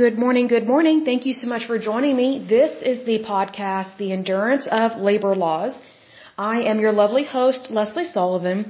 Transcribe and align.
Good 0.00 0.18
morning, 0.18 0.46
good 0.48 0.66
morning. 0.66 1.04
Thank 1.04 1.26
you 1.26 1.34
so 1.34 1.46
much 1.46 1.64
for 1.66 1.78
joining 1.78 2.16
me. 2.16 2.28
This 2.52 2.72
is 2.90 3.04
the 3.04 3.18
podcast, 3.32 3.98
The 3.98 4.12
Endurance 4.12 4.66
of 4.82 4.96
Labor 5.08 5.34
Laws. 5.36 5.74
I 6.38 6.62
am 6.70 6.80
your 6.84 6.92
lovely 7.00 7.24
host, 7.32 7.70
Leslie 7.70 8.06
Sullivan, 8.12 8.60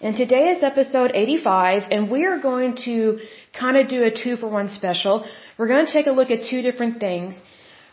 and 0.00 0.14
today 0.16 0.44
is 0.50 0.62
episode 0.62 1.10
85, 1.22 1.88
and 1.90 2.08
we 2.12 2.26
are 2.26 2.38
going 2.38 2.76
to 2.84 3.18
kind 3.62 3.76
of 3.76 3.88
do 3.88 4.04
a 4.04 4.12
two 4.22 4.36
for 4.36 4.48
one 4.58 4.68
special. 4.68 5.26
We're 5.56 5.72
going 5.74 5.86
to 5.86 5.92
take 5.92 6.06
a 6.06 6.16
look 6.20 6.30
at 6.30 6.44
two 6.44 6.62
different 6.62 7.00
things. 7.00 7.34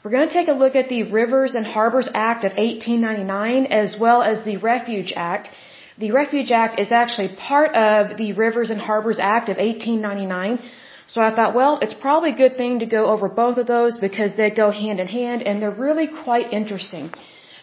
We're 0.03 0.15
going 0.17 0.29
to 0.29 0.37
take 0.39 0.53
a 0.55 0.59
look 0.63 0.75
at 0.75 0.87
the 0.87 1.01
Rivers 1.19 1.55
and 1.55 1.65
Harbors 1.65 2.07
Act 2.13 2.43
of 2.43 2.51
1899 2.51 3.65
as 3.81 3.95
well 3.99 4.21
as 4.21 4.45
the 4.45 4.57
Refuse 4.57 5.11
Act. 5.15 5.49
The 5.97 6.11
Refuse 6.11 6.51
Act 6.51 6.79
is 6.79 6.91
actually 6.91 7.29
part 7.49 7.73
of 7.73 8.15
the 8.17 8.33
Rivers 8.33 8.69
and 8.69 8.79
Harbors 8.79 9.17
Act 9.35 9.49
of 9.49 9.57
1899. 9.57 10.59
So 11.07 11.21
I 11.21 11.33
thought, 11.35 11.53
well, 11.53 11.79
it's 11.81 11.93
probably 11.93 12.31
a 12.31 12.35
good 12.43 12.57
thing 12.57 12.79
to 12.79 12.85
go 12.85 13.05
over 13.07 13.29
both 13.29 13.57
of 13.57 13.67
those 13.67 13.99
because 13.99 14.35
they 14.35 14.49
go 14.49 14.71
hand 14.71 14.99
in 14.99 15.07
hand 15.07 15.43
and 15.43 15.61
they're 15.61 15.79
really 15.87 16.07
quite 16.23 16.51
interesting. 16.51 17.11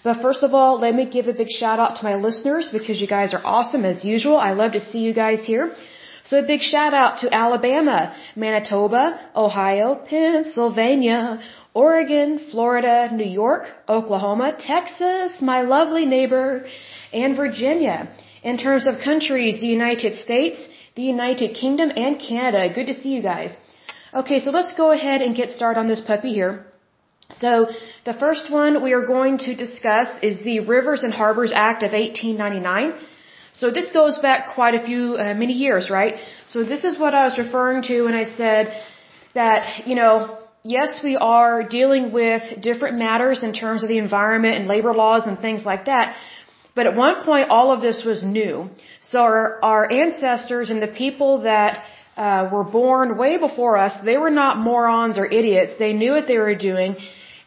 But 0.04 0.20
first 0.20 0.42
of 0.42 0.54
all, 0.54 0.80
let 0.80 0.94
me 0.94 1.04
give 1.08 1.28
a 1.28 1.32
big 1.32 1.50
shout 1.50 1.78
out 1.78 1.96
to 1.96 2.04
my 2.04 2.14
listeners 2.16 2.70
because 2.72 3.00
you 3.00 3.06
guys 3.06 3.34
are 3.34 3.44
awesome 3.44 3.84
as 3.84 4.04
usual. 4.04 4.36
I 4.36 4.52
love 4.52 4.72
to 4.72 4.80
see 4.80 5.00
you 5.00 5.14
guys 5.14 5.44
here. 5.44 5.74
So 6.24 6.38
a 6.38 6.46
big 6.46 6.60
shout 6.60 6.94
out 6.94 7.20
to 7.20 7.34
Alabama, 7.34 8.14
Manitoba, 8.36 9.20
Ohio, 9.34 9.96
Pennsylvania, 10.08 11.42
Oregon, 11.74 12.40
Florida, 12.50 13.10
New 13.12 13.30
York, 13.42 13.64
Oklahoma, 13.88 14.56
Texas, 14.58 15.40
my 15.40 15.62
lovely 15.62 16.04
neighbor, 16.06 16.64
and 17.12 17.36
Virginia. 17.36 18.08
In 18.42 18.58
terms 18.58 18.86
of 18.86 19.00
countries, 19.04 19.60
the 19.60 19.66
United 19.66 20.16
States, 20.16 20.66
the 20.94 21.02
United 21.02 21.54
Kingdom, 21.54 21.90
and 21.96 22.18
Canada. 22.18 22.72
Good 22.74 22.88
to 22.88 22.94
see 22.94 23.10
you 23.16 23.22
guys. 23.22 23.50
Okay, 24.14 24.38
so 24.40 24.50
let's 24.50 24.74
go 24.74 24.90
ahead 24.90 25.22
and 25.22 25.34
get 25.34 25.50
started 25.50 25.80
on 25.80 25.88
this 25.88 26.00
puppy 26.00 26.32
here. 26.32 26.66
So, 27.30 27.68
the 28.04 28.12
first 28.12 28.50
one 28.50 28.82
we 28.82 28.92
are 28.92 29.06
going 29.06 29.38
to 29.46 29.54
discuss 29.54 30.08
is 30.22 30.42
the 30.42 30.60
Rivers 30.60 31.02
and 31.02 31.14
Harbors 31.14 31.52
Act 31.54 31.82
of 31.82 31.92
1899. 31.92 32.92
So 33.52 33.70
this 33.70 33.92
goes 33.92 34.18
back 34.18 34.54
quite 34.54 34.74
a 34.74 34.82
few, 34.84 35.16
uh, 35.16 35.34
many 35.34 35.52
years, 35.52 35.90
right? 35.90 36.14
So 36.46 36.64
this 36.64 36.84
is 36.84 36.98
what 36.98 37.14
I 37.14 37.24
was 37.24 37.36
referring 37.36 37.82
to 37.90 38.02
when 38.02 38.14
I 38.14 38.24
said 38.24 38.72
that, 39.34 39.86
you 39.86 39.94
know, 39.94 40.38
yes, 40.62 41.00
we 41.04 41.16
are 41.16 41.62
dealing 41.62 42.12
with 42.12 42.42
different 42.62 42.96
matters 42.96 43.42
in 43.42 43.52
terms 43.52 43.82
of 43.82 43.88
the 43.90 43.98
environment 43.98 44.56
and 44.56 44.68
labor 44.68 44.94
laws 44.94 45.26
and 45.26 45.38
things 45.38 45.64
like 45.66 45.84
that. 45.84 46.16
But 46.74 46.86
at 46.86 46.94
one 46.96 47.22
point, 47.22 47.50
all 47.50 47.70
of 47.72 47.80
this 47.82 48.04
was 48.04 48.24
new. 48.24 48.70
So 49.10 49.20
our, 49.20 49.62
our 49.62 49.92
ancestors 49.92 50.70
and 50.70 50.80
the 50.82 50.92
people 51.04 51.42
that 51.42 51.84
uh, 52.16 52.48
were 52.52 52.64
born 52.64 53.16
way 53.18 53.36
before 53.36 53.76
us, 53.76 53.94
they 54.04 54.16
were 54.16 54.30
not 54.42 54.58
morons 54.58 55.18
or 55.18 55.26
idiots. 55.26 55.74
They 55.78 55.92
knew 55.92 56.12
what 56.12 56.26
they 56.26 56.38
were 56.38 56.54
doing, 56.54 56.96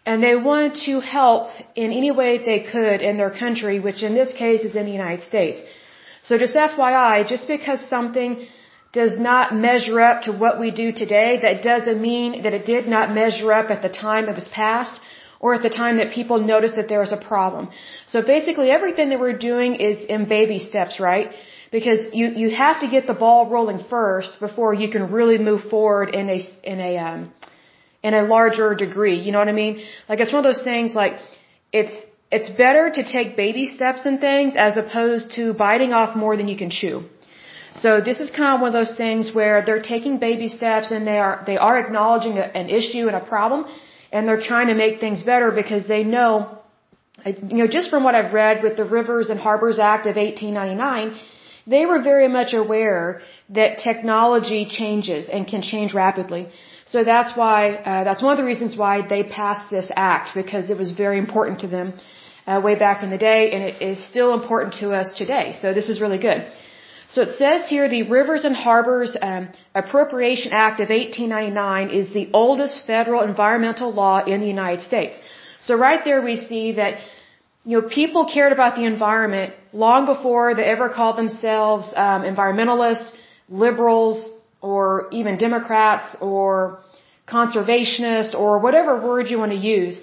and 0.06 0.24
they 0.24 0.36
wanted 0.36 0.76
to 0.86 1.00
help 1.00 1.50
in 1.76 1.92
any 1.92 2.12
way 2.12 2.38
they 2.38 2.62
could 2.72 3.02
in 3.02 3.18
their 3.18 3.32
country, 3.32 3.80
which 3.80 4.04
in 4.04 4.14
this 4.14 4.32
case 4.34 4.62
is 4.62 4.76
in 4.76 4.86
the 4.86 4.92
United 4.92 5.24
States. 5.24 5.60
So 6.22 6.38
just 6.38 6.56
FYI, 6.56 7.28
just 7.28 7.48
because 7.48 7.80
something 7.88 8.48
does 8.94 9.20
not 9.20 9.56
measure 9.56 10.00
up 10.00 10.24
to 10.24 10.32
what 10.32 10.60
we 10.60 10.72
do 10.72 10.92
today, 10.92 11.40
that 11.42 11.62
doesn't 11.62 12.02
mean 12.02 12.44
that 12.44 12.54
it 12.54 12.66
did 12.66 12.88
not 12.88 13.14
measure 13.14 13.52
up 13.52 13.70
at 13.70 13.82
the 13.82 13.90
time 13.90 14.30
it 14.30 14.36
was 14.36 14.48
passed 14.48 15.00
or 15.46 15.54
at 15.58 15.64
the 15.68 15.74
time 15.84 15.98
that 16.02 16.10
people 16.20 16.38
noticed 16.54 16.76
that 16.80 16.88
there 16.92 17.02
was 17.06 17.12
a 17.18 17.22
problem. 17.32 17.64
So 18.12 18.18
basically 18.36 18.68
everything 18.78 19.10
that 19.12 19.20
we're 19.24 19.42
doing 19.52 19.72
is 19.90 19.98
in 20.16 20.22
baby 20.38 20.58
steps, 20.68 20.94
right? 21.10 21.28
Because 21.78 22.02
you, 22.20 22.28
you 22.42 22.48
have 22.64 22.78
to 22.84 22.88
get 22.96 23.04
the 23.12 23.18
ball 23.26 23.42
rolling 23.56 23.82
first 23.96 24.40
before 24.48 24.72
you 24.82 24.90
can 24.96 25.04
really 25.18 25.38
move 25.50 25.62
forward 25.76 26.10
in 26.20 26.26
a, 26.36 26.40
in 26.72 26.80
a, 26.90 26.92
um, 27.10 27.20
in 28.08 28.16
a 28.22 28.24
larger 28.36 28.70
degree. 28.86 29.18
You 29.26 29.32
know 29.34 29.42
what 29.44 29.54
I 29.56 29.58
mean? 29.64 29.74
Like 30.10 30.20
it's 30.24 30.34
one 30.38 30.42
of 30.44 30.50
those 30.52 30.66
things 30.72 30.96
like 31.04 31.14
it's, 31.82 31.96
it's 32.38 32.50
better 32.66 32.86
to 32.98 33.02
take 33.16 33.38
baby 33.46 33.66
steps 33.78 34.02
and 34.10 34.20
things 34.30 34.54
as 34.68 34.78
opposed 34.84 35.34
to 35.38 35.54
biting 35.66 35.94
off 36.00 36.12
more 36.26 36.36
than 36.40 36.48
you 36.54 36.58
can 36.64 36.72
chew. 36.82 36.96
So 37.84 38.02
this 38.10 38.20
is 38.20 38.30
kind 38.42 38.52
of 38.56 38.62
one 38.64 38.70
of 38.74 38.78
those 38.82 38.98
things 39.06 39.24
where 39.40 39.58
they're 39.66 39.88
taking 39.96 40.14
baby 40.30 40.48
steps 40.60 40.90
and 40.90 41.06
they 41.06 41.20
are, 41.20 41.36
they 41.46 41.58
are 41.70 41.78
acknowledging 41.78 42.38
a, 42.46 42.46
an 42.62 42.70
issue 42.82 43.06
and 43.10 43.18
a 43.24 43.26
problem 43.36 43.66
and 44.16 44.28
they're 44.28 44.46
trying 44.52 44.70
to 44.74 44.78
make 44.86 44.96
things 45.06 45.22
better 45.32 45.48
because 45.62 45.84
they 45.94 46.04
know, 46.16 46.32
you 47.52 47.58
know, 47.62 47.70
just 47.78 47.88
from 47.94 48.02
what 48.08 48.16
I've 48.20 48.34
read 48.42 48.64
with 48.66 48.76
the 48.82 48.88
Rivers 48.98 49.30
and 49.32 49.40
Harbors 49.48 49.78
Act 49.94 50.06
of 50.12 50.16
1899, 50.16 51.20
they 51.74 51.84
were 51.90 52.02
very 52.12 52.30
much 52.38 52.54
aware 52.64 53.06
that 53.60 53.72
technology 53.90 54.62
changes 54.80 55.28
and 55.36 55.42
can 55.54 55.62
change 55.72 55.94
rapidly. 55.94 56.44
So 56.94 57.04
that's 57.04 57.32
why, 57.42 57.60
uh, 57.92 58.04
that's 58.08 58.22
one 58.28 58.34
of 58.36 58.40
the 58.42 58.50
reasons 58.52 58.78
why 58.84 58.96
they 59.14 59.24
passed 59.24 59.70
this 59.78 59.90
act 59.96 60.36
because 60.42 60.70
it 60.74 60.78
was 60.84 60.92
very 61.04 61.18
important 61.26 61.60
to 61.66 61.68
them 61.76 61.88
uh, 62.48 62.62
way 62.68 62.76
back 62.86 63.04
in 63.06 63.10
the 63.16 63.22
day 63.32 63.42
and 63.54 63.64
it 63.70 63.82
is 63.82 63.98
still 64.12 64.32
important 64.40 64.76
to 64.82 64.92
us 65.00 65.08
today. 65.22 65.46
So 65.62 65.74
this 65.80 65.90
is 65.90 66.00
really 66.06 66.22
good. 66.30 66.42
So 67.10 67.22
it 67.22 67.34
says 67.38 67.68
here 67.68 67.88
the 67.88 68.04
Rivers 68.04 68.46
and 68.46 68.56
Harbors 68.56 69.16
um, 69.22 69.50
Appropriation 69.74 70.52
Act 70.54 70.80
of 70.80 70.90
1899 70.90 71.90
is 71.90 72.14
the 72.14 72.30
oldest 72.34 72.86
federal 72.88 73.22
environmental 73.22 73.92
law 73.94 74.24
in 74.24 74.42
the 74.42 74.48
United 74.48 74.82
States. 74.82 75.20
So 75.60 75.76
right 75.76 76.02
there 76.04 76.22
we 76.22 76.36
see 76.36 76.74
that 76.74 77.00
you 77.64 77.82
know 77.82 77.88
people 77.88 78.26
cared 78.26 78.52
about 78.52 78.76
the 78.76 78.86
environment 78.86 79.54
long 79.72 80.06
before 80.06 80.56
they 80.56 80.64
ever 80.64 80.90
called 80.90 81.18
themselves 81.18 81.88
um, 81.96 82.22
environmentalists, 82.24 83.12
liberals, 83.50 84.18
or 84.62 85.08
even 85.12 85.38
Democrats 85.38 86.18
or 86.22 86.80
conservationists 87.28 88.34
or 88.34 88.60
whatever 88.60 89.02
word 89.02 89.30
you 89.30 89.38
want 89.38 89.52
to 89.52 89.58
use. 89.58 90.02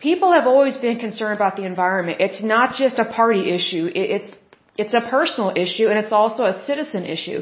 People 0.00 0.32
have 0.32 0.46
always 0.46 0.76
been 0.76 0.98
concerned 0.98 1.36
about 1.40 1.56
the 1.56 1.64
environment. 1.64 2.20
It's 2.20 2.42
not 2.42 2.74
just 2.74 2.98
a 2.98 3.04
party 3.04 3.50
issue. 3.50 3.84
It's 3.94 4.30
it's 4.76 4.94
a 4.94 5.00
personal 5.00 5.52
issue 5.64 5.86
and 5.88 5.98
it's 5.98 6.12
also 6.12 6.44
a 6.44 6.52
citizen 6.68 7.04
issue. 7.04 7.40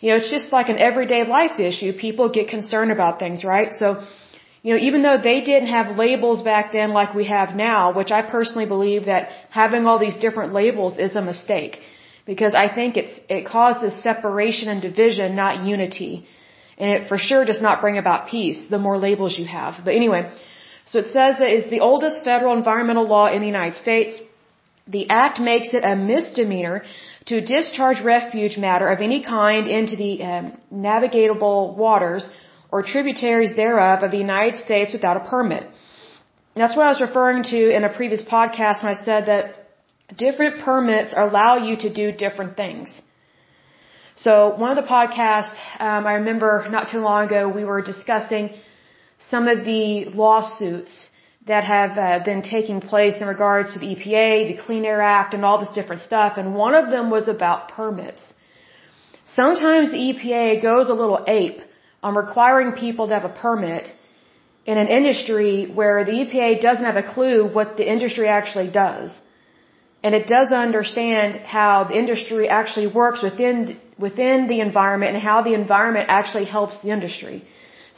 You 0.00 0.10
know, 0.10 0.16
it's 0.16 0.30
just 0.30 0.52
like 0.52 0.68
an 0.68 0.78
everyday 0.78 1.22
life 1.24 1.60
issue. 1.60 1.92
People 1.92 2.28
get 2.28 2.48
concerned 2.48 2.90
about 2.90 3.18
things, 3.18 3.44
right? 3.44 3.72
So, 3.72 4.04
you 4.62 4.70
know, 4.72 4.80
even 4.88 5.02
though 5.02 5.18
they 5.18 5.40
didn't 5.42 5.68
have 5.68 5.96
labels 5.96 6.42
back 6.42 6.72
then 6.72 6.90
like 6.90 7.14
we 7.14 7.26
have 7.26 7.54
now, 7.54 7.92
which 7.92 8.10
I 8.10 8.22
personally 8.22 8.66
believe 8.66 9.04
that 9.06 9.30
having 9.50 9.86
all 9.86 9.98
these 9.98 10.16
different 10.16 10.52
labels 10.52 10.98
is 10.98 11.14
a 11.14 11.22
mistake. 11.22 11.80
Because 12.24 12.54
I 12.54 12.68
think 12.72 12.96
it's, 12.96 13.14
it 13.28 13.46
causes 13.46 14.02
separation 14.02 14.68
and 14.68 14.80
division, 14.80 15.34
not 15.34 15.66
unity. 15.66 16.26
And 16.78 16.90
it 16.90 17.08
for 17.08 17.18
sure 17.18 17.44
does 17.44 17.60
not 17.60 17.80
bring 17.80 17.98
about 17.98 18.28
peace, 18.28 18.64
the 18.70 18.78
more 18.78 18.98
labels 18.98 19.38
you 19.38 19.46
have. 19.46 19.84
But 19.84 19.94
anyway, 19.94 20.32
so 20.86 21.00
it 21.00 21.06
says 21.06 21.38
that 21.38 21.48
it's 21.48 21.70
the 21.70 21.80
oldest 21.80 22.24
federal 22.24 22.56
environmental 22.56 23.06
law 23.06 23.26
in 23.26 23.40
the 23.40 23.46
United 23.46 23.76
States. 23.76 24.20
The 24.86 25.08
act 25.08 25.38
makes 25.40 25.74
it 25.74 25.84
a 25.84 25.94
misdemeanor 25.94 26.82
to 27.26 27.40
discharge 27.40 28.00
refuse 28.00 28.58
matter 28.58 28.88
of 28.88 29.00
any 29.00 29.22
kind 29.22 29.68
into 29.68 29.96
the 29.96 30.22
um, 30.22 30.58
navigable 30.70 31.74
waters 31.76 32.28
or 32.70 32.82
tributaries 32.82 33.54
thereof 33.54 34.02
of 34.02 34.10
the 34.10 34.18
United 34.18 34.56
States 34.58 34.92
without 34.92 35.16
a 35.16 35.24
permit. 35.28 35.64
That's 36.56 36.76
what 36.76 36.86
I 36.86 36.88
was 36.88 37.00
referring 37.00 37.44
to 37.44 37.60
in 37.76 37.84
a 37.84 37.88
previous 37.88 38.22
podcast 38.24 38.82
when 38.82 38.92
I 38.94 39.04
said 39.04 39.26
that 39.26 39.44
different 40.16 40.62
permits 40.64 41.14
allow 41.16 41.56
you 41.56 41.76
to 41.84 41.92
do 41.92 42.12
different 42.12 42.56
things. 42.56 42.88
So 44.16 44.54
one 44.56 44.76
of 44.76 44.82
the 44.82 44.88
podcasts 44.90 45.56
um, 45.80 46.06
I 46.06 46.14
remember 46.14 46.66
not 46.70 46.90
too 46.90 46.98
long 46.98 47.26
ago 47.26 47.48
we 47.48 47.64
were 47.64 47.80
discussing 47.80 48.50
some 49.30 49.48
of 49.48 49.64
the 49.64 50.06
lawsuits 50.22 51.08
that 51.46 51.64
have 51.64 51.98
uh, 51.98 52.24
been 52.24 52.42
taking 52.42 52.80
place 52.80 53.20
in 53.20 53.26
regards 53.26 53.72
to 53.72 53.78
the 53.80 53.86
EPA, 53.94 54.56
the 54.56 54.62
Clean 54.64 54.84
Air 54.84 55.02
Act, 55.02 55.34
and 55.34 55.44
all 55.44 55.58
this 55.58 55.74
different 55.78 56.02
stuff. 56.02 56.34
And 56.36 56.54
one 56.54 56.74
of 56.74 56.90
them 56.90 57.10
was 57.10 57.26
about 57.26 57.68
permits. 57.68 58.32
Sometimes 59.26 59.90
the 59.90 60.02
EPA 60.10 60.62
goes 60.62 60.88
a 60.88 60.94
little 60.94 61.24
ape 61.26 61.60
on 62.02 62.14
requiring 62.14 62.72
people 62.72 63.08
to 63.08 63.14
have 63.14 63.24
a 63.24 63.34
permit 63.46 63.92
in 64.66 64.78
an 64.78 64.88
industry 64.88 65.66
where 65.66 66.04
the 66.04 66.12
EPA 66.12 66.60
doesn't 66.60 66.84
have 66.84 66.96
a 66.96 67.08
clue 67.14 67.46
what 67.46 67.76
the 67.76 67.90
industry 67.94 68.28
actually 68.28 68.70
does. 68.70 69.20
And 70.04 70.14
it 70.14 70.26
doesn't 70.26 70.56
understand 70.68 71.36
how 71.56 71.84
the 71.84 71.96
industry 71.96 72.48
actually 72.48 72.88
works 72.88 73.22
within, 73.22 73.80
within 73.98 74.48
the 74.48 74.60
environment 74.60 75.14
and 75.14 75.22
how 75.22 75.42
the 75.42 75.54
environment 75.54 76.06
actually 76.08 76.44
helps 76.44 76.80
the 76.82 76.90
industry. 76.90 77.44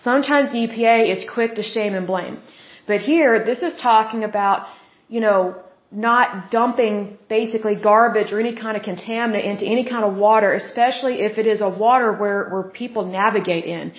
Sometimes 0.02 0.52
the 0.52 0.66
EPA 0.66 1.10
is 1.14 1.28
quick 1.28 1.54
to 1.56 1.62
shame 1.62 1.94
and 1.94 2.06
blame. 2.06 2.38
But 2.86 3.00
here, 3.00 3.44
this 3.44 3.60
is 3.62 3.74
talking 3.80 4.24
about, 4.24 4.66
you 5.08 5.20
know, 5.20 5.56
not 5.90 6.50
dumping 6.50 7.18
basically 7.28 7.76
garbage 7.76 8.32
or 8.32 8.40
any 8.40 8.54
kind 8.56 8.76
of 8.76 8.82
contaminant 8.82 9.44
into 9.44 9.64
any 9.64 9.84
kind 9.88 10.04
of 10.04 10.16
water, 10.16 10.52
especially 10.52 11.20
if 11.20 11.38
it 11.38 11.46
is 11.46 11.60
a 11.60 11.68
water 11.68 12.12
where, 12.12 12.48
where 12.50 12.64
people 12.64 13.04
navigate 13.06 13.64
in. 13.64 13.92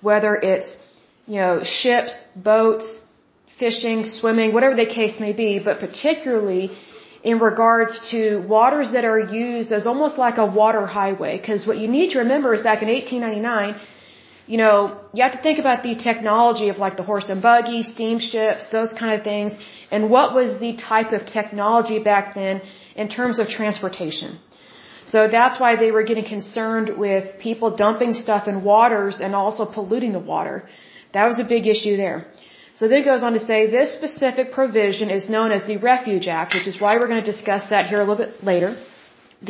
Whether 0.00 0.34
it's, 0.36 0.68
you 1.26 1.36
know, 1.36 1.62
ships, 1.62 2.12
boats, 2.36 2.86
fishing, 3.58 4.04
swimming, 4.04 4.54
whatever 4.54 4.76
the 4.76 4.86
case 4.86 5.20
may 5.20 5.32
be, 5.32 5.58
but 5.62 5.80
particularly 5.80 6.70
in 7.22 7.38
regards 7.38 8.00
to 8.10 8.20
waters 8.48 8.92
that 8.92 9.04
are 9.04 9.18
used 9.18 9.72
as 9.72 9.86
almost 9.86 10.16
like 10.16 10.38
a 10.38 10.46
water 10.46 10.86
highway. 10.86 11.36
Because 11.38 11.66
what 11.66 11.76
you 11.76 11.88
need 11.88 12.12
to 12.12 12.18
remember 12.20 12.54
is 12.54 12.62
back 12.62 12.80
in 12.82 12.88
1899, 12.88 13.78
you 14.52 14.58
know, 14.62 14.74
you 15.14 15.22
have 15.26 15.34
to 15.38 15.42
think 15.46 15.58
about 15.64 15.80
the 15.88 15.94
technology 16.08 16.68
of 16.72 16.76
like 16.84 16.96
the 17.00 17.06
horse 17.10 17.28
and 17.32 17.40
buggy, 17.48 17.80
steamships, 17.94 18.62
those 18.76 18.92
kind 19.00 19.12
of 19.16 19.20
things, 19.32 19.52
and 19.94 20.10
what 20.14 20.28
was 20.38 20.48
the 20.64 20.72
type 20.90 21.12
of 21.18 21.20
technology 21.38 21.98
back 22.12 22.34
then 22.40 22.56
in 23.02 23.08
terms 23.18 23.38
of 23.42 23.46
transportation. 23.60 24.30
So 25.12 25.18
that's 25.36 25.56
why 25.62 25.70
they 25.82 25.90
were 25.96 26.06
getting 26.10 26.28
concerned 26.36 26.88
with 27.04 27.24
people 27.46 27.76
dumping 27.84 28.12
stuff 28.24 28.48
in 28.52 28.56
waters 28.72 29.20
and 29.24 29.34
also 29.42 29.66
polluting 29.76 30.12
the 30.18 30.24
water. 30.34 30.56
That 31.14 31.26
was 31.30 31.38
a 31.44 31.48
big 31.54 31.64
issue 31.74 31.96
there. 32.04 32.18
So 32.74 32.88
then 32.88 32.98
it 33.02 33.08
goes 33.12 33.22
on 33.22 33.32
to 33.38 33.44
say 33.50 33.58
this 33.78 33.94
specific 34.00 34.52
provision 34.58 35.10
is 35.18 35.24
known 35.34 35.52
as 35.56 35.62
the 35.70 35.76
Refuse 35.88 36.28
Act, 36.40 36.54
which 36.56 36.68
is 36.72 36.80
why 36.82 36.92
we're 36.98 37.10
going 37.12 37.24
to 37.26 37.30
discuss 37.34 37.64
that 37.70 37.86
here 37.90 38.00
a 38.00 38.06
little 38.10 38.22
bit 38.24 38.44
later. 38.52 38.70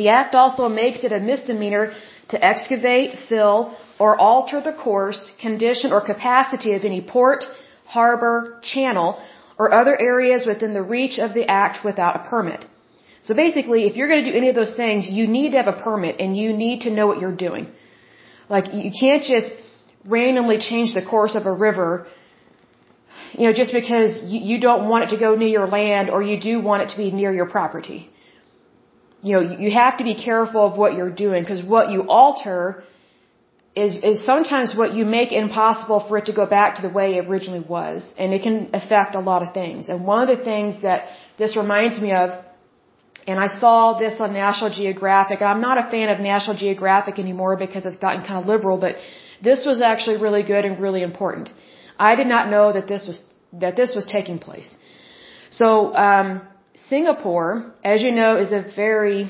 The 0.01 0.09
act 0.19 0.35
also 0.35 0.69
makes 0.69 1.03
it 1.07 1.11
a 1.11 1.19
misdemeanor 1.31 1.85
to 2.31 2.43
excavate, 2.51 3.19
fill, 3.29 3.55
or 3.99 4.17
alter 4.29 4.59
the 4.61 4.73
course, 4.73 5.21
condition, 5.39 5.91
or 5.91 6.01
capacity 6.13 6.73
of 6.73 6.83
any 6.83 7.01
port, 7.01 7.45
harbor, 7.85 8.59
channel, 8.63 9.09
or 9.59 9.73
other 9.81 9.95
areas 10.11 10.45
within 10.45 10.73
the 10.73 10.85
reach 10.97 11.19
of 11.19 11.33
the 11.33 11.45
act 11.47 11.83
without 11.85 12.15
a 12.19 12.23
permit. 12.29 12.65
So 13.21 13.35
basically, 13.35 13.81
if 13.87 13.95
you're 13.95 14.07
going 14.07 14.23
to 14.23 14.31
do 14.31 14.37
any 14.37 14.49
of 14.49 14.55
those 14.55 14.73
things, 14.73 15.07
you 15.07 15.27
need 15.27 15.51
to 15.51 15.57
have 15.61 15.71
a 15.75 15.79
permit 15.87 16.15
and 16.19 16.35
you 16.35 16.53
need 16.65 16.81
to 16.85 16.89
know 16.89 17.05
what 17.07 17.19
you're 17.19 17.39
doing. 17.47 17.67
Like, 18.49 18.73
you 18.73 18.91
can't 19.03 19.23
just 19.23 19.51
randomly 20.03 20.57
change 20.57 20.93
the 20.93 21.05
course 21.13 21.35
of 21.35 21.45
a 21.45 21.53
river 21.53 22.07
you 23.33 23.45
know, 23.47 23.53
just 23.53 23.73
because 23.73 24.19
you, 24.23 24.39
you 24.41 24.59
don't 24.59 24.89
want 24.89 25.05
it 25.05 25.09
to 25.15 25.19
go 25.19 25.35
near 25.35 25.47
your 25.47 25.67
land 25.67 26.09
or 26.09 26.21
you 26.21 26.39
do 26.39 26.59
want 26.59 26.83
it 26.83 26.89
to 26.89 26.97
be 26.97 27.11
near 27.11 27.31
your 27.33 27.49
property. 27.49 28.09
You 29.21 29.33
know, 29.33 29.41
you 29.63 29.71
have 29.71 29.97
to 29.99 30.03
be 30.03 30.15
careful 30.15 30.65
of 30.65 30.77
what 30.77 30.93
you're 30.95 31.15
doing 31.25 31.43
because 31.43 31.63
what 31.63 31.91
you 31.91 32.07
alter 32.07 32.83
is, 33.75 33.95
is 33.95 34.25
sometimes 34.25 34.75
what 34.75 34.93
you 34.93 35.05
make 35.05 35.31
impossible 35.31 35.99
for 36.07 36.17
it 36.17 36.25
to 36.25 36.33
go 36.33 36.45
back 36.45 36.75
to 36.75 36.81
the 36.81 36.89
way 36.89 37.15
it 37.17 37.27
originally 37.27 37.65
was. 37.77 38.11
And 38.17 38.33
it 38.33 38.41
can 38.41 38.69
affect 38.73 39.15
a 39.15 39.19
lot 39.19 39.41
of 39.43 39.53
things. 39.53 39.89
And 39.89 40.05
one 40.05 40.27
of 40.27 40.37
the 40.37 40.43
things 40.43 40.81
that 40.81 41.05
this 41.37 41.55
reminds 41.55 42.01
me 42.01 42.11
of, 42.11 42.29
and 43.27 43.39
I 43.39 43.47
saw 43.47 43.97
this 44.03 44.19
on 44.19 44.33
National 44.33 44.71
Geographic, 44.71 45.41
I'm 45.41 45.61
not 45.61 45.77
a 45.77 45.89
fan 45.91 46.09
of 46.09 46.19
National 46.19 46.57
Geographic 46.57 47.19
anymore 47.19 47.55
because 47.55 47.85
it's 47.85 47.97
gotten 47.97 48.21
kind 48.25 48.39
of 48.41 48.45
liberal, 48.47 48.77
but 48.77 48.95
this 49.41 49.65
was 49.65 49.81
actually 49.81 50.17
really 50.17 50.43
good 50.43 50.65
and 50.65 50.81
really 50.81 51.03
important. 51.03 51.53
I 51.97 52.15
did 52.15 52.27
not 52.27 52.49
know 52.49 52.73
that 52.73 52.87
this 52.87 53.07
was 53.07 53.21
that 53.53 53.75
this 53.75 53.95
was 53.95 54.05
taking 54.05 54.39
place. 54.39 54.73
So 55.49 55.93
um, 55.95 56.41
Singapore, 56.75 57.73
as 57.83 58.01
you 58.01 58.11
know, 58.11 58.37
is 58.37 58.51
a 58.51 58.63
very 58.75 59.29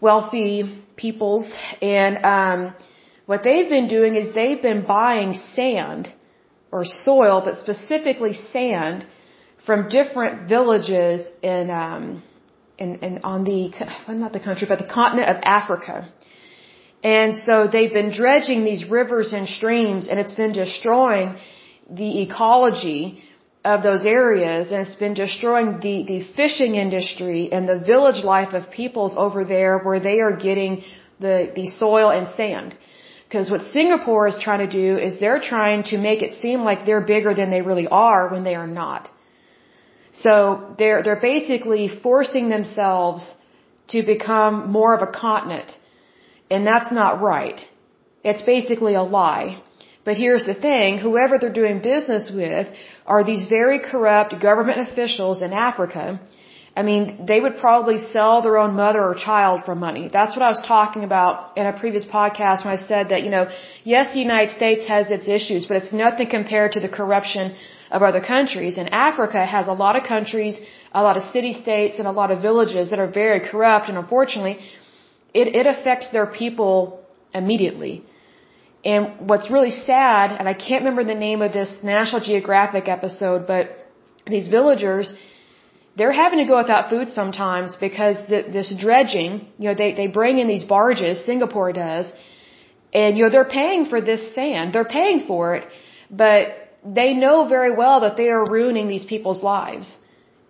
wealthy 0.00 0.82
peoples, 0.96 1.46
and 1.80 2.24
um, 2.24 2.74
what 3.26 3.42
they've 3.42 3.68
been 3.68 3.88
doing 3.88 4.14
is 4.14 4.34
they've 4.34 4.60
been 4.60 4.84
buying 4.84 5.34
sand 5.34 6.12
or 6.72 6.84
soil, 6.84 7.42
but 7.44 7.56
specifically 7.58 8.32
sand 8.32 9.06
from 9.64 9.88
different 9.88 10.48
villages 10.48 11.30
in 11.42 11.70
um, 11.70 12.22
in, 12.76 12.96
in 12.96 13.20
on 13.22 13.44
the 13.44 13.72
well, 14.06 14.16
not 14.16 14.32
the 14.32 14.40
country, 14.40 14.66
but 14.68 14.78
the 14.78 14.86
continent 14.86 15.28
of 15.28 15.36
Africa. 15.42 16.12
And 17.02 17.36
so 17.36 17.68
they've 17.70 17.92
been 17.92 18.10
dredging 18.10 18.64
these 18.64 18.88
rivers 18.88 19.32
and 19.34 19.46
streams 19.46 20.08
and 20.08 20.18
it's 20.18 20.32
been 20.32 20.52
destroying 20.52 21.36
the 21.90 22.22
ecology 22.22 23.22
of 23.64 23.82
those 23.82 24.04
areas 24.04 24.72
and 24.72 24.86
it's 24.86 24.96
been 24.96 25.14
destroying 25.14 25.80
the, 25.80 25.96
the 26.12 26.20
fishing 26.36 26.74
industry 26.74 27.50
and 27.50 27.68
the 27.68 27.80
village 27.80 28.22
life 28.22 28.52
of 28.52 28.70
peoples 28.70 29.14
over 29.16 29.44
there 29.44 29.78
where 29.78 30.00
they 30.00 30.20
are 30.20 30.36
getting 30.36 30.82
the, 31.20 31.50
the 31.54 31.66
soil 31.66 32.10
and 32.10 32.28
sand. 32.28 32.76
Because 33.26 33.50
what 33.50 33.62
Singapore 33.62 34.28
is 34.28 34.38
trying 34.40 34.68
to 34.68 34.72
do 34.82 34.98
is 34.98 35.18
they're 35.18 35.40
trying 35.40 35.82
to 35.84 35.96
make 35.98 36.22
it 36.22 36.34
seem 36.34 36.60
like 36.60 36.84
they're 36.84 37.06
bigger 37.14 37.34
than 37.34 37.50
they 37.50 37.62
really 37.62 37.88
are 37.88 38.28
when 38.30 38.44
they 38.44 38.54
are 38.54 38.66
not. 38.66 39.10
So 40.12 40.74
they're, 40.78 41.02
they're 41.02 41.26
basically 41.32 41.88
forcing 41.88 42.48
themselves 42.48 43.34
to 43.88 44.02
become 44.02 44.70
more 44.70 44.94
of 44.94 45.02
a 45.02 45.10
continent 45.10 45.76
and 46.50 46.66
that's 46.66 46.92
not 46.92 47.20
right. 47.20 47.60
It's 48.22 48.42
basically 48.42 48.94
a 48.94 49.02
lie. 49.02 49.62
But 50.04 50.16
here's 50.16 50.44
the 50.44 50.54
thing, 50.54 50.98
whoever 50.98 51.38
they're 51.38 51.58
doing 51.62 51.80
business 51.80 52.30
with 52.30 52.68
are 53.06 53.24
these 53.24 53.46
very 53.46 53.78
corrupt 53.78 54.38
government 54.48 54.78
officials 54.86 55.40
in 55.40 55.52
Africa. 55.52 56.20
I 56.76 56.82
mean, 56.82 57.26
they 57.30 57.40
would 57.40 57.56
probably 57.58 57.98
sell 57.98 58.42
their 58.42 58.58
own 58.58 58.72
mother 58.74 59.02
or 59.08 59.14
child 59.14 59.62
for 59.64 59.74
money. 59.74 60.04
That's 60.12 60.34
what 60.36 60.44
I 60.48 60.50
was 60.54 60.60
talking 60.66 61.04
about 61.04 61.56
in 61.56 61.66
a 61.66 61.74
previous 61.82 62.04
podcast 62.04 62.64
when 62.64 62.74
I 62.78 62.80
said 62.90 63.10
that, 63.10 63.22
you 63.22 63.30
know, 63.30 63.44
yes, 63.84 64.12
the 64.12 64.18
United 64.28 64.56
States 64.56 64.86
has 64.88 65.10
its 65.16 65.28
issues, 65.28 65.66
but 65.66 65.76
it's 65.80 65.92
nothing 65.92 66.28
compared 66.28 66.72
to 66.72 66.80
the 66.80 66.88
corruption 66.88 67.54
of 67.92 68.02
other 68.02 68.20
countries. 68.20 68.76
And 68.76 68.92
Africa 68.92 69.46
has 69.46 69.68
a 69.68 69.76
lot 69.84 69.94
of 69.94 70.02
countries, 70.02 70.56
a 70.92 71.02
lot 71.02 71.16
of 71.16 71.22
city-states, 71.36 72.00
and 72.00 72.08
a 72.08 72.16
lot 72.20 72.32
of 72.32 72.42
villages 72.42 72.90
that 72.90 72.98
are 72.98 73.12
very 73.22 73.40
corrupt, 73.48 73.88
and 73.88 73.96
unfortunately, 73.96 74.58
it, 75.32 75.46
it 75.60 75.66
affects 75.66 76.10
their 76.10 76.26
people 76.26 77.00
immediately. 77.32 78.04
And 78.84 79.28
what's 79.30 79.50
really 79.50 79.70
sad, 79.70 80.32
and 80.38 80.46
I 80.46 80.54
can't 80.54 80.82
remember 80.84 81.04
the 81.04 81.20
name 81.28 81.40
of 81.40 81.52
this 81.52 81.72
National 81.82 82.20
Geographic 82.20 82.86
episode, 82.86 83.46
but 83.46 83.64
these 84.26 84.48
villagers, 84.48 85.12
they're 85.96 86.12
having 86.12 86.38
to 86.40 86.44
go 86.44 86.58
without 86.58 86.90
food 86.90 87.08
sometimes 87.12 87.76
because 87.76 88.16
the, 88.28 88.42
this 88.56 88.74
dredging, 88.78 89.48
you 89.58 89.68
know, 89.68 89.74
they, 89.74 89.94
they 89.94 90.06
bring 90.06 90.38
in 90.38 90.48
these 90.48 90.64
barges, 90.64 91.24
Singapore 91.24 91.72
does, 91.72 92.12
and, 92.92 93.16
you 93.16 93.24
know, 93.24 93.30
they're 93.30 93.52
paying 93.60 93.86
for 93.86 94.00
this 94.00 94.34
sand. 94.34 94.72
They're 94.74 94.92
paying 95.00 95.26
for 95.26 95.56
it, 95.56 95.64
but 96.10 96.42
they 96.84 97.14
know 97.14 97.48
very 97.48 97.74
well 97.74 98.00
that 98.00 98.16
they 98.16 98.28
are 98.28 98.44
ruining 98.48 98.86
these 98.86 99.04
people's 99.04 99.42
lives. 99.42 99.96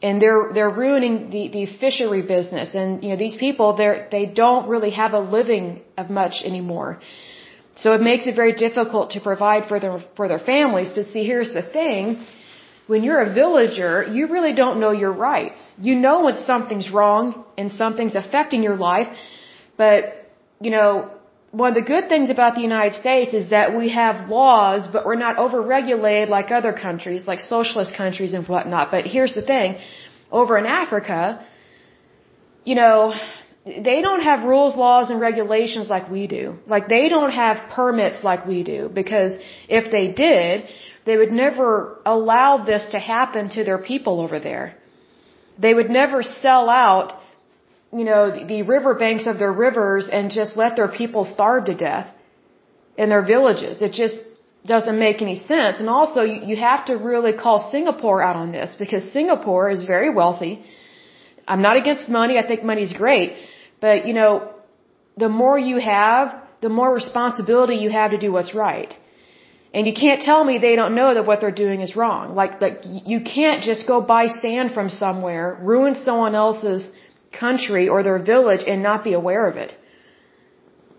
And 0.02 0.20
they're 0.20 0.50
they're 0.52 0.76
ruining 0.84 1.30
the 1.30 1.48
the 1.48 1.64
fishery 1.82 2.20
business. 2.20 2.74
And 2.74 3.02
you 3.02 3.10
know 3.10 3.16
these 3.16 3.36
people 3.36 3.74
they 3.74 4.06
they 4.10 4.26
don't 4.26 4.68
really 4.68 4.90
have 4.90 5.14
a 5.14 5.20
living 5.20 5.80
of 5.96 6.10
much 6.10 6.42
anymore 6.44 7.00
so 7.76 7.92
it 7.92 8.00
makes 8.00 8.26
it 8.26 8.34
very 8.34 8.52
difficult 8.52 9.10
to 9.12 9.20
provide 9.20 9.66
for 9.66 9.78
their 9.80 9.98
for 10.16 10.28
their 10.28 10.38
families 10.38 10.90
but 10.94 11.06
see 11.06 11.24
here's 11.24 11.52
the 11.52 11.62
thing 11.62 12.24
when 12.86 13.02
you're 13.02 13.20
a 13.20 13.32
villager 13.32 14.04
you 14.16 14.26
really 14.26 14.54
don't 14.62 14.78
know 14.80 14.92
your 15.04 15.12
rights 15.12 15.72
you 15.78 15.94
know 15.94 16.24
when 16.24 16.36
something's 16.36 16.90
wrong 16.90 17.44
and 17.58 17.72
something's 17.72 18.14
affecting 18.14 18.62
your 18.62 18.76
life 18.76 19.08
but 19.76 20.30
you 20.60 20.70
know 20.70 21.10
one 21.60 21.68
of 21.72 21.76
the 21.76 21.88
good 21.94 22.08
things 22.08 22.30
about 22.30 22.56
the 22.56 22.62
United 22.62 22.94
States 23.00 23.32
is 23.32 23.50
that 23.50 23.76
we 23.80 23.90
have 23.90 24.28
laws, 24.28 24.88
but 24.94 25.06
we're 25.06 25.22
not 25.26 25.36
overregulated 25.36 26.28
like 26.28 26.50
other 26.50 26.72
countries, 26.72 27.28
like 27.28 27.38
socialist 27.38 27.94
countries 27.96 28.32
and 28.34 28.44
whatnot. 28.48 28.90
But 28.90 29.06
here's 29.06 29.34
the 29.36 29.42
thing. 29.52 29.76
Over 30.32 30.58
in 30.58 30.66
Africa, 30.66 31.46
you 32.64 32.74
know, 32.74 33.14
they 33.64 34.02
don't 34.02 34.20
have 34.20 34.44
rules, 34.44 34.76
laws, 34.76 35.10
and 35.10 35.20
regulations 35.20 35.88
like 35.88 36.10
we 36.10 36.26
do. 36.26 36.58
Like 36.66 36.88
they 36.88 37.08
don't 37.08 37.30
have 37.32 37.70
permits 37.70 38.22
like 38.22 38.46
we 38.46 38.62
do. 38.62 38.90
Because 38.92 39.32
if 39.68 39.90
they 39.90 40.08
did, 40.12 40.66
they 41.06 41.16
would 41.16 41.32
never 41.32 42.00
allow 42.04 42.64
this 42.64 42.84
to 42.92 42.98
happen 42.98 43.48
to 43.50 43.64
their 43.64 43.78
people 43.78 44.20
over 44.20 44.38
there. 44.38 44.76
They 45.58 45.72
would 45.72 45.90
never 45.90 46.22
sell 46.22 46.68
out 46.68 47.20
you 47.98 48.04
know, 48.04 48.22
the 48.52 48.62
riverbanks 48.62 49.26
of 49.26 49.38
their 49.38 49.52
rivers 49.52 50.08
and 50.12 50.30
just 50.30 50.56
let 50.56 50.74
their 50.74 50.88
people 50.88 51.24
starve 51.24 51.66
to 51.66 51.74
death 51.74 52.08
in 52.96 53.08
their 53.08 53.24
villages. 53.24 53.80
It 53.80 53.92
just 53.92 54.18
doesn't 54.66 54.98
make 54.98 55.22
any 55.22 55.36
sense. 55.36 55.78
And 55.78 55.88
also, 55.88 56.22
you 56.22 56.56
have 56.56 56.86
to 56.86 56.94
really 56.96 57.34
call 57.44 57.70
Singapore 57.70 58.20
out 58.20 58.36
on 58.36 58.50
this 58.50 58.74
because 58.78 59.12
Singapore 59.12 59.70
is 59.70 59.84
very 59.84 60.10
wealthy. 60.10 60.64
I'm 61.46 61.62
not 61.62 61.76
against 61.76 62.08
money. 62.08 62.36
I 62.38 62.46
think 62.46 62.64
money's 62.64 62.92
great. 62.92 63.36
But, 63.84 64.06
you 64.08 64.14
know, 64.20 64.32
the 65.24 65.30
more 65.40 65.56
you 65.70 65.76
have, 65.94 66.26
the 66.66 66.72
more 66.78 66.90
responsibility 67.02 67.76
you 67.84 67.90
have 68.00 68.10
to 68.16 68.20
do 68.26 68.30
what's 68.36 68.52
right. 68.66 68.90
And 69.74 69.82
you 69.88 69.94
can't 70.04 70.20
tell 70.28 70.42
me 70.48 70.52
they 70.56 70.76
don't 70.80 70.94
know 71.00 71.10
that 71.16 71.26
what 71.28 71.38
they're 71.40 71.58
doing 71.64 71.80
is 71.86 71.90
wrong. 72.00 72.34
Like, 72.40 72.52
like 72.64 72.78
you 73.12 73.18
can't 73.36 73.60
just 73.70 73.82
go 73.92 73.96
buy 74.14 74.24
sand 74.42 74.68
from 74.76 74.88
somewhere, 75.02 75.46
ruin 75.72 75.94
someone 76.06 76.34
else's 76.44 76.82
country 77.42 77.84
or 77.92 77.98
their 78.08 78.20
village 78.32 78.64
and 78.70 78.78
not 78.90 79.04
be 79.08 79.14
aware 79.22 79.44
of 79.50 79.56
it. 79.64 79.70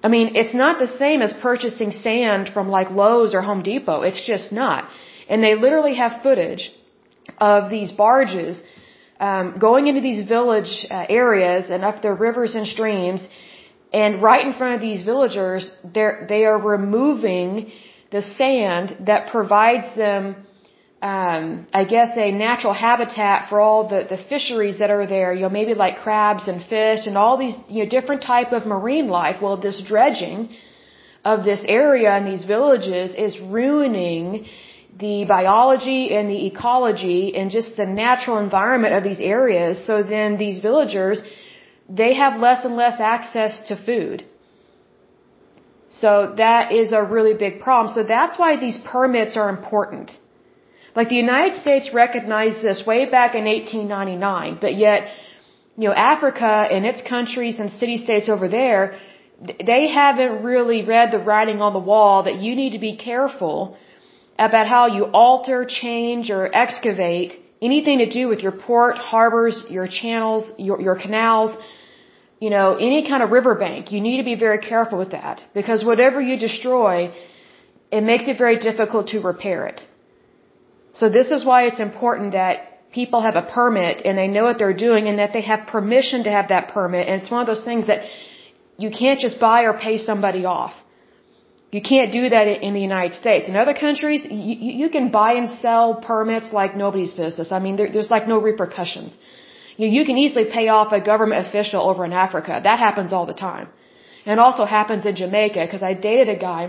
I 0.06 0.08
mean, 0.16 0.28
it's 0.42 0.56
not 0.64 0.74
the 0.86 0.92
same 1.04 1.20
as 1.28 1.34
purchasing 1.50 1.92
sand 2.06 2.44
from 2.56 2.66
like 2.78 2.90
Lowe's 3.04 3.34
or 3.38 3.42
Home 3.52 3.64
Depot. 3.72 4.00
It's 4.10 4.24
just 4.34 4.52
not. 4.62 4.82
And 5.30 5.38
they 5.46 5.56
literally 5.66 5.96
have 6.04 6.22
footage 6.28 6.64
of 7.52 7.72
these 7.76 7.92
barges 8.06 8.62
um, 9.20 9.58
going 9.60 9.88
into 9.88 10.02
these 10.02 10.28
village 10.28 10.86
uh, 10.90 11.06
areas 11.10 11.70
and 11.70 11.84
up 11.84 12.02
their 12.02 12.16
rivers 12.16 12.56
and 12.56 12.68
streams, 12.68 13.28
and 13.94 14.22
right 14.22 14.46
in 14.46 14.54
front 14.54 14.76
of 14.76 14.82
these 14.82 15.04
villagers, 15.04 15.72
they 15.94 16.46
are 16.46 16.60
removing 16.60 17.72
the 18.12 18.22
sand 18.22 18.98
that 19.08 19.32
provides 19.32 19.88
them 19.96 20.36
um, 21.02 21.68
I 21.74 21.84
guess 21.84 22.18
a 22.18 22.32
natural 22.32 22.74
habitat 22.74 23.50
for 23.50 23.60
all 23.60 23.88
the, 23.88 24.08
the 24.10 24.18
fisheries 24.18 24.80
that 24.80 24.90
are 24.90 25.06
there, 25.06 25.34
you 25.34 25.42
know, 25.42 25.50
maybe 25.50 25.74
like 25.76 25.98
crabs 25.98 26.48
and 26.48 26.66
fish 26.66 27.06
and 27.06 27.16
all 27.18 27.38
these, 27.38 27.56
you 27.68 27.84
know, 27.84 27.90
different 27.90 28.24
type 28.24 28.52
of 28.54 28.66
marine 28.66 29.08
life. 29.08 29.38
Well, 29.42 29.58
this 29.58 29.84
dredging 29.88 30.50
of 31.24 31.44
this 31.44 31.62
area 31.68 32.12
and 32.12 32.26
these 32.26 32.46
villages 32.46 33.14
is 33.26 33.40
ruining 33.40 34.46
the 34.98 35.26
biology 35.26 36.14
and 36.16 36.30
the 36.30 36.46
ecology 36.48 37.36
and 37.36 37.52
just 37.52 37.76
the 37.76 37.86
natural 37.86 38.38
environment 38.40 38.94
of 38.94 39.04
these 39.04 39.20
areas. 39.20 39.86
So 39.86 40.04
then 40.04 40.38
these 40.38 40.60
villagers, 40.60 41.22
they 41.90 42.14
have 42.14 42.40
less 42.40 42.64
and 42.64 42.76
less 42.76 43.00
access 43.00 43.62
to 43.68 43.76
food. 43.76 44.26
So 45.90 46.34
that 46.38 46.72
is 46.72 46.92
a 46.92 47.04
really 47.04 47.34
big 47.34 47.60
problem. 47.62 47.94
So 47.94 48.04
that's 48.04 48.38
why 48.38 48.58
these 48.58 48.78
permits 48.78 49.36
are 49.38 49.50
important. 49.50 50.18
Like 50.96 51.10
the 51.10 51.16
United 51.16 51.56
States 51.58 51.94
recognized 51.94 52.62
this 52.62 52.86
way 52.86 53.10
back 53.10 53.36
in 53.36 53.46
1899, 53.46 54.60
but 54.62 54.76
yet, 54.76 55.10
you 55.78 55.90
know, 55.90 55.94
Africa 55.94 56.54
and 56.72 56.86
its 56.86 57.02
countries 57.02 57.60
and 57.60 57.72
city 57.72 57.98
states 57.98 58.30
over 58.30 58.48
there, 58.48 58.98
they 59.72 59.88
haven't 59.90 60.44
really 60.44 60.86
read 60.86 61.12
the 61.12 61.20
writing 61.20 61.62
on 61.62 61.74
the 61.74 61.80
wall 61.80 62.24
that 62.24 62.36
you 62.36 62.56
need 62.56 62.72
to 62.72 62.80
be 62.80 62.96
careful 62.96 63.78
about 64.38 64.68
how 64.68 64.88
you 64.88 65.06
alter, 65.06 65.66
change, 65.66 66.30
or 66.30 66.50
excavate 66.54 67.42
anything 67.62 68.00
to 68.00 68.10
do 68.10 68.28
with 68.28 68.42
your 68.42 68.52
port, 68.52 68.98
harbors, 68.98 69.64
your 69.70 69.88
channels, 69.88 70.52
your, 70.58 70.80
your 70.82 70.98
canals, 71.00 71.56
you 72.40 72.50
know, 72.50 72.76
any 72.76 73.08
kind 73.08 73.24
of 73.24 73.32
riverbank. 73.32 73.92
You 73.92 74.02
need 74.02 74.18
to 74.18 74.24
be 74.24 74.36
very 74.36 74.60
careful 74.60 74.98
with 74.98 75.12
that 75.12 75.42
because 75.54 75.84
whatever 75.84 76.22
you 76.22 76.38
destroy, 76.38 77.14
it 77.92 78.02
makes 78.02 78.28
it 78.28 78.38
very 78.38 78.58
difficult 78.60 79.08
to 79.10 79.20
repair 79.20 79.68
it. 79.68 79.82
So 80.94 81.10
this 81.10 81.32
is 81.32 81.46
why 81.46 81.64
it's 81.68 81.80
important 81.80 82.34
that 82.34 82.92
people 82.92 83.22
have 83.22 83.36
a 83.36 83.42
permit 83.42 84.02
and 84.06 84.18
they 84.18 84.28
know 84.28 84.44
what 84.44 84.58
they're 84.58 84.82
doing 84.88 85.08
and 85.08 85.20
that 85.20 85.34
they 85.34 85.42
have 85.42 85.68
permission 85.68 86.24
to 86.24 86.32
have 86.32 86.50
that 86.50 86.70
permit. 86.70 87.08
And 87.08 87.22
it's 87.22 87.32
one 87.32 87.42
of 87.42 87.48
those 87.48 87.64
things 87.64 87.88
that 87.88 88.02
you 88.78 88.90
can't 88.90 89.20
just 89.20 89.40
buy 89.40 89.64
or 89.64 89.74
pay 89.74 89.98
somebody 89.98 90.46
off. 90.46 90.74
You 91.76 91.82
can't 91.94 92.12
do 92.20 92.24
that 92.34 92.46
in 92.68 92.74
the 92.78 92.84
United 92.90 93.14
States. 93.22 93.50
In 93.52 93.56
other 93.62 93.74
countries, 93.86 94.22
you, 94.50 94.56
you 94.82 94.90
can 94.96 95.06
buy 95.22 95.32
and 95.40 95.48
sell 95.64 95.88
permits 96.12 96.54
like 96.60 96.78
nobody's 96.84 97.14
business. 97.24 97.52
I 97.58 97.60
mean, 97.66 97.76
there, 97.80 97.90
there's 97.94 98.12
like 98.16 98.28
no 98.34 98.38
repercussions. 98.50 99.18
You, 99.82 99.88
you 99.96 100.04
can 100.10 100.18
easily 100.24 100.46
pay 100.58 100.68
off 100.76 100.94
a 101.00 101.02
government 101.12 101.46
official 101.48 101.82
over 101.90 102.06
in 102.10 102.14
Africa. 102.26 102.62
That 102.70 102.80
happens 102.88 103.12
all 103.12 103.26
the 103.34 103.40
time. 103.50 103.68
And 104.26 104.40
also 104.46 104.64
happens 104.78 105.06
in 105.06 105.16
Jamaica 105.24 105.60
because 105.66 105.84
I 105.84 105.94
dated 106.10 106.30
a 106.30 106.40
guy 106.50 106.62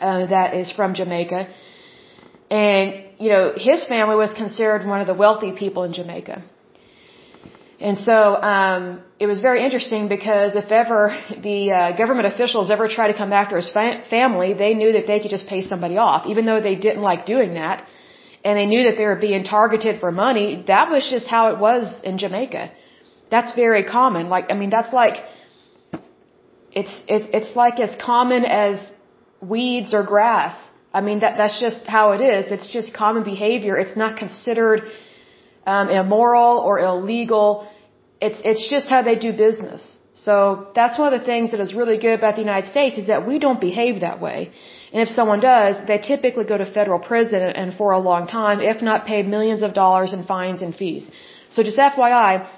uh, 0.00 0.26
that 0.34 0.54
is 0.62 0.72
from 0.78 0.94
Jamaica. 0.94 1.40
And, 2.50 2.86
you 3.20 3.30
know, 3.34 3.44
his 3.68 3.84
family 3.92 4.16
was 4.24 4.34
considered 4.42 4.84
one 4.94 5.00
of 5.00 5.06
the 5.12 5.18
wealthy 5.24 5.52
people 5.62 5.84
in 5.84 5.92
Jamaica. 6.00 6.42
And 7.80 7.98
so 7.98 8.40
um, 8.40 9.02
it 9.18 9.26
was 9.26 9.40
very 9.40 9.64
interesting 9.64 10.08
because 10.08 10.54
if 10.54 10.70
ever 10.70 11.00
the 11.48 11.72
uh, 11.72 11.96
government 11.96 12.26
officials 12.32 12.70
ever 12.70 12.88
tried 12.88 13.12
to 13.12 13.16
come 13.16 13.32
after 13.32 13.56
his 13.56 13.70
fa- 13.70 14.02
family, 14.08 14.54
they 14.54 14.74
knew 14.74 14.92
that 14.92 15.06
they 15.06 15.20
could 15.20 15.30
just 15.30 15.46
pay 15.46 15.62
somebody 15.62 15.96
off, 15.96 16.26
even 16.26 16.46
though 16.46 16.60
they 16.60 16.76
didn't 16.76 17.02
like 17.02 17.26
doing 17.26 17.54
that, 17.54 17.86
and 18.44 18.58
they 18.58 18.66
knew 18.66 18.84
that 18.84 18.96
they 18.96 19.06
were 19.06 19.16
being 19.16 19.44
targeted 19.44 20.00
for 20.00 20.12
money. 20.12 20.64
That 20.66 20.90
was 20.90 21.08
just 21.10 21.26
how 21.26 21.48
it 21.52 21.58
was 21.58 21.92
in 22.04 22.18
Jamaica. 22.18 22.72
That's 23.30 23.54
very 23.54 23.84
common. 23.84 24.28
Like 24.28 24.46
I 24.50 24.54
mean, 24.54 24.70
that's 24.70 24.92
like 24.92 25.16
it's 26.72 26.94
it's 27.08 27.26
it's 27.38 27.56
like 27.56 27.80
as 27.80 27.94
common 28.00 28.44
as 28.44 28.78
weeds 29.40 29.94
or 29.94 30.02
grass. 30.04 30.54
I 30.92 31.00
mean 31.00 31.20
that 31.20 31.36
that's 31.38 31.60
just 31.60 31.86
how 31.86 32.12
it 32.12 32.20
is. 32.20 32.52
It's 32.52 32.68
just 32.68 32.94
common 32.94 33.24
behavior. 33.24 33.76
It's 33.76 33.96
not 33.96 34.16
considered 34.16 34.82
um, 35.66 35.88
immoral 35.88 36.58
or 36.58 36.78
illegal 36.78 37.68
it's, 38.26 38.40
it's 38.50 38.64
just 38.74 38.86
how 38.94 39.02
they 39.08 39.16
do 39.26 39.32
business. 39.46 39.82
So 40.26 40.34
that's 40.78 40.96
one 40.98 41.12
of 41.12 41.18
the 41.20 41.26
things 41.32 41.46
that 41.52 41.60
is 41.66 41.74
really 41.80 41.98
good 42.06 42.16
about 42.20 42.34
the 42.36 42.44
United 42.50 42.68
States 42.74 42.96
is 43.02 43.06
that 43.12 43.26
we 43.30 43.36
don't 43.44 43.60
behave 43.60 43.94
that 44.06 44.18
way. 44.26 44.38
And 44.92 45.02
if 45.04 45.08
someone 45.18 45.40
does, 45.40 45.74
they 45.88 45.98
typically 45.98 46.46
go 46.52 46.56
to 46.62 46.66
federal 46.78 47.00
prison 47.10 47.40
and 47.60 47.74
for 47.80 47.88
a 47.92 48.02
long 48.10 48.26
time, 48.40 48.60
if 48.72 48.80
not 48.90 49.06
pay 49.12 49.20
millions 49.36 49.62
of 49.66 49.74
dollars 49.82 50.12
in 50.16 50.20
fines 50.34 50.62
and 50.66 50.72
fees. 50.82 51.10
So 51.50 51.62
just 51.68 51.78
FYI, 51.78 52.48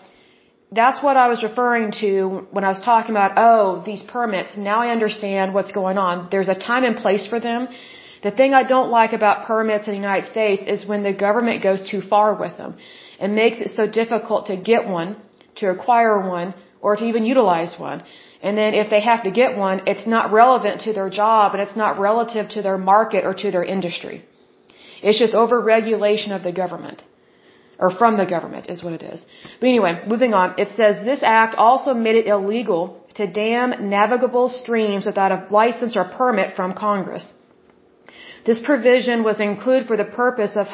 that's 0.80 1.02
what 1.06 1.16
I 1.16 1.26
was 1.32 1.42
referring 1.42 1.92
to 2.02 2.46
when 2.56 2.64
I 2.68 2.70
was 2.74 2.82
talking 2.90 3.12
about, 3.18 3.32
oh, 3.48 3.82
these 3.90 4.02
permits. 4.16 4.56
Now 4.56 4.78
I 4.84 4.88
understand 4.96 5.54
what's 5.54 5.72
going 5.72 5.98
on. 6.06 6.28
There's 6.30 6.50
a 6.56 6.58
time 6.70 6.84
and 6.84 6.96
place 7.04 7.26
for 7.26 7.40
them. 7.48 7.68
The 8.26 8.36
thing 8.38 8.54
I 8.54 8.64
don't 8.74 8.90
like 8.90 9.12
about 9.12 9.44
permits 9.46 9.86
in 9.86 9.92
the 9.94 10.04
United 10.04 10.26
States 10.34 10.62
is 10.74 10.88
when 10.90 11.02
the 11.04 11.12
government 11.26 11.62
goes 11.68 11.80
too 11.90 12.00
far 12.12 12.30
with 12.42 12.54
them 12.60 12.72
and 13.20 13.40
makes 13.42 13.58
it 13.64 13.70
so 13.78 13.84
difficult 14.00 14.46
to 14.46 14.56
get 14.70 14.88
one 15.00 15.10
to 15.58 15.68
acquire 15.74 16.16
one 16.38 16.48
or 16.80 16.96
to 16.96 17.04
even 17.10 17.24
utilize 17.24 17.74
one. 17.90 18.02
And 18.42 18.58
then 18.60 18.74
if 18.82 18.90
they 18.90 19.02
have 19.10 19.22
to 19.26 19.32
get 19.42 19.56
one, 19.66 19.82
it's 19.92 20.08
not 20.14 20.32
relevant 20.32 20.80
to 20.86 20.92
their 20.92 21.10
job 21.22 21.54
and 21.54 21.62
it's 21.64 21.78
not 21.84 22.00
relative 22.08 22.48
to 22.54 22.62
their 22.66 22.78
market 22.94 23.24
or 23.28 23.34
to 23.42 23.52
their 23.52 23.66
industry. 23.76 24.18
It's 25.04 25.20
just 25.20 25.34
overregulation 25.44 26.34
of 26.34 26.42
the 26.48 26.56
government. 26.62 27.04
Or 27.78 27.90
from 28.00 28.16
the 28.16 28.28
government 28.34 28.68
is 28.74 28.82
what 28.82 28.94
it 28.98 29.04
is. 29.12 29.20
But 29.60 29.68
anyway, 29.74 29.92
moving 30.14 30.34
on. 30.34 30.58
It 30.64 30.70
says 30.78 30.92
this 31.12 31.22
act 31.22 31.54
also 31.68 31.94
made 31.94 32.16
it 32.16 32.26
illegal 32.26 32.82
to 33.18 33.24
dam 33.40 33.88
navigable 33.96 34.48
streams 34.48 35.06
without 35.10 35.32
a 35.38 35.40
license 35.60 35.96
or 35.96 36.06
permit 36.20 36.56
from 36.56 36.72
Congress. 36.88 37.26
This 38.48 38.60
provision 38.70 39.24
was 39.30 39.40
included 39.40 39.88
for 39.88 39.96
the 40.02 40.10
purpose 40.22 40.54
of 40.56 40.66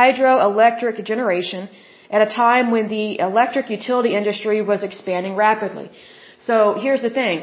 hydroelectric 0.00 1.04
generation 1.12 1.68
at 2.16 2.20
a 2.26 2.30
time 2.44 2.70
when 2.70 2.86
the 2.96 3.06
electric 3.28 3.70
utility 3.70 4.12
industry 4.20 4.58
was 4.62 4.82
expanding 4.88 5.34
rapidly. 5.46 5.90
So 6.38 6.54
here's 6.84 7.02
the 7.08 7.14
thing. 7.20 7.36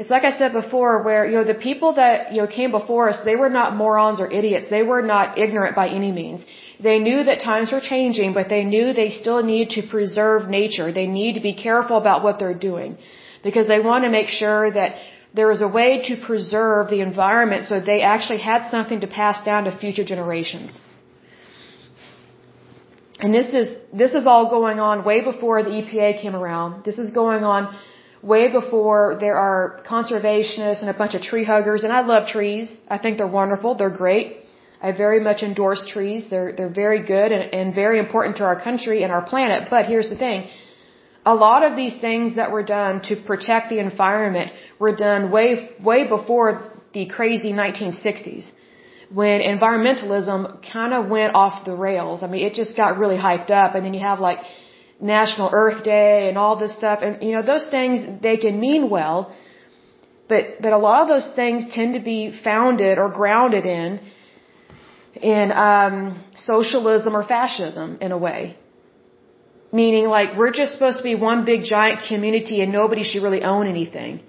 It's 0.00 0.10
like 0.14 0.24
I 0.30 0.32
said 0.40 0.52
before, 0.52 1.02
where, 1.02 1.22
you 1.28 1.36
know, 1.38 1.44
the 1.52 1.60
people 1.68 1.94
that, 1.94 2.32
you 2.32 2.40
know, 2.40 2.46
came 2.46 2.70
before 2.70 3.04
us, 3.12 3.20
they 3.28 3.34
were 3.42 3.52
not 3.60 3.74
morons 3.74 4.20
or 4.20 4.28
idiots. 4.40 4.68
They 4.76 4.84
were 4.92 5.02
not 5.02 5.38
ignorant 5.44 5.74
by 5.74 5.88
any 5.88 6.12
means. 6.12 6.46
They 6.88 6.98
knew 7.06 7.24
that 7.28 7.40
times 7.40 7.72
were 7.72 7.80
changing, 7.80 8.32
but 8.38 8.48
they 8.48 8.64
knew 8.72 8.92
they 8.92 9.10
still 9.10 9.42
need 9.42 9.70
to 9.76 9.82
preserve 9.94 10.48
nature. 10.48 10.92
They 10.92 11.08
need 11.08 11.32
to 11.38 11.40
be 11.40 11.54
careful 11.54 11.96
about 12.04 12.22
what 12.22 12.38
they're 12.38 12.60
doing. 12.70 12.96
Because 13.42 13.66
they 13.66 13.80
want 13.80 14.04
to 14.04 14.10
make 14.10 14.28
sure 14.28 14.70
that 14.70 14.90
there 15.34 15.50
is 15.50 15.60
a 15.60 15.68
way 15.68 16.02
to 16.08 16.16
preserve 16.16 16.90
the 16.90 17.00
environment 17.00 17.64
so 17.64 17.80
they 17.80 18.00
actually 18.02 18.38
had 18.38 18.70
something 18.70 19.00
to 19.00 19.06
pass 19.06 19.44
down 19.44 19.64
to 19.64 19.76
future 19.76 20.04
generations. 20.04 20.70
And 23.20 23.34
this 23.34 23.52
is, 23.52 23.74
this 23.92 24.14
is 24.14 24.26
all 24.26 24.48
going 24.48 24.78
on 24.78 25.04
way 25.04 25.20
before 25.22 25.62
the 25.62 25.70
EPA 25.70 26.20
came 26.22 26.36
around. 26.36 26.84
This 26.84 26.98
is 26.98 27.10
going 27.10 27.42
on 27.44 27.76
way 28.22 28.48
before 28.48 29.16
there 29.20 29.36
are 29.36 29.80
conservationists 29.86 30.80
and 30.80 30.90
a 30.90 30.94
bunch 30.94 31.14
of 31.14 31.22
tree 31.22 31.44
huggers. 31.44 31.84
And 31.84 31.92
I 31.92 32.00
love 32.00 32.28
trees. 32.28 32.80
I 32.88 32.98
think 32.98 33.18
they're 33.18 33.36
wonderful. 33.42 33.74
They're 33.74 33.98
great. 34.04 34.44
I 34.80 34.92
very 34.92 35.18
much 35.18 35.42
endorse 35.42 35.84
trees. 35.86 36.24
They're, 36.30 36.52
they're 36.56 36.76
very 36.84 37.04
good 37.04 37.32
and, 37.32 37.52
and 37.52 37.74
very 37.74 37.98
important 37.98 38.36
to 38.36 38.44
our 38.44 38.60
country 38.60 39.02
and 39.02 39.10
our 39.10 39.22
planet. 39.22 39.68
But 39.68 39.86
here's 39.86 40.08
the 40.08 40.16
thing. 40.16 40.48
A 41.26 41.34
lot 41.34 41.62
of 41.62 41.76
these 41.76 41.96
things 42.00 42.36
that 42.36 42.52
were 42.52 42.62
done 42.62 43.02
to 43.02 43.16
protect 43.16 43.68
the 43.68 43.78
environment 43.78 44.52
were 44.78 44.94
done 44.94 45.30
way, 45.30 45.70
way 45.82 46.06
before 46.06 46.72
the 46.92 47.06
crazy 47.06 47.52
1960s 47.52 48.50
when 49.10 49.40
environmentalism 49.40 50.62
kind 50.70 50.92
of 50.92 51.08
went 51.08 51.34
off 51.34 51.64
the 51.64 51.74
rails. 51.74 52.22
I 52.22 52.26
mean, 52.26 52.44
it 52.44 52.54
just 52.54 52.76
got 52.76 52.98
really 52.98 53.16
hyped 53.16 53.50
up 53.50 53.74
and 53.74 53.84
then 53.84 53.94
you 53.94 54.00
have 54.00 54.20
like 54.20 54.38
National 55.00 55.48
Earth 55.52 55.82
Day 55.82 56.28
and 56.28 56.36
all 56.36 56.56
this 56.56 56.74
stuff 56.76 57.00
and 57.02 57.22
you 57.22 57.32
know, 57.32 57.42
those 57.42 57.66
things, 57.70 58.22
they 58.22 58.36
can 58.36 58.60
mean 58.60 58.90
well, 58.90 59.34
but, 60.28 60.60
but 60.60 60.72
a 60.72 60.78
lot 60.78 61.02
of 61.02 61.08
those 61.08 61.26
things 61.34 61.72
tend 61.74 61.94
to 61.94 62.00
be 62.00 62.38
founded 62.44 62.98
or 62.98 63.08
grounded 63.08 63.64
in, 63.64 64.00
in, 65.22 65.52
um, 65.52 66.22
socialism 66.36 67.16
or 67.16 67.24
fascism 67.24 67.98
in 68.02 68.12
a 68.12 68.18
way. 68.18 68.58
Meaning 69.70 70.06
like, 70.08 70.36
we're 70.36 70.52
just 70.52 70.72
supposed 70.72 70.98
to 70.98 71.02
be 71.02 71.14
one 71.14 71.44
big 71.44 71.64
giant 71.64 72.00
community 72.08 72.60
and 72.62 72.72
nobody 72.72 73.02
should 73.04 73.22
really 73.22 73.42
own 73.42 73.66
anything. 73.66 74.20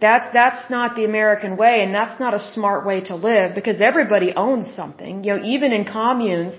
That's, 0.00 0.32
that's 0.32 0.68
not 0.68 0.96
the 0.96 1.04
American 1.04 1.56
way 1.56 1.82
and 1.82 1.94
that's 1.94 2.20
not 2.20 2.34
a 2.34 2.40
smart 2.40 2.84
way 2.84 3.00
to 3.02 3.14
live 3.14 3.54
because 3.54 3.80
everybody 3.80 4.32
owns 4.34 4.74
something. 4.74 5.24
You 5.24 5.36
know, 5.36 5.44
even 5.44 5.72
in 5.72 5.84
communes, 5.84 6.58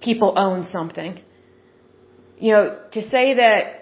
people 0.00 0.32
own 0.36 0.64
something. 0.66 1.20
You 2.38 2.52
know, 2.52 2.78
to 2.92 3.02
say 3.02 3.34
that, 3.34 3.74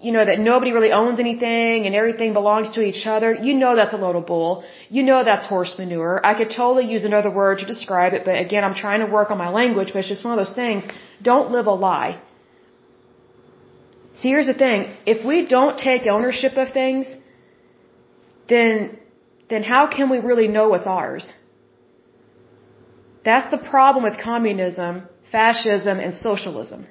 you 0.00 0.12
know, 0.12 0.24
that 0.24 0.38
nobody 0.38 0.72
really 0.72 0.92
owns 0.92 1.18
anything 1.18 1.86
and 1.86 1.94
everything 1.94 2.32
belongs 2.32 2.70
to 2.72 2.80
each 2.80 3.06
other, 3.06 3.34
you 3.34 3.54
know 3.54 3.74
that's 3.74 3.92
a 3.92 3.96
load 3.96 4.14
of 4.14 4.26
bull. 4.26 4.64
You 4.88 5.02
know 5.02 5.24
that's 5.24 5.46
horse 5.46 5.74
manure. 5.78 6.20
I 6.24 6.34
could 6.38 6.50
totally 6.50 6.86
use 6.86 7.04
another 7.04 7.30
word 7.30 7.58
to 7.58 7.66
describe 7.66 8.12
it, 8.12 8.24
but 8.24 8.38
again, 8.38 8.62
I'm 8.62 8.74
trying 8.74 9.00
to 9.00 9.06
work 9.06 9.30
on 9.30 9.38
my 9.38 9.48
language, 9.48 9.88
but 9.92 10.00
it's 10.00 10.08
just 10.08 10.24
one 10.24 10.38
of 10.38 10.38
those 10.38 10.54
things. 10.54 10.84
Don't 11.22 11.50
live 11.50 11.66
a 11.66 11.72
lie. 11.72 12.20
See, 14.14 14.28
here's 14.28 14.46
the 14.46 14.54
thing. 14.54 14.94
If 15.04 15.24
we 15.26 15.46
don't 15.46 15.78
take 15.78 16.06
ownership 16.06 16.56
of 16.56 16.72
things, 16.72 17.06
then, 18.48 18.98
then 19.50 19.62
how 19.62 19.88
can 19.88 20.08
we 20.08 20.18
really 20.18 20.48
know 20.48 20.68
what's 20.68 20.86
ours? 20.86 21.32
That's 23.24 23.50
the 23.50 23.58
problem 23.58 24.04
with 24.04 24.18
communism, 24.22 25.08
fascism, 25.32 25.98
and 25.98 26.14
socialism. 26.14 26.86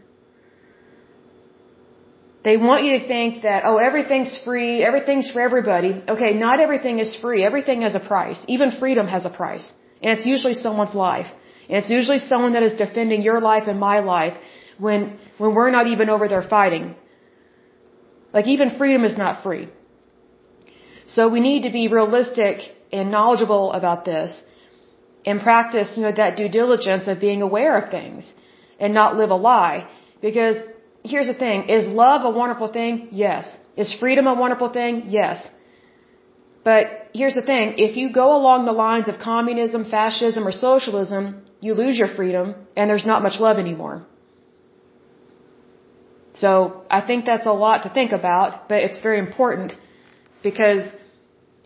They 2.43 2.57
want 2.57 2.83
you 2.83 2.99
to 2.99 3.07
think 3.07 3.41
that, 3.41 3.63
oh, 3.65 3.77
everything's 3.77 4.37
free, 4.45 4.83
everything's 4.83 5.31
for 5.31 5.41
everybody. 5.41 6.03
Okay, 6.07 6.33
not 6.35 6.59
everything 6.59 6.99
is 6.99 7.15
free. 7.15 7.43
Everything 7.43 7.81
has 7.81 7.95
a 7.95 7.99
price. 7.99 8.39
Even 8.47 8.69
freedom 8.79 9.07
has 9.07 9.25
a 9.25 9.31
price. 9.31 9.65
And 10.03 10.11
it's 10.15 10.27
usually 10.27 10.53
someone's 10.53 10.93
life. 10.93 11.25
And 11.67 11.77
it's 11.79 11.89
usually 11.89 12.19
someone 12.19 12.53
that 12.53 12.63
is 12.63 12.73
defending 12.73 13.21
your 13.21 13.39
life 13.39 13.67
and 13.67 13.79
my 13.79 13.99
life 13.99 14.37
when, 14.77 15.17
when 15.37 15.55
we're 15.55 15.71
not 15.71 15.87
even 15.87 16.09
over 16.09 16.27
there 16.27 16.43
fighting. 16.43 16.95
Like 18.33 18.47
even 18.47 18.77
freedom 18.77 19.03
is 19.05 19.17
not 19.17 19.43
free. 19.43 19.69
So 21.07 21.29
we 21.29 21.39
need 21.39 21.63
to 21.63 21.71
be 21.71 21.87
realistic 21.87 22.59
and 22.91 23.11
knowledgeable 23.11 23.71
about 23.73 24.05
this 24.05 24.43
and 25.25 25.41
practice, 25.41 25.95
you 25.95 26.03
know, 26.03 26.11
that 26.11 26.37
due 26.37 26.49
diligence 26.49 27.07
of 27.07 27.19
being 27.19 27.41
aware 27.41 27.77
of 27.79 27.89
things 27.89 28.31
and 28.79 28.93
not 28.93 29.15
live 29.15 29.29
a 29.29 29.35
lie. 29.35 29.87
Because 30.21 30.57
here's 31.03 31.27
the 31.27 31.33
thing, 31.33 31.69
is 31.69 31.87
love 31.87 32.23
a 32.25 32.29
wonderful 32.29 32.67
thing? 32.67 33.09
Yes. 33.11 33.57
Is 33.75 33.93
freedom 33.93 34.27
a 34.27 34.33
wonderful 34.33 34.69
thing? 34.69 35.03
Yes. 35.07 35.47
But 36.63 37.09
here's 37.13 37.35
the 37.35 37.43
thing, 37.43 37.75
if 37.77 37.95
you 37.95 38.11
go 38.11 38.35
along 38.35 38.65
the 38.65 38.71
lines 38.71 39.07
of 39.07 39.19
communism, 39.19 39.85
fascism, 39.85 40.47
or 40.47 40.51
socialism, 40.51 41.44
you 41.61 41.73
lose 41.73 41.97
your 41.97 42.07
freedom 42.15 42.55
and 42.75 42.89
there's 42.89 43.05
not 43.05 43.23
much 43.23 43.39
love 43.39 43.57
anymore. 43.57 44.05
So 46.33 46.83
I 46.89 47.01
think 47.07 47.25
that's 47.25 47.47
a 47.47 47.57
lot 47.65 47.83
to 47.83 47.89
think 47.89 48.11
about, 48.11 48.67
but 48.69 48.79
it's 48.85 48.99
very 48.99 49.19
important 49.19 49.73
because 50.43 50.83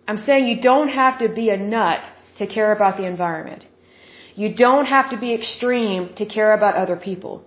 I'm 0.07 0.17
saying 0.17 0.47
you 0.47 0.61
don't 0.61 0.89
have 0.89 1.19
to 1.19 1.27
be 1.29 1.49
a 1.49 1.57
nut 1.57 2.01
to 2.37 2.45
care 2.47 2.71
about 2.71 2.97
the 2.97 3.05
environment. 3.05 3.65
You 4.35 4.49
don't 4.53 4.85
have 4.85 5.09
to 5.13 5.17
be 5.17 5.33
extreme 5.33 6.13
to 6.19 6.25
care 6.25 6.53
about 6.53 6.75
other 6.75 6.95
people. 6.95 7.43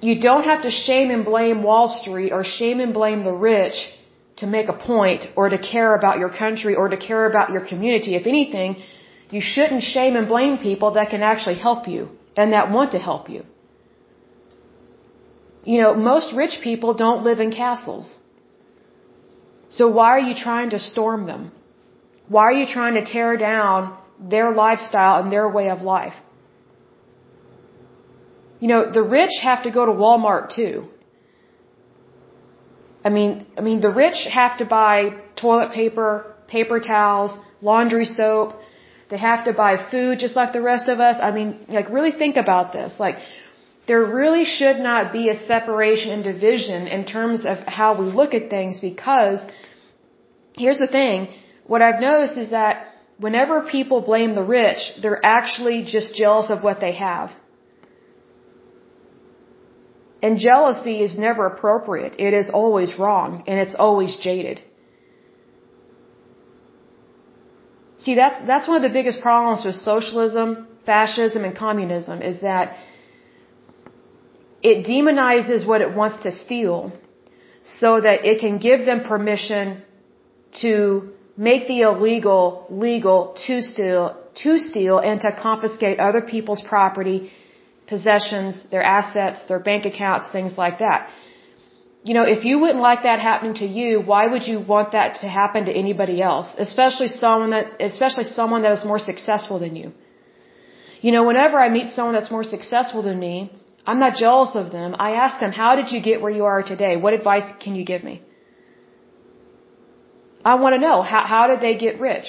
You 0.00 0.20
don't 0.20 0.44
have 0.44 0.62
to 0.62 0.70
shame 0.70 1.10
and 1.10 1.24
blame 1.24 1.62
Wall 1.62 1.88
Street 1.88 2.32
or 2.32 2.44
shame 2.44 2.80
and 2.80 2.92
blame 2.94 3.24
the 3.24 3.32
rich 3.32 3.76
to 4.36 4.46
make 4.46 4.68
a 4.68 4.72
point 4.72 5.26
or 5.36 5.48
to 5.48 5.58
care 5.58 5.94
about 5.94 6.18
your 6.18 6.30
country 6.30 6.74
or 6.74 6.88
to 6.88 6.96
care 6.96 7.24
about 7.28 7.50
your 7.50 7.64
community. 7.66 8.14
If 8.14 8.26
anything, 8.26 8.82
you 9.30 9.40
shouldn't 9.40 9.82
shame 9.82 10.16
and 10.16 10.28
blame 10.28 10.58
people 10.58 10.92
that 10.92 11.10
can 11.10 11.22
actually 11.22 11.58
help 11.66 11.88
you 11.88 12.08
and 12.36 12.52
that 12.52 12.70
want 12.70 12.92
to 12.92 12.98
help 12.98 13.28
you. 13.28 13.44
You 15.64 15.80
know, 15.82 15.94
most 15.94 16.32
rich 16.32 16.60
people 16.62 16.94
don't 16.94 17.24
live 17.24 17.40
in 17.40 17.50
castles. 17.50 18.16
So 19.68 19.88
why 19.88 20.08
are 20.16 20.24
you 20.30 20.34
trying 20.34 20.70
to 20.70 20.78
storm 20.78 21.26
them? 21.26 21.52
Why 22.28 22.44
are 22.44 22.52
you 22.52 22.66
trying 22.66 22.94
to 22.94 23.04
tear 23.04 23.36
down 23.36 23.96
their 24.18 24.50
lifestyle 24.54 25.22
and 25.22 25.30
their 25.30 25.48
way 25.48 25.68
of 25.70 25.82
life? 25.82 26.14
You 28.60 28.68
know, 28.68 28.90
the 28.90 29.02
rich 29.02 29.34
have 29.42 29.62
to 29.64 29.70
go 29.70 29.86
to 29.86 29.92
Walmart 29.92 30.54
too. 30.54 30.88
I 33.04 33.10
mean, 33.10 33.46
I 33.56 33.60
mean, 33.60 33.80
the 33.80 33.90
rich 33.90 34.26
have 34.30 34.58
to 34.58 34.64
buy 34.64 35.14
toilet 35.36 35.72
paper, 35.72 36.34
paper 36.48 36.80
towels, 36.80 37.38
laundry 37.62 38.04
soap. 38.04 38.54
They 39.10 39.18
have 39.18 39.44
to 39.46 39.52
buy 39.52 39.72
food 39.90 40.18
just 40.18 40.36
like 40.36 40.52
the 40.52 40.62
rest 40.62 40.88
of 40.88 41.00
us. 41.00 41.16
I 41.20 41.30
mean, 41.30 41.48
like 41.68 41.88
really 41.90 42.12
think 42.12 42.36
about 42.36 42.72
this. 42.72 42.94
Like, 42.98 43.16
there 43.88 44.04
really 44.04 44.44
should 44.44 44.78
not 44.78 45.12
be 45.12 45.30
a 45.30 45.36
separation 45.52 46.10
and 46.12 46.22
division 46.22 46.86
in 46.88 47.06
terms 47.06 47.46
of 47.46 47.58
how 47.78 47.90
we 48.00 48.06
look 48.20 48.34
at 48.34 48.50
things 48.50 48.80
because 48.80 49.40
here's 50.56 50.78
the 50.78 50.86
thing. 50.86 51.28
What 51.66 51.80
I've 51.80 52.00
noticed 52.00 52.36
is 52.36 52.50
that 52.50 52.88
whenever 53.18 53.62
people 53.62 54.02
blame 54.02 54.34
the 54.34 54.44
rich, 54.44 54.92
they're 55.00 55.24
actually 55.24 55.84
just 55.84 56.14
jealous 56.14 56.50
of 56.50 56.62
what 56.62 56.80
they 56.80 56.92
have. 56.92 57.30
And 60.22 60.38
jealousy 60.38 61.00
is 61.02 61.16
never 61.16 61.46
appropriate. 61.46 62.16
It 62.18 62.34
is 62.34 62.50
always 62.50 62.98
wrong 62.98 63.44
and 63.46 63.58
it's 63.58 63.74
always 63.74 64.16
jaded. 64.16 64.60
See, 67.98 68.14
that's, 68.14 68.46
that's 68.46 68.68
one 68.68 68.76
of 68.76 68.82
the 68.88 68.94
biggest 68.98 69.20
problems 69.20 69.64
with 69.64 69.76
socialism, 69.76 70.68
fascism, 70.86 71.44
and 71.44 71.56
communism 71.56 72.22
is 72.22 72.40
that 72.40 72.76
it 74.62 74.86
demonizes 74.86 75.66
what 75.66 75.80
it 75.80 75.94
wants 75.94 76.22
to 76.24 76.32
steal 76.32 76.92
so 77.64 78.00
that 78.00 78.24
it 78.24 78.40
can 78.40 78.58
give 78.58 78.86
them 78.86 79.00
permission 79.12 79.82
to 80.62 81.12
make 81.36 81.68
the 81.68 81.80
illegal 81.82 82.66
legal 82.70 83.36
to 83.46 83.62
steal, 83.62 84.16
to 84.42 84.58
steal 84.58 84.98
and 84.98 85.20
to 85.20 85.30
confiscate 85.32 86.00
other 86.00 86.20
people's 86.20 86.62
property 86.62 87.30
possessions, 87.86 88.60
their 88.70 88.82
assets, 88.82 89.42
their 89.48 89.60
bank 89.60 89.86
accounts, 89.86 90.28
things 90.30 90.52
like 90.56 90.78
that. 90.80 91.10
You 92.08 92.14
know, 92.16 92.26
if 92.34 92.44
you 92.48 92.58
wouldn't 92.60 92.84
like 92.90 93.02
that 93.06 93.20
happening 93.20 93.54
to 93.62 93.66
you, 93.78 94.00
why 94.10 94.22
would 94.32 94.44
you 94.50 94.58
want 94.74 94.92
that 94.92 95.16
to 95.22 95.26
happen 95.40 95.66
to 95.66 95.72
anybody 95.80 96.16
else? 96.28 96.48
Especially 96.66 97.08
someone 97.08 97.50
that, 97.56 97.66
especially 97.88 98.24
someone 98.24 98.62
that 98.62 98.72
is 98.78 98.84
more 98.92 99.02
successful 99.10 99.58
than 99.64 99.76
you. 99.80 99.88
You 101.02 101.12
know, 101.14 101.24
whenever 101.30 101.58
I 101.64 101.68
meet 101.68 101.90
someone 101.96 102.14
that's 102.18 102.30
more 102.36 102.46
successful 102.54 103.02
than 103.08 103.18
me, 103.26 103.34
I'm 103.86 104.00
not 104.04 104.16
jealous 104.22 104.54
of 104.62 104.72
them. 104.76 104.96
I 105.08 105.10
ask 105.24 105.38
them, 105.44 105.52
how 105.52 105.76
did 105.80 105.92
you 105.92 106.00
get 106.08 106.22
where 106.22 106.34
you 106.38 106.46
are 106.46 106.62
today? 106.62 106.96
What 106.96 107.12
advice 107.20 107.48
can 107.62 107.74
you 107.78 107.84
give 107.92 108.02
me? 108.10 108.22
I 110.52 110.54
want 110.62 110.76
to 110.76 110.80
know, 110.86 110.96
how, 111.12 111.22
how 111.34 111.44
did 111.50 111.60
they 111.60 111.76
get 111.86 112.00
rich? 112.00 112.28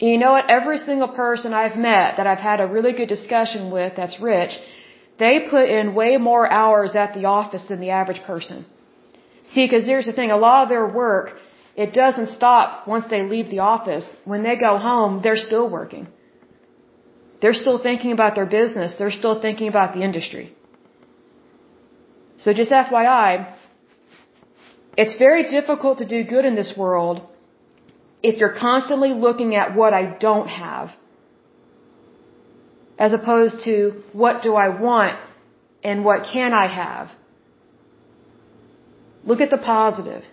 You 0.00 0.18
know 0.22 0.32
what? 0.36 0.50
Every 0.50 0.78
single 0.88 1.12
person 1.24 1.54
I've 1.54 1.78
met 1.90 2.18
that 2.18 2.26
I've 2.26 2.46
had 2.50 2.60
a 2.60 2.66
really 2.76 2.92
good 2.92 3.08
discussion 3.08 3.70
with 3.70 3.92
that's 3.96 4.20
rich, 4.20 4.52
they 5.18 5.34
put 5.50 5.68
in 5.68 5.94
way 5.94 6.16
more 6.16 6.44
hours 6.50 6.94
at 6.94 7.14
the 7.14 7.24
office 7.24 7.64
than 7.70 7.80
the 7.80 7.90
average 7.90 8.22
person. 8.22 8.66
See, 9.52 9.64
because 9.64 9.86
here's 9.86 10.06
the 10.06 10.12
thing, 10.12 10.30
a 10.30 10.36
lot 10.36 10.64
of 10.64 10.68
their 10.68 10.86
work, 10.86 11.26
it 11.84 11.92
doesn't 11.92 12.30
stop 12.38 12.86
once 12.86 13.06
they 13.10 13.22
leave 13.22 13.48
the 13.50 13.60
office. 13.60 14.06
When 14.24 14.42
they 14.42 14.56
go 14.56 14.78
home, 14.78 15.20
they're 15.22 15.42
still 15.48 15.68
working. 15.68 16.08
They're 17.40 17.60
still 17.64 17.78
thinking 17.88 18.12
about 18.12 18.34
their 18.34 18.46
business. 18.46 18.94
They're 18.98 19.18
still 19.22 19.40
thinking 19.40 19.68
about 19.68 19.94
the 19.94 20.02
industry. 20.02 20.46
So 22.38 22.52
just 22.52 22.70
FYI, 22.70 23.54
it's 24.96 25.16
very 25.18 25.44
difficult 25.56 25.98
to 25.98 26.06
do 26.06 26.24
good 26.24 26.44
in 26.44 26.54
this 26.54 26.74
world 26.76 27.22
if 28.22 28.40
you're 28.40 28.56
constantly 28.68 29.12
looking 29.26 29.54
at 29.54 29.74
what 29.74 29.92
I 29.92 30.04
don't 30.26 30.48
have, 30.48 30.90
as 32.98 33.12
opposed 33.12 33.64
to 33.64 34.02
what 34.12 34.42
do 34.42 34.54
I 34.54 34.68
want 34.68 35.18
and 35.82 36.04
what 36.04 36.24
can 36.32 36.52
I 36.54 36.66
have. 36.66 37.10
Look 39.24 39.40
at 39.40 39.50
the 39.50 39.58
positive. 39.58 40.24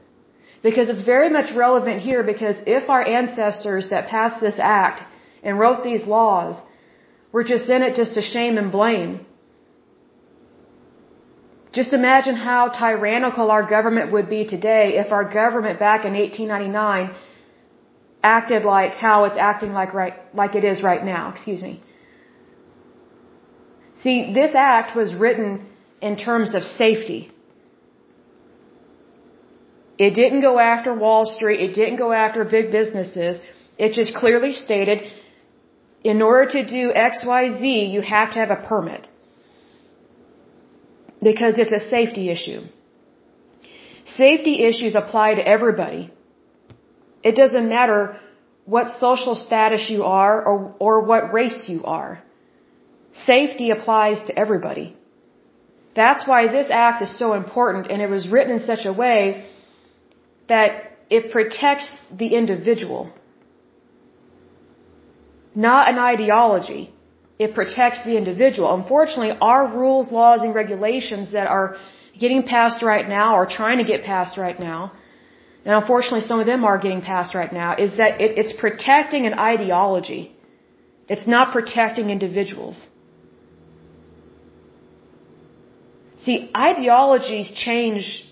Because 0.61 0.87
it's 0.87 1.01
very 1.01 1.29
much 1.29 1.53
relevant 1.53 2.01
here 2.01 2.23
because 2.23 2.55
if 2.65 2.89
our 2.89 3.05
ancestors 3.05 3.89
that 3.89 4.07
passed 4.07 4.39
this 4.39 4.55
act 4.59 5.03
and 5.43 5.59
wrote 5.59 5.83
these 5.83 6.05
laws 6.05 6.55
were 7.33 7.43
just 7.43 7.69
in 7.69 7.81
it 7.83 7.95
just 7.95 8.13
to 8.13 8.21
shame 8.21 8.57
and 8.57 8.71
blame, 8.71 9.25
just 11.73 11.91
imagine 11.91 12.35
how 12.35 12.69
tyrannical 12.69 13.49
our 13.51 13.67
government 13.67 14.11
would 14.13 14.29
be 14.29 14.45
today 14.47 14.85
if 15.03 15.11
our 15.11 15.25
government 15.41 15.79
back 15.79 16.05
in 16.05 16.13
1899 16.13 17.13
acted 18.23 18.63
like 18.63 18.93
how 18.93 19.25
it's 19.25 19.37
acting 19.37 19.73
like 19.73 19.93
right 19.93 20.13
like 20.33 20.55
it 20.55 20.63
is 20.63 20.81
right 20.81 21.03
now, 21.03 21.33
excuse 21.33 21.61
me. 21.61 21.83
See, 24.03 24.33
this 24.33 24.53
act 24.53 24.95
was 24.95 25.13
written 25.13 25.65
in 26.01 26.17
terms 26.17 26.53
of 26.55 26.63
safety. 26.63 27.31
It 29.97 30.11
didn't 30.21 30.41
go 30.41 30.59
after 30.59 30.93
Wall 30.93 31.25
Street, 31.25 31.59
it 31.67 31.73
didn't 31.73 31.99
go 32.05 32.11
after 32.11 32.43
big 32.43 32.71
businesses. 32.71 33.39
It 33.77 33.93
just 33.93 34.13
clearly 34.15 34.51
stated 34.51 34.99
in 36.03 36.21
order 36.21 36.45
to 36.51 36.65
do 36.65 36.91
XYZ, 36.91 37.91
you 37.93 38.01
have 38.01 38.33
to 38.33 38.39
have 38.39 38.51
a 38.51 38.61
permit. 38.67 39.07
Because 41.21 41.57
it's 41.57 41.71
a 41.71 41.79
safety 41.79 42.29
issue. 42.29 42.61
Safety 44.05 44.63
issues 44.65 44.95
apply 44.95 45.35
to 45.35 45.47
everybody. 45.47 46.11
It 47.23 47.35
doesn't 47.37 47.69
matter 47.69 48.19
what 48.65 48.99
social 48.99 49.35
status 49.35 49.89
you 49.89 50.03
are 50.03 50.43
or, 50.45 50.75
or 50.79 51.01
what 51.05 51.31
race 51.31 51.69
you 51.69 51.85
are. 51.85 52.21
Safety 53.13 53.69
applies 53.69 54.19
to 54.27 54.37
everybody. 54.37 54.95
That's 55.95 56.27
why 56.27 56.47
this 56.47 56.69
act 56.71 57.01
is 57.03 57.17
so 57.17 57.33
important 57.33 57.91
and 57.91 58.01
it 58.01 58.09
was 58.09 58.27
written 58.27 58.53
in 58.53 58.59
such 58.59 58.85
a 58.85 58.93
way 58.93 59.45
that 60.47 60.97
it 61.09 61.31
protects 61.31 61.87
the 62.11 62.29
individual. 62.35 63.13
Not 65.53 65.87
an 65.89 65.99
ideology. 65.99 66.91
It 67.37 67.53
protects 67.53 68.03
the 68.03 68.17
individual. 68.17 68.73
Unfortunately, 68.73 69.37
our 69.39 69.67
rules, 69.67 70.11
laws, 70.11 70.41
and 70.41 70.55
regulations 70.55 71.31
that 71.33 71.47
are 71.47 71.77
getting 72.19 72.43
passed 72.43 72.81
right 72.81 73.07
now 73.07 73.35
or 73.35 73.45
trying 73.45 73.77
to 73.77 73.83
get 73.83 74.03
passed 74.03 74.37
right 74.37 74.59
now 74.59 74.91
and 75.65 75.73
unfortunately 75.75 76.21
some 76.21 76.39
of 76.39 76.45
them 76.45 76.63
are 76.65 76.77
getting 76.77 77.01
passed 77.01 77.33
right 77.33 77.53
now, 77.53 77.75
is 77.75 77.97
that 77.97 78.19
it, 78.19 78.37
it's 78.37 78.53
protecting 78.53 79.25
an 79.25 79.33
ideology. 79.33 80.35
It's 81.07 81.27
not 81.27 81.53
protecting 81.53 82.09
individuals. 82.09 82.85
See, 86.23 86.49
ideologies 86.55 87.51
change 87.51 88.25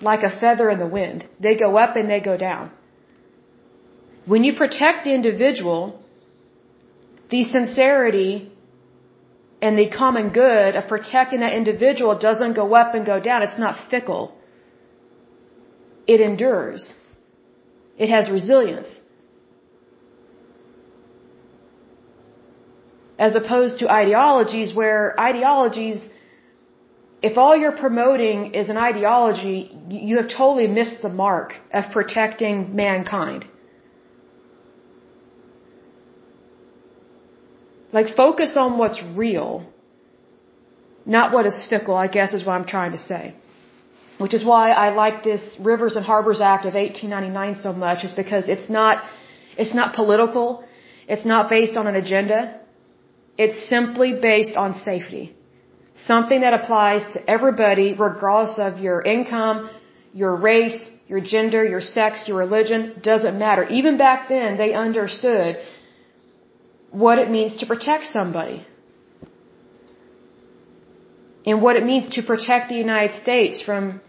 like 0.00 0.22
a 0.22 0.32
feather 0.40 0.68
in 0.70 0.78
the 0.78 0.90
wind. 0.98 1.26
They 1.40 1.54
go 1.56 1.76
up 1.76 1.96
and 1.96 2.10
they 2.10 2.20
go 2.20 2.36
down. 2.36 2.70
When 4.26 4.44
you 4.44 4.52
protect 4.54 5.04
the 5.04 5.14
individual, 5.14 6.02
the 7.30 7.44
sincerity 7.44 8.52
and 9.62 9.78
the 9.78 9.88
common 9.88 10.30
good 10.30 10.76
of 10.76 10.88
protecting 10.88 11.40
that 11.40 11.52
individual 11.52 12.18
doesn't 12.18 12.54
go 12.54 12.74
up 12.74 12.94
and 12.94 13.06
go 13.06 13.18
down. 13.20 13.42
It's 13.42 13.58
not 13.58 13.88
fickle. 13.90 14.24
It 16.06 16.20
endures. 16.20 16.94
It 17.96 18.08
has 18.10 18.30
resilience. 18.30 19.00
As 23.18 23.34
opposed 23.34 23.80
to 23.80 23.90
ideologies 23.90 24.72
where 24.74 25.18
ideologies, 25.18 26.08
if 27.20 27.36
all 27.36 27.56
you're 27.56 27.76
promoting 27.76 28.54
is 28.54 28.68
an 28.68 28.76
ideology, 28.76 29.76
you 29.90 30.16
have 30.18 30.28
totally 30.28 30.68
missed 30.68 31.02
the 31.02 31.08
mark 31.08 31.54
of 31.72 31.90
protecting 31.92 32.76
mankind. 32.76 33.46
Like 37.92 38.14
focus 38.14 38.52
on 38.56 38.78
what's 38.78 39.02
real, 39.16 39.66
not 41.06 41.32
what 41.32 41.46
is 41.46 41.66
fickle, 41.68 41.96
I 41.96 42.06
guess 42.06 42.34
is 42.34 42.44
what 42.44 42.52
I'm 42.52 42.66
trying 42.66 42.92
to 42.92 42.98
say. 42.98 43.34
Which 44.18 44.34
is 44.34 44.44
why 44.44 44.70
I 44.70 44.90
like 44.90 45.24
this 45.24 45.42
Rivers 45.58 45.96
and 45.96 46.04
Harbors 46.04 46.40
Act 46.40 46.66
of 46.66 46.74
1899 46.74 47.62
so 47.62 47.72
much, 47.72 48.04
is 48.04 48.12
because 48.12 48.48
it's 48.48 48.68
not, 48.68 49.04
it's 49.56 49.74
not 49.74 49.94
political, 49.94 50.64
it's 51.08 51.24
not 51.24 51.48
based 51.48 51.76
on 51.76 51.86
an 51.86 51.96
agenda, 51.96 52.60
it's 53.38 53.68
simply 53.68 54.12
based 54.20 54.56
on 54.56 54.74
safety. 54.74 55.34
Something 56.06 56.42
that 56.42 56.54
applies 56.54 57.02
to 57.14 57.30
everybody 57.30 57.92
regardless 57.92 58.58
of 58.58 58.78
your 58.78 59.02
income, 59.02 59.68
your 60.12 60.36
race, 60.36 60.88
your 61.08 61.20
gender, 61.20 61.64
your 61.64 61.80
sex, 61.80 62.24
your 62.28 62.38
religion, 62.38 63.00
doesn't 63.02 63.38
matter. 63.38 63.68
Even 63.68 63.98
back 63.98 64.28
then, 64.28 64.56
they 64.56 64.74
understood 64.74 65.58
what 66.90 67.18
it 67.18 67.30
means 67.30 67.56
to 67.56 67.66
protect 67.66 68.04
somebody. 68.04 68.66
And 71.44 71.62
what 71.62 71.76
it 71.76 71.84
means 71.84 72.08
to 72.16 72.22
protect 72.22 72.68
the 72.68 72.76
United 72.76 73.20
States 73.22 73.62
from 73.62 74.00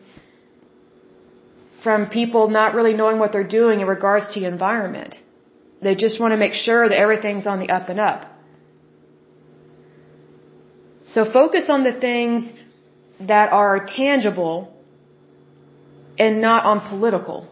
from 1.83 2.07
people 2.09 2.49
not 2.49 2.73
really 2.75 2.93
knowing 2.93 3.19
what 3.19 3.31
they're 3.31 3.47
doing 3.47 3.79
in 3.79 3.87
regards 3.87 4.33
to 4.33 4.39
the 4.41 4.45
environment. 4.45 5.17
They 5.81 5.95
just 5.95 6.19
want 6.19 6.33
to 6.33 6.37
make 6.37 6.53
sure 6.53 6.89
that 6.89 6.97
everything's 6.97 7.47
on 7.47 7.59
the 7.59 7.69
up 7.69 7.87
and 7.87 7.99
up. 7.99 8.25
So 11.13 11.25
focus 11.39 11.69
on 11.69 11.83
the 11.83 11.93
things 12.07 12.51
that 13.19 13.51
are 13.51 13.85
tangible 13.85 14.73
and 16.17 16.41
not 16.41 16.65
on 16.65 16.79
political 16.89 17.47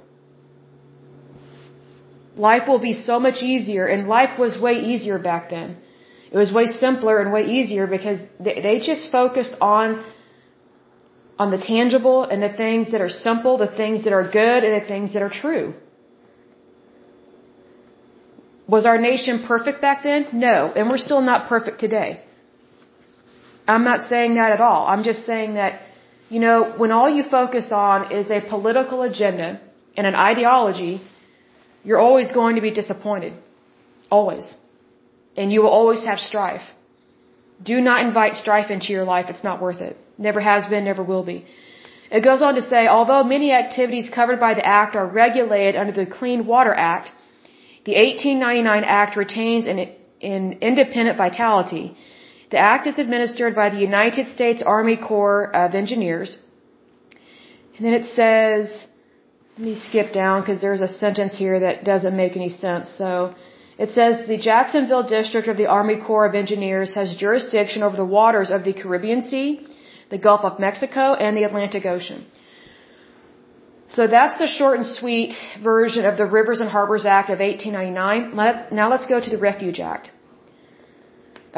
life 2.38 2.68
will 2.68 2.80
be 2.80 2.94
so 2.94 3.20
much 3.20 3.42
easier 3.42 3.86
and 3.88 4.08
life 4.08 4.38
was 4.40 4.60
way 4.60 4.76
easier 4.94 5.18
back 5.20 5.50
then. 5.50 5.78
It 6.32 6.38
was 6.38 6.52
way 6.52 6.68
simpler 6.68 7.20
and 7.22 7.32
way 7.32 7.44
easier 7.58 7.88
because 7.88 8.20
they, 8.40 8.80
just 8.80 9.12
focused 9.12 9.56
on 9.62 10.04
on 11.40 11.52
the 11.52 11.60
tangible 11.60 12.24
and 12.24 12.42
the 12.42 12.52
things 12.52 12.92
that 12.92 13.02
are 13.02 13.10
simple, 13.10 13.58
the 13.58 13.74
things 13.82 14.04
that 14.06 14.14
are 14.14 14.28
good 14.30 14.64
and 14.64 14.82
the 14.82 14.88
things 14.88 15.14
that 15.14 15.22
are 15.22 15.30
true. 15.30 15.76
Was 18.68 18.86
our 18.86 18.98
nation 18.98 19.44
perfect 19.44 19.80
back 19.80 20.02
then? 20.04 20.28
No, 20.34 20.74
and 20.76 20.90
we're 20.90 20.98
still 20.98 21.22
not 21.22 21.48
perfect 21.48 21.80
today. 21.80 22.22
I'm 23.68 23.84
not 23.84 24.10
saying 24.10 24.36
that 24.36 24.52
at 24.52 24.62
all. 24.62 24.88
I'm 24.88 25.04
just 25.04 25.26
saying 25.26 25.56
that, 25.56 25.82
you 26.30 26.40
know, 26.40 26.74
when 26.78 26.92
all 26.92 27.10
you 27.10 27.24
focus 27.24 27.72
on 27.72 28.12
is 28.12 28.30
a 28.30 28.42
political 28.42 29.02
agenda 29.02 29.60
and 29.98 30.08
an 30.08 30.16
ideology, 30.16 31.02
you're 31.84 32.00
always 32.00 32.32
going 32.32 32.56
to 32.56 32.62
be 32.62 32.72
disappointed. 32.72 33.34
Always. 34.10 34.46
And 35.36 35.52
you 35.52 35.62
will 35.62 35.76
always 35.82 36.04
have 36.06 36.20
strife. 36.20 36.66
Do 37.72 37.82
not 37.82 38.06
invite 38.06 38.36
strife 38.36 38.70
into 38.70 38.94
your 38.94 39.04
life. 39.04 39.26
It's 39.30 39.44
not 39.44 39.62
worth 39.62 39.82
it. 39.82 39.98
Never 40.18 40.40
has 40.40 40.68
been, 40.68 40.86
never 40.86 41.04
will 41.04 41.24
be. 41.24 41.46
It 42.10 42.24
goes 42.24 42.42
on 42.42 42.56
to 42.56 42.62
say, 42.62 42.88
although 42.88 43.24
many 43.24 43.52
activities 43.52 44.10
covered 44.10 44.40
by 44.40 44.54
the 44.54 44.66
Act 44.66 44.96
are 44.96 45.06
regulated 45.06 45.76
under 45.76 45.92
the 45.92 46.06
Clean 46.06 46.46
Water 46.46 46.74
Act, 46.74 47.12
the 47.86 47.96
1899 47.96 48.84
Act 48.84 49.18
retains 49.18 49.68
an, 49.68 49.80
an 50.22 50.58
independent 50.62 51.18
vitality. 51.18 51.98
The 52.52 52.58
Act 52.58 52.88
is 52.88 52.98
administered 52.98 53.56
by 53.56 53.70
the 53.70 53.80
United 53.80 54.28
States 54.36 54.62
Army 54.62 54.96
Corps 54.96 55.54
of 55.54 55.76
Engineers. 55.76 56.40
And 57.76 57.86
then 57.86 57.94
it 57.94 58.08
says, 58.16 58.88
let 59.58 59.66
me 59.66 59.76
skip 59.76 60.14
down 60.14 60.42
because 60.42 60.62
there's 60.62 60.82
a 60.82 60.88
sentence 60.88 61.36
here 61.38 61.60
that 61.60 61.84
doesn't 61.84 62.16
make 62.16 62.36
any 62.36 62.50
sense. 62.50 62.90
So 62.98 63.36
it 63.78 63.90
says 63.90 64.26
the 64.28 64.38
Jacksonville 64.38 65.04
District 65.04 65.48
of 65.48 65.58
the 65.58 65.68
Army 65.68 65.98
Corps 66.08 66.26
of 66.26 66.36
Engineers 66.36 66.96
has 66.96 67.16
jurisdiction 67.16 67.84
over 67.84 67.98
the 67.98 68.12
waters 68.20 68.50
of 68.50 68.64
the 68.64 68.74
Caribbean 68.74 69.24
Sea, 69.24 69.68
the 70.10 70.18
Gulf 70.18 70.42
of 70.50 70.60
Mexico, 70.60 71.14
and 71.14 71.36
the 71.36 71.44
Atlantic 71.44 71.86
Ocean. 71.86 72.26
So 73.90 74.08
that's 74.08 74.38
the 74.38 74.48
short 74.48 74.78
and 74.78 74.86
sweet 74.86 75.34
version 75.64 76.06
of 76.06 76.18
the 76.18 76.26
Rivers 76.26 76.60
and 76.62 76.70
Harbors 76.70 77.06
Act 77.06 77.30
of 77.30 77.40
1899. 77.40 78.36
Let's, 78.36 78.72
now 78.72 78.90
let's 78.90 79.06
go 79.06 79.20
to 79.20 79.30
the 79.30 79.38
Refuse 79.38 79.80
Act. 79.80 80.12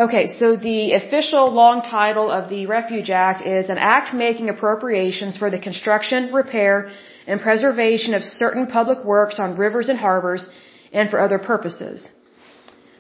Okay, 0.04 0.28
so 0.28 0.56
the 0.56 0.94
official 0.94 1.52
long 1.52 1.82
title 1.82 2.28
of 2.32 2.50
the 2.50 2.68
Refuse 2.68 3.10
Act 3.10 3.42
is 3.46 3.70
an 3.70 3.78
act 3.78 4.14
making 4.14 4.48
appropriations 4.48 5.36
for 5.36 5.50
the 5.50 5.60
construction, 5.60 6.32
repair, 6.34 6.90
and 7.28 7.42
preservation 7.42 8.14
of 8.14 8.24
certain 8.24 8.66
public 8.68 9.04
works 9.04 9.40
on 9.40 9.58
rivers 9.58 9.90
and 9.90 10.00
harbors 10.00 10.48
and 10.94 11.10
for 11.10 11.20
other 11.20 11.38
purposes. 11.38 12.10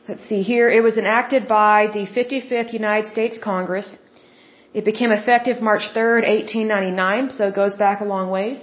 Let's 0.09 0.25
see 0.25 0.41
here. 0.41 0.67
It 0.69 0.83
was 0.83 0.97
enacted 0.97 1.47
by 1.47 1.87
the 1.93 2.05
55th 2.17 2.73
United 2.73 3.07
States 3.13 3.37
Congress. 3.37 3.97
It 4.73 4.83
became 4.83 5.13
effective 5.13 5.61
March 5.61 5.85
3rd, 5.95 6.27
1899, 6.27 7.29
so 7.29 7.47
it 7.47 7.55
goes 7.55 7.75
back 7.75 8.01
a 8.01 8.11
long 8.15 8.29
ways. 8.29 8.59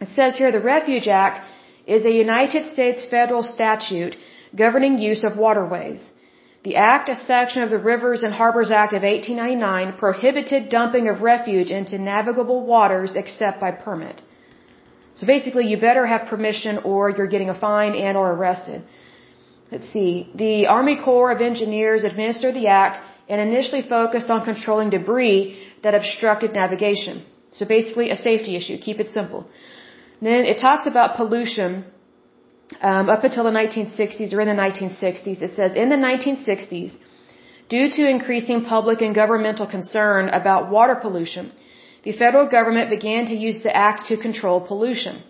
It 0.00 0.08
says 0.16 0.36
here 0.36 0.50
the 0.50 0.66
Refuse 0.72 1.06
Act 1.06 1.38
is 1.86 2.04
a 2.04 2.18
United 2.26 2.66
States 2.74 3.06
federal 3.16 3.44
statute 3.44 4.16
governing 4.64 4.98
use 4.98 5.22
of 5.22 5.38
waterways. 5.46 6.10
The 6.66 6.74
Act, 6.74 7.08
a 7.08 7.14
section 7.14 7.62
of 7.62 7.70
the 7.70 7.78
Rivers 7.78 8.24
and 8.24 8.34
Harbors 8.34 8.70
Act 8.72 8.92
of 8.98 9.02
1899, 9.02 9.92
prohibited 10.04 10.62
dumping 10.68 11.06
of 11.10 11.22
refuse 11.22 11.70
into 11.70 11.96
navigable 11.96 12.60
waters 12.72 13.10
except 13.14 13.60
by 13.60 13.70
permit. 13.70 14.16
So 15.18 15.28
basically, 15.28 15.68
you 15.68 15.76
better 15.88 16.06
have 16.12 16.22
permission 16.32 16.78
or 16.78 17.02
you're 17.10 17.32
getting 17.34 17.50
a 17.50 17.58
fine 17.66 17.94
and 18.06 18.16
or 18.20 18.32
arrested. 18.32 18.82
Let's 19.70 19.88
see. 19.92 20.28
The 20.34 20.66
Army 20.66 20.96
Corps 21.04 21.30
of 21.36 21.40
Engineers 21.50 22.02
administered 22.02 22.54
the 22.56 22.66
act 22.66 22.98
and 23.28 23.40
initially 23.40 23.82
focused 23.82 24.28
on 24.28 24.44
controlling 24.50 24.90
debris 24.90 25.40
that 25.84 25.94
obstructed 25.94 26.52
navigation. 26.52 27.22
So 27.52 27.64
basically, 27.76 28.10
a 28.10 28.16
safety 28.16 28.56
issue. 28.56 28.76
Keep 28.88 28.98
it 29.04 29.10
simple. 29.10 29.46
Then 30.20 30.44
it 30.52 30.58
talks 30.58 30.84
about 30.92 31.14
pollution 31.14 31.84
um, 32.80 33.08
up 33.08 33.24
until 33.24 33.44
the 33.44 33.50
1960s 33.50 34.32
or 34.32 34.40
in 34.40 34.48
the 34.48 34.60
1960s. 34.62 35.42
It 35.42 35.54
says 35.56 35.76
in 35.76 35.88
the 35.88 35.96
1960s, 35.96 36.94
due 37.68 37.88
to 37.90 38.08
increasing 38.08 38.64
public 38.64 39.00
and 39.02 39.14
governmental 39.14 39.66
concern 39.66 40.28
about 40.28 40.70
water 40.70 40.94
pollution, 40.94 41.52
the 42.02 42.12
federal 42.12 42.46
government 42.46 42.90
began 42.90 43.26
to 43.26 43.36
use 43.36 43.62
the 43.62 43.74
act 43.74 44.06
to 44.08 44.16
control 44.16 44.60
pollution. 44.60 45.22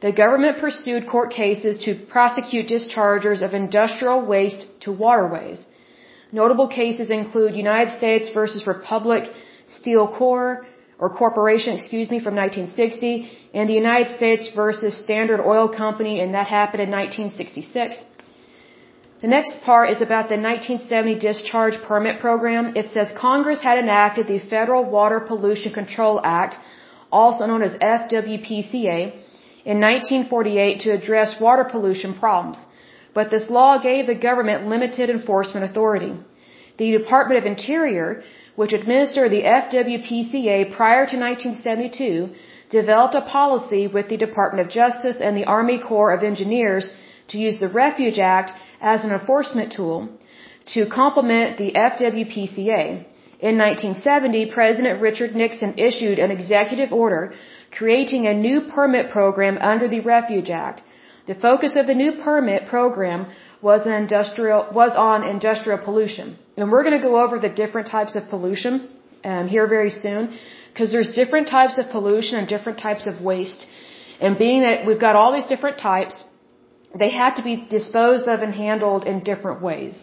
The 0.00 0.12
government 0.12 0.58
pursued 0.58 1.06
court 1.06 1.30
cases 1.30 1.78
to 1.84 1.94
prosecute 1.94 2.68
dischargers 2.68 3.42
of 3.42 3.54
industrial 3.54 4.20
waste 4.24 4.66
to 4.80 4.92
waterways. 4.92 5.64
Notable 6.32 6.68
cases 6.68 7.10
include 7.10 7.54
United 7.54 7.92
States 7.98 8.30
versus 8.30 8.66
Republic 8.66 9.24
Steel 9.66 10.06
Corps 10.08 10.66
or 10.98 11.10
Corporation, 11.10 11.74
excuse 11.74 12.08
me, 12.10 12.20
from 12.20 12.34
1960, 12.36 13.30
and 13.52 13.68
the 13.68 13.74
United 13.74 14.16
States 14.16 14.50
versus 14.54 14.96
Standard 15.04 15.40
Oil 15.40 15.68
Company, 15.68 16.20
and 16.20 16.34
that 16.34 16.46
happened 16.46 16.82
in 16.82 16.90
1966. 16.90 18.02
The 19.24 19.28
next 19.28 19.62
part 19.62 19.90
is 19.94 20.00
about 20.06 20.28
the 20.28 20.36
1970 20.36 21.18
discharge 21.18 21.76
permit 21.88 22.20
program. 22.20 22.76
It 22.76 22.90
says 22.94 23.12
Congress 23.16 23.62
had 23.62 23.78
enacted 23.78 24.26
the 24.26 24.38
Federal 24.38 24.84
Water 24.84 25.20
Pollution 25.20 25.72
Control 25.72 26.20
Act, 26.22 26.58
also 27.10 27.46
known 27.46 27.62
as 27.62 27.74
FWPCA, 27.76 29.00
in 29.72 29.80
1948 29.80 30.80
to 30.80 30.90
address 30.90 31.40
water 31.40 31.64
pollution 31.64 32.12
problems. 32.14 32.58
But 33.14 33.30
this 33.30 33.48
law 33.48 33.78
gave 33.78 34.06
the 34.06 34.20
government 34.28 34.68
limited 34.74 35.08
enforcement 35.08 35.64
authority. 35.70 36.12
The 36.76 36.90
Department 36.98 37.38
of 37.40 37.46
Interior, 37.46 38.22
which 38.56 38.72
administered 38.72 39.30
the 39.30 39.42
FWPCA 39.42 40.74
prior 40.76 41.04
to 41.06 41.16
1972, 41.18 42.30
developed 42.70 43.14
a 43.14 43.22
policy 43.22 43.86
with 43.86 44.08
the 44.08 44.16
Department 44.16 44.66
of 44.66 44.72
Justice 44.72 45.20
and 45.20 45.36
the 45.36 45.44
Army 45.44 45.78
Corps 45.78 46.12
of 46.12 46.22
Engineers 46.22 46.92
to 47.28 47.38
use 47.38 47.58
the 47.60 47.68
Refuse 47.68 48.18
Act 48.18 48.52
as 48.80 49.04
an 49.04 49.12
enforcement 49.12 49.72
tool 49.72 50.08
to 50.74 50.86
complement 50.86 51.58
the 51.58 51.72
FWPCA. 51.72 53.04
In 53.40 53.58
1970, 53.58 54.46
President 54.58 55.02
Richard 55.02 55.34
Nixon 55.34 55.74
issued 55.76 56.18
an 56.18 56.30
executive 56.30 56.92
order 56.92 57.34
creating 57.78 58.26
a 58.26 58.34
new 58.46 58.62
permit 58.74 59.10
program 59.10 59.58
under 59.60 59.88
the 59.88 60.00
Refuse 60.00 60.48
Act. 60.48 60.82
The 61.26 61.34
focus 61.34 61.76
of 61.76 61.86
the 61.86 61.94
new 61.94 62.12
permit 62.22 62.66
program 62.66 63.26
was, 63.68 63.86
industrial, 63.86 64.62
was 64.80 64.92
on 65.10 65.24
industrial 65.36 65.78
pollution. 65.88 66.36
And 66.58 66.70
we're 66.72 66.84
going 66.88 66.98
to 67.00 67.06
go 67.10 67.16
over 67.24 67.38
the 67.46 67.52
different 67.62 67.88
types 67.96 68.14
of 68.18 68.28
pollution 68.32 68.74
um, 69.32 69.48
here 69.54 69.66
very 69.78 69.92
soon 70.04 70.22
because 70.70 70.90
there's 70.94 71.12
different 71.20 71.48
types 71.58 71.78
of 71.80 71.90
pollution 71.96 72.34
and 72.40 72.46
different 72.54 72.78
types 72.86 73.06
of 73.10 73.22
waste. 73.30 73.66
And 74.20 74.38
being 74.46 74.60
that 74.66 74.86
we've 74.86 75.04
got 75.06 75.16
all 75.20 75.32
these 75.38 75.50
different 75.54 75.78
types, 75.78 76.16
they 77.02 77.10
have 77.22 77.36
to 77.38 77.44
be 77.50 77.54
disposed 77.78 78.28
of 78.34 78.42
and 78.46 78.54
handled 78.66 79.04
in 79.12 79.24
different 79.30 79.62
ways. 79.68 79.96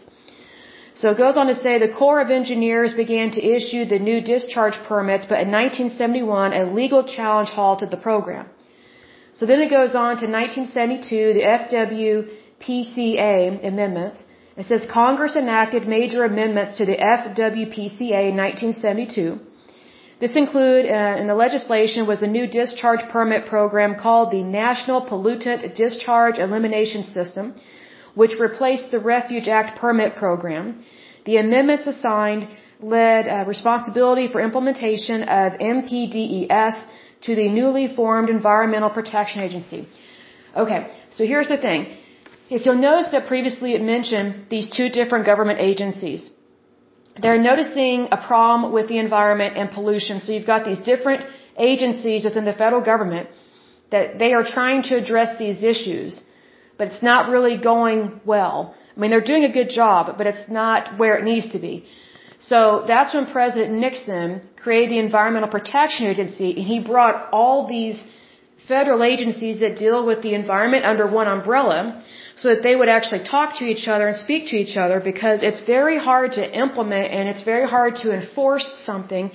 So 1.02 1.12
it 1.14 1.18
goes 1.26 1.38
on 1.42 1.48
to 1.52 1.58
say 1.64 1.74
the 1.80 1.94
Corps 2.02 2.22
of 2.24 2.32
Engineers 2.40 2.94
began 3.04 3.30
to 3.36 3.42
issue 3.58 3.84
the 3.86 4.00
new 4.10 4.20
discharge 4.34 4.78
permits, 4.90 5.26
but 5.32 5.40
in 5.46 5.52
1971 5.52 6.54
a 6.62 6.64
legal 6.82 7.04
challenge 7.16 7.50
halted 7.60 7.92
the 7.92 8.02
program. 8.10 8.48
So 9.34 9.46
then 9.46 9.62
it 9.62 9.70
goes 9.70 9.94
on 9.96 10.12
to 10.22 10.28
1972, 10.28 11.34
the 11.38 11.46
FWPCA 12.62 13.66
amendments. 13.68 14.24
It 14.58 14.66
says 14.66 14.86
Congress 14.92 15.36
enacted 15.36 15.88
major 15.88 16.24
amendments 16.24 16.78
to 16.78 16.86
the 16.86 16.98
FWPCA 16.98 18.22
in 18.30 18.38
1972. 18.38 19.40
This 20.20 20.36
include 20.36 20.86
uh, 20.86 21.16
in 21.20 21.26
the 21.28 21.34
legislation 21.34 22.06
was 22.06 22.22
a 22.22 22.28
new 22.28 22.46
discharge 22.46 23.04
permit 23.10 23.46
program 23.48 23.96
called 23.96 24.32
the 24.32 24.44
National 24.44 25.02
Pollutant 25.02 25.74
Discharge 25.74 26.38
Elimination 26.38 27.06
System, 27.06 27.56
which 28.14 28.40
replaced 28.40 28.92
the 28.92 29.00
Refuse 29.00 29.48
Act 29.48 29.80
permit 29.80 30.16
program. 30.16 30.84
The 31.26 31.38
amendments 31.38 31.88
assigned 31.88 32.48
led 32.82 33.28
uh, 33.28 33.46
responsibility 33.48 34.28
for 34.28 34.42
implementation 34.42 35.24
of 35.24 35.54
NPDES 35.54 36.76
to 37.22 37.36
the 37.36 37.50
newly 37.50 37.88
formed 37.88 38.30
Environmental 38.30 38.90
Protection 38.90 39.42
Agency. 39.42 39.88
Okay, 40.56 40.92
so 41.10 41.26
here's 41.26 41.48
the 41.48 41.58
thing. 41.58 41.88
If 42.56 42.66
you'll 42.66 42.84
notice 42.90 43.10
that 43.14 43.28
previously 43.34 43.74
it 43.78 43.82
mentioned 43.96 44.46
these 44.54 44.70
two 44.78 44.88
different 45.00 45.26
government 45.32 45.60
agencies 45.72 46.22
they're 47.20 47.42
noticing 47.52 48.08
a 48.12 48.18
problem 48.18 48.72
with 48.72 48.88
the 48.88 48.98
environment 48.98 49.58
and 49.58 49.70
pollution. 49.72 50.22
So 50.22 50.32
you've 50.32 50.52
got 50.56 50.66
these 50.66 50.80
different 50.80 51.26
agencies 51.58 52.24
within 52.24 52.46
the 52.46 52.54
federal 52.54 52.82
government 52.82 53.30
that 53.92 54.18
they 54.20 54.34
are 54.34 54.44
trying 54.44 54.84
to 54.84 54.96
address 54.96 55.38
these 55.38 55.64
issues, 55.64 56.22
but 56.78 56.88
it's 56.88 57.04
not 57.04 57.30
really 57.30 57.58
going 57.58 58.22
well. 58.26 58.74
I 58.96 59.00
mean, 59.00 59.12
they're 59.12 59.30
doing 59.34 59.44
a 59.44 59.52
good 59.52 59.70
job, 59.70 60.18
but 60.18 60.26
it's 60.28 60.50
not 60.50 60.98
where 60.98 61.18
it 61.18 61.24
needs 61.26 61.50
to 61.50 61.60
be. 61.60 61.86
So 62.40 62.86
that's 62.88 63.14
when 63.14 63.26
President 63.28 63.74
Nixon 63.74 64.42
created 64.56 64.92
the 64.92 65.00
Environmental 65.00 65.50
Protection 65.50 66.08
Agency 66.08 66.50
and 66.58 66.66
he 66.66 66.80
brought 66.80 67.30
all 67.32 67.68
these 67.68 68.04
federal 68.68 69.04
agencies 69.04 69.60
that 69.60 69.76
deal 69.76 70.06
with 70.06 70.22
the 70.22 70.34
environment 70.34 70.86
under 70.86 71.06
one 71.08 71.28
umbrella 71.28 72.04
so 72.36 72.56
that 72.56 72.64
they 72.64 72.76
would 72.76 72.90
actually 72.90 73.24
talk 73.24 73.58
to 73.60 73.66
each 73.66 73.88
other 73.88 74.08
and 74.08 74.16
speak 74.16 74.50
to 74.50 74.56
each 74.56 74.78
other 74.78 75.00
because 75.00 75.44
it's 75.44 75.62
very 75.62 75.98
hard 75.98 76.34
to 76.34 76.44
implement 76.64 77.12
and 77.12 77.30
it's 77.30 77.44
very 77.44 77.68
hard 77.68 77.96
to 77.98 78.14
enforce 78.14 78.68
something 78.86 79.32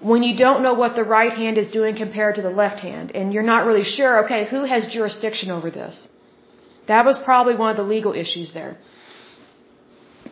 when 0.00 0.22
you 0.22 0.36
don't 0.36 0.62
know 0.62 0.74
what 0.74 0.94
the 0.94 1.02
right 1.02 1.32
hand 1.32 1.58
is 1.58 1.68
doing 1.70 1.96
compared 1.96 2.36
to 2.36 2.42
the 2.42 2.50
left 2.50 2.80
hand 2.80 3.10
and 3.14 3.32
you're 3.32 3.50
not 3.54 3.66
really 3.66 3.84
sure, 3.84 4.24
okay, 4.24 4.46
who 4.46 4.64
has 4.64 4.86
jurisdiction 4.86 5.50
over 5.50 5.70
this? 5.70 6.08
That 6.86 7.04
was 7.04 7.18
probably 7.18 7.56
one 7.56 7.70
of 7.70 7.76
the 7.76 7.82
legal 7.96 8.12
issues 8.12 8.52
there. 8.52 8.78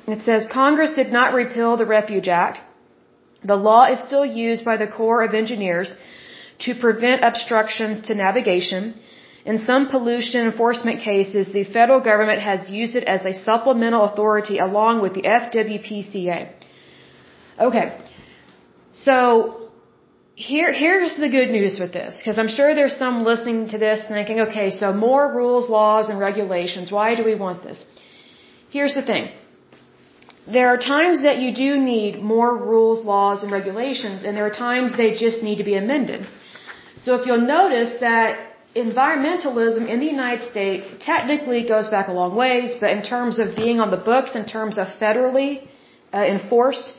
It 0.07 0.22
says 0.22 0.46
Congress 0.51 0.92
did 0.92 1.11
not 1.12 1.35
repeal 1.35 1.77
the 1.77 1.87
Refuse 1.87 2.29
Act. 2.29 2.61
The 3.44 3.57
law 3.57 3.85
is 3.87 3.99
still 4.01 4.25
used 4.25 4.64
by 4.64 4.77
the 4.77 4.87
Corps 4.87 5.22
of 5.22 5.35
Engineers 5.35 5.92
to 6.61 6.75
prevent 6.75 7.25
obstructions 7.25 8.03
to 8.07 8.14
navigation 8.14 8.94
in 9.51 9.59
some 9.71 9.83
pollution 9.95 10.41
enforcement 10.51 10.99
cases, 11.11 11.45
the 11.59 11.65
federal 11.77 12.01
government 12.11 12.41
has 12.51 12.69
used 12.69 12.95
it 13.01 13.05
as 13.15 13.25
a 13.25 13.33
supplemental 13.49 14.03
authority 14.09 14.57
along 14.59 14.95
with 15.05 15.15
the 15.19 15.23
FWPCA. 15.23 16.41
Okay. 17.67 17.87
So, 19.07 19.17
here, 20.35 20.73
here's 20.73 21.17
the 21.25 21.31
good 21.37 21.51
news 21.59 21.79
with 21.83 21.93
this, 21.93 22.19
because 22.19 22.39
I'm 22.41 22.53
sure 22.57 22.75
there's 22.75 22.99
some 23.05 23.25
listening 23.25 23.69
to 23.75 23.79
this 23.79 24.01
thinking, 24.09 24.41
okay, 24.47 24.71
so 24.71 24.93
more 24.93 25.25
rules, 25.33 25.71
laws, 25.71 26.11
and 26.11 26.19
regulations. 26.19 26.91
Why 26.91 27.15
do 27.15 27.25
we 27.31 27.37
want 27.37 27.63
this? 27.63 27.79
Here's 28.71 28.95
the 28.95 29.07
thing. 29.11 29.31
There 30.57 30.69
are 30.73 30.77
times 30.77 31.23
that 31.23 31.39
you 31.39 31.55
do 31.55 31.71
need 31.93 32.21
more 32.35 32.53
rules, 32.73 33.05
laws, 33.05 33.45
and 33.45 33.53
regulations, 33.53 34.25
and 34.25 34.37
there 34.37 34.47
are 34.51 34.59
times 34.71 34.97
they 34.97 35.15
just 35.15 35.43
need 35.43 35.59
to 35.63 35.65
be 35.73 35.77
amended. 35.77 36.27
So 37.05 37.15
if 37.15 37.27
you'll 37.27 37.49
notice 37.59 37.93
that 38.01 38.56
environmentalism 38.77 39.89
in 39.89 39.99
the 40.01 40.07
United 40.07 40.49
States 40.51 40.87
technically 41.01 41.67
goes 41.67 41.89
back 41.89 42.09
a 42.09 42.12
long 42.12 42.35
ways, 42.37 42.77
but 42.81 42.91
in 42.91 43.03
terms 43.03 43.39
of 43.39 43.57
being 43.57 43.81
on 43.81 43.91
the 43.91 44.03
books, 44.11 44.35
in 44.35 44.47
terms 44.47 44.79
of 44.79 44.87
federally 45.01 45.67
uh, 46.12 46.19
enforced, 46.19 46.93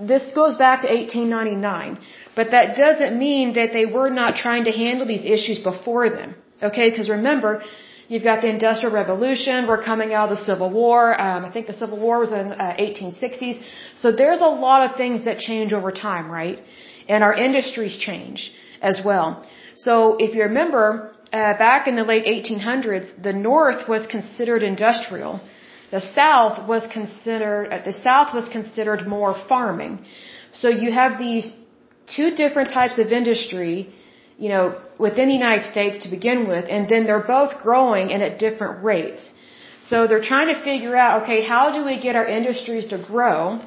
this 0.00 0.32
goes 0.32 0.54
back 0.56 0.82
to 0.82 0.88
1899. 0.88 1.98
But 2.34 2.50
that 2.52 2.76
doesn't 2.76 3.18
mean 3.18 3.54
that 3.54 3.72
they 3.72 3.86
were 3.86 4.10
not 4.10 4.36
trying 4.36 4.64
to 4.64 4.72
handle 4.72 5.06
these 5.06 5.24
issues 5.24 5.58
before 5.58 6.08
then. 6.10 6.34
Okay, 6.62 6.90
because 6.90 7.08
remember, 7.10 7.62
you've 8.08 8.22
got 8.30 8.40
the 8.42 8.48
Industrial 8.48 8.92
Revolution, 8.94 9.66
we're 9.66 9.82
coming 9.82 10.12
out 10.14 10.30
of 10.30 10.38
the 10.38 10.44
Civil 10.44 10.70
War, 10.70 11.20
um, 11.20 11.44
I 11.44 11.50
think 11.50 11.66
the 11.66 11.78
Civil 11.82 11.98
War 11.98 12.20
was 12.20 12.32
in 12.32 12.52
uh, 12.52 12.76
1860s. 12.86 13.60
So 13.96 14.12
there's 14.12 14.40
a 14.40 14.52
lot 14.66 14.80
of 14.90 14.96
things 14.96 15.24
that 15.24 15.38
change 15.38 15.72
over 15.72 15.90
time, 15.90 16.30
right? 16.30 16.58
And 17.08 17.24
our 17.24 17.34
industries 17.34 17.96
change 17.96 18.52
as 18.80 19.00
well. 19.04 19.44
So 19.76 20.16
if 20.18 20.34
you 20.34 20.42
remember, 20.42 21.12
uh, 21.32 21.56
back 21.56 21.88
in 21.88 21.96
the 21.96 22.04
late 22.04 22.26
1800s, 22.26 23.22
the 23.22 23.32
North 23.32 23.88
was 23.88 24.06
considered 24.06 24.62
industrial. 24.62 25.40
The 25.90 26.00
South 26.00 26.68
was 26.68 26.86
considered, 26.86 27.72
uh, 27.72 27.82
the 27.84 27.92
South 27.92 28.34
was 28.34 28.48
considered 28.48 29.06
more 29.06 29.34
farming. 29.48 30.04
So 30.52 30.68
you 30.68 30.90
have 30.92 31.18
these 31.18 31.50
two 32.06 32.34
different 32.34 32.70
types 32.70 32.98
of 32.98 33.12
industry, 33.12 33.88
you 34.38 34.48
know, 34.48 34.78
within 34.98 35.28
the 35.28 35.34
United 35.34 35.64
States 35.64 36.04
to 36.04 36.10
begin 36.10 36.46
with, 36.48 36.66
and 36.68 36.88
then 36.88 37.04
they're 37.06 37.28
both 37.38 37.58
growing 37.62 38.12
and 38.12 38.22
at 38.22 38.38
different 38.38 38.84
rates. 38.84 39.32
So 39.80 40.06
they're 40.06 40.26
trying 40.32 40.48
to 40.54 40.62
figure 40.62 40.96
out, 40.96 41.22
okay, 41.22 41.42
how 41.42 41.72
do 41.72 41.84
we 41.84 42.00
get 42.00 42.14
our 42.14 42.26
industries 42.26 42.86
to 42.88 42.98
grow? 42.98 43.60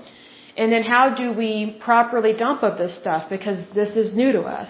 And 0.57 0.71
then 0.71 0.83
how 0.83 1.15
do 1.15 1.33
we 1.33 1.77
properly 1.79 2.33
dump 2.33 2.63
up 2.63 2.77
this 2.77 2.97
stuff? 2.97 3.29
Because 3.29 3.59
this 3.73 3.97
is 3.97 4.15
new 4.15 4.31
to 4.31 4.43
us. 4.43 4.69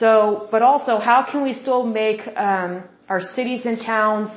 So, 0.00 0.48
but 0.50 0.62
also, 0.62 0.98
how 0.98 1.22
can 1.30 1.42
we 1.42 1.52
still 1.52 1.84
make 1.84 2.20
um, 2.36 2.82
our 3.08 3.20
cities 3.20 3.64
and 3.64 3.80
towns 3.80 4.30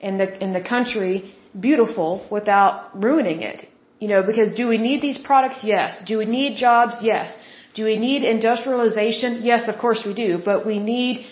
in 0.00 0.18
the 0.18 0.28
in 0.44 0.52
the 0.52 0.62
country 0.74 1.32
beautiful 1.68 2.26
without 2.30 2.74
ruining 3.06 3.42
it? 3.42 3.66
You 4.00 4.08
know, 4.08 4.22
because 4.22 4.52
do 4.60 4.66
we 4.66 4.78
need 4.78 5.00
these 5.00 5.18
products? 5.18 5.60
Yes. 5.62 6.02
Do 6.04 6.18
we 6.18 6.26
need 6.38 6.56
jobs? 6.56 6.96
Yes. 7.00 7.34
Do 7.74 7.84
we 7.84 7.96
need 7.96 8.22
industrialization? 8.22 9.42
Yes, 9.42 9.68
of 9.68 9.78
course 9.78 10.04
we 10.04 10.14
do. 10.14 10.38
But 10.44 10.66
we 10.66 10.78
need 10.78 11.26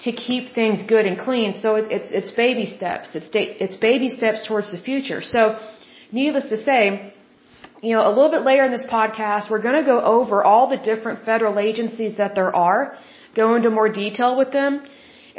to 0.00 0.12
keep 0.12 0.54
things 0.54 0.82
good 0.82 1.04
and 1.06 1.18
clean. 1.18 1.52
So 1.52 1.76
it's 1.76 1.88
it's, 1.96 2.10
it's 2.18 2.30
baby 2.30 2.64
steps. 2.64 3.14
It's 3.14 3.28
it's 3.34 3.76
baby 3.76 4.08
steps 4.08 4.46
towards 4.46 4.72
the 4.72 4.78
future. 4.78 5.20
So, 5.20 5.58
needless 6.10 6.46
to 6.54 6.56
say, 6.56 7.12
you 7.82 7.94
know, 7.94 8.02
a 8.10 8.12
little 8.16 8.30
bit 8.30 8.44
later 8.50 8.64
in 8.64 8.72
this 8.72 8.86
podcast, 8.98 9.50
we're 9.50 9.64
going 9.68 9.80
to 9.84 9.88
go 9.94 10.00
over 10.00 10.42
all 10.42 10.66
the 10.74 10.78
different 10.90 11.26
federal 11.26 11.58
agencies 11.58 12.16
that 12.16 12.34
there 12.34 12.54
are 12.56 12.96
go 13.42 13.54
into 13.56 13.70
more 13.70 13.90
detail 14.04 14.32
with 14.40 14.50
them, 14.58 14.72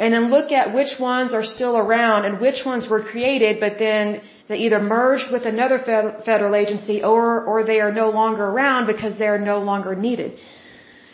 and 0.02 0.14
then 0.14 0.24
look 0.36 0.52
at 0.60 0.72
which 0.78 0.92
ones 1.12 1.34
are 1.38 1.46
still 1.56 1.76
around 1.76 2.24
and 2.26 2.40
which 2.46 2.60
ones 2.64 2.88
were 2.92 3.02
created, 3.12 3.58
but 3.64 3.74
then 3.86 4.04
they 4.48 4.58
either 4.66 4.80
merged 4.96 5.28
with 5.34 5.44
another 5.54 5.78
federal 6.30 6.54
agency 6.62 7.02
or, 7.02 7.44
or 7.50 7.56
they 7.64 7.80
are 7.86 7.92
no 8.02 8.08
longer 8.20 8.44
around 8.52 8.86
because 8.86 9.18
they 9.18 9.28
are 9.34 9.42
no 9.52 9.58
longer 9.70 9.92
needed. 10.08 10.30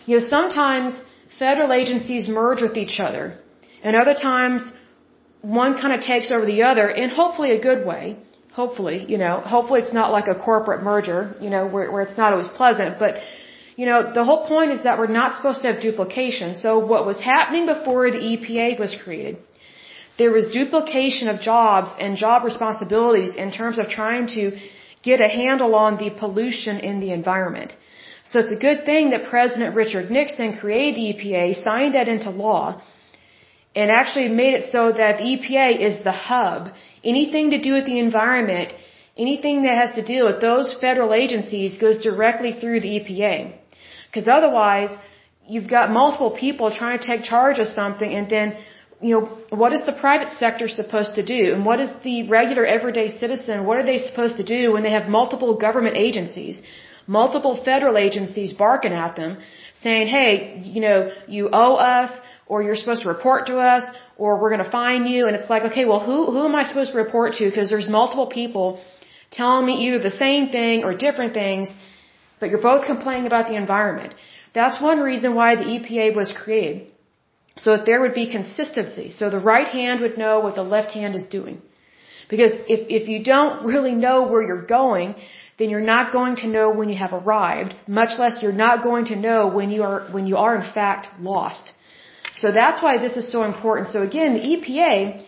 You 0.06 0.18
know, 0.18 0.24
sometimes 0.36 0.90
federal 1.38 1.72
agencies 1.72 2.28
merge 2.28 2.60
with 2.66 2.76
each 2.84 3.00
other, 3.00 3.24
and 3.82 3.96
other 3.96 4.14
times 4.14 4.62
one 5.40 5.72
kind 5.80 5.92
of 5.96 6.00
takes 6.12 6.30
over 6.30 6.46
the 6.46 6.62
other 6.70 6.86
in 7.02 7.08
hopefully 7.10 7.50
a 7.58 7.60
good 7.68 7.86
way. 7.86 8.16
Hopefully, 8.52 9.04
you 9.12 9.18
know, 9.18 9.34
hopefully 9.54 9.80
it's 9.80 9.92
not 10.00 10.12
like 10.12 10.28
a 10.28 10.36
corporate 10.48 10.82
merger, 10.90 11.34
you 11.40 11.50
know, 11.50 11.66
where, 11.66 11.90
where 11.92 12.02
it's 12.02 12.16
not 12.16 12.32
always 12.32 12.48
pleasant, 12.60 13.00
but 13.00 13.16
you 13.76 13.86
know, 13.86 14.12
the 14.12 14.24
whole 14.24 14.46
point 14.46 14.70
is 14.70 14.82
that 14.84 14.98
we're 14.98 15.16
not 15.22 15.34
supposed 15.34 15.62
to 15.62 15.72
have 15.72 15.80
duplication. 15.82 16.54
So 16.54 16.78
what 16.92 17.04
was 17.06 17.18
happening 17.20 17.66
before 17.66 18.10
the 18.10 18.22
EPA 18.32 18.78
was 18.78 18.94
created, 19.02 19.38
there 20.16 20.30
was 20.30 20.46
duplication 20.46 21.28
of 21.28 21.40
jobs 21.40 21.90
and 21.98 22.16
job 22.16 22.44
responsibilities 22.44 23.34
in 23.34 23.50
terms 23.50 23.78
of 23.78 23.88
trying 23.88 24.28
to 24.38 24.52
get 25.02 25.20
a 25.20 25.28
handle 25.28 25.74
on 25.74 25.96
the 25.96 26.10
pollution 26.10 26.78
in 26.78 27.00
the 27.00 27.10
environment. 27.12 27.76
So 28.24 28.38
it's 28.38 28.52
a 28.52 28.62
good 28.68 28.86
thing 28.86 29.10
that 29.10 29.28
President 29.28 29.74
Richard 29.74 30.10
Nixon 30.10 30.56
created 30.56 30.94
the 30.96 31.06
EPA, 31.12 31.56
signed 31.56 31.94
that 31.94 32.08
into 32.08 32.30
law, 32.30 32.80
and 33.74 33.90
actually 33.90 34.28
made 34.28 34.54
it 34.54 34.70
so 34.70 34.92
that 34.92 35.18
the 35.18 35.24
EPA 35.24 35.68
is 35.88 36.02
the 36.04 36.12
hub. 36.12 36.68
Anything 37.02 37.50
to 37.50 37.60
do 37.60 37.72
with 37.74 37.86
the 37.86 37.98
environment 37.98 38.72
anything 39.16 39.62
that 39.62 39.74
has 39.74 39.94
to 39.94 40.04
deal 40.04 40.26
with 40.26 40.40
those 40.40 40.74
federal 40.80 41.14
agencies 41.14 41.78
goes 41.78 42.00
directly 42.02 42.52
through 42.52 42.80
the 42.80 43.00
EPA. 43.00 43.54
Because 44.14 44.28
otherwise, 44.28 44.90
you've 45.52 45.68
got 45.68 45.90
multiple 45.90 46.30
people 46.44 46.70
trying 46.70 46.98
to 47.00 47.06
take 47.06 47.22
charge 47.24 47.58
of 47.58 47.66
something 47.66 48.10
and 48.18 48.30
then, 48.30 48.56
you 49.00 49.12
know, 49.14 49.22
what 49.62 49.72
is 49.72 49.82
the 49.90 49.96
private 50.06 50.30
sector 50.42 50.68
supposed 50.68 51.16
to 51.16 51.24
do? 51.36 51.42
And 51.54 51.66
what 51.66 51.80
is 51.80 51.90
the 52.04 52.28
regular 52.28 52.64
everyday 52.64 53.08
citizen, 53.22 53.66
what 53.66 53.76
are 53.80 53.86
they 53.92 53.98
supposed 53.98 54.36
to 54.36 54.44
do 54.44 54.72
when 54.74 54.84
they 54.84 54.92
have 54.98 55.08
multiple 55.08 55.54
government 55.66 55.96
agencies, 55.96 56.62
multiple 57.08 57.54
federal 57.70 57.96
agencies 57.98 58.52
barking 58.52 58.92
at 58.92 59.16
them, 59.16 59.36
saying, 59.82 60.06
hey, 60.06 60.60
you 60.74 60.80
know, 60.80 61.10
you 61.26 61.50
owe 61.52 61.74
us, 61.74 62.12
or 62.46 62.62
you're 62.62 62.76
supposed 62.76 63.02
to 63.02 63.08
report 63.08 63.48
to 63.48 63.56
us, 63.58 63.84
or 64.16 64.40
we're 64.40 64.52
going 64.54 64.64
to 64.64 64.70
fine 64.70 65.06
you. 65.06 65.26
And 65.26 65.34
it's 65.36 65.50
like, 65.50 65.64
okay, 65.70 65.86
well, 65.86 66.02
who, 66.08 66.18
who 66.34 66.44
am 66.44 66.54
I 66.54 66.62
supposed 66.62 66.92
to 66.92 66.98
report 66.98 67.34
to? 67.38 67.44
Because 67.50 67.68
there's 67.68 67.88
multiple 67.88 68.28
people 68.28 68.80
telling 69.32 69.66
me 69.66 69.74
either 69.86 69.98
the 69.98 70.16
same 70.26 70.50
thing 70.50 70.84
or 70.84 70.94
different 70.94 71.34
things, 71.34 71.68
but 72.44 72.50
you're 72.50 72.70
both 72.72 72.84
complaining 72.94 73.26
about 73.26 73.46
the 73.50 73.56
environment. 73.64 74.14
That's 74.58 74.78
one 74.88 74.98
reason 75.10 75.34
why 75.34 75.50
the 75.60 75.68
EPA 75.74 76.14
was 76.14 76.30
created. 76.40 76.88
So 77.64 77.68
that 77.74 77.86
there 77.86 78.00
would 78.02 78.16
be 78.22 78.26
consistency. 78.38 79.06
So 79.18 79.30
the 79.30 79.44
right 79.52 79.70
hand 79.76 80.02
would 80.02 80.18
know 80.22 80.34
what 80.40 80.54
the 80.60 80.66
left 80.74 80.90
hand 80.98 81.14
is 81.20 81.24
doing. 81.38 81.56
Because 82.32 82.52
if, 82.74 82.80
if 82.98 83.08
you 83.12 83.18
don't 83.24 83.64
really 83.70 83.94
know 84.06 84.18
where 84.30 84.42
you're 84.48 84.66
going, 84.80 85.14
then 85.58 85.70
you're 85.70 85.88
not 85.94 86.12
going 86.18 86.36
to 86.42 86.48
know 86.56 86.66
when 86.78 86.90
you 86.92 86.98
have 87.04 87.14
arrived, 87.20 87.72
much 88.00 88.12
less 88.18 88.42
you're 88.42 88.60
not 88.66 88.82
going 88.88 89.06
to 89.12 89.16
know 89.26 89.40
when 89.58 89.70
you 89.70 89.82
are, 89.88 90.00
when 90.16 90.26
you 90.26 90.36
are 90.44 90.54
in 90.60 90.66
fact 90.80 91.08
lost. 91.30 91.72
So 92.42 92.52
that's 92.60 92.82
why 92.82 92.98
this 92.98 93.16
is 93.22 93.32
so 93.36 93.44
important. 93.52 93.88
So 93.96 94.02
again, 94.10 94.34
the 94.34 94.44
EPA, 94.52 95.24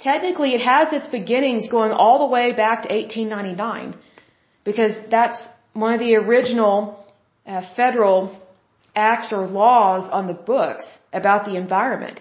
technically 0.00 0.50
it 0.58 0.62
has 0.72 0.92
its 0.98 1.06
beginnings 1.18 1.68
going 1.68 1.92
all 1.92 2.18
the 2.24 2.30
way 2.36 2.46
back 2.64 2.82
to 2.82 2.88
1899 2.88 3.94
because 4.64 4.94
that's 5.16 5.40
one 5.72 5.94
of 5.94 6.00
the 6.00 6.14
original 6.16 7.04
uh, 7.46 7.62
federal 7.76 8.36
acts 8.94 9.32
or 9.32 9.46
laws 9.46 10.10
on 10.10 10.26
the 10.26 10.34
books 10.34 10.86
about 11.12 11.44
the 11.44 11.56
environment. 11.56 12.20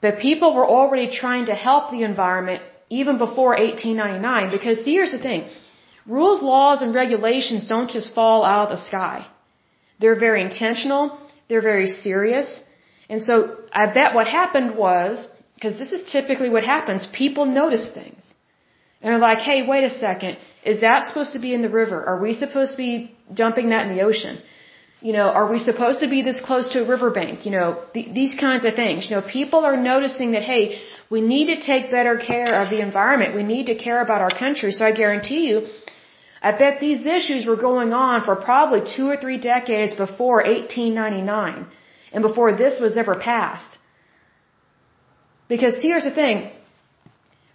But 0.00 0.18
people 0.18 0.54
were 0.54 0.66
already 0.66 1.10
trying 1.10 1.46
to 1.46 1.54
help 1.54 1.90
the 1.90 2.02
environment 2.02 2.62
even 2.88 3.18
before 3.18 3.50
1899 3.56 4.50
because 4.50 4.84
see 4.84 4.94
here's 4.94 5.12
the 5.12 5.18
thing. 5.18 5.48
Rules, 6.06 6.42
laws, 6.42 6.82
and 6.82 6.94
regulations 6.94 7.66
don't 7.66 7.90
just 7.90 8.14
fall 8.14 8.44
out 8.44 8.70
of 8.70 8.78
the 8.78 8.84
sky. 8.84 9.26
They're 10.00 10.18
very 10.18 10.42
intentional. 10.42 11.18
They're 11.48 11.62
very 11.62 11.88
serious. 11.88 12.48
And 13.08 13.22
so 13.22 13.56
I 13.72 13.86
bet 13.98 14.14
what 14.14 14.26
happened 14.26 14.76
was, 14.76 15.28
because 15.54 15.78
this 15.78 15.92
is 15.92 16.10
typically 16.10 16.48
what 16.48 16.64
happens, 16.64 17.06
people 17.06 17.44
notice 17.44 17.86
things. 17.92 18.22
And 19.00 19.12
they're 19.12 19.18
like, 19.18 19.38
hey, 19.38 19.66
wait 19.66 19.84
a 19.84 19.90
second. 19.90 20.38
Is 20.64 20.80
that 20.80 21.06
supposed 21.08 21.32
to 21.32 21.38
be 21.38 21.54
in 21.54 21.62
the 21.62 21.70
river? 21.70 22.04
Are 22.04 22.20
we 22.20 22.34
supposed 22.34 22.72
to 22.72 22.76
be 22.76 23.14
dumping 23.32 23.70
that 23.70 23.86
in 23.86 23.96
the 23.96 24.02
ocean? 24.02 24.38
You 25.00 25.14
know, 25.14 25.28
are 25.30 25.50
we 25.50 25.58
supposed 25.58 26.00
to 26.00 26.08
be 26.08 26.20
this 26.22 26.40
close 26.40 26.68
to 26.72 26.82
a 26.84 26.86
riverbank? 26.86 27.46
You 27.46 27.52
know, 27.52 27.68
th 27.94 28.12
these 28.20 28.34
kinds 28.46 28.64
of 28.68 28.74
things. 28.82 29.08
You 29.08 29.12
know, 29.16 29.24
people 29.38 29.60
are 29.70 29.78
noticing 29.92 30.32
that, 30.34 30.44
hey, 30.52 30.64
we 31.14 31.20
need 31.34 31.46
to 31.52 31.58
take 31.70 31.90
better 31.98 32.16
care 32.32 32.52
of 32.62 32.66
the 32.74 32.80
environment. 32.88 33.34
We 33.34 33.46
need 33.54 33.66
to 33.72 33.76
care 33.86 34.00
about 34.06 34.20
our 34.26 34.34
country. 34.44 34.70
So 34.78 34.84
I 34.90 34.92
guarantee 35.02 35.42
you, 35.50 35.56
I 36.48 36.52
bet 36.62 36.80
these 36.80 37.04
issues 37.06 37.46
were 37.50 37.60
going 37.70 37.92
on 37.92 38.24
for 38.26 38.36
probably 38.36 38.82
two 38.96 39.06
or 39.12 39.16
three 39.16 39.38
decades 39.38 39.94
before 39.94 40.38
1899 40.42 41.66
and 42.12 42.22
before 42.22 42.50
this 42.62 42.80
was 42.80 42.96
ever 42.96 43.16
passed. 43.16 43.78
Because 45.48 45.82
here's 45.82 46.04
the 46.04 46.14
thing. 46.22 46.50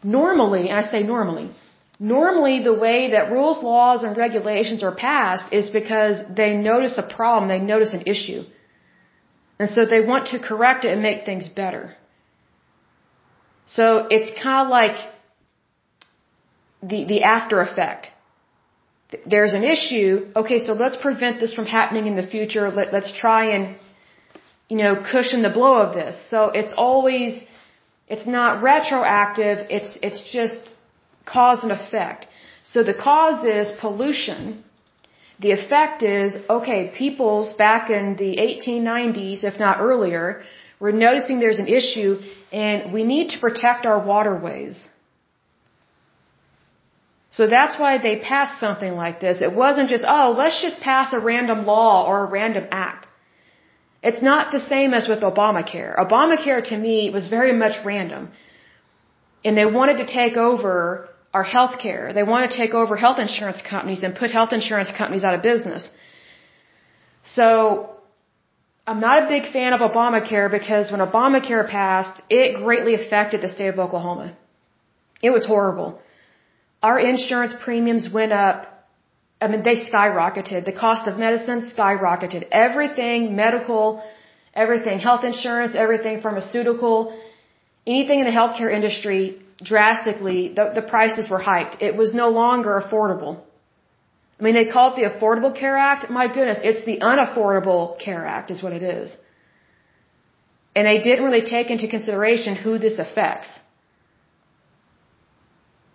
Normally, 0.04 0.72
I 0.72 0.82
say 0.92 1.02
normally, 1.04 1.48
Normally, 2.00 2.62
the 2.62 2.74
way 2.74 3.12
that 3.12 3.32
rules, 3.32 3.64
laws, 3.64 4.04
and 4.04 4.18
regulations 4.18 4.84
are 4.84 4.94
passed 4.94 5.54
is 5.54 5.70
because 5.70 6.22
they 6.36 6.56
notice 6.56 6.98
a 6.98 7.04
problem, 7.04 7.48
they 7.48 7.60
notice 7.60 7.94
an 7.94 8.04
issue. 8.06 8.44
And 9.60 9.70
so 9.70 9.86
they 9.86 10.02
want 10.02 10.28
to 10.28 10.40
correct 10.40 10.84
it 10.84 10.92
and 10.92 11.02
make 11.02 11.26
things 11.26 11.48
better. 11.48 11.96
So 13.66 14.08
it's 14.10 14.30
kind 14.42 14.68
of 14.68 14.70
like 14.70 14.98
the, 16.84 17.06
the 17.06 17.24
after 17.24 17.62
effect. 17.62 18.12
There's 19.26 19.54
an 19.54 19.64
issue, 19.64 20.28
okay, 20.36 20.60
so 20.60 20.74
let's 20.74 20.98
prevent 20.98 21.40
this 21.40 21.54
from 21.54 21.66
happening 21.66 22.08
in 22.08 22.16
the 22.16 22.28
future. 22.28 22.70
Let, 22.70 22.92
let's 22.92 23.18
try 23.18 23.56
and, 23.56 23.78
you 24.68 24.78
know, 24.78 25.02
cushion 25.10 25.42
the 25.42 25.50
blow 25.50 25.78
of 25.78 25.94
this. 25.94 26.22
So 26.30 26.50
it's 26.50 26.74
always, 26.78 27.42
it's 28.10 28.28
not 28.28 28.62
retroactive, 28.62 29.68
it's, 29.70 29.98
it's 30.02 30.22
just 30.32 30.58
cause 31.26 31.60
and 31.64 31.72
effect. 31.72 32.28
So 32.64 32.84
the 32.84 32.94
cause 32.94 33.46
is 33.46 33.72
pollution. 33.80 34.64
The 35.40 35.52
effect 35.52 36.02
is, 36.04 36.38
okay, 36.50 36.92
peoples 36.98 37.54
back 37.54 37.90
in 37.90 38.16
the 38.16 38.38
1890s, 38.38 39.44
if 39.44 39.60
not 39.60 39.80
earlier, 39.82 40.44
were 40.80 40.92
noticing 40.92 41.40
there's 41.40 41.60
an 41.60 41.68
issue 41.68 42.20
and 42.52 42.94
we 42.94 43.04
need 43.04 43.32
to 43.32 43.40
protect 43.40 43.86
our 43.86 44.00
waterways. 44.00 44.90
So 47.30 47.48
that's 47.48 47.78
why 47.78 47.98
they 47.98 48.16
passed 48.20 48.60
something 48.60 48.94
like 48.94 49.20
this. 49.20 49.42
It 49.42 49.54
wasn't 49.54 49.90
just, 49.90 50.06
oh, 50.08 50.34
let's 50.38 50.62
just 50.62 50.80
pass 50.80 51.12
a 51.12 51.20
random 51.20 51.66
law 51.66 52.06
or 52.08 52.24
a 52.24 52.30
random 52.30 52.66
act. 52.72 53.08
It's 54.02 54.22
not 54.22 54.52
the 54.52 54.60
same 54.60 54.94
as 54.94 55.08
with 55.08 55.22
Obamacare. 55.22 55.98
Obamacare 55.98 56.64
to 56.72 56.78
me 56.78 57.10
was 57.10 57.28
very 57.28 57.52
much 57.52 57.84
random. 57.84 58.32
And 59.44 59.58
they 59.58 59.66
wanted 59.66 59.98
to 59.98 60.06
take 60.06 60.38
over 60.38 61.10
our 61.38 61.48
health 61.56 61.76
care. 61.86 62.04
They 62.18 62.26
want 62.32 62.42
to 62.50 62.52
take 62.62 62.74
over 62.82 62.94
health 63.06 63.20
insurance 63.26 63.62
companies 63.74 64.02
and 64.06 64.12
put 64.22 64.30
health 64.40 64.52
insurance 64.60 64.92
companies 65.00 65.24
out 65.28 65.36
of 65.38 65.42
business. 65.52 65.84
So, 67.38 67.50
I'm 68.88 69.02
not 69.08 69.18
a 69.24 69.28
big 69.36 69.46
fan 69.56 69.72
of 69.76 69.82
Obamacare 69.88 70.50
because 70.60 70.92
when 70.94 71.02
Obamacare 71.08 71.66
passed, 71.78 72.16
it 72.40 72.50
greatly 72.64 72.94
affected 73.02 73.42
the 73.46 73.52
state 73.56 73.72
of 73.74 73.80
Oklahoma. 73.86 74.28
It 75.28 75.32
was 75.38 75.46
horrible. 75.54 75.90
Our 76.88 76.98
insurance 77.14 77.54
premiums 77.66 78.06
went 78.18 78.34
up. 78.48 78.60
I 79.42 79.48
mean, 79.52 79.64
they 79.70 79.78
skyrocketed. 79.90 80.60
The 80.72 80.78
cost 80.86 81.08
of 81.10 81.18
medicine 81.26 81.62
skyrocketed. 81.72 82.44
Everything 82.66 83.36
medical, 83.44 83.86
everything 84.66 85.00
health 85.08 85.24
insurance, 85.32 85.74
everything 85.86 86.22
pharmaceutical, 86.28 86.98
anything 87.96 88.20
in 88.22 88.26
the 88.32 88.38
healthcare 88.42 88.72
industry 88.80 89.24
drastically, 89.62 90.54
the, 90.54 90.72
the 90.76 90.82
prices 90.82 91.30
were 91.30 91.40
hiked. 91.40 91.82
It 91.82 91.96
was 91.96 92.14
no 92.14 92.30
longer 92.30 92.82
affordable. 92.84 93.42
I 94.40 94.44
mean, 94.44 94.54
they 94.54 94.66
call 94.66 94.94
it 94.94 94.96
the 94.98 95.10
Affordable 95.10 95.58
Care 95.58 95.78
Act. 95.78 96.10
My 96.10 96.28
goodness, 96.28 96.60
it's 96.62 96.86
the 96.86 97.00
Unaffordable 97.00 97.98
Care 98.00 98.26
Act 98.26 98.52
is 98.52 98.62
what 98.62 98.74
it 98.74 98.84
is. 98.84 99.16
And 100.76 100.86
they 100.86 101.00
didn't 101.00 101.24
really 101.24 101.46
take 101.46 101.70
into 101.72 101.88
consideration 101.88 102.56
who 102.56 102.78
this 102.78 103.00
affects. 103.00 103.48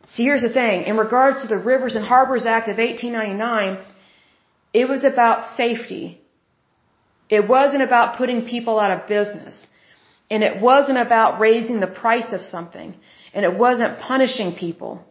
See, 0.06 0.24
here's 0.24 0.40
the 0.40 0.52
thing. 0.52 0.84
In 0.84 0.96
regards 0.96 1.42
to 1.42 1.48
the 1.48 1.58
Rivers 1.58 1.94
and 1.96 2.04
Harbors 2.04 2.46
Act 2.46 2.68
of 2.68 2.78
1899, 2.78 3.78
it 4.72 4.88
was 4.88 5.04
about 5.04 5.56
safety. 5.56 6.20
It 7.28 7.46
wasn't 7.46 7.82
about 7.82 8.16
putting 8.16 8.46
people 8.46 8.80
out 8.80 8.90
of 8.90 9.06
business. 9.06 9.66
And 10.30 10.42
it 10.42 10.62
wasn't 10.62 10.98
about 10.98 11.40
raising 11.40 11.78
the 11.78 11.86
price 11.86 12.32
of 12.32 12.40
something. 12.40 12.96
And 13.34 13.44
it 13.44 13.56
wasn't 13.56 13.98
punishing 13.98 14.54
people. 14.54 15.04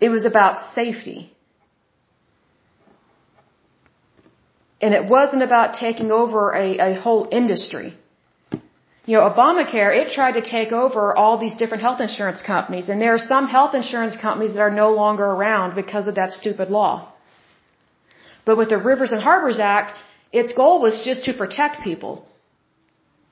It 0.00 0.08
was 0.08 0.24
about 0.24 0.74
safety. 0.74 1.30
And 4.80 4.92
it 4.94 5.04
wasn't 5.08 5.42
about 5.42 5.74
taking 5.74 6.10
over 6.10 6.52
a, 6.52 6.78
a 6.90 6.94
whole 6.94 7.28
industry. 7.30 7.94
You 9.06 9.14
know, 9.16 9.28
Obamacare, 9.30 9.94
it 10.00 10.12
tried 10.12 10.32
to 10.32 10.40
take 10.40 10.72
over 10.72 11.14
all 11.14 11.36
these 11.38 11.54
different 11.54 11.82
health 11.82 12.00
insurance 12.00 12.40
companies, 12.40 12.88
and 12.88 13.00
there 13.02 13.14
are 13.14 13.18
some 13.34 13.46
health 13.46 13.74
insurance 13.74 14.16
companies 14.16 14.54
that 14.54 14.60
are 14.60 14.70
no 14.70 14.92
longer 14.92 15.24
around 15.24 15.74
because 15.74 16.06
of 16.06 16.14
that 16.14 16.32
stupid 16.32 16.70
law. 16.70 17.12
But 18.46 18.56
with 18.56 18.70
the 18.70 18.78
Rivers 18.78 19.12
and 19.12 19.22
Harbors 19.22 19.58
Act, 19.58 19.92
its 20.32 20.52
goal 20.54 20.80
was 20.80 21.02
just 21.04 21.24
to 21.24 21.34
protect 21.34 21.82
people. 21.82 22.26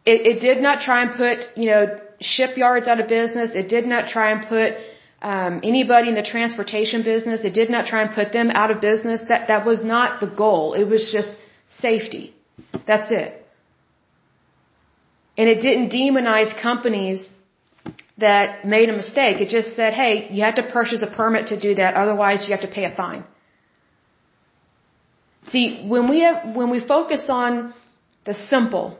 It, 0.05 0.27
it 0.27 0.41
did 0.41 0.63
not 0.63 0.83
try 0.83 1.03
and 1.03 1.17
put, 1.17 1.39
you 1.57 1.71
know, 1.71 2.01
shipyards 2.23 2.89
out 2.89 3.01
of 3.01 3.09
business. 3.09 3.51
It 3.55 3.69
did 3.69 3.87
not 3.87 4.09
try 4.09 4.33
and 4.33 4.47
put 4.47 4.75
um, 5.23 5.61
anybody 5.63 6.09
in 6.09 6.15
the 6.15 6.23
transportation 6.23 7.03
business. 7.03 7.45
It 7.45 7.55
did 7.55 7.71
not 7.71 7.87
try 7.87 8.03
and 8.03 8.15
put 8.15 8.33
them 8.33 8.51
out 8.51 8.71
of 8.71 8.81
business. 8.81 9.21
That 9.29 9.49
that 9.49 9.65
was 9.65 9.83
not 9.83 10.21
the 10.21 10.27
goal. 10.45 10.75
It 10.75 10.85
was 10.85 11.11
just 11.13 11.31
safety. 11.69 12.35
That's 12.87 13.11
it. 13.11 13.47
And 15.37 15.49
it 15.49 15.61
didn't 15.63 15.91
demonize 15.91 16.51
companies 16.61 17.29
that 18.19 18.65
made 18.65 18.89
a 18.89 18.97
mistake. 18.97 19.41
It 19.41 19.49
just 19.49 19.75
said, 19.75 19.95
hey, 19.95 20.29
you 20.31 20.43
have 20.45 20.57
to 20.57 20.63
purchase 20.63 21.03
a 21.03 21.07
permit 21.07 21.49
to 21.49 21.59
do 21.59 21.75
that. 21.77 21.95
Otherwise, 21.95 22.45
you 22.45 22.51
have 22.57 22.61
to 22.69 22.69
pay 22.69 22.85
a 22.85 22.95
fine. 22.95 23.25
See, 25.45 25.85
when 25.87 26.09
we 26.09 26.21
have, 26.21 26.55
when 26.55 26.71
we 26.71 26.81
focus 26.81 27.25
on 27.29 27.75
the 28.25 28.35
simple, 28.35 28.99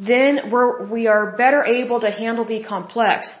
then 0.00 0.50
we're, 0.50 0.86
we 0.86 1.06
are 1.06 1.36
better 1.36 1.62
able 1.64 2.00
to 2.00 2.10
handle 2.10 2.46
the 2.46 2.62
complex. 2.62 3.32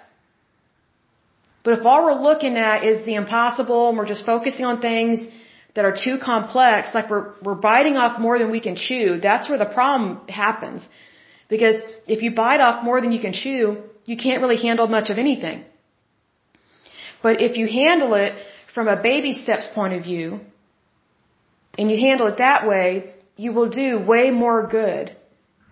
But 1.64 1.78
if 1.78 1.86
all 1.86 2.04
we're 2.04 2.22
looking 2.30 2.56
at 2.56 2.84
is 2.84 3.04
the 3.04 3.14
impossible 3.14 3.88
and 3.88 3.98
we're 3.98 4.12
just 4.14 4.26
focusing 4.26 4.66
on 4.66 4.80
things 4.80 5.26
that 5.74 5.84
are 5.84 5.96
too 6.04 6.18
complex, 6.18 6.94
like 6.94 7.08
we're, 7.08 7.32
we're 7.42 7.60
biting 7.70 7.96
off 7.96 8.20
more 8.20 8.38
than 8.38 8.50
we 8.50 8.60
can 8.60 8.76
chew, 8.76 9.20
that's 9.22 9.48
where 9.48 9.58
the 9.58 9.72
problem 9.78 10.26
happens. 10.28 10.86
Because 11.48 11.76
if 12.06 12.22
you 12.22 12.34
bite 12.34 12.60
off 12.60 12.84
more 12.84 13.00
than 13.00 13.10
you 13.12 13.20
can 13.20 13.32
chew, 13.32 13.82
you 14.04 14.16
can't 14.16 14.40
really 14.42 14.60
handle 14.68 14.86
much 14.86 15.10
of 15.10 15.18
anything. 15.18 15.64
But 17.22 17.40
if 17.40 17.56
you 17.56 17.66
handle 17.66 18.14
it 18.14 18.34
from 18.74 18.86
a 18.88 19.00
baby 19.00 19.32
steps 19.32 19.66
point 19.74 19.94
of 19.94 20.02
view, 20.02 20.40
and 21.78 21.90
you 21.90 21.96
handle 21.96 22.26
it 22.26 22.38
that 22.38 22.66
way, 22.66 23.14
you 23.36 23.52
will 23.52 23.70
do 23.70 23.98
way 23.98 24.30
more 24.30 24.66
good. 24.66 25.16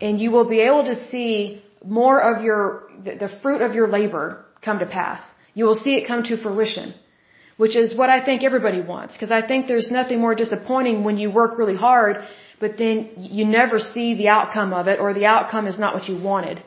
And 0.00 0.20
you 0.20 0.30
will 0.30 0.48
be 0.48 0.60
able 0.60 0.84
to 0.84 0.96
see 0.96 1.62
more 1.84 2.20
of 2.20 2.44
your, 2.44 2.88
the, 3.04 3.30
fruit 3.42 3.62
of 3.62 3.74
your 3.74 3.88
labor 3.88 4.44
come 4.62 4.78
to 4.78 4.86
pass. 4.86 5.20
You 5.54 5.64
will 5.64 5.74
see 5.74 5.94
it 5.98 6.06
come 6.06 6.22
to 6.24 6.36
fruition. 6.40 6.94
Which 7.56 7.74
is 7.74 7.96
what 7.96 8.08
I 8.08 8.24
think 8.24 8.44
everybody 8.44 8.80
wants. 8.80 9.14
Because 9.14 9.32
I 9.32 9.44
think 9.44 9.66
there's 9.66 9.90
nothing 9.90 10.20
more 10.20 10.34
disappointing 10.34 11.02
when 11.02 11.18
you 11.18 11.28
work 11.28 11.58
really 11.58 11.74
hard, 11.74 12.18
but 12.60 12.78
then 12.78 13.10
you 13.16 13.44
never 13.44 13.80
see 13.80 14.14
the 14.14 14.28
outcome 14.28 14.72
of 14.72 14.86
it, 14.86 15.00
or 15.00 15.12
the 15.12 15.26
outcome 15.26 15.66
is 15.66 15.78
not 15.78 15.94
what 15.94 16.08
you 16.08 16.16
wanted. 16.22 16.62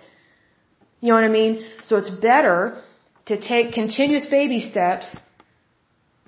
You 0.99 1.09
know 1.09 1.15
what 1.15 1.23
I 1.23 1.29
mean? 1.29 1.63
So 1.81 1.97
it's 1.97 2.09
better 2.09 2.81
to 3.27 3.39
take 3.39 3.71
continuous 3.71 4.25
baby 4.25 4.59
steps 4.59 5.15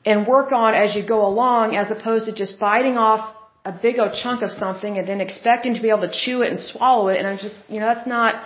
and 0.06 0.28
work 0.28 0.52
on 0.52 0.74
as 0.74 0.96
you 0.96 1.06
go 1.06 1.26
along 1.26 1.76
as 1.76 1.92
opposed 1.92 2.26
to 2.26 2.34
just 2.34 2.60
biting 2.60 2.98
off 2.98 3.36
a 3.66 3.72
big 3.72 4.00
old 4.00 4.14
chunk 4.14 4.42
of 4.42 4.52
something 4.52 4.98
and 4.98 5.08
then 5.08 5.22
expecting 5.22 5.74
to 5.76 5.82
be 5.82 5.90
able 5.90 6.06
to 6.10 6.12
chew 6.12 6.42
it 6.42 6.50
and 6.50 6.60
swallow 6.60 7.08
it 7.08 7.18
and 7.20 7.28
I'm 7.28 7.38
just 7.38 7.58
you 7.70 7.80
know 7.80 7.88
that's 7.94 8.08
not 8.08 8.44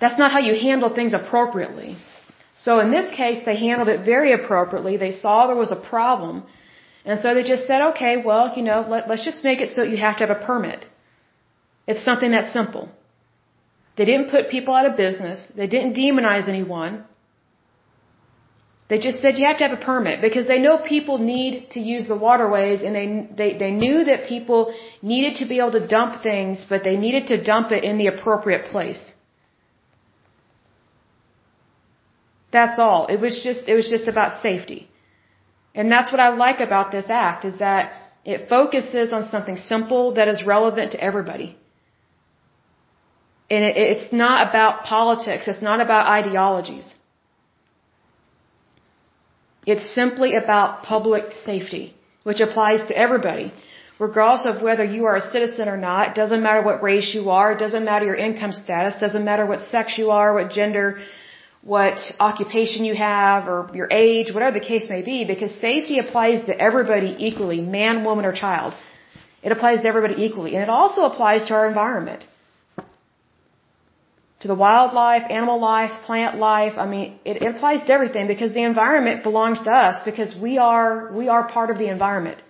that's 0.00 0.18
not 0.18 0.32
how 0.32 0.40
you 0.40 0.54
handle 0.68 0.90
things 0.94 1.14
appropriately. 1.14 1.96
So 2.54 2.80
in 2.84 2.90
this 2.90 3.08
case 3.22 3.44
they 3.44 3.56
handled 3.56 3.88
it 3.88 4.00
very 4.04 4.32
appropriately. 4.32 4.96
They 4.96 5.12
saw 5.12 5.46
there 5.46 5.62
was 5.66 5.70
a 5.70 5.82
problem 5.94 6.44
and 7.08 7.20
so 7.20 7.34
they 7.34 7.42
just 7.42 7.66
said, 7.66 7.80
okay, 7.90 8.14
well, 8.28 8.52
you 8.56 8.62
know, 8.62 8.80
let, 8.86 9.08
let's 9.08 9.24
just 9.24 9.42
make 9.42 9.60
it 9.60 9.70
so 9.74 9.82
you 9.82 9.96
have 9.96 10.16
to 10.18 10.26
have 10.26 10.34
a 10.36 10.44
permit. 10.44 10.84
It's 11.86 12.04
something 12.04 12.32
that 12.32 12.52
simple. 12.52 12.90
They 13.96 14.04
didn't 14.04 14.30
put 14.30 14.50
people 14.50 14.74
out 14.74 14.86
of 14.86 14.96
business. 14.96 15.38
They 15.56 15.66
didn't 15.66 15.94
demonize 15.94 16.48
anyone. 16.48 17.04
They 18.88 18.98
just 18.98 19.20
said 19.20 19.36
you 19.36 19.46
have 19.46 19.58
to 19.58 19.68
have 19.68 19.78
a 19.78 19.84
permit 19.84 20.22
because 20.22 20.46
they 20.46 20.58
know 20.58 20.78
people 20.78 21.18
need 21.18 21.70
to 21.72 21.80
use 21.80 22.06
the 22.08 22.16
waterways 22.16 22.82
and 22.82 22.94
they, 22.94 23.06
they, 23.40 23.58
they 23.58 23.70
knew 23.70 24.04
that 24.04 24.26
people 24.26 24.74
needed 25.02 25.36
to 25.40 25.46
be 25.46 25.58
able 25.58 25.72
to 25.72 25.86
dump 25.86 26.22
things, 26.22 26.64
but 26.68 26.84
they 26.84 26.96
needed 26.96 27.26
to 27.28 27.42
dump 27.42 27.70
it 27.70 27.84
in 27.84 27.98
the 27.98 28.06
appropriate 28.06 28.64
place. 28.72 29.12
That's 32.50 32.78
all. 32.78 33.08
It 33.08 33.20
was 33.20 33.42
just, 33.44 33.68
it 33.68 33.74
was 33.74 33.90
just 33.90 34.08
about 34.08 34.40
safety. 34.40 34.88
And 35.74 35.92
that's 35.92 36.10
what 36.10 36.20
I 36.20 36.30
like 36.30 36.60
about 36.60 36.90
this 36.90 37.10
act 37.10 37.44
is 37.44 37.58
that 37.58 37.92
it 38.24 38.48
focuses 38.48 39.12
on 39.12 39.28
something 39.28 39.56
simple 39.56 40.14
that 40.14 40.28
is 40.28 40.46
relevant 40.46 40.92
to 40.92 41.00
everybody. 41.00 41.58
And 43.50 43.64
it, 43.64 43.76
it's 43.76 44.12
not 44.12 44.48
about 44.48 44.84
politics. 44.84 45.46
It's 45.46 45.62
not 45.62 45.80
about 45.82 46.06
ideologies. 46.06 46.94
It's 49.72 49.88
simply 50.00 50.30
about 50.42 50.82
public 50.94 51.24
safety, 51.48 51.84
which 52.28 52.40
applies 52.46 52.82
to 52.88 52.96
everybody, 53.04 53.46
regardless 54.06 54.46
of 54.50 54.62
whether 54.66 54.84
you 54.96 55.02
are 55.08 55.16
a 55.16 55.26
citizen 55.34 55.68
or 55.68 55.76
not. 55.76 56.02
It 56.10 56.14
doesn't 56.22 56.42
matter 56.46 56.62
what 56.68 56.82
race 56.90 57.10
you 57.16 57.24
are. 57.38 57.48
It 57.52 57.60
doesn't 57.64 57.84
matter 57.90 58.06
your 58.10 58.20
income 58.28 58.52
status. 58.52 58.94
It 58.96 59.02
doesn't 59.06 59.26
matter 59.30 59.44
what 59.50 59.60
sex 59.74 59.98
you 60.00 60.06
are, 60.18 60.28
what 60.38 60.50
gender, 60.60 60.86
what 61.74 61.98
occupation 62.28 62.86
you 62.90 62.94
have, 62.94 63.40
or 63.52 63.58
your 63.80 63.88
age, 63.90 64.32
whatever 64.32 64.54
the 64.60 64.66
case 64.72 64.88
may 64.88 65.02
be, 65.12 65.18
because 65.32 65.52
safety 65.68 65.98
applies 66.04 66.38
to 66.46 66.58
everybody 66.68 67.10
equally, 67.28 67.60
man, 67.60 68.04
woman, 68.04 68.24
or 68.30 68.32
child. 68.32 68.72
It 69.42 69.52
applies 69.52 69.82
to 69.82 69.88
everybody 69.92 70.16
equally. 70.26 70.54
And 70.54 70.62
it 70.62 70.72
also 70.80 71.02
applies 71.10 71.44
to 71.48 71.54
our 71.58 71.66
environment 71.68 72.24
to 74.40 74.48
the 74.48 74.54
wildlife, 74.54 75.24
animal 75.28 75.60
life, 75.60 75.92
plant 76.04 76.38
life. 76.38 76.74
I 76.76 76.86
mean, 76.86 77.18
it, 77.24 77.42
it 77.42 77.56
applies 77.56 77.80
to 77.86 77.92
everything 77.92 78.26
because 78.28 78.52
the 78.54 78.62
environment 78.62 79.22
belongs 79.22 79.62
to 79.62 79.70
us 79.70 80.00
because 80.04 80.34
we 80.36 80.58
are, 80.58 81.12
we 81.12 81.28
are 81.28 81.48
part 81.48 81.70
of 81.70 81.78
the 81.78 81.88
environment. 81.88 82.42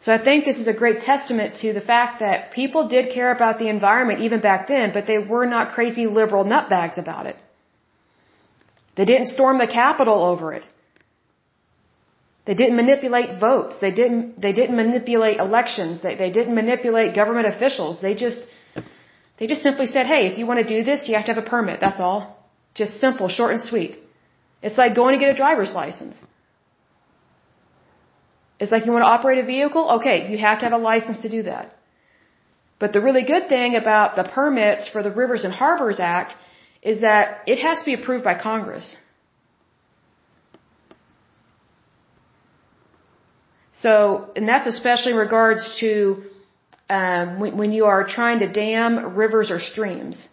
So 0.00 0.12
I 0.12 0.22
think 0.22 0.44
this 0.44 0.58
is 0.58 0.68
a 0.68 0.76
great 0.82 1.00
testament 1.00 1.56
to 1.62 1.72
the 1.72 1.80
fact 1.80 2.20
that 2.20 2.52
people 2.52 2.88
did 2.88 3.10
care 3.12 3.32
about 3.32 3.58
the 3.58 3.68
environment 3.68 4.20
even 4.20 4.40
back 4.40 4.68
then, 4.68 4.92
but 4.92 5.06
they 5.06 5.18
were 5.18 5.46
not 5.46 5.70
crazy 5.76 6.06
liberal 6.06 6.44
nutbags 6.44 6.98
about 6.98 7.26
it. 7.26 7.36
They 8.96 9.06
didn't 9.06 9.28
storm 9.28 9.58
the 9.58 9.66
Capitol 9.66 10.22
over 10.22 10.52
it. 10.52 10.64
They 12.44 12.54
didn't 12.54 12.76
manipulate 12.76 13.40
votes. 13.40 13.78
They 13.78 13.90
didn't, 13.90 14.40
they 14.40 14.52
didn't 14.52 14.76
manipulate 14.76 15.38
elections. 15.38 16.02
They, 16.02 16.14
they 16.16 16.30
didn't 16.30 16.54
manipulate 16.54 17.14
government 17.14 17.46
officials. 17.46 18.02
They 18.02 18.14
just, 18.14 18.38
they 19.38 19.46
just 19.46 19.62
simply 19.62 19.86
said, 19.86 20.06
hey, 20.06 20.26
if 20.30 20.38
you 20.38 20.46
want 20.46 20.60
to 20.66 20.68
do 20.76 20.84
this, 20.84 21.08
you 21.08 21.14
have 21.16 21.26
to 21.26 21.34
have 21.34 21.42
a 21.44 21.48
permit. 21.48 21.80
That's 21.80 22.00
all. 22.00 22.20
Just 22.74 23.00
simple, 23.00 23.28
short 23.28 23.52
and 23.52 23.60
sweet. 23.60 23.98
It's 24.62 24.78
like 24.78 24.94
going 24.94 25.18
to 25.18 25.24
get 25.24 25.34
a 25.34 25.36
driver's 25.36 25.72
license. 25.74 26.16
It's 28.60 28.72
like 28.72 28.86
you 28.86 28.92
want 28.92 29.02
to 29.02 29.12
operate 29.16 29.38
a 29.38 29.46
vehicle? 29.46 29.84
Okay, 29.98 30.30
you 30.30 30.38
have 30.38 30.60
to 30.60 30.64
have 30.66 30.72
a 30.72 30.84
license 30.92 31.18
to 31.22 31.28
do 31.28 31.42
that. 31.42 31.76
But 32.78 32.92
the 32.92 33.00
really 33.00 33.24
good 33.24 33.48
thing 33.48 33.76
about 33.76 34.16
the 34.16 34.24
permits 34.24 34.88
for 34.88 35.02
the 35.02 35.10
Rivers 35.10 35.44
and 35.44 35.52
Harbors 35.52 35.98
Act 36.00 36.34
is 36.82 37.00
that 37.00 37.42
it 37.46 37.58
has 37.58 37.78
to 37.80 37.84
be 37.84 37.94
approved 37.94 38.24
by 38.24 38.34
Congress. 38.34 38.96
So, 43.72 44.30
and 44.36 44.48
that's 44.48 44.66
especially 44.66 45.12
in 45.12 45.18
regards 45.18 45.78
to 45.80 46.22
um, 46.88 47.40
when, 47.40 47.56
when 47.56 47.72
you 47.72 47.86
are 47.86 48.06
trying 48.06 48.40
to 48.40 48.48
dam 48.52 49.14
rivers 49.16 49.50
or 49.50 49.58
streams. 49.58 50.28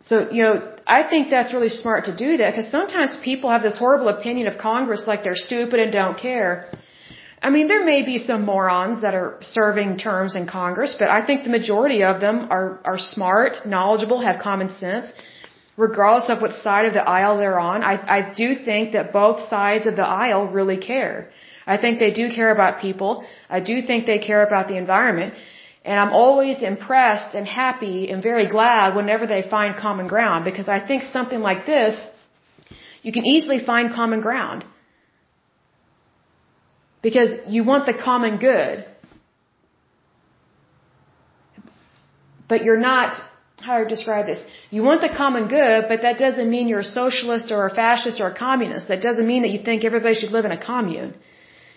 So, 0.00 0.30
you 0.30 0.42
know, 0.42 0.72
I 0.86 1.04
think 1.08 1.30
that's 1.30 1.52
really 1.52 1.68
smart 1.68 2.06
to 2.06 2.16
do 2.16 2.36
that 2.38 2.50
because 2.50 2.70
sometimes 2.70 3.16
people 3.22 3.50
have 3.50 3.62
this 3.62 3.78
horrible 3.78 4.08
opinion 4.08 4.48
of 4.48 4.58
Congress 4.58 5.04
like 5.06 5.22
they're 5.22 5.36
stupid 5.36 5.78
and 5.78 5.92
don't 5.92 6.18
care. 6.18 6.68
I 7.40 7.50
mean, 7.50 7.66
there 7.66 7.84
may 7.84 8.02
be 8.02 8.18
some 8.18 8.44
morons 8.44 9.02
that 9.02 9.14
are 9.14 9.38
serving 9.42 9.98
terms 9.98 10.36
in 10.36 10.46
Congress, 10.46 10.94
but 10.98 11.08
I 11.08 11.26
think 11.26 11.42
the 11.42 11.50
majority 11.50 12.02
of 12.04 12.20
them 12.20 12.48
are, 12.50 12.80
are 12.84 12.98
smart, 12.98 13.66
knowledgeable, 13.66 14.20
have 14.20 14.40
common 14.40 14.72
sense, 14.74 15.12
regardless 15.76 16.30
of 16.30 16.40
what 16.40 16.54
side 16.54 16.84
of 16.84 16.94
the 16.94 17.02
aisle 17.02 17.38
they're 17.38 17.58
on. 17.58 17.82
I, 17.82 17.94
I 18.18 18.32
do 18.32 18.54
think 18.54 18.92
that 18.92 19.12
both 19.12 19.40
sides 19.48 19.86
of 19.86 19.96
the 19.96 20.06
aisle 20.06 20.46
really 20.46 20.78
care. 20.78 21.30
I 21.66 21.76
think 21.76 21.98
they 21.98 22.10
do 22.10 22.30
care 22.30 22.50
about 22.50 22.80
people. 22.80 23.24
I 23.48 23.60
do 23.60 23.82
think 23.82 24.06
they 24.06 24.18
care 24.18 24.44
about 24.46 24.68
the 24.68 24.76
environment. 24.76 25.34
And 25.84 25.98
I'm 25.98 26.12
always 26.12 26.62
impressed 26.62 27.34
and 27.34 27.46
happy 27.46 28.10
and 28.10 28.22
very 28.22 28.46
glad 28.46 28.94
whenever 28.94 29.26
they 29.26 29.42
find 29.42 29.76
common 29.76 30.06
ground 30.06 30.44
because 30.44 30.68
I 30.68 30.78
think 30.86 31.02
something 31.02 31.40
like 31.40 31.66
this, 31.66 31.94
you 33.02 33.12
can 33.12 33.26
easily 33.26 33.58
find 33.64 33.92
common 33.92 34.20
ground. 34.20 34.64
Because 37.02 37.34
you 37.48 37.64
want 37.64 37.86
the 37.86 37.94
common 37.94 38.38
good. 38.38 38.84
But 42.48 42.62
you're 42.64 42.82
not, 42.92 43.20
how 43.60 43.78
do 43.78 43.84
I 43.86 43.88
describe 43.88 44.26
this? 44.26 44.44
You 44.70 44.82
want 44.84 45.00
the 45.00 45.08
common 45.08 45.48
good, 45.48 45.86
but 45.88 46.02
that 46.02 46.16
doesn't 46.18 46.48
mean 46.48 46.68
you're 46.68 46.86
a 46.90 46.94
socialist 47.02 47.50
or 47.50 47.66
a 47.66 47.74
fascist 47.74 48.20
or 48.20 48.28
a 48.28 48.36
communist. 48.36 48.86
That 48.86 49.02
doesn't 49.02 49.26
mean 49.26 49.42
that 49.42 49.50
you 49.50 49.62
think 49.68 49.84
everybody 49.84 50.14
should 50.14 50.30
live 50.30 50.44
in 50.44 50.52
a 50.52 50.64
commune. 50.64 51.14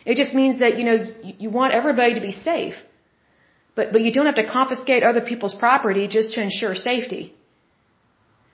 It 0.06 0.16
just 0.22 0.34
means 0.34 0.60
that, 0.60 0.78
you 0.78 0.86
know, 0.89 0.97
you 1.43 1.49
want 1.49 1.74
everybody 1.74 2.14
to 2.14 2.22
be 2.22 2.32
safe. 2.32 2.76
But, 3.76 3.91
but 3.91 4.01
you 4.01 4.12
don't 4.14 4.28
have 4.32 4.41
to 4.43 4.47
confiscate 4.47 5.03
other 5.03 5.22
people's 5.22 5.56
property 5.56 6.08
just 6.08 6.34
to 6.36 6.41
ensure 6.41 6.76
safety. 6.76 7.34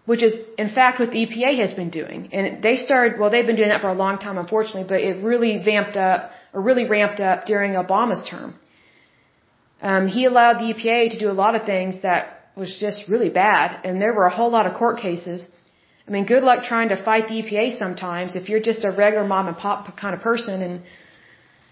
Which 0.05 0.23
is, 0.23 0.33
in 0.57 0.69
fact, 0.69 0.99
what 0.99 1.11
the 1.11 1.19
EPA 1.25 1.59
has 1.59 1.73
been 1.73 1.91
doing. 1.91 2.29
And 2.33 2.63
they 2.63 2.75
started, 2.77 3.19
well, 3.19 3.29
they've 3.29 3.45
been 3.45 3.59
doing 3.61 3.69
that 3.69 3.81
for 3.81 3.89
a 3.89 3.99
long 4.05 4.17
time, 4.17 4.37
unfortunately, 4.37 4.87
but 4.93 5.01
it 5.01 5.23
really 5.23 5.61
vamped 5.63 5.95
up, 5.95 6.31
or 6.53 6.61
really 6.61 6.87
ramped 6.87 7.19
up 7.19 7.45
during 7.45 7.73
Obama's 7.73 8.27
term. 8.27 8.55
Um, 9.81 10.07
he 10.07 10.25
allowed 10.25 10.55
the 10.59 10.73
EPA 10.73 11.11
to 11.11 11.19
do 11.19 11.29
a 11.29 11.37
lot 11.43 11.53
of 11.55 11.65
things 11.65 12.01
that 12.01 12.41
was 12.55 12.77
just 12.79 13.07
really 13.09 13.29
bad, 13.29 13.79
and 13.85 14.01
there 14.01 14.13
were 14.13 14.25
a 14.25 14.35
whole 14.39 14.51
lot 14.51 14.65
of 14.67 14.73
court 14.73 14.97
cases. 14.99 15.47
I 16.07 16.11
mean, 16.11 16.25
good 16.25 16.43
luck 16.43 16.63
trying 16.63 16.89
to 16.89 17.01
fight 17.03 17.27
the 17.27 17.35
EPA 17.41 17.77
sometimes 17.77 18.35
if 18.35 18.49
you're 18.49 18.59
just 18.59 18.83
a 18.83 18.91
regular 18.91 19.25
mom 19.25 19.47
and 19.47 19.57
pop 19.57 19.95
kind 19.97 20.13
of 20.15 20.21
person 20.21 20.61
and 20.61 20.81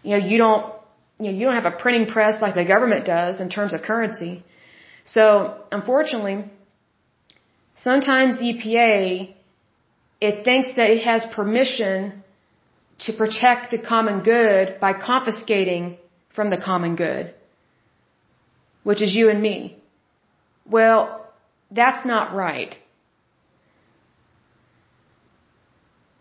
you 0.04 0.18
know, 0.18 0.26
you 0.26 0.38
don't 0.38 0.74
you 1.20 1.32
know, 1.32 1.38
you 1.38 1.45
don't 1.45 1.56
have 1.56 1.66
a 1.66 1.78
printing 1.84 2.08
press 2.08 2.41
like 2.41 2.56
the 2.56 2.66
government 2.66 3.06
does 3.06 3.41
in 3.41 3.50
terms 3.50 3.74
of 3.74 3.82
currency. 3.82 4.43
So, 5.04 5.58
unfortunately, 5.72 6.45
sometimes 7.84 8.39
the 8.39 8.54
EPA 8.54 9.36
it 10.22 10.43
thinks 10.43 10.70
that 10.76 10.89
it 10.89 11.04
has 11.04 11.26
permission 11.26 12.24
to 13.00 13.14
protect 13.14 13.72
the 13.72 13.78
common 13.78 14.22
good 14.22 14.80
by 14.80 14.93
confiscating 14.93 15.97
from 16.36 16.50
the 16.50 16.58
common 16.58 16.95
good, 16.95 17.34
which 18.84 19.02
is 19.02 19.16
you 19.16 19.30
and 19.30 19.41
me. 19.41 19.78
Well, 20.70 21.26
that's 21.72 22.06
not 22.06 22.36
right. 22.36 22.78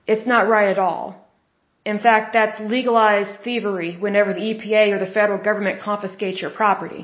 It's 0.07 0.27
not 0.27 0.49
right 0.49 0.69
at 0.69 0.79
all. 0.79 1.28
In 1.93 1.99
fact, 2.07 2.35
that's 2.39 2.57
legalized 2.77 3.35
thievery 3.45 3.93
whenever 4.05 4.31
the 4.35 4.47
EPA 4.51 4.85
or 4.95 4.99
the 5.05 5.13
federal 5.19 5.41
government 5.49 5.81
confiscates 5.81 6.43
your 6.43 6.51
property. 6.63 7.03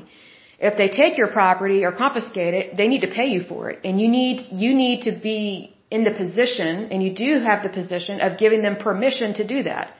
If 0.67 0.73
they 0.79 0.89
take 0.89 1.17
your 1.21 1.31
property 1.39 1.79
or 1.85 1.91
confiscate 1.91 2.53
it, 2.59 2.77
they 2.77 2.87
need 2.91 3.03
to 3.07 3.13
pay 3.19 3.25
you 3.35 3.41
for 3.51 3.61
it. 3.71 3.79
And 3.83 3.99
you 4.01 4.07
need, 4.07 4.37
you 4.63 4.75
need 4.83 4.99
to 5.07 5.13
be 5.29 5.39
in 5.89 6.03
the 6.03 6.11
position, 6.11 6.73
and 6.91 7.01
you 7.05 7.11
do 7.25 7.31
have 7.47 7.63
the 7.63 7.73
position 7.79 8.21
of 8.25 8.37
giving 8.43 8.61
them 8.67 8.75
permission 8.75 9.33
to 9.39 9.47
do 9.53 9.63
that. 9.63 9.93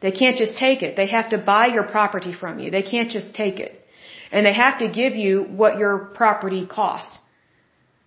They 0.00 0.12
can't 0.20 0.36
just 0.42 0.56
take 0.56 0.82
it. 0.82 0.96
They 0.96 1.08
have 1.18 1.28
to 1.34 1.38
buy 1.52 1.66
your 1.76 1.86
property 1.96 2.32
from 2.42 2.58
you. 2.58 2.70
They 2.72 2.86
can't 2.94 3.10
just 3.18 3.32
take 3.42 3.60
it. 3.60 3.72
And 4.32 4.44
they 4.44 4.56
have 4.64 4.78
to 4.80 4.88
give 5.00 5.14
you 5.24 5.44
what 5.62 5.78
your 5.78 5.96
property 6.20 6.66
costs. 6.66 7.18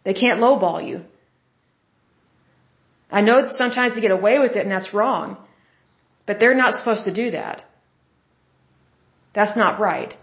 They 0.03 0.15
can't 0.23 0.39
lowball 0.45 0.85
you. 0.89 0.97
I 3.19 3.21
know 3.21 3.37
sometimes 3.63 3.95
they 3.95 4.01
get 4.01 4.15
away 4.19 4.37
with 4.39 4.53
it 4.57 4.63
and 4.67 4.71
that's 4.77 4.93
wrong. 4.93 5.37
But 6.25 6.39
they're 6.39 6.61
not 6.63 6.73
supposed 6.73 7.05
to 7.05 7.13
do 7.13 7.31
that. 7.31 7.63
That's 9.33 9.55
not 9.55 9.79
right. 9.79 10.15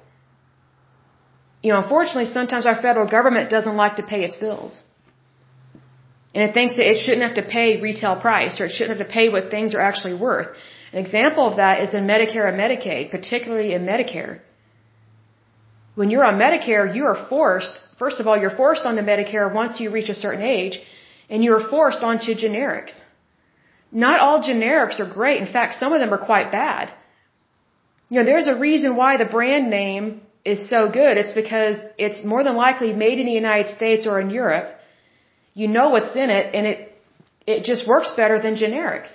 You 1.63 1.73
know, 1.73 1.81
unfortunately, 1.83 2.27
sometimes 2.39 2.67
our 2.67 2.81
federal 2.87 3.09
government 3.09 3.51
doesn't 3.51 3.77
like 3.77 3.97
to 3.97 4.03
pay 4.03 4.25
its 4.25 4.37
bills. 4.37 4.83
And 6.35 6.43
it 6.49 6.55
thinks 6.55 6.77
that 6.77 6.87
it 6.91 6.99
shouldn't 7.05 7.27
have 7.29 7.37
to 7.43 7.49
pay 7.57 7.81
retail 7.81 8.17
price 8.21 8.59
or 8.59 8.65
it 8.67 8.73
shouldn't 8.73 8.97
have 8.97 9.07
to 9.07 9.13
pay 9.13 9.29
what 9.29 9.51
things 9.51 9.75
are 9.75 9.81
actually 9.81 10.15
worth. 10.15 10.49
An 10.93 10.99
example 10.99 11.47
of 11.51 11.57
that 11.57 11.81
is 11.81 11.95
in 11.95 12.07
Medicare 12.07 12.49
and 12.49 12.59
Medicaid, 12.59 13.11
particularly 13.11 13.75
in 13.75 13.85
Medicare. 13.85 14.41
When 15.95 16.11
you're 16.11 16.25
on 16.25 16.39
Medicare, 16.39 16.95
you 16.97 17.05
are 17.05 17.27
forced, 17.29 17.81
first 17.99 18.19
of 18.19 18.27
all, 18.27 18.39
you're 18.39 18.57
forced 18.65 18.85
onto 18.87 19.03
Medicare 19.03 19.53
once 19.53 19.79
you 19.79 19.91
reach 19.91 20.09
a 20.09 20.15
certain 20.15 20.43
age, 20.43 20.81
and 21.29 21.45
you're 21.45 21.69
forced 21.69 22.03
onto 22.03 22.35
generics. 22.35 22.95
Not 23.93 24.21
all 24.21 24.43
generics 24.43 24.99
are 25.01 25.11
great. 25.21 25.41
In 25.41 25.47
fact, 25.47 25.79
some 25.79 25.93
of 25.93 26.01
them 26.01 26.13
are 26.13 26.25
quite 26.33 26.51
bad. 26.51 26.93
You 28.09 28.19
know, 28.19 28.25
there's 28.25 28.47
a 28.47 28.55
reason 28.55 28.97
why 28.97 29.17
the 29.19 29.27
brand 29.27 29.71
name 29.71 30.23
is 30.45 30.69
so 30.69 30.89
good. 30.89 31.19
It's 31.19 31.33
because 31.33 31.77
it's 31.99 32.25
more 32.25 32.43
than 32.43 32.57
likely 32.57 32.93
made 32.93 33.19
in 33.19 33.27
the 33.27 33.33
United 33.33 33.69
States 33.77 34.07
or 34.07 34.21
in 34.21 34.31
Europe. 34.31 34.69
You 35.55 35.69
know 35.69 35.91
what's 35.91 36.17
in 36.17 36.31
it 36.31 36.55
and 36.55 36.67
it, 36.67 36.79
it 37.47 37.65
just 37.65 37.87
works 37.87 38.11
better 38.11 38.41
than 38.41 38.57
generics. 38.57 39.13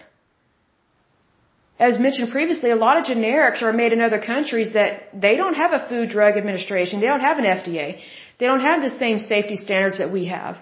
As 1.80 2.00
mentioned 2.00 2.32
previously, 2.32 2.72
a 2.72 2.76
lot 2.76 2.98
of 2.98 3.04
generics 3.06 3.62
are 3.62 3.74
made 3.74 3.94
in 3.94 4.02
other 4.02 4.20
countries 4.20 4.74
that 4.74 5.10
they 5.14 5.36
don't 5.38 5.54
have 5.56 5.74
a 5.74 5.88
Food 5.90 6.10
Drug 6.10 6.36
Administration. 6.36 7.02
They 7.02 7.08
don't 7.08 7.28
have 7.32 7.38
an 7.38 7.46
FDA. 7.46 8.00
They 8.40 8.48
don't 8.48 8.62
have 8.62 8.82
the 8.82 8.90
same 8.98 9.20
safety 9.20 9.58
standards 9.58 10.00
that 10.00 10.12
we 10.12 10.26
have. 10.26 10.58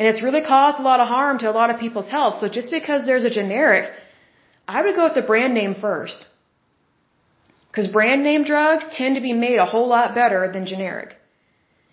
And 0.00 0.08
it's 0.08 0.22
really 0.26 0.40
caused 0.40 0.78
a 0.80 0.86
lot 0.90 1.00
of 1.04 1.08
harm 1.14 1.38
to 1.40 1.48
a 1.50 1.56
lot 1.60 1.68
of 1.72 1.78
people's 1.78 2.10
health. 2.16 2.36
So 2.42 2.48
just 2.58 2.70
because 2.76 3.00
there's 3.08 3.26
a 3.30 3.32
generic, 3.38 3.88
I 4.76 4.78
would 4.84 4.94
go 4.98 5.04
with 5.08 5.16
the 5.20 5.26
brand 5.30 5.52
name 5.52 5.74
first. 5.86 6.20
Because 7.66 7.88
brand 7.96 8.22
name 8.28 8.44
drugs 8.52 8.84
tend 8.98 9.16
to 9.16 9.24
be 9.28 9.34
made 9.46 9.58
a 9.58 9.66
whole 9.72 9.88
lot 9.96 10.14
better 10.20 10.40
than 10.54 10.64
generic. 10.64 11.10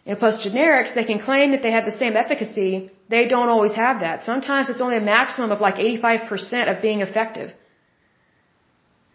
And 0.05 0.17
plus 0.17 0.37
generics, 0.45 0.95
they 0.95 1.03
can 1.03 1.19
claim 1.19 1.51
that 1.51 1.63
they 1.65 1.73
have 1.77 1.83
the 1.91 1.97
same 2.03 2.15
efficacy. 2.23 2.71
They 3.09 3.25
don't 3.33 3.49
always 3.49 3.75
have 3.83 3.99
that. 4.05 4.23
Sometimes 4.31 4.69
it's 4.69 4.83
only 4.87 4.95
a 4.95 5.05
maximum 5.15 5.51
of 5.51 5.59
like 5.67 5.75
85% 5.75 6.71
of 6.71 6.81
being 6.81 7.01
effective. 7.01 7.53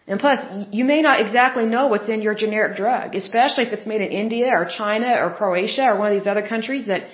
And 0.07 0.21
plus, 0.21 0.41
you 0.71 0.85
may 0.85 1.01
not 1.01 1.21
exactly 1.25 1.65
know 1.65 1.87
what's 1.87 2.11
in 2.11 2.21
your 2.21 2.35
generic 2.35 2.77
drug, 2.77 3.15
especially 3.15 3.65
if 3.69 3.73
it's 3.73 3.87
made 3.87 4.03
in 4.03 4.13
India 4.25 4.51
or 4.61 4.65
China 4.67 5.11
or 5.23 5.31
Croatia 5.41 5.85
or 5.91 5.99
one 5.99 6.09
of 6.13 6.17
these 6.19 6.27
other 6.27 6.47
countries 6.55 6.87
that 6.93 7.05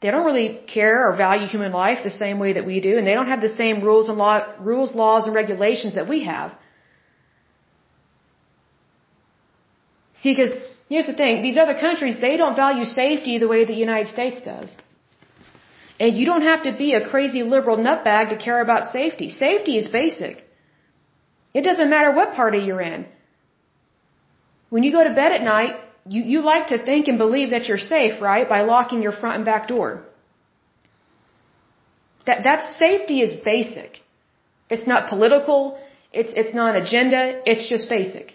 they 0.00 0.10
don't 0.10 0.26
really 0.26 0.60
care 0.66 1.08
or 1.08 1.16
value 1.16 1.46
human 1.48 1.72
life 1.72 1.98
the 2.04 2.10
same 2.10 2.38
way 2.38 2.52
that 2.54 2.66
we 2.66 2.80
do, 2.80 2.98
and 2.98 3.06
they 3.06 3.14
don't 3.14 3.28
have 3.34 3.40
the 3.40 3.54
same 3.62 3.82
rules 3.82 4.08
and 4.08 4.18
law, 4.18 4.44
rules, 4.60 4.94
laws, 4.94 5.26
and 5.26 5.34
regulations 5.34 5.94
that 5.94 6.08
we 6.08 6.24
have. 6.24 6.54
See, 10.20 10.32
because 10.32 10.52
here's 10.88 11.06
the 11.06 11.14
thing: 11.14 11.42
these 11.42 11.58
other 11.58 11.74
countries 11.86 12.20
they 12.20 12.36
don't 12.36 12.56
value 12.56 12.84
safety 12.84 13.38
the 13.38 13.48
way 13.48 13.64
the 13.64 13.80
United 13.86 14.08
States 14.08 14.40
does. 14.42 14.74
And 15.98 16.16
you 16.18 16.26
don't 16.26 16.42
have 16.42 16.64
to 16.64 16.72
be 16.76 16.92
a 16.92 17.08
crazy 17.08 17.42
liberal 17.42 17.78
nutbag 17.78 18.28
to 18.28 18.36
care 18.36 18.60
about 18.60 18.92
safety. 18.92 19.30
Safety 19.30 19.78
is 19.78 19.88
basic. 19.88 20.44
It 21.54 21.62
doesn't 21.62 21.88
matter 21.88 22.12
what 22.12 22.34
party 22.34 22.58
you're 22.58 22.82
in. 22.82 23.06
When 24.68 24.82
you 24.82 24.92
go 24.92 25.04
to 25.04 25.14
bed 25.14 25.32
at 25.32 25.42
night, 25.42 25.76
you, 26.08 26.22
you 26.22 26.40
like 26.40 26.68
to 26.68 26.78
think 26.84 27.08
and 27.08 27.18
believe 27.18 27.50
that 27.50 27.66
you're 27.68 27.78
safe, 27.78 28.20
right? 28.20 28.48
By 28.48 28.62
locking 28.62 29.02
your 29.02 29.12
front 29.12 29.36
and 29.36 29.44
back 29.44 29.68
door. 29.68 30.04
That, 32.26 32.44
that 32.44 32.78
safety 32.78 33.20
is 33.20 33.34
basic. 33.34 34.00
It's 34.68 34.86
not 34.86 35.08
political. 35.08 35.78
It's, 36.12 36.32
it's 36.34 36.54
not 36.54 36.74
an 36.74 36.82
agenda. 36.82 37.42
It's 37.50 37.68
just 37.68 37.88
basic. 37.88 38.34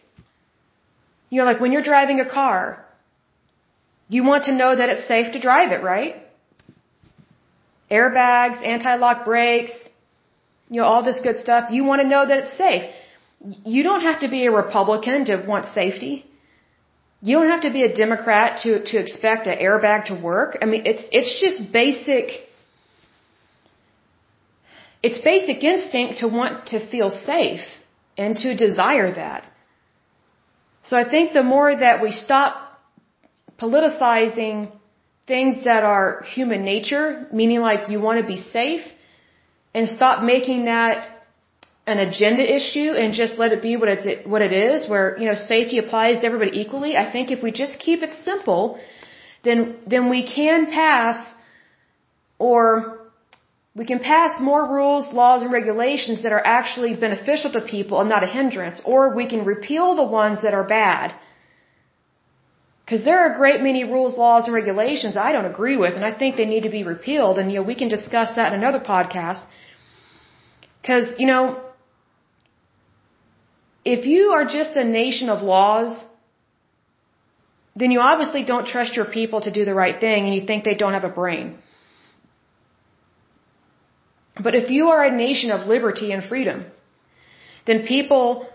You 1.30 1.40
know, 1.40 1.46
like 1.46 1.60
when 1.60 1.72
you're 1.72 1.84
driving 1.84 2.20
a 2.20 2.30
car, 2.30 2.86
you 4.10 4.24
want 4.24 4.46
to 4.46 4.54
know 4.54 4.76
that 4.76 4.90
it's 4.90 5.08
safe 5.08 5.34
to 5.34 5.40
drive 5.40 5.72
it, 5.72 5.82
right? 5.82 6.16
Airbags, 7.90 8.66
anti-lock 8.66 9.26
brakes, 9.26 9.74
you 10.70 10.82
know, 10.82 10.88
all 10.88 11.04
this 11.04 11.20
good 11.22 11.38
stuff. 11.38 11.72
You 11.72 11.84
want 11.84 12.02
to 12.02 12.08
know 12.08 12.26
that 12.26 12.38
it's 12.40 12.58
safe. 12.58 12.84
You 13.66 13.84
don't 13.84 14.02
have 14.02 14.22
to 14.22 14.30
be 14.30 14.46
a 14.46 14.52
Republican 14.52 15.26
to 15.26 15.44
want 15.48 15.66
safety. 15.68 16.26
You 17.22 17.38
don't 17.38 17.50
have 17.50 17.62
to 17.62 17.72
be 17.72 17.84
a 17.84 17.94
Democrat 17.94 18.62
to, 18.64 18.84
to 18.84 18.98
expect 18.98 19.46
an 19.48 19.58
airbag 19.60 20.06
to 20.06 20.16
work. 20.16 20.58
I 20.62 20.66
mean, 20.66 20.84
it's, 20.86 21.04
it's 21.12 21.40
just 21.40 21.72
basic, 21.72 22.32
it's 25.04 25.20
basic 25.20 25.64
instinct 25.64 26.20
to 26.20 26.28
want 26.28 26.68
to 26.68 26.80
feel 26.90 27.12
safe 27.12 27.62
and 28.18 28.36
to 28.38 28.56
desire 28.56 29.14
that. 29.14 29.48
So 30.84 30.98
I 30.98 31.08
think 31.08 31.34
the 31.34 31.44
more 31.44 31.76
that 31.76 32.02
we 32.02 32.12
stop 32.12 32.82
politicizing 33.60 34.72
things 35.28 35.64
that 35.66 35.84
are 35.84 36.24
human 36.34 36.66
nature, 36.66 37.28
meaning 37.32 37.60
like 37.60 37.90
you 37.90 38.02
want 38.02 38.20
to 38.20 38.26
be 38.26 38.38
safe, 38.38 38.82
and 39.76 39.88
stop 39.88 40.24
making 40.24 40.66
that 40.66 41.21
an 41.96 42.00
agenda 42.08 42.44
issue 42.58 42.92
and 43.02 43.14
just 43.14 43.38
let 43.42 43.52
it 43.56 43.62
be 43.62 43.76
what 43.82 43.90
it's 43.96 44.08
what 44.34 44.42
it 44.48 44.54
is, 44.70 44.88
where 44.92 45.06
you 45.20 45.28
know 45.30 45.36
safety 45.36 45.78
applies 45.84 46.20
to 46.20 46.26
everybody 46.30 46.54
equally. 46.64 46.96
I 47.04 47.06
think 47.12 47.32
if 47.36 47.44
we 47.46 47.52
just 47.64 47.80
keep 47.80 48.02
it 48.08 48.14
simple, 48.30 48.80
then 49.44 49.60
then 49.94 50.10
we 50.16 50.22
can 50.38 50.68
pass 50.80 51.20
or 52.40 53.02
we 53.74 53.86
can 53.86 54.00
pass 54.00 54.40
more 54.42 54.64
rules, 54.78 55.14
laws, 55.14 55.44
and 55.44 55.52
regulations 55.52 56.24
that 56.24 56.34
are 56.34 56.46
actually 56.46 56.94
beneficial 56.96 57.52
to 57.54 57.62
people 57.62 58.02
and 58.02 58.10
not 58.10 58.24
a 58.24 58.28
hindrance, 58.28 58.82
or 58.84 59.16
we 59.16 59.28
can 59.34 59.46
repeal 59.46 59.96
the 59.96 60.04
ones 60.04 60.42
that 60.44 60.54
are 60.54 60.66
bad. 60.66 61.14
Because 62.84 63.06
there 63.06 63.20
are 63.20 63.32
a 63.34 63.38
great 63.38 63.62
many 63.62 63.86
rules, 63.86 64.18
laws, 64.18 64.48
and 64.48 64.54
regulations 64.54 65.16
I 65.16 65.32
don't 65.32 65.46
agree 65.46 65.78
with, 65.78 65.94
and 65.94 66.04
I 66.04 66.14
think 66.14 66.36
they 66.36 66.46
need 66.54 66.64
to 66.64 66.70
be 66.70 66.84
repealed. 66.84 67.40
And 67.40 67.50
you 67.50 67.60
know, 67.60 67.64
we 67.64 67.76
can 67.76 67.88
discuss 67.88 68.36
that 68.36 68.52
in 68.52 68.60
another 68.60 68.82
podcast. 68.82 69.44
Because 70.82 71.16
you 71.18 71.28
know, 71.28 71.62
if 73.84 74.06
you 74.06 74.30
are 74.30 74.46
just 74.46 74.76
a 74.76 74.84
nation 74.84 75.30
of 75.30 75.42
laws, 75.42 76.04
then 77.76 77.92
you 77.92 78.00
obviously 78.00 78.44
don't 78.44 78.68
trust 78.68 78.96
your 78.96 79.06
people 79.06 79.42
to 79.42 79.52
do 79.52 79.66
the 79.66 79.74
right 79.74 80.00
thing 80.00 80.26
and 80.26 80.36
you 80.36 80.46
think 80.46 80.64
they 80.64 80.76
don't 80.76 80.94
have 80.94 81.04
a 81.04 81.16
brain. 81.22 81.58
But 84.42 84.56
if 84.56 84.70
you 84.70 84.88
are 84.90 85.04
a 85.04 85.16
nation 85.16 85.52
of 85.52 85.68
liberty 85.68 86.12
and 86.12 86.24
freedom, 86.24 86.66
then 87.66 87.86
people 87.86 88.48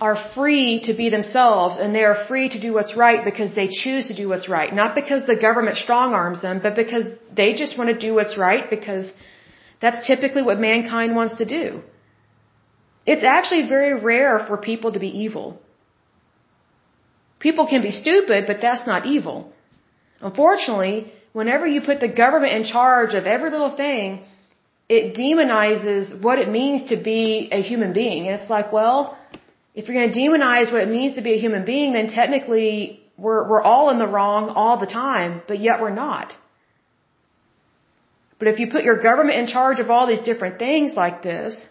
are 0.00 0.16
free 0.34 0.80
to 0.84 0.94
be 0.94 1.08
themselves 1.10 1.76
and 1.76 1.94
they 1.94 2.04
are 2.04 2.26
free 2.26 2.48
to 2.48 2.60
do 2.60 2.72
what's 2.72 2.96
right 2.96 3.24
because 3.24 3.54
they 3.54 3.68
choose 3.68 4.06
to 4.08 4.14
do 4.14 4.28
what's 4.28 4.48
right. 4.48 4.72
Not 4.72 4.94
because 4.94 5.26
the 5.26 5.36
government 5.36 5.76
strong 5.76 6.12
arms 6.12 6.40
them, 6.40 6.60
but 6.62 6.76
because 6.76 7.06
they 7.34 7.54
just 7.54 7.76
want 7.76 7.90
to 7.90 7.98
do 7.98 8.14
what's 8.14 8.38
right 8.38 8.70
because 8.70 9.12
that's 9.80 10.06
typically 10.06 10.42
what 10.42 10.58
mankind 10.58 11.16
wants 11.16 11.36
to 11.36 11.44
do. 11.44 11.82
It's 13.12 13.26
actually 13.36 13.64
very 13.76 13.94
rare 14.12 14.34
for 14.46 14.56
people 14.70 14.90
to 14.94 15.00
be 15.06 15.10
evil. 15.24 15.46
People 17.46 17.66
can 17.72 17.82
be 17.88 17.92
stupid, 18.02 18.40
but 18.50 18.58
that's 18.64 18.86
not 18.86 19.06
evil. 19.06 19.36
Unfortunately, 20.20 20.96
whenever 21.32 21.66
you 21.74 21.80
put 21.90 22.00
the 22.00 22.12
government 22.22 22.52
in 22.58 22.64
charge 22.64 23.14
of 23.20 23.24
every 23.34 23.50
little 23.54 23.74
thing, 23.84 24.08
it 24.96 25.04
demonizes 25.22 26.20
what 26.26 26.38
it 26.42 26.50
means 26.58 26.88
to 26.90 26.96
be 27.12 27.22
a 27.58 27.60
human 27.70 27.92
being. 28.02 28.26
And 28.26 28.40
it's 28.40 28.50
like, 28.56 28.72
well, 28.72 28.98
if 29.74 29.88
you're 29.88 29.98
going 30.00 30.12
to 30.12 30.20
demonize 30.20 30.72
what 30.74 30.82
it 30.86 30.90
means 30.98 31.14
to 31.14 31.22
be 31.28 31.32
a 31.38 31.40
human 31.46 31.64
being, 31.64 31.94
then 31.94 32.08
technically 32.08 33.00
we're, 33.16 33.42
we're 33.48 33.62
all 33.62 33.88
in 33.92 33.98
the 34.04 34.10
wrong 34.16 34.50
all 34.50 34.76
the 34.84 34.92
time, 35.04 35.40
but 35.48 35.58
yet 35.60 35.80
we're 35.80 35.98
not. 36.06 36.36
But 38.38 38.48
if 38.48 38.60
you 38.60 38.66
put 38.76 38.84
your 38.90 39.00
government 39.08 39.38
in 39.38 39.46
charge 39.46 39.80
of 39.80 39.90
all 39.90 40.06
these 40.06 40.24
different 40.30 40.58
things 40.58 40.94
like 41.02 41.22
this, 41.22 41.66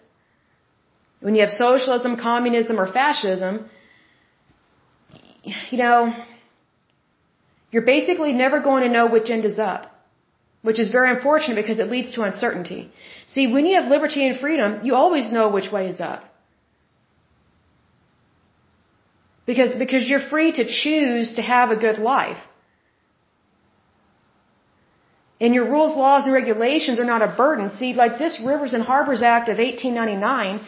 when 1.20 1.36
you 1.36 1.42
have 1.42 1.52
socialism, 1.52 2.16
communism, 2.18 2.80
or 2.80 2.88
fascism, 2.92 3.66
you 5.72 5.78
know, 5.78 6.14
you're 7.72 7.86
basically 7.96 8.34
never 8.34 8.60
going 8.62 8.84
to 8.84 8.90
know 8.90 9.08
which 9.08 9.30
end 9.30 9.46
is 9.46 9.60
up. 9.60 9.84
which 10.68 10.80
is 10.84 10.90
very 10.98 11.10
unfortunate 11.16 11.58
because 11.62 11.80
it 11.84 11.90
leads 11.96 12.10
to 12.16 12.24
uncertainty. 12.30 12.82
See, 13.34 13.46
when 13.54 13.66
you 13.68 13.76
have 13.80 13.90
liberty 13.96 14.22
and 14.28 14.40
freedom, 14.40 14.70
you 14.88 14.96
always 14.96 15.32
know 15.36 15.46
which 15.58 15.72
way 15.76 15.84
is 15.94 16.00
up. 16.00 16.24
Because, 19.46 19.74
because 19.84 20.10
you're 20.10 20.28
free 20.34 20.52
to 20.60 20.64
choose 20.68 21.36
to 21.36 21.42
have 21.42 21.72
a 21.72 21.78
good 21.86 22.00
life. 22.00 22.42
And 25.40 25.54
your 25.54 25.68
rules, 25.76 25.96
laws, 25.96 26.26
and 26.26 26.34
regulations 26.34 27.00
are 27.00 27.10
not 27.14 27.22
a 27.22 27.32
burden. 27.44 27.66
See, 27.78 27.94
like 27.94 28.18
this 28.24 28.42
Rivers 28.52 28.74
and 28.74 28.84
Harbors 28.84 29.22
Act 29.22 29.48
of 29.54 29.58
1899 29.60 30.60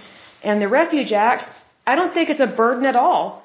and 0.43 0.61
the 0.61 0.67
Refuse 0.67 1.11
Act, 1.11 1.43
I 1.85 1.95
don't 1.95 2.13
think 2.13 2.29
it's 2.29 2.39
a 2.39 2.47
burden 2.47 2.85
at 2.85 2.95
all. 2.95 3.43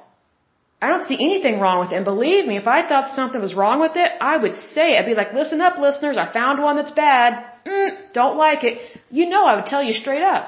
I 0.82 0.88
don't 0.88 1.07
see 1.09 1.14
anything 1.14 1.61
wrong 1.61 1.78
with 1.80 1.92
it. 1.92 1.97
And 1.97 2.05
believe 2.05 2.47
me, 2.47 2.57
if 2.59 2.66
I 2.66 2.86
thought 2.86 3.14
something 3.14 3.40
was 3.40 3.55
wrong 3.55 3.80
with 3.80 3.97
it, 3.97 4.11
I 4.20 4.36
would 4.36 4.57
say 4.57 4.86
it. 4.92 4.99
I'd 4.99 5.07
be 5.07 5.14
like, 5.14 5.32
listen 5.32 5.61
up, 5.61 5.78
listeners, 5.78 6.18
I 6.18 6.30
found 6.32 6.62
one 6.62 6.76
that's 6.76 6.90
bad. 6.90 7.45
Mm, 7.66 8.12
don't 8.12 8.36
like 8.36 8.64
it. 8.64 8.78
You 9.11 9.26
know 9.28 9.47
I 9.47 9.57
would 9.57 9.66
tell 9.66 9.82
you 9.82 9.95
straight 9.95 10.22
up. 10.22 10.45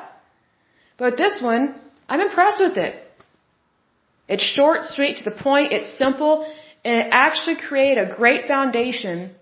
But 0.99 1.16
this 1.16 1.40
one, 1.40 1.74
I'm 2.09 2.20
impressed 2.20 2.61
with 2.61 2.76
it. 2.76 2.94
It's 4.28 4.42
short, 4.42 4.84
sweet, 4.84 5.18
to 5.18 5.24
the 5.30 5.36
point, 5.49 5.72
it's 5.72 5.97
simple, 5.97 6.47
and 6.84 6.94
it 7.01 7.09
actually 7.12 7.57
created 7.57 7.99
a 8.11 8.14
great 8.16 8.47
foundation 8.47 9.34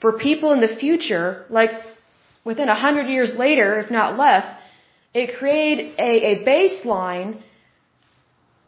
for 0.00 0.18
people 0.18 0.52
in 0.52 0.60
the 0.60 0.74
future, 0.84 1.46
like 1.48 1.70
within 2.44 2.68
a 2.68 2.74
hundred 2.74 3.06
years 3.06 3.34
later, 3.36 3.78
if 3.78 3.90
not 3.90 4.18
less, 4.18 4.44
it 5.14 5.38
created 5.38 5.94
a, 5.98 6.12
a 6.32 6.44
baseline 6.44 7.40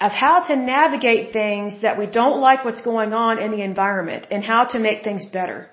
of 0.01 0.12
how 0.12 0.40
to 0.49 0.57
navigate 0.57 1.32
things 1.32 1.80
that 1.82 1.99
we 1.99 2.07
don't 2.07 2.40
like 2.40 2.64
what's 2.64 2.82
going 2.82 3.12
on 3.14 3.38
in 3.38 3.51
the 3.51 3.62
environment 3.62 4.26
and 4.30 4.45
how 4.45 4.64
to 4.64 4.78
make 4.78 5.03
things 5.03 5.24
better. 5.24 5.70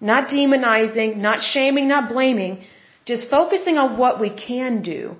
Not 0.00 0.28
demonizing, 0.28 1.16
not 1.16 1.42
shaming, 1.42 1.88
not 1.88 2.08
blaming, 2.12 2.64
just 3.04 3.30
focusing 3.30 3.78
on 3.78 3.98
what 3.98 4.20
we 4.20 4.30
can 4.30 4.82
do. 4.82 5.16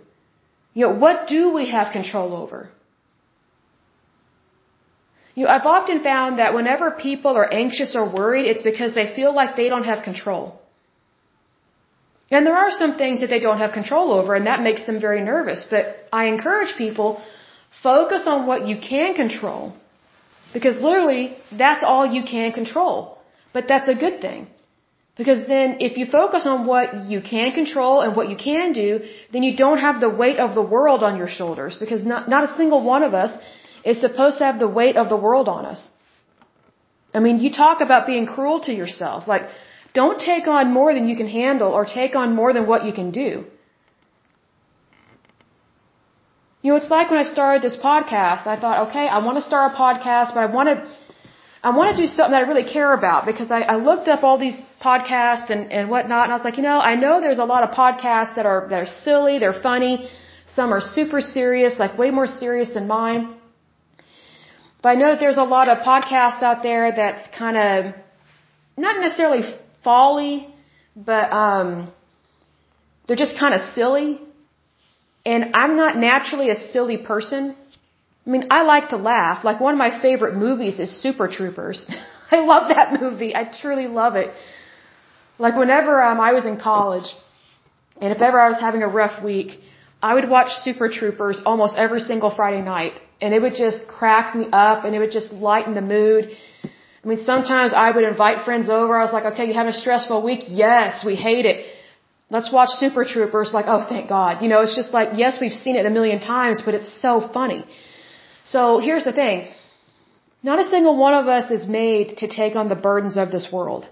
You 0.75 0.87
know, 0.87 0.95
what 1.05 1.29
do 1.29 1.53
we 1.53 1.71
have 1.71 1.93
control 1.93 2.35
over? 2.35 2.71
You 5.35 5.45
know, 5.45 5.51
I've 5.51 5.67
often 5.67 6.03
found 6.03 6.41
that 6.41 6.55
whenever 6.55 6.91
people 6.91 7.37
are 7.37 7.53
anxious 7.53 7.95
or 7.95 8.05
worried, 8.13 8.47
it's 8.47 8.63
because 8.63 8.95
they 8.95 9.15
feel 9.15 9.33
like 9.33 9.55
they 9.57 9.69
don't 9.69 9.85
have 9.85 10.03
control. 10.03 10.61
And 12.31 12.47
there 12.47 12.57
are 12.57 12.71
some 12.71 12.97
things 12.99 13.21
that 13.21 13.31
they 13.31 13.41
don't 13.41 13.59
have 13.59 13.73
control 13.73 14.13
over, 14.13 14.35
and 14.35 14.47
that 14.47 14.63
makes 14.63 14.85
them 14.87 15.01
very 15.01 15.23
nervous. 15.23 15.67
But 15.71 15.85
I 16.13 16.27
encourage 16.27 16.77
people, 16.77 17.23
focus 17.83 18.25
on 18.27 18.47
what 18.47 18.67
you 18.67 18.77
can 18.79 19.15
control. 19.15 19.75
Because 20.53 20.77
literally, 20.77 21.37
that's 21.51 21.83
all 21.83 22.05
you 22.07 22.23
can 22.23 22.53
control. 22.53 23.19
But 23.53 23.67
that's 23.69 23.89
a 23.89 23.95
good 23.95 24.21
thing. 24.21 24.49
Because 25.17 25.41
then 25.49 25.79
if 25.81 25.97
you 25.99 26.07
focus 26.07 26.47
on 26.47 26.67
what 26.67 27.07
you 27.13 27.21
can 27.21 27.53
control 27.53 28.03
and 28.03 28.15
what 28.15 28.29
you 28.29 28.37
can 28.37 28.73
do, 28.73 29.01
then 29.33 29.43
you 29.43 29.57
don't 29.57 29.79
have 29.79 30.01
the 30.01 30.09
weight 30.09 30.39
of 30.39 30.55
the 30.55 30.63
world 30.63 31.03
on 31.03 31.17
your 31.17 31.29
shoulders. 31.29 31.77
Because 31.77 32.05
not, 32.05 32.29
not 32.29 32.45
a 32.45 32.55
single 32.55 32.83
one 32.85 33.03
of 33.03 33.15
us 33.15 33.33
is 33.85 34.01
supposed 34.01 34.39
to 34.39 34.45
have 34.45 34.59
the 34.59 34.69
weight 34.69 34.97
of 34.97 35.09
the 35.09 35.17
world 35.17 35.49
on 35.49 35.65
us. 35.67 35.81
I 37.13 37.21
mean, 37.21 37.39
you 37.41 37.51
talk 37.53 37.81
about 37.81 38.07
being 38.07 38.27
cruel 38.27 38.61
to 38.61 38.73
yourself. 38.73 39.27
Like, 39.27 39.49
don't 39.95 40.21
take 40.21 40.47
on 40.47 40.73
more 40.73 40.93
than 40.95 41.09
you 41.09 41.17
can 41.17 41.29
handle 41.29 41.73
or 41.73 41.85
take 41.85 42.15
on 42.15 42.35
more 42.35 42.53
than 42.53 42.67
what 42.67 42.85
you 42.85 42.93
can 42.93 43.11
do. 43.11 43.45
You 46.63 46.73
know, 46.73 46.77
it's 46.77 46.91
like 46.91 47.11
when 47.11 47.21
I 47.21 47.25
started 47.25 47.63
this 47.63 47.77
podcast, 47.77 48.47
I 48.47 48.57
thought, 48.61 48.89
okay, 48.89 49.07
I 49.07 49.19
want 49.25 49.37
to 49.39 49.43
start 49.43 49.73
a 49.73 49.77
podcast, 49.77 50.35
but 50.35 50.43
I 50.43 50.47
want 50.47 50.69
to, 50.69 50.77
I 51.63 51.71
want 51.77 51.97
to 51.97 52.03
do 52.03 52.09
something 52.09 52.33
that 52.33 52.43
I 52.45 52.49
really 52.53 52.69
care 52.77 52.93
about 52.93 53.27
because 53.27 53.51
I, 53.51 53.61
I 53.61 53.77
looked 53.77 54.09
up 54.09 54.25
all 54.25 54.39
these 54.39 54.59
podcasts 54.83 55.51
and, 55.51 55.73
and 55.73 55.89
whatnot, 55.89 56.25
and 56.25 56.33
I 56.33 56.37
was 56.37 56.45
like, 56.45 56.57
you 56.57 56.65
know, 56.65 56.79
I 56.81 56.97
know 56.97 57.21
there's 57.21 57.39
a 57.39 57.45
lot 57.45 57.63
of 57.63 57.71
podcasts 57.71 58.35
that 58.35 58.45
are, 58.45 58.67
that 58.71 58.81
are 58.81 58.87
silly, 58.87 59.39
they're 59.39 59.61
funny, 59.71 60.09
some 60.49 60.73
are 60.73 60.81
super 60.81 61.21
serious, 61.21 61.79
like 61.79 61.97
way 61.97 62.11
more 62.11 62.27
serious 62.27 62.71
than 62.71 62.87
mine. 62.89 63.37
But 64.83 64.89
I 64.91 64.95
know 64.97 65.11
that 65.13 65.21
there's 65.21 65.39
a 65.39 65.49
lot 65.57 65.69
of 65.69 65.79
podcasts 65.79 66.43
out 66.43 66.63
there 66.63 66.91
that's 66.93 67.25
kind 67.37 67.57
of, 67.57 67.95
not 68.77 69.01
necessarily 69.01 69.43
folly, 69.85 70.49
but, 70.97 71.33
um, 71.33 71.93
they're 73.07 73.17
just 73.17 73.39
kind 73.39 73.55
of 73.55 73.61
silly 73.61 74.21
and 75.33 75.55
I'm 75.61 75.75
not 75.77 75.97
naturally 75.97 76.49
a 76.51 76.59
silly 76.73 76.99
person. 77.13 77.43
I 78.27 78.31
mean, 78.35 78.45
I 78.59 78.61
like 78.75 78.87
to 78.95 78.97
laugh. 78.97 79.45
Like 79.49 79.61
one 79.61 79.75
of 79.77 79.81
my 79.87 79.93
favorite 80.07 80.35
movies 80.47 80.79
is 80.85 80.91
Super 81.05 81.27
Troopers. 81.37 81.79
I 82.37 82.39
love 82.53 82.65
that 82.77 83.01
movie. 83.01 83.35
I 83.41 83.45
truly 83.61 83.89
love 84.03 84.15
it. 84.23 84.31
Like 85.39 85.57
whenever 85.63 86.03
um, 86.03 86.21
I 86.29 86.33
was 86.39 86.45
in 86.53 86.57
college, 86.71 87.09
and 88.01 88.13
if 88.17 88.21
ever 88.29 88.41
I 88.41 88.49
was 88.49 88.61
having 88.67 88.83
a 88.83 88.89
rough 89.01 89.23
week, 89.23 89.51
I 90.03 90.15
would 90.15 90.29
watch 90.37 90.51
Super 90.67 90.89
Troopers 90.89 91.41
almost 91.45 91.77
every 91.77 92.01
single 92.11 92.33
Friday 92.35 92.63
night, 92.63 92.95
and 93.21 93.35
it 93.35 93.41
would 93.43 93.57
just 93.67 93.87
crack 93.87 94.35
me 94.35 94.47
up, 94.53 94.85
and 94.85 94.95
it 94.95 94.99
would 94.99 95.15
just 95.21 95.31
lighten 95.33 95.75
the 95.75 95.87
mood. 95.97 96.31
I 97.09 97.11
mean, 97.11 97.25
sometimes 97.25 97.73
I 97.75 97.91
would 97.91 98.05
invite 98.05 98.45
friends 98.45 98.69
over. 98.69 98.93
I 98.95 99.03
was 99.03 99.15
like, 99.15 99.25
okay, 99.33 99.47
you 99.49 99.55
having 99.55 99.73
a 99.73 99.81
stressful 99.85 100.21
week? 100.23 100.43
Yes, 100.47 101.03
we 101.11 101.15
hate 101.15 101.47
it. 101.47 101.65
Let's 102.29 102.53
watch 102.53 102.69
Super 102.81 103.07
Troopers 103.13 103.55
like, 103.55 103.65
oh, 103.67 103.87
thank 103.89 104.11
God. 104.11 104.43
You 104.43 104.49
know, 104.51 104.61
it's 104.61 104.77
just 104.77 104.93
like, 104.93 105.09
yes, 105.23 105.39
we've 105.41 105.59
seen 105.65 105.77
it 105.77 105.87
a 105.87 105.93
million 105.99 106.21
times, 106.21 106.61
but 106.67 106.75
it's 106.75 106.93
so 107.01 107.13
funny. 107.33 107.65
So 108.45 108.79
here's 108.79 109.05
the 109.05 109.15
thing. 109.15 109.49
Not 110.43 110.59
a 110.59 110.65
single 110.65 110.99
one 110.99 111.15
of 111.15 111.29
us 111.29 111.51
is 111.51 111.67
made 111.67 112.19
to 112.19 112.29
take 112.29 112.57
on 112.57 112.69
the 112.69 112.77
burdens 112.89 113.17
of 113.17 113.31
this 113.31 113.49
world. 113.51 113.89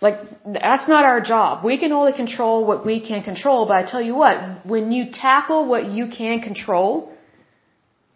Like, 0.00 0.20
that's 0.44 0.86
not 0.86 1.04
our 1.04 1.20
job. 1.20 1.64
We 1.64 1.76
can 1.76 1.90
only 1.90 2.12
control 2.12 2.64
what 2.64 2.86
we 2.86 3.00
can 3.00 3.24
control, 3.24 3.66
but 3.66 3.76
I 3.76 3.82
tell 3.82 4.00
you 4.00 4.14
what, 4.14 4.64
when 4.64 4.92
you 4.92 5.10
tackle 5.10 5.66
what 5.66 5.86
you 5.86 6.06
can 6.06 6.40
control 6.40 7.12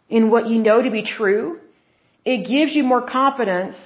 in 0.08 0.30
what 0.30 0.48
you 0.48 0.62
know 0.62 0.80
to 0.80 0.92
be 0.92 1.02
true, 1.02 1.58
it 2.32 2.38
gives 2.52 2.74
you 2.76 2.82
more 2.92 3.02
confidence 3.18 3.76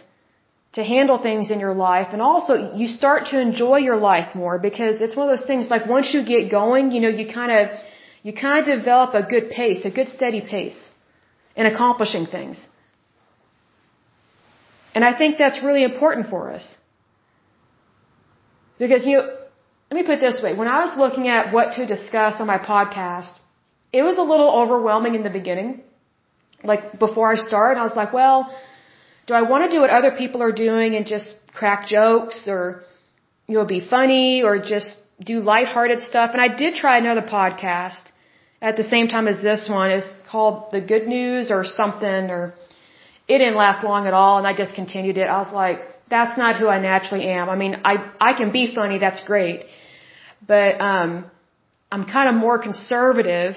to 0.77 0.83
handle 0.83 1.19
things 1.29 1.51
in 1.55 1.61
your 1.61 1.75
life 1.75 2.09
and 2.15 2.23
also 2.23 2.55
you 2.81 2.87
start 2.89 3.27
to 3.33 3.41
enjoy 3.41 3.79
your 3.89 3.97
life 4.11 4.35
more 4.43 4.59
because 4.59 5.01
it's 5.05 5.17
one 5.21 5.29
of 5.29 5.33
those 5.37 5.47
things 5.47 5.69
like 5.75 5.87
once 5.97 6.15
you 6.15 6.21
get 6.35 6.51
going, 6.51 6.91
you 6.93 7.01
know, 7.05 7.13
you 7.21 7.27
kind 7.41 7.53
of 7.59 7.79
you 8.23 8.33
kind 8.33 8.59
of 8.61 8.79
develop 8.79 9.15
a 9.15 9.23
good 9.35 9.51
pace, 9.51 9.85
a 9.85 9.93
good 9.99 10.09
steady 10.17 10.41
pace 10.55 10.81
in 11.57 11.67
accomplishing 11.73 12.27
things. 12.37 12.65
And 14.95 15.05
I 15.11 15.13
think 15.19 15.39
that's 15.39 15.61
really 15.69 15.85
important 15.91 16.29
for 16.33 16.43
us. 16.57 16.65
Because 18.79 19.05
you 19.07 19.17
know, 19.19 19.27
let 19.91 19.97
me 20.01 20.05
put 20.09 20.17
it 20.19 20.25
this 20.29 20.43
way, 20.43 20.55
when 20.55 20.69
I 20.69 20.81
was 20.87 20.97
looking 21.05 21.29
at 21.29 21.53
what 21.53 21.75
to 21.77 21.87
discuss 21.95 22.41
on 22.41 22.47
my 22.47 22.59
podcast, 22.73 23.35
it 23.93 24.03
was 24.03 24.19
a 24.19 24.27
little 24.33 24.51
overwhelming 24.63 25.15
in 25.15 25.25
the 25.25 25.37
beginning. 25.41 25.83
Like 26.63 26.99
before 26.99 27.33
I 27.33 27.37
started, 27.37 27.81
I 27.81 27.85
was 27.85 27.97
like, 27.97 28.13
well, 28.13 28.55
do 29.27 29.35
I 29.35 29.43
want 29.43 29.71
to 29.71 29.71
do 29.77 29.81
what 29.81 29.91
other 29.91 30.13
people 30.13 30.43
are 30.43 30.53
doing 30.53 30.95
and 30.97 31.07
just 31.07 31.35
crack 31.53 31.87
jokes 31.87 32.49
or, 32.49 32.83
you 33.47 33.57
know, 33.57 33.65
be 33.65 33.81
funny 33.81 34.43
or 34.43 34.59
just 34.59 34.95
do 35.25 35.41
lighthearted 35.41 36.01
stuff? 36.01 36.31
And 36.33 36.41
I 36.41 36.49
did 36.63 36.75
try 36.75 36.99
another 36.99 37.23
podcast 37.23 38.03
at 38.61 38.77
the 38.77 38.85
same 38.85 39.09
time 39.09 39.27
as 39.29 39.43
this 39.43 39.69
one. 39.69 39.91
It's 39.91 40.09
called 40.31 40.71
The 40.73 40.81
Good 40.81 41.07
News 41.07 41.51
or 41.51 41.65
something 41.65 42.31
or 42.31 42.55
it 43.29 43.39
didn't 43.39 43.57
last 43.57 43.85
long 43.85 44.07
at 44.07 44.15
all 44.15 44.39
and 44.39 44.47
I 44.47 44.55
just 44.57 44.75
continued 44.75 45.17
it. 45.17 45.29
I 45.29 45.39
was 45.43 45.53
like, 45.53 45.81
that's 46.09 46.37
not 46.37 46.57
who 46.57 46.67
I 46.67 46.81
naturally 46.81 47.27
am. 47.29 47.49
I 47.49 47.57
mean, 47.57 47.81
I, 47.85 48.11
I 48.21 48.33
can 48.35 48.51
be 48.51 48.75
funny. 48.75 48.99
That's 48.99 49.23
great. 49.25 49.67
But, 50.47 50.81
um, 50.81 51.31
I'm 51.93 52.05
kind 52.05 52.29
of 52.29 52.35
more 52.35 52.59
conservative 52.63 53.57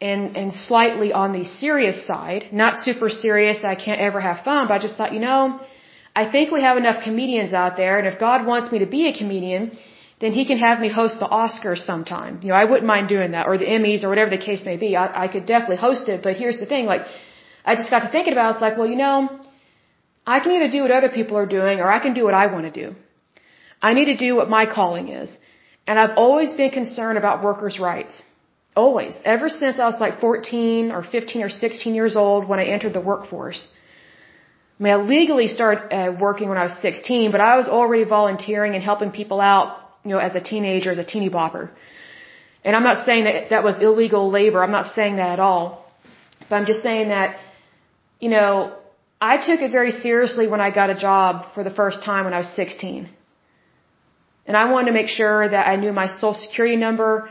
and, 0.00 0.36
and 0.36 0.54
slightly 0.54 1.12
on 1.12 1.32
the 1.32 1.44
serious 1.44 2.06
side, 2.06 2.46
not 2.52 2.78
super 2.78 3.08
serious, 3.08 3.58
I 3.64 3.74
can't 3.74 4.00
ever 4.00 4.20
have 4.20 4.44
fun, 4.44 4.68
but 4.68 4.74
I 4.74 4.78
just 4.78 4.96
thought, 4.96 5.12
you 5.12 5.20
know, 5.20 5.60
I 6.14 6.30
think 6.30 6.50
we 6.50 6.62
have 6.62 6.76
enough 6.76 7.02
comedians 7.02 7.52
out 7.52 7.76
there, 7.76 7.98
and 7.98 8.06
if 8.06 8.18
God 8.18 8.46
wants 8.46 8.70
me 8.72 8.80
to 8.80 8.86
be 8.86 9.08
a 9.08 9.12
comedian, 9.16 9.76
then 10.20 10.32
He 10.32 10.44
can 10.50 10.58
have 10.58 10.80
me 10.80 10.88
host 10.88 11.18
the 11.18 11.26
Oscars 11.26 11.78
sometime. 11.78 12.40
You 12.42 12.50
know, 12.50 12.54
I 12.54 12.64
wouldn't 12.64 12.86
mind 12.86 13.08
doing 13.08 13.32
that, 13.32 13.46
or 13.46 13.56
the 13.58 13.66
Emmys, 13.76 14.04
or 14.04 14.08
whatever 14.08 14.30
the 14.30 14.44
case 14.48 14.64
may 14.64 14.76
be. 14.76 14.96
I, 14.96 15.24
I 15.24 15.28
could 15.28 15.46
definitely 15.46 15.76
host 15.76 16.08
it, 16.08 16.22
but 16.22 16.36
here's 16.36 16.58
the 16.58 16.66
thing, 16.66 16.86
like, 16.86 17.02
I 17.64 17.74
just 17.76 17.90
got 17.90 18.00
to 18.00 18.10
thinking 18.10 18.32
about 18.32 18.50
it, 18.50 18.54
it's 18.56 18.62
like, 18.62 18.76
well, 18.76 18.86
you 18.86 18.96
know, 18.96 19.40
I 20.26 20.40
can 20.40 20.52
either 20.52 20.70
do 20.70 20.82
what 20.82 20.90
other 20.90 21.08
people 21.08 21.36
are 21.36 21.46
doing, 21.46 21.80
or 21.80 21.90
I 21.90 21.98
can 21.98 22.14
do 22.14 22.24
what 22.24 22.34
I 22.34 22.46
want 22.46 22.64
to 22.72 22.74
do. 22.82 22.94
I 23.82 23.92
need 23.94 24.06
to 24.06 24.16
do 24.16 24.34
what 24.36 24.48
my 24.48 24.64
calling 24.66 25.08
is. 25.08 25.36
And 25.86 25.98
I've 25.98 26.16
always 26.16 26.52
been 26.54 26.70
concerned 26.70 27.18
about 27.18 27.42
workers' 27.42 27.78
rights. 27.78 28.22
Always. 28.76 29.14
Ever 29.24 29.48
since 29.48 29.78
I 29.78 29.86
was 29.86 30.00
like 30.00 30.18
14 30.18 30.90
or 30.90 31.02
15 31.02 31.42
or 31.42 31.48
16 31.48 31.94
years 31.94 32.16
old 32.16 32.48
when 32.48 32.58
I 32.58 32.64
entered 32.64 32.92
the 32.92 33.00
workforce. 33.00 33.68
I 34.78 34.82
mean, 34.82 34.92
I 34.92 34.96
legally 34.96 35.46
started 35.46 35.94
uh, 35.94 36.12
working 36.18 36.48
when 36.48 36.58
I 36.58 36.64
was 36.64 36.76
16, 36.82 37.30
but 37.30 37.40
I 37.40 37.56
was 37.56 37.68
already 37.68 38.04
volunteering 38.04 38.74
and 38.74 38.82
helping 38.82 39.12
people 39.12 39.40
out, 39.40 39.78
you 40.04 40.10
know, 40.10 40.18
as 40.18 40.34
a 40.34 40.40
teenager, 40.40 40.90
as 40.90 40.98
a 40.98 41.04
teeny 41.04 41.30
bopper. 41.30 41.70
And 42.64 42.74
I'm 42.74 42.82
not 42.82 43.06
saying 43.06 43.24
that 43.24 43.50
that 43.50 43.62
was 43.62 43.80
illegal 43.80 44.30
labor. 44.30 44.62
I'm 44.62 44.72
not 44.72 44.92
saying 44.94 45.16
that 45.16 45.30
at 45.30 45.38
all. 45.38 45.84
But 46.48 46.56
I'm 46.56 46.66
just 46.66 46.82
saying 46.82 47.08
that, 47.08 47.38
you 48.18 48.30
know, 48.30 48.76
I 49.20 49.36
took 49.36 49.60
it 49.60 49.70
very 49.70 49.92
seriously 49.92 50.48
when 50.48 50.60
I 50.60 50.70
got 50.70 50.90
a 50.90 50.94
job 50.94 51.54
for 51.54 51.62
the 51.62 51.70
first 51.70 52.02
time 52.04 52.24
when 52.24 52.34
I 52.34 52.38
was 52.38 52.48
16. 52.56 53.08
And 54.46 54.56
I 54.56 54.70
wanted 54.70 54.86
to 54.86 54.92
make 54.92 55.08
sure 55.08 55.48
that 55.48 55.68
I 55.68 55.76
knew 55.76 55.92
my 55.92 56.08
social 56.08 56.34
security 56.34 56.76
number, 56.76 57.30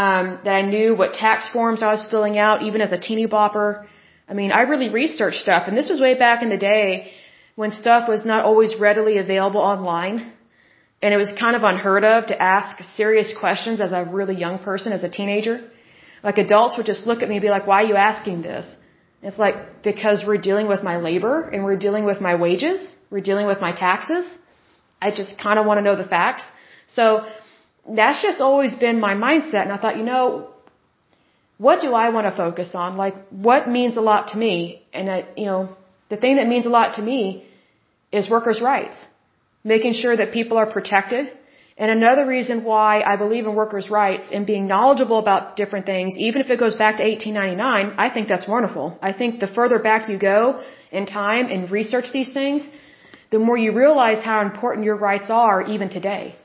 um, 0.00 0.26
that 0.44 0.54
I 0.60 0.62
knew 0.74 0.88
what 1.00 1.10
tax 1.24 1.48
forms 1.56 1.80
I 1.88 1.90
was 1.96 2.04
filling 2.12 2.36
out, 2.46 2.62
even 2.68 2.80
as 2.86 2.92
a 2.96 3.00
teeny 3.06 3.26
bopper. 3.34 3.68
I 4.30 4.34
mean, 4.40 4.50
I 4.60 4.62
really 4.72 4.88
researched 5.02 5.40
stuff, 5.46 5.68
and 5.68 5.76
this 5.80 5.88
was 5.92 6.00
way 6.06 6.14
back 6.24 6.42
in 6.44 6.48
the 6.54 6.62
day 6.72 6.86
when 7.60 7.70
stuff 7.82 8.08
was 8.14 8.24
not 8.32 8.44
always 8.48 8.72
readily 8.86 9.18
available 9.18 9.60
online. 9.74 10.16
And 11.02 11.14
it 11.14 11.20
was 11.24 11.30
kind 11.44 11.54
of 11.58 11.62
unheard 11.62 12.04
of 12.14 12.26
to 12.32 12.36
ask 12.54 12.70
serious 12.96 13.30
questions 13.42 13.80
as 13.86 13.92
a 13.92 14.02
really 14.18 14.36
young 14.44 14.58
person, 14.68 14.92
as 14.98 15.04
a 15.04 15.10
teenager. 15.18 15.56
Like 16.28 16.38
adults 16.38 16.76
would 16.76 16.86
just 16.92 17.06
look 17.06 17.22
at 17.22 17.28
me 17.28 17.36
and 17.36 17.42
be 17.48 17.54
like, 17.56 17.66
why 17.70 17.78
are 17.82 17.88
you 17.92 17.98
asking 18.10 18.42
this? 18.42 18.66
And 19.20 19.26
it's 19.30 19.38
like, 19.46 19.56
because 19.90 20.24
we're 20.26 20.44
dealing 20.48 20.66
with 20.74 20.82
my 20.90 20.96
labor 21.08 21.34
and 21.52 21.62
we're 21.66 21.82
dealing 21.86 22.04
with 22.10 22.20
my 22.28 22.34
wages. 22.46 22.80
We're 23.12 23.26
dealing 23.30 23.46
with 23.52 23.60
my 23.60 23.72
taxes. 23.86 24.24
I 25.06 25.10
just 25.20 25.32
kind 25.46 25.58
of 25.60 25.66
want 25.66 25.78
to 25.78 25.84
know 25.88 25.96
the 26.04 26.10
facts. 26.16 26.44
So 26.98 27.04
that's 27.88 28.22
just 28.22 28.40
always 28.40 28.74
been 28.74 29.00
my 29.00 29.14
mindset. 29.14 29.62
And 29.62 29.72
I 29.72 29.78
thought, 29.78 29.96
you 29.96 30.04
know, 30.04 30.48
what 31.58 31.80
do 31.80 31.94
I 31.94 32.08
want 32.08 32.26
to 32.26 32.36
focus 32.36 32.74
on? 32.74 32.96
Like, 32.96 33.14
what 33.30 33.68
means 33.68 33.96
a 33.96 34.00
lot 34.00 34.28
to 34.28 34.38
me? 34.38 34.82
And, 34.92 35.10
I, 35.10 35.26
you 35.36 35.46
know, 35.46 35.76
the 36.08 36.16
thing 36.16 36.36
that 36.36 36.48
means 36.48 36.66
a 36.66 36.70
lot 36.70 36.96
to 36.96 37.02
me 37.02 37.44
is 38.10 38.28
workers' 38.28 38.60
rights. 38.60 39.06
Making 39.62 39.94
sure 39.94 40.16
that 40.16 40.32
people 40.32 40.56
are 40.56 40.70
protected. 40.70 41.32
And 41.76 41.90
another 41.90 42.24
reason 42.26 42.62
why 42.62 43.02
I 43.02 43.16
believe 43.16 43.46
in 43.46 43.54
workers' 43.54 43.90
rights 43.90 44.28
and 44.32 44.46
being 44.46 44.66
knowledgeable 44.66 45.18
about 45.18 45.56
different 45.56 45.86
things, 45.86 46.14
even 46.18 46.40
if 46.40 46.50
it 46.50 46.58
goes 46.58 46.76
back 46.76 46.98
to 46.98 47.02
1899, 47.02 47.94
I 47.98 48.10
think 48.10 48.28
that's 48.28 48.46
wonderful. 48.46 48.96
I 49.02 49.12
think 49.12 49.40
the 49.40 49.48
further 49.48 49.78
back 49.80 50.08
you 50.08 50.18
go 50.18 50.60
in 50.92 51.06
time 51.06 51.46
and 51.46 51.70
research 51.70 52.12
these 52.12 52.32
things, 52.32 52.62
the 53.32 53.40
more 53.40 53.56
you 53.56 53.72
realize 53.72 54.20
how 54.22 54.42
important 54.42 54.84
your 54.84 54.96
rights 54.96 55.30
are 55.30 55.62
even 55.62 55.88
today. 55.88 56.36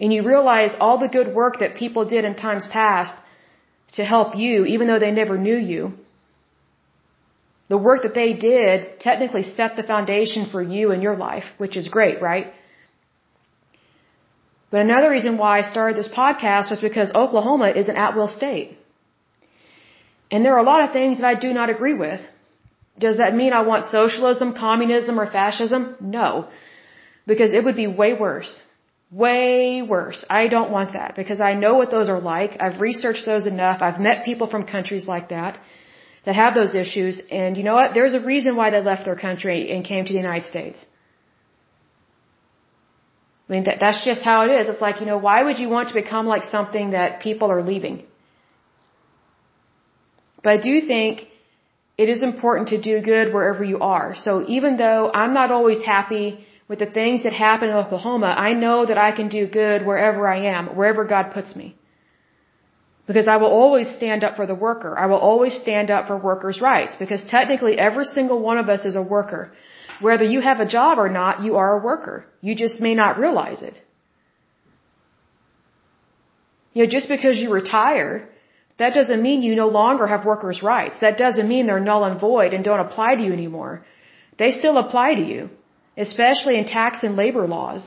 And 0.00 0.12
you 0.12 0.22
realize 0.22 0.74
all 0.78 0.98
the 0.98 1.08
good 1.08 1.34
work 1.34 1.58
that 1.60 1.74
people 1.74 2.04
did 2.04 2.24
in 2.24 2.34
times 2.34 2.66
past 2.66 3.14
to 3.94 4.04
help 4.04 4.36
you, 4.36 4.64
even 4.66 4.86
though 4.86 4.98
they 4.98 5.10
never 5.10 5.36
knew 5.36 5.56
you. 5.56 5.92
The 7.68 7.78
work 7.78 8.02
that 8.02 8.14
they 8.14 8.32
did 8.32 9.00
technically 9.00 9.42
set 9.42 9.76
the 9.76 9.82
foundation 9.82 10.46
for 10.50 10.62
you 10.62 10.92
and 10.92 11.02
your 11.02 11.16
life, 11.16 11.44
which 11.58 11.76
is 11.76 11.88
great, 11.88 12.22
right? 12.22 12.52
But 14.70 14.80
another 14.80 15.10
reason 15.10 15.38
why 15.38 15.58
I 15.58 15.62
started 15.62 15.96
this 15.96 16.08
podcast 16.08 16.70
was 16.70 16.80
because 16.80 17.12
Oklahoma 17.14 17.70
is 17.70 17.88
an 17.88 17.96
at-will 17.96 18.28
state. 18.28 18.78
And 20.30 20.44
there 20.44 20.54
are 20.54 20.64
a 20.66 20.70
lot 20.72 20.84
of 20.84 20.92
things 20.92 21.18
that 21.18 21.26
I 21.26 21.34
do 21.34 21.52
not 21.52 21.70
agree 21.70 21.94
with. 21.94 22.20
Does 22.98 23.18
that 23.18 23.34
mean 23.34 23.52
I 23.52 23.62
want 23.62 23.86
socialism, 23.86 24.54
communism, 24.54 25.18
or 25.18 25.26
fascism? 25.26 25.96
No. 26.00 26.48
Because 27.26 27.52
it 27.52 27.64
would 27.64 27.76
be 27.76 27.86
way 27.86 28.12
worse. 28.12 28.62
Way 29.10 29.80
worse. 29.80 30.26
I 30.28 30.48
don't 30.48 30.70
want 30.70 30.92
that 30.92 31.14
because 31.16 31.40
I 31.40 31.54
know 31.54 31.74
what 31.74 31.90
those 31.90 32.08
are 32.10 32.20
like. 32.20 32.58
I've 32.60 32.80
researched 32.80 33.24
those 33.24 33.46
enough. 33.46 33.80
I've 33.80 34.00
met 34.00 34.24
people 34.24 34.48
from 34.48 34.64
countries 34.64 35.08
like 35.08 35.30
that 35.30 35.58
that 36.26 36.34
have 36.34 36.54
those 36.54 36.74
issues. 36.74 37.22
And 37.30 37.56
you 37.56 37.62
know 37.62 37.74
what? 37.74 37.94
There's 37.94 38.12
a 38.12 38.20
reason 38.20 38.54
why 38.54 38.68
they 38.70 38.82
left 38.82 39.06
their 39.06 39.16
country 39.16 39.72
and 39.72 39.82
came 39.82 40.04
to 40.04 40.12
the 40.12 40.18
United 40.18 40.44
States. 40.44 40.84
I 43.48 43.52
mean, 43.52 43.64
that, 43.64 43.78
that's 43.80 44.04
just 44.04 44.22
how 44.22 44.44
it 44.44 44.50
is. 44.50 44.68
It's 44.68 44.82
like, 44.82 45.00
you 45.00 45.06
know, 45.06 45.16
why 45.16 45.42
would 45.42 45.58
you 45.58 45.70
want 45.70 45.88
to 45.88 45.94
become 45.94 46.26
like 46.26 46.44
something 46.44 46.90
that 46.90 47.20
people 47.20 47.50
are 47.50 47.62
leaving? 47.62 48.04
But 50.42 50.50
I 50.50 50.58
do 50.58 50.82
think 50.82 51.28
it 51.96 52.10
is 52.10 52.22
important 52.22 52.68
to 52.68 52.80
do 52.80 53.00
good 53.00 53.32
wherever 53.32 53.64
you 53.64 53.78
are. 53.80 54.14
So 54.14 54.44
even 54.46 54.76
though 54.76 55.10
I'm 55.12 55.32
not 55.32 55.50
always 55.50 55.82
happy 55.82 56.44
with 56.68 56.78
the 56.78 56.90
things 56.98 57.22
that 57.22 57.32
happen 57.32 57.70
in 57.70 57.74
Oklahoma, 57.74 58.34
I 58.48 58.52
know 58.52 58.84
that 58.84 58.98
I 58.98 59.10
can 59.12 59.28
do 59.28 59.46
good 59.46 59.86
wherever 59.86 60.28
I 60.28 60.38
am, 60.56 60.76
wherever 60.76 61.04
God 61.04 61.30
puts 61.32 61.56
me. 61.56 61.76
Because 63.06 63.26
I 63.26 63.38
will 63.38 63.54
always 63.62 63.88
stand 63.88 64.22
up 64.22 64.36
for 64.36 64.46
the 64.46 64.54
worker. 64.54 64.92
I 64.98 65.06
will 65.06 65.22
always 65.30 65.54
stand 65.54 65.90
up 65.90 66.08
for 66.08 66.18
workers' 66.18 66.60
rights. 66.60 66.94
Because 66.98 67.22
technically 67.24 67.78
every 67.78 68.04
single 68.04 68.40
one 68.40 68.58
of 68.58 68.68
us 68.68 68.84
is 68.84 68.96
a 68.96 69.02
worker. 69.02 69.50
Whether 70.02 70.24
you 70.24 70.40
have 70.42 70.60
a 70.60 70.68
job 70.68 70.98
or 70.98 71.08
not, 71.08 71.42
you 71.42 71.56
are 71.56 71.78
a 71.78 71.82
worker. 71.82 72.26
You 72.42 72.54
just 72.54 72.82
may 72.82 72.94
not 72.94 73.18
realize 73.18 73.62
it. 73.62 73.80
You 76.74 76.84
know, 76.84 76.90
just 76.90 77.08
because 77.08 77.40
you 77.40 77.50
retire, 77.50 78.28
that 78.76 78.92
doesn't 78.92 79.22
mean 79.22 79.42
you 79.42 79.56
no 79.56 79.68
longer 79.68 80.06
have 80.06 80.26
workers' 80.26 80.62
rights. 80.62 80.96
That 81.00 81.16
doesn't 81.16 81.48
mean 81.48 81.66
they're 81.66 81.80
null 81.80 82.04
and 82.04 82.20
void 82.20 82.52
and 82.52 82.62
don't 82.62 82.78
apply 82.78 83.14
to 83.14 83.22
you 83.22 83.32
anymore. 83.32 83.86
They 84.36 84.50
still 84.50 84.76
apply 84.76 85.14
to 85.14 85.22
you 85.22 85.48
especially 86.06 86.56
in 86.58 86.64
tax 86.64 87.02
and 87.02 87.16
labor 87.16 87.46
laws. 87.46 87.82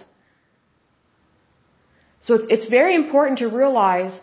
So 2.22 2.36
it's, 2.36 2.48
it's 2.50 2.68
very 2.80 2.96
important 2.96 3.40
to 3.40 3.48
realize 3.48 4.20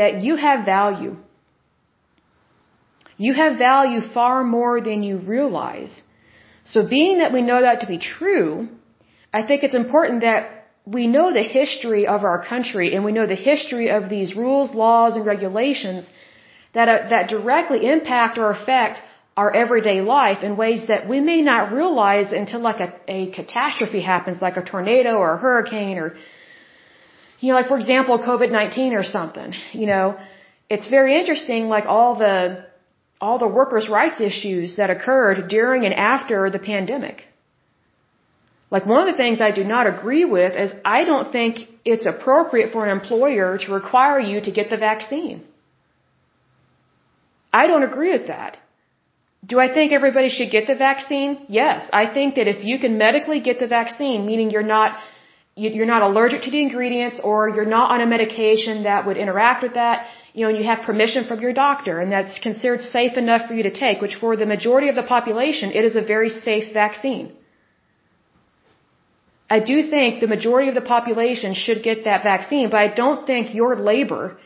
that 0.00 0.22
you 0.22 0.36
have 0.36 0.64
value. 0.64 1.16
You 3.16 3.32
have 3.34 3.58
value 3.58 4.00
far 4.00 4.42
more 4.44 4.80
than 4.80 5.02
you 5.02 5.16
realize. 5.18 6.02
So 6.64 6.86
being 6.86 7.18
that 7.18 7.32
we 7.32 7.42
know 7.42 7.60
that 7.60 7.80
to 7.80 7.86
be 7.86 7.98
true, 7.98 8.68
I 9.32 9.42
think 9.46 9.62
it's 9.62 9.74
important 9.74 10.22
that 10.22 10.50
we 10.84 11.06
know 11.06 11.32
the 11.32 11.42
history 11.42 12.06
of 12.06 12.24
our 12.24 12.44
country 12.44 12.94
and 12.94 13.04
we 13.04 13.12
know 13.12 13.26
the 13.26 13.42
history 13.52 13.90
of 13.90 14.10
these 14.10 14.36
rules, 14.36 14.74
laws, 14.74 15.16
and 15.16 15.24
regulations 15.24 16.08
that, 16.74 16.88
uh, 16.88 17.08
that 17.10 17.28
directly 17.28 17.86
impact 17.88 18.36
or 18.38 18.50
affect 18.50 19.00
our 19.36 19.54
everyday 19.54 20.00
life 20.00 20.42
in 20.42 20.56
ways 20.56 20.86
that 20.88 21.08
we 21.08 21.20
may 21.20 21.40
not 21.42 21.72
realize 21.72 22.32
until 22.32 22.60
like 22.60 22.80
a, 22.80 22.92
a 23.08 23.30
catastrophe 23.30 24.00
happens, 24.00 24.40
like 24.40 24.56
a 24.56 24.62
tornado 24.62 25.14
or 25.14 25.34
a 25.34 25.38
hurricane 25.38 25.98
or, 25.98 26.16
you 27.40 27.48
know, 27.48 27.54
like 27.54 27.66
for 27.66 27.76
example, 27.76 28.18
COVID-19 28.18 28.92
or 28.92 29.02
something, 29.02 29.52
you 29.72 29.86
know, 29.86 30.16
it's 30.70 30.88
very 30.88 31.18
interesting, 31.18 31.68
like 31.68 31.86
all 31.86 32.16
the, 32.16 32.64
all 33.20 33.38
the 33.38 33.48
workers' 33.48 33.88
rights 33.88 34.20
issues 34.20 34.76
that 34.76 34.90
occurred 34.90 35.48
during 35.48 35.84
and 35.84 35.94
after 35.94 36.48
the 36.48 36.58
pandemic. 36.58 37.24
Like 38.70 38.86
one 38.86 39.00
of 39.06 39.08
the 39.12 39.16
things 39.22 39.40
I 39.40 39.50
do 39.50 39.64
not 39.64 39.86
agree 39.86 40.24
with 40.24 40.52
is 40.56 40.72
I 40.84 41.04
don't 41.04 41.30
think 41.30 41.58
it's 41.84 42.06
appropriate 42.06 42.72
for 42.72 42.84
an 42.86 42.90
employer 42.98 43.58
to 43.58 43.72
require 43.72 44.20
you 44.20 44.40
to 44.40 44.50
get 44.50 44.70
the 44.70 44.76
vaccine. 44.76 45.44
I 47.52 47.66
don't 47.66 47.84
agree 47.84 48.12
with 48.12 48.26
that. 48.28 48.58
Do 49.52 49.58
I 49.60 49.72
think 49.72 49.92
everybody 49.92 50.28
should 50.28 50.50
get 50.50 50.66
the 50.66 50.74
vaccine? 50.74 51.46
Yes. 51.48 51.88
I 51.92 52.06
think 52.06 52.36
that 52.36 52.48
if 52.48 52.64
you 52.64 52.78
can 52.78 52.96
medically 52.98 53.40
get 53.40 53.58
the 53.58 53.66
vaccine, 53.66 54.26
meaning 54.26 54.50
you're 54.50 54.70
not 54.76 54.98
you're 55.56 55.86
not 55.86 56.02
allergic 56.02 56.42
to 56.42 56.50
the 56.50 56.60
ingredients 56.60 57.20
or 57.22 57.48
you're 57.48 57.72
not 57.78 57.92
on 57.92 58.00
a 58.00 58.06
medication 58.06 58.82
that 58.84 59.06
would 59.06 59.16
interact 59.16 59.62
with 59.62 59.74
that, 59.74 60.08
you 60.32 60.42
know, 60.42 60.48
and 60.48 60.58
you 60.58 60.64
have 60.64 60.82
permission 60.82 61.24
from 61.28 61.40
your 61.40 61.52
doctor 61.52 62.00
and 62.00 62.10
that's 62.10 62.38
considered 62.40 62.80
safe 62.80 63.16
enough 63.16 63.46
for 63.46 63.54
you 63.54 63.62
to 63.62 63.70
take, 63.70 64.00
which 64.00 64.16
for 64.16 64.36
the 64.36 64.46
majority 64.46 64.88
of 64.88 64.96
the 64.96 65.04
population, 65.04 65.70
it 65.70 65.84
is 65.84 65.94
a 65.94 66.02
very 66.02 66.28
safe 66.28 66.72
vaccine. 66.72 67.32
I 69.48 69.60
do 69.60 69.76
think 69.94 70.20
the 70.20 70.26
majority 70.26 70.68
of 70.70 70.74
the 70.74 70.88
population 70.96 71.54
should 71.54 71.82
get 71.84 72.04
that 72.04 72.24
vaccine, 72.24 72.68
but 72.70 72.80
I 72.80 72.88
don't 72.88 73.24
think 73.24 73.54
your 73.54 73.76
labor, 73.76 74.38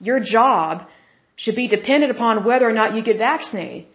your 0.00 0.18
job, 0.18 0.88
should 1.36 1.54
be 1.54 1.68
dependent 1.68 2.10
upon 2.10 2.44
whether 2.44 2.68
or 2.68 2.72
not 2.72 2.94
you 2.94 3.02
get 3.02 3.18
vaccinated. 3.18 3.86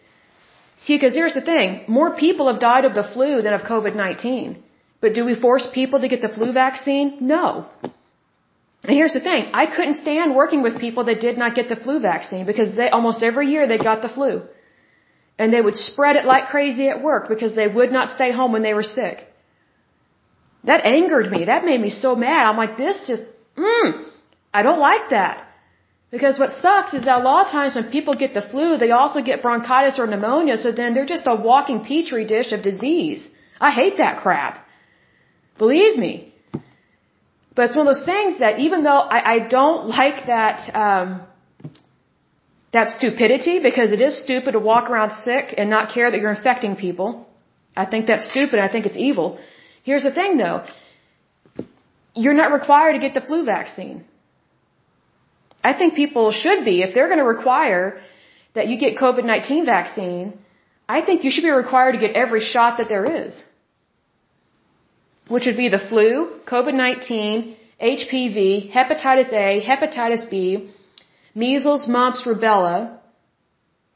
See, 0.83 0.95
because 0.95 1.13
here's 1.13 1.35
the 1.35 1.41
thing. 1.41 1.83
More 1.87 2.15
people 2.15 2.51
have 2.51 2.59
died 2.59 2.85
of 2.85 2.95
the 2.95 3.03
flu 3.13 3.41
than 3.41 3.53
of 3.53 3.61
COVID-19. 3.61 4.57
But 4.99 5.13
do 5.13 5.25
we 5.25 5.35
force 5.35 5.67
people 5.79 5.99
to 6.01 6.07
get 6.07 6.21
the 6.21 6.29
flu 6.29 6.51
vaccine? 6.53 7.17
No. 7.21 7.67
And 8.83 8.95
here's 8.99 9.13
the 9.13 9.19
thing. 9.19 9.51
I 9.53 9.65
couldn't 9.75 10.01
stand 10.05 10.35
working 10.35 10.63
with 10.63 10.79
people 10.79 11.03
that 11.05 11.21
did 11.21 11.37
not 11.37 11.55
get 11.55 11.69
the 11.69 11.75
flu 11.75 11.99
vaccine 11.99 12.45
because 12.45 12.75
they, 12.75 12.89
almost 12.89 13.21
every 13.21 13.47
year 13.53 13.67
they 13.67 13.77
got 13.77 14.01
the 14.01 14.09
flu. 14.09 14.41
And 15.37 15.53
they 15.53 15.61
would 15.61 15.75
spread 15.75 16.15
it 16.15 16.25
like 16.25 16.47
crazy 16.47 16.87
at 16.87 17.03
work 17.03 17.29
because 17.29 17.55
they 17.55 17.67
would 17.67 17.91
not 17.91 18.09
stay 18.09 18.31
home 18.31 18.51
when 18.51 18.63
they 18.63 18.73
were 18.73 18.83
sick. 18.83 19.27
That 20.63 20.85
angered 20.85 21.31
me. 21.31 21.45
That 21.45 21.63
made 21.63 21.81
me 21.81 21.91
so 21.91 22.15
mad. 22.15 22.47
I'm 22.47 22.57
like, 22.57 22.77
this 22.77 22.97
just, 23.07 23.23
mmm, 23.55 24.05
I 24.53 24.63
don't 24.63 24.79
like 24.79 25.09
that. 25.11 25.47
Because 26.15 26.37
what 26.37 26.53
sucks 26.63 26.93
is 26.93 27.05
that 27.05 27.21
a 27.21 27.23
lot 27.23 27.45
of 27.45 27.51
times 27.51 27.73
when 27.73 27.89
people 27.89 28.13
get 28.13 28.33
the 28.33 28.41
flu, 28.41 28.77
they 28.77 28.91
also 28.91 29.21
get 29.21 29.41
bronchitis 29.41 29.97
or 29.97 30.07
pneumonia, 30.07 30.57
so 30.57 30.71
then 30.73 30.93
they're 30.93 31.11
just 31.17 31.25
a 31.25 31.35
walking 31.35 31.79
petri 31.85 32.25
dish 32.25 32.51
of 32.51 32.61
disease. 32.61 33.27
I 33.61 33.71
hate 33.71 33.97
that 33.97 34.21
crap. 34.21 34.65
Believe 35.57 35.97
me. 35.97 36.33
But 37.55 37.65
it's 37.65 37.75
one 37.75 37.87
of 37.87 37.95
those 37.95 38.05
things 38.05 38.39
that 38.39 38.59
even 38.59 38.83
though 38.83 39.01
I, 39.17 39.19
I 39.33 39.39
don't 39.47 39.87
like 39.99 40.25
that, 40.27 40.57
um, 40.75 41.21
that 42.73 42.89
stupidity, 42.97 43.59
because 43.59 43.91
it 43.91 44.01
is 44.01 44.21
stupid 44.21 44.51
to 44.51 44.59
walk 44.59 44.89
around 44.89 45.11
sick 45.11 45.53
and 45.57 45.69
not 45.69 45.93
care 45.93 46.11
that 46.11 46.19
you're 46.19 46.35
infecting 46.39 46.75
people. 46.75 47.27
I 47.75 47.85
think 47.85 48.07
that's 48.07 48.27
stupid. 48.29 48.59
I 48.59 48.69
think 48.69 48.85
it's 48.85 48.97
evil. 48.97 49.39
Here's 49.83 50.03
the 50.03 50.11
thing 50.11 50.37
though. 50.37 50.65
You're 52.13 52.33
not 52.33 52.51
required 52.51 52.93
to 52.93 52.99
get 52.99 53.13
the 53.13 53.21
flu 53.21 53.45
vaccine. 53.45 54.03
I 55.63 55.73
think 55.73 55.95
people 55.95 56.31
should 56.31 56.65
be, 56.65 56.81
if 56.81 56.93
they're 56.93 57.07
going 57.07 57.23
to 57.25 57.31
require 57.37 57.99
that 58.53 58.67
you 58.67 58.77
get 58.77 58.97
COVID-19 58.97 59.65
vaccine, 59.65 60.33
I 60.89 61.01
think 61.01 61.23
you 61.23 61.31
should 61.31 61.43
be 61.43 61.51
required 61.51 61.93
to 61.93 61.99
get 62.05 62.15
every 62.15 62.41
shot 62.41 62.77
that 62.77 62.89
there 62.89 63.05
is. 63.05 63.41
Which 65.27 65.45
would 65.45 65.57
be 65.57 65.69
the 65.69 65.83
flu, 65.89 66.39
COVID-19, 66.45 67.55
HPV, 67.81 68.71
hepatitis 68.71 69.31
A, 69.31 69.61
hepatitis 69.69 70.29
B, 70.29 70.69
measles, 71.33 71.87
mumps, 71.87 72.23
rubella. 72.25 72.97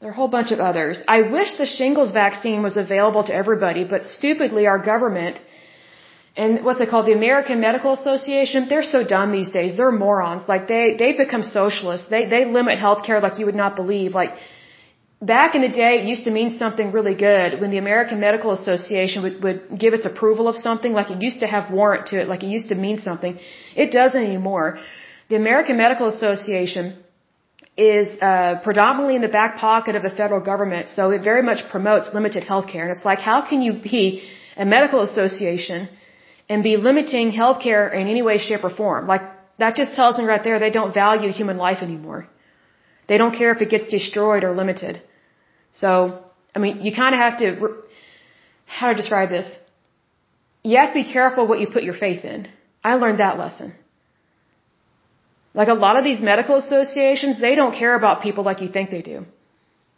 There 0.00 0.08
are 0.10 0.12
a 0.12 0.16
whole 0.16 0.28
bunch 0.28 0.50
of 0.52 0.60
others. 0.60 1.02
I 1.06 1.22
wish 1.22 1.56
the 1.56 1.66
shingles 1.66 2.12
vaccine 2.12 2.62
was 2.62 2.76
available 2.76 3.24
to 3.24 3.34
everybody, 3.34 3.84
but 3.84 4.06
stupidly 4.06 4.66
our 4.66 4.78
government 4.78 5.40
and 6.36 6.64
what's 6.66 6.80
it 6.82 6.90
called? 6.90 7.06
The 7.06 7.18
American 7.22 7.60
Medical 7.60 7.92
Association, 7.94 8.68
they're 8.68 8.90
so 8.96 9.02
dumb 9.02 9.32
these 9.32 9.50
days. 9.50 9.74
They're 9.76 9.90
morons. 9.90 10.46
Like 10.46 10.68
they, 10.68 10.94
they've 10.98 11.16
become 11.16 11.42
socialists. 11.42 12.08
They, 12.10 12.26
they 12.26 12.44
limit 12.44 12.78
healthcare 12.78 13.22
like 13.22 13.38
you 13.38 13.46
would 13.46 13.60
not 13.64 13.74
believe. 13.74 14.12
Like 14.12 14.32
back 15.22 15.54
in 15.54 15.62
the 15.62 15.70
day, 15.70 15.92
it 16.00 16.04
used 16.06 16.24
to 16.24 16.30
mean 16.30 16.50
something 16.58 16.92
really 16.92 17.14
good 17.14 17.58
when 17.60 17.70
the 17.70 17.78
American 17.78 18.20
Medical 18.20 18.52
Association 18.52 19.22
would, 19.22 19.42
would 19.42 19.78
give 19.78 19.94
its 19.94 20.04
approval 20.04 20.46
of 20.46 20.56
something. 20.56 20.92
Like 20.92 21.10
it 21.10 21.22
used 21.22 21.40
to 21.40 21.46
have 21.46 21.70
warrant 21.70 22.08
to 22.08 22.20
it. 22.20 22.28
Like 22.28 22.42
it 22.42 22.48
used 22.58 22.68
to 22.68 22.74
mean 22.74 22.98
something. 22.98 23.38
It 23.74 23.90
doesn't 23.90 24.22
anymore. 24.22 24.78
The 25.30 25.36
American 25.36 25.78
Medical 25.78 26.08
Association 26.08 26.98
is 27.78 28.08
uh, 28.20 28.60
predominantly 28.62 29.16
in 29.16 29.22
the 29.22 29.34
back 29.40 29.56
pocket 29.56 29.96
of 29.96 30.02
the 30.02 30.10
federal 30.10 30.40
government, 30.40 30.88
so 30.94 31.10
it 31.10 31.22
very 31.22 31.42
much 31.42 31.60
promotes 31.70 32.12
limited 32.12 32.42
healthcare. 32.42 32.82
And 32.82 32.90
it's 32.90 33.04
like, 33.04 33.18
how 33.18 33.40
can 33.48 33.60
you 33.60 33.72
be 33.74 34.22
a 34.56 34.64
medical 34.64 35.00
association 35.02 35.88
and 36.48 36.62
be 36.62 36.76
limiting 36.76 37.32
healthcare 37.32 37.92
in 37.92 38.06
any 38.08 38.22
way, 38.22 38.38
shape, 38.38 38.64
or 38.64 38.70
form. 38.70 39.06
Like, 39.06 39.22
that 39.58 39.74
just 39.76 39.94
tells 39.94 40.18
me 40.18 40.24
right 40.24 40.42
there 40.44 40.58
they 40.58 40.70
don't 40.70 40.94
value 40.94 41.32
human 41.32 41.56
life 41.56 41.82
anymore. 41.82 42.28
They 43.08 43.18
don't 43.18 43.34
care 43.34 43.52
if 43.52 43.60
it 43.62 43.70
gets 43.70 43.90
destroyed 43.90 44.44
or 44.44 44.52
limited. 44.54 45.02
So, 45.72 46.20
I 46.54 46.58
mean, 46.58 46.82
you 46.82 46.92
kind 46.94 47.14
of 47.14 47.20
have 47.20 47.38
to, 47.38 47.48
how 48.64 48.88
to 48.88 48.94
describe 48.94 49.30
this? 49.30 49.48
You 50.62 50.78
have 50.78 50.90
to 50.90 50.94
be 50.94 51.12
careful 51.12 51.46
what 51.46 51.60
you 51.60 51.68
put 51.68 51.84
your 51.84 51.94
faith 51.94 52.24
in. 52.24 52.48
I 52.82 52.94
learned 52.94 53.20
that 53.20 53.38
lesson. 53.38 53.74
Like 55.54 55.68
a 55.68 55.74
lot 55.74 55.96
of 55.96 56.04
these 56.04 56.20
medical 56.20 56.56
associations, 56.56 57.40
they 57.40 57.54
don't 57.54 57.74
care 57.74 57.94
about 57.96 58.22
people 58.22 58.44
like 58.44 58.60
you 58.60 58.68
think 58.68 58.90
they 58.90 59.02
do. 59.02 59.24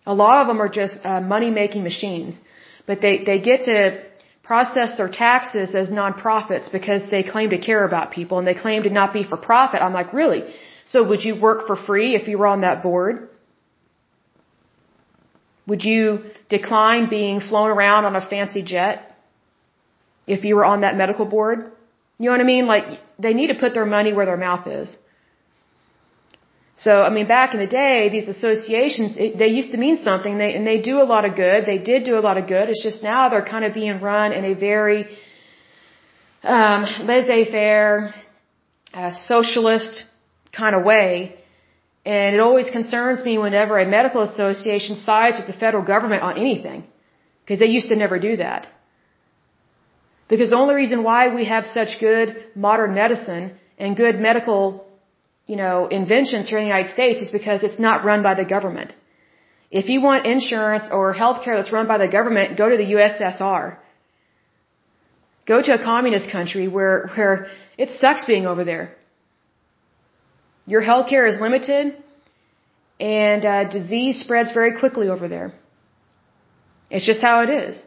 A 0.07 0.15
lot 0.15 0.41
of 0.41 0.47
them 0.47 0.61
are 0.63 0.69
just 0.69 0.95
uh, 1.05 1.21
money 1.21 1.51
making 1.51 1.83
machines. 1.83 2.39
But 2.87 3.01
they, 3.01 3.25
they 3.25 3.41
get 3.41 3.65
to 3.65 4.05
process 4.49 4.97
their 5.01 5.11
taxes 5.27 5.75
as 5.81 5.87
nonprofits 5.91 6.73
because 6.77 7.03
they 7.15 7.23
claim 7.33 7.51
to 7.51 7.59
care 7.69 7.85
about 7.91 8.07
people 8.19 8.39
and 8.39 8.47
they 8.51 8.59
claim 8.65 8.83
to 8.85 8.93
not 8.99 9.13
be 9.13 9.23
for 9.31 9.37
profit. 9.37 9.79
I'm 9.87 9.97
like, 10.01 10.11
really? 10.21 10.43
So 10.93 10.97
would 11.09 11.23
you 11.23 11.35
work 11.49 11.67
for 11.67 11.77
free 11.89 12.11
if 12.19 12.29
you 12.29 12.39
were 12.39 12.51
on 12.55 12.63
that 12.63 12.83
board? 12.83 13.29
Would 15.67 15.85
you 15.85 16.05
decline 16.49 17.11
being 17.11 17.41
flown 17.41 17.69
around 17.77 18.07
on 18.07 18.17
a 18.17 18.25
fancy 18.35 18.63
jet 18.63 18.97
if 20.27 20.45
you 20.47 20.57
were 20.57 20.65
on 20.65 20.81
that 20.81 20.97
medical 20.97 21.27
board? 21.27 21.59
You 22.19 22.27
know 22.27 22.33
what 22.37 22.41
I 22.41 22.51
mean? 22.55 22.67
Like, 22.75 22.87
they 23.19 23.35
need 23.35 23.49
to 23.49 23.59
put 23.65 23.75
their 23.75 23.91
money 23.99 24.15
where 24.15 24.25
their 24.31 24.43
mouth 24.49 24.67
is. 24.67 24.89
So, 26.79 26.93
I 27.09 27.11
mean, 27.11 27.26
back 27.26 27.55
in 27.55 27.61
the 27.61 27.66
day, 27.66 28.09
these 28.09 28.29
associations, 28.29 29.16
it, 29.16 29.37
they 29.37 29.49
used 29.49 29.72
to 29.72 29.79
mean 29.79 29.97
something, 29.97 30.39
they, 30.39 30.55
and 30.55 30.64
they 30.64 30.81
do 30.81 31.03
a 31.03 31.09
lot 31.14 31.24
of 31.24 31.35
good. 31.35 31.66
They 31.66 31.79
did 31.79 32.05
do 32.05 32.16
a 32.16 32.22
lot 32.29 32.37
of 32.39 32.47
good. 32.47 32.68
It's 32.68 32.85
just 32.85 33.03
now 33.03 33.29
they're 33.29 33.51
kind 33.55 33.64
of 33.64 33.74
being 33.74 34.01
run 34.01 34.33
in 34.33 34.45
a 34.45 34.55
very 34.55 35.09
um, 36.45 36.85
laissez-faire, 37.09 38.14
uh, 38.95 39.12
socialist 39.12 40.05
kind 40.53 40.76
of 40.76 40.85
way. 40.85 41.35
And 42.05 42.37
it 42.37 42.41
always 42.41 42.70
concerns 42.70 43.24
me 43.24 43.39
whenever 43.39 43.76
a 43.79 43.85
medical 43.85 44.22
association 44.22 44.97
sides 44.97 45.37
with 45.37 45.49
the 45.49 45.59
federal 45.64 45.85
government 45.85 46.22
on 46.22 46.39
anything, 46.39 46.87
because 47.43 47.59
they 47.59 47.66
used 47.66 47.89
to 47.89 47.97
never 47.97 48.20
do 48.20 48.37
that. 48.37 48.68
Because 50.29 50.51
the 50.51 50.57
only 50.57 50.74
reason 50.74 51.03
why 51.03 51.35
we 51.35 51.47
have 51.47 51.66
such 51.66 51.99
good 51.99 52.37
modern 52.55 52.95
medicine 52.95 53.59
and 53.79 53.97
good 53.97 54.20
medical 54.20 54.88
you 55.49 55.57
know, 55.57 55.89
inventions 56.01 56.49
here 56.49 56.59
in 56.59 56.65
the 56.65 56.73
United 56.75 56.93
States 56.93 57.23
is 57.23 57.31
because 57.31 57.65
it's 57.65 57.81
not 57.89 58.05
run 58.05 58.23
by 58.23 58.35
the 58.35 58.45
government. 58.45 58.95
If 59.71 59.89
you 59.89 60.01
want 60.09 60.27
insurance 60.27 60.87
or 60.93 61.15
healthcare 61.15 61.57
that's 61.57 61.73
run 61.73 61.89
by 61.89 61.99
the 61.99 62.11
government, 62.17 62.59
go 62.63 62.69
to 62.69 62.77
the 62.77 62.89
USSR. 62.97 63.79
Go 65.47 65.63
to 65.63 65.73
a 65.79 65.83
communist 65.83 66.31
country 66.31 66.69
where, 66.69 67.09
where 67.17 67.47
it 67.79 67.91
sucks 67.93 68.27
being 68.27 68.47
over 68.47 68.65
there. 68.65 68.95
Your 70.67 70.83
healthcare 70.83 71.27
is 71.33 71.41
limited 71.41 71.97
and 73.01 73.47
uh, 73.47 73.65
disease 73.79 74.21
spreads 74.21 74.53
very 74.53 74.79
quickly 74.79 75.09
over 75.09 75.29
there. 75.29 75.55
It's 76.91 77.07
just 77.07 77.23
how 77.23 77.43
it 77.45 77.51
is. 77.51 77.83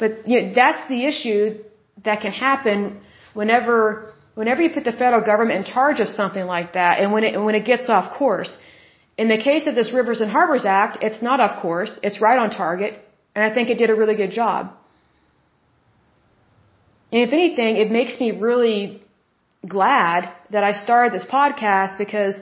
But 0.00 0.26
you 0.26 0.42
know, 0.42 0.52
that's 0.54 0.88
the 0.88 1.04
issue 1.06 1.62
that 2.04 2.20
can 2.22 2.32
happen 2.32 3.00
whenever 3.34 4.14
whenever 4.38 4.62
you 4.64 4.70
put 4.74 4.84
the 4.88 4.96
federal 5.02 5.22
government 5.30 5.56
in 5.60 5.64
charge 5.76 5.98
of 6.04 6.08
something 6.08 6.46
like 6.54 6.68
that 6.78 7.00
and 7.00 7.12
when 7.14 7.24
it, 7.28 7.32
when 7.46 7.56
it 7.60 7.64
gets 7.70 7.86
off 7.94 8.06
course, 8.18 8.52
in 9.22 9.26
the 9.34 9.40
case 9.48 9.64
of 9.70 9.74
this 9.78 9.88
Rivers 9.92 10.20
and 10.24 10.30
Harbors 10.30 10.64
Act, 10.64 10.98
it's 11.06 11.20
not 11.28 11.40
off 11.44 11.54
course, 11.62 11.92
it's 12.04 12.20
right 12.26 12.38
on 12.42 12.50
target, 12.50 12.92
and 13.34 13.44
I 13.46 13.50
think 13.54 13.68
it 13.68 13.78
did 13.82 13.90
a 13.94 13.96
really 14.00 14.14
good 14.22 14.34
job. 14.42 14.60
And 17.10 17.20
if 17.26 17.32
anything, 17.40 17.72
it 17.84 17.90
makes 17.98 18.20
me 18.20 18.28
really 18.48 19.02
glad 19.76 20.30
that 20.54 20.62
I 20.70 20.72
started 20.84 21.12
this 21.12 21.26
podcast 21.38 21.98
because 22.04 22.38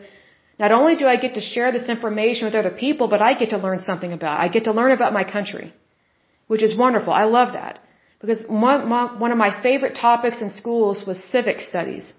not 0.58 0.72
only 0.78 0.96
do 0.96 1.06
I 1.14 1.16
get 1.24 1.32
to 1.38 1.44
share 1.54 1.72
this 1.72 1.88
information 1.96 2.44
with 2.48 2.56
other 2.62 2.74
people, 2.84 3.08
but 3.14 3.22
I 3.22 3.32
get 3.40 3.50
to 3.56 3.60
learn 3.66 3.80
something 3.90 4.12
about 4.18 4.34
it. 4.38 4.44
I 4.44 4.48
get 4.58 4.64
to 4.64 4.76
learn 4.80 4.92
about 4.98 5.14
my 5.20 5.24
country, 5.36 5.72
which 6.46 6.62
is 6.68 6.76
wonderful. 6.84 7.14
I 7.24 7.24
love 7.38 7.54
that. 7.60 7.85
Because 8.20 8.40
one, 8.48 8.88
one 9.24 9.32
of 9.32 9.38
my 9.38 9.62
favorite 9.62 9.94
topics 9.94 10.40
in 10.40 10.50
schools 10.50 11.04
was 11.06 11.22
civic 11.24 11.60
studies. 11.60 12.12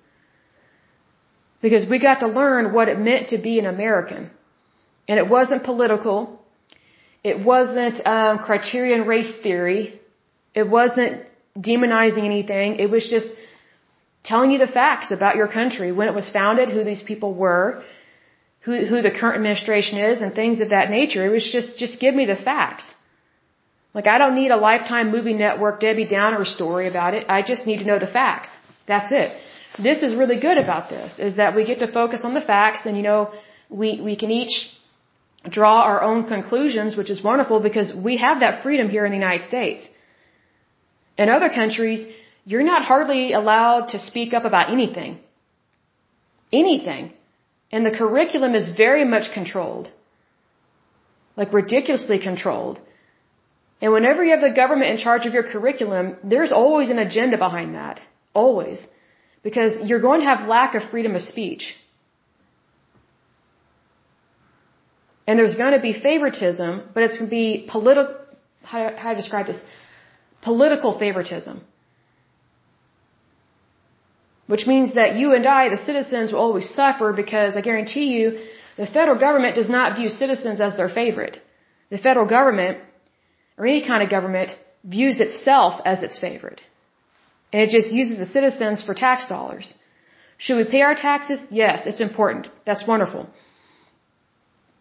Because 1.61 1.89
we 1.89 1.99
got 1.99 2.19
to 2.19 2.27
learn 2.27 2.73
what 2.73 2.87
it 2.87 2.99
meant 2.99 3.29
to 3.29 3.37
be 3.37 3.57
an 3.57 3.65
American. 3.65 4.29
And 5.07 5.17
it 5.19 5.27
wasn't 5.27 5.63
political. 5.63 6.39
It 7.23 7.43
wasn't 7.43 8.05
um, 8.05 8.39
criterion 8.39 9.07
race 9.07 9.33
theory. 9.41 9.99
It 10.53 10.69
wasn't 10.69 11.23
demonizing 11.57 12.25
anything. 12.25 12.79
It 12.79 12.89
was 12.89 13.09
just 13.09 13.29
telling 14.23 14.51
you 14.51 14.59
the 14.59 14.67
facts 14.67 15.09
about 15.11 15.35
your 15.35 15.47
country, 15.47 15.91
when 15.91 16.07
it 16.07 16.13
was 16.13 16.29
founded, 16.29 16.69
who 16.69 16.83
these 16.83 17.01
people 17.01 17.33
were, 17.33 17.83
who, 18.61 18.85
who 18.85 19.01
the 19.01 19.11
current 19.11 19.35
administration 19.35 19.97
is, 19.97 20.21
and 20.21 20.35
things 20.35 20.59
of 20.59 20.69
that 20.69 20.91
nature. 20.91 21.25
It 21.25 21.31
was 21.31 21.49
just, 21.51 21.77
just 21.77 21.99
give 21.99 22.13
me 22.13 22.25
the 22.25 22.35
facts. 22.35 22.85
Like 23.97 24.07
I 24.13 24.17
don't 24.21 24.35
need 24.41 24.51
a 24.55 24.61
lifetime 24.69 25.07
movie 25.15 25.33
network 25.33 25.75
Debbie 25.83 26.09
Downer 26.15 26.45
story 26.45 26.87
about 26.93 27.15
it. 27.17 27.23
I 27.35 27.39
just 27.51 27.65
need 27.69 27.79
to 27.83 27.87
know 27.89 27.99
the 28.05 28.11
facts. 28.19 28.49
That's 28.91 29.11
it. 29.21 29.29
This 29.87 30.03
is 30.07 30.11
really 30.21 30.39
good 30.47 30.59
about 30.65 30.83
this, 30.95 31.17
is 31.27 31.37
that 31.41 31.55
we 31.55 31.61
get 31.69 31.79
to 31.83 31.87
focus 31.99 32.21
on 32.27 32.35
the 32.39 32.45
facts 32.53 32.81
and 32.87 32.95
you 32.99 33.05
know, 33.09 33.21
we, 33.81 33.89
we 34.09 34.15
can 34.21 34.29
each 34.41 34.55
draw 35.57 35.75
our 35.89 35.99
own 36.09 36.19
conclusions, 36.33 36.95
which 36.99 37.09
is 37.15 37.23
wonderful 37.29 37.59
because 37.59 37.89
we 38.07 38.17
have 38.25 38.41
that 38.41 38.61
freedom 38.63 38.87
here 38.95 39.05
in 39.07 39.11
the 39.15 39.21
United 39.25 39.45
States. 39.51 39.89
In 41.17 41.29
other 41.37 41.49
countries, 41.49 42.01
you're 42.45 42.67
not 42.73 42.83
hardly 42.91 43.23
allowed 43.33 43.85
to 43.93 43.99
speak 44.09 44.33
up 44.39 44.45
about 44.51 44.69
anything. 44.77 45.19
Anything. 46.63 47.13
And 47.71 47.83
the 47.83 47.95
curriculum 48.01 48.53
is 48.61 48.69
very 48.85 49.05
much 49.15 49.31
controlled. 49.39 49.89
Like 51.35 51.51
ridiculously 51.61 52.19
controlled. 52.29 52.79
And 53.81 53.93
whenever 53.93 54.23
you 54.23 54.31
have 54.31 54.41
the 54.41 54.55
government 54.55 54.89
in 54.91 54.97
charge 54.97 55.25
of 55.25 55.33
your 55.33 55.43
curriculum, 55.43 56.17
there's 56.23 56.51
always 56.51 56.89
an 56.89 56.99
agenda 56.99 57.37
behind 57.37 57.75
that. 57.75 57.99
Always. 58.33 58.79
Because 59.43 59.87
you're 59.87 60.01
going 60.01 60.21
to 60.21 60.25
have 60.25 60.47
lack 60.47 60.73
of 60.75 60.89
freedom 60.89 61.15
of 61.15 61.21
speech. 61.21 61.75
And 65.27 65.37
there's 65.37 65.55
going 65.55 65.73
to 65.73 65.79
be 65.79 65.93
favoritism, 65.93 66.89
but 66.93 67.03
it's 67.03 67.17
going 67.17 67.29
to 67.29 67.35
be 67.43 67.67
political, 67.69 68.15
how, 68.63 68.93
how 68.97 69.09
to 69.11 69.17
describe 69.17 69.45
this? 69.45 69.59
Political 70.41 70.97
favoritism. 70.97 71.61
Which 74.47 74.65
means 74.65 74.93
that 74.95 75.17
you 75.17 75.33
and 75.33 75.45
I, 75.45 75.69
the 75.69 75.83
citizens, 75.89 76.31
will 76.31 76.39
always 76.39 76.69
suffer 76.73 77.11
because 77.11 77.57
I 77.57 77.61
guarantee 77.61 78.07
you, 78.17 78.39
the 78.77 78.87
federal 78.87 79.19
government 79.19 79.55
does 79.55 79.69
not 79.69 79.97
view 79.97 80.09
citizens 80.09 80.61
as 80.61 80.77
their 80.77 80.89
favorite. 80.89 81.41
The 81.89 81.97
federal 81.97 82.27
government 82.27 82.77
or 83.57 83.65
any 83.65 83.85
kind 83.85 84.03
of 84.03 84.09
government 84.09 84.49
views 84.83 85.19
itself 85.19 85.81
as 85.85 86.03
its 86.03 86.17
favorite. 86.19 86.61
And 87.51 87.61
it 87.63 87.69
just 87.69 87.91
uses 87.91 88.17
the 88.19 88.25
citizens 88.25 88.83
for 88.83 88.93
tax 88.93 89.27
dollars. 89.27 89.77
Should 90.37 90.57
we 90.57 90.65
pay 90.65 90.81
our 90.81 90.95
taxes? 90.95 91.39
Yes, 91.49 91.87
it's 91.87 92.01
important. 92.01 92.47
That's 92.65 92.85
wonderful. 92.85 93.29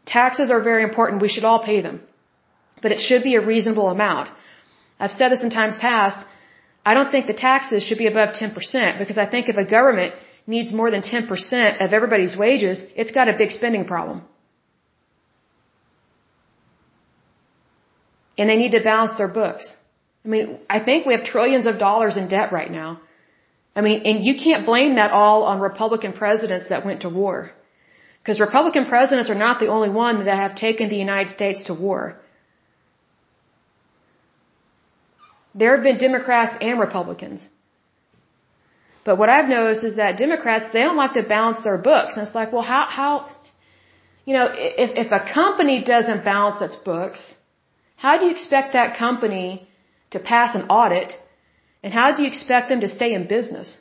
Taxes 0.04 0.50
are 0.50 0.62
very 0.62 0.82
important. 0.82 1.22
We 1.22 1.28
should 1.28 1.44
all 1.44 1.62
pay 1.64 1.80
them. 1.80 2.00
But 2.82 2.92
it 2.92 3.00
should 3.00 3.22
be 3.22 3.34
a 3.36 3.44
reasonable 3.44 3.88
amount. 3.88 4.28
I've 5.00 5.12
said 5.18 5.30
this 5.30 5.42
in 5.42 5.50
times 5.50 5.76
past. 5.76 6.24
I 6.84 6.94
don't 6.94 7.10
think 7.10 7.26
the 7.26 7.40
taxes 7.48 7.82
should 7.82 7.98
be 7.98 8.06
above 8.06 8.34
10% 8.34 8.98
because 8.98 9.18
I 9.18 9.26
think 9.26 9.48
if 9.48 9.56
a 9.56 9.64
government 9.64 10.14
needs 10.46 10.72
more 10.72 10.90
than 10.90 11.02
10% 11.02 11.84
of 11.84 11.92
everybody's 11.92 12.36
wages, 12.36 12.80
it's 12.94 13.10
got 13.10 13.28
a 13.28 13.36
big 13.36 13.50
spending 13.50 13.84
problem. 13.86 14.22
And 18.38 18.48
they 18.50 18.56
need 18.56 18.72
to 18.72 18.82
balance 18.82 19.14
their 19.18 19.28
books. 19.28 19.64
I 20.24 20.28
mean, 20.28 20.58
I 20.68 20.80
think 20.80 21.06
we 21.06 21.14
have 21.14 21.24
trillions 21.24 21.66
of 21.66 21.78
dollars 21.78 22.16
in 22.16 22.28
debt 22.28 22.52
right 22.52 22.70
now. 22.70 23.00
I 23.76 23.80
mean, 23.82 24.02
and 24.04 24.24
you 24.24 24.34
can't 24.42 24.64
blame 24.66 24.96
that 24.96 25.10
all 25.12 25.44
on 25.44 25.60
Republican 25.60 26.12
presidents 26.12 26.68
that 26.70 26.84
went 26.84 27.02
to 27.02 27.08
war. 27.08 27.50
Because 28.20 28.40
Republican 28.40 28.86
presidents 28.86 29.30
are 29.30 29.40
not 29.46 29.60
the 29.60 29.68
only 29.68 29.90
one 29.90 30.24
that 30.24 30.36
have 30.36 30.56
taken 30.56 30.88
the 30.88 30.96
United 30.96 31.32
States 31.32 31.62
to 31.64 31.74
war. 31.74 32.16
There 35.54 35.74
have 35.74 35.84
been 35.84 35.98
Democrats 35.98 36.56
and 36.60 36.80
Republicans. 36.80 37.46
But 39.04 39.16
what 39.18 39.28
I've 39.28 39.48
noticed 39.48 39.84
is 39.84 39.96
that 39.96 40.18
Democrats, 40.18 40.72
they 40.72 40.82
don't 40.82 40.96
like 40.96 41.12
to 41.12 41.22
balance 41.22 41.62
their 41.62 41.78
books. 41.78 42.16
And 42.16 42.26
it's 42.26 42.34
like, 42.34 42.52
well, 42.52 42.62
how, 42.62 42.86
how, 42.90 43.30
you 44.24 44.34
know, 44.34 44.48
if, 44.52 44.90
if 45.06 45.12
a 45.12 45.32
company 45.32 45.84
doesn't 45.84 46.24
balance 46.24 46.60
its 46.60 46.74
books, 46.74 47.20
how 47.96 48.18
do 48.18 48.26
you 48.26 48.32
expect 48.32 48.74
that 48.74 48.96
company 48.96 49.66
to 50.10 50.18
pass 50.18 50.54
an 50.54 50.68
audit? 50.68 51.12
And 51.82 51.92
how 51.92 52.14
do 52.14 52.22
you 52.22 52.28
expect 52.28 52.68
them 52.68 52.80
to 52.80 52.88
stay 52.88 53.12
in 53.14 53.26
business? 53.26 53.76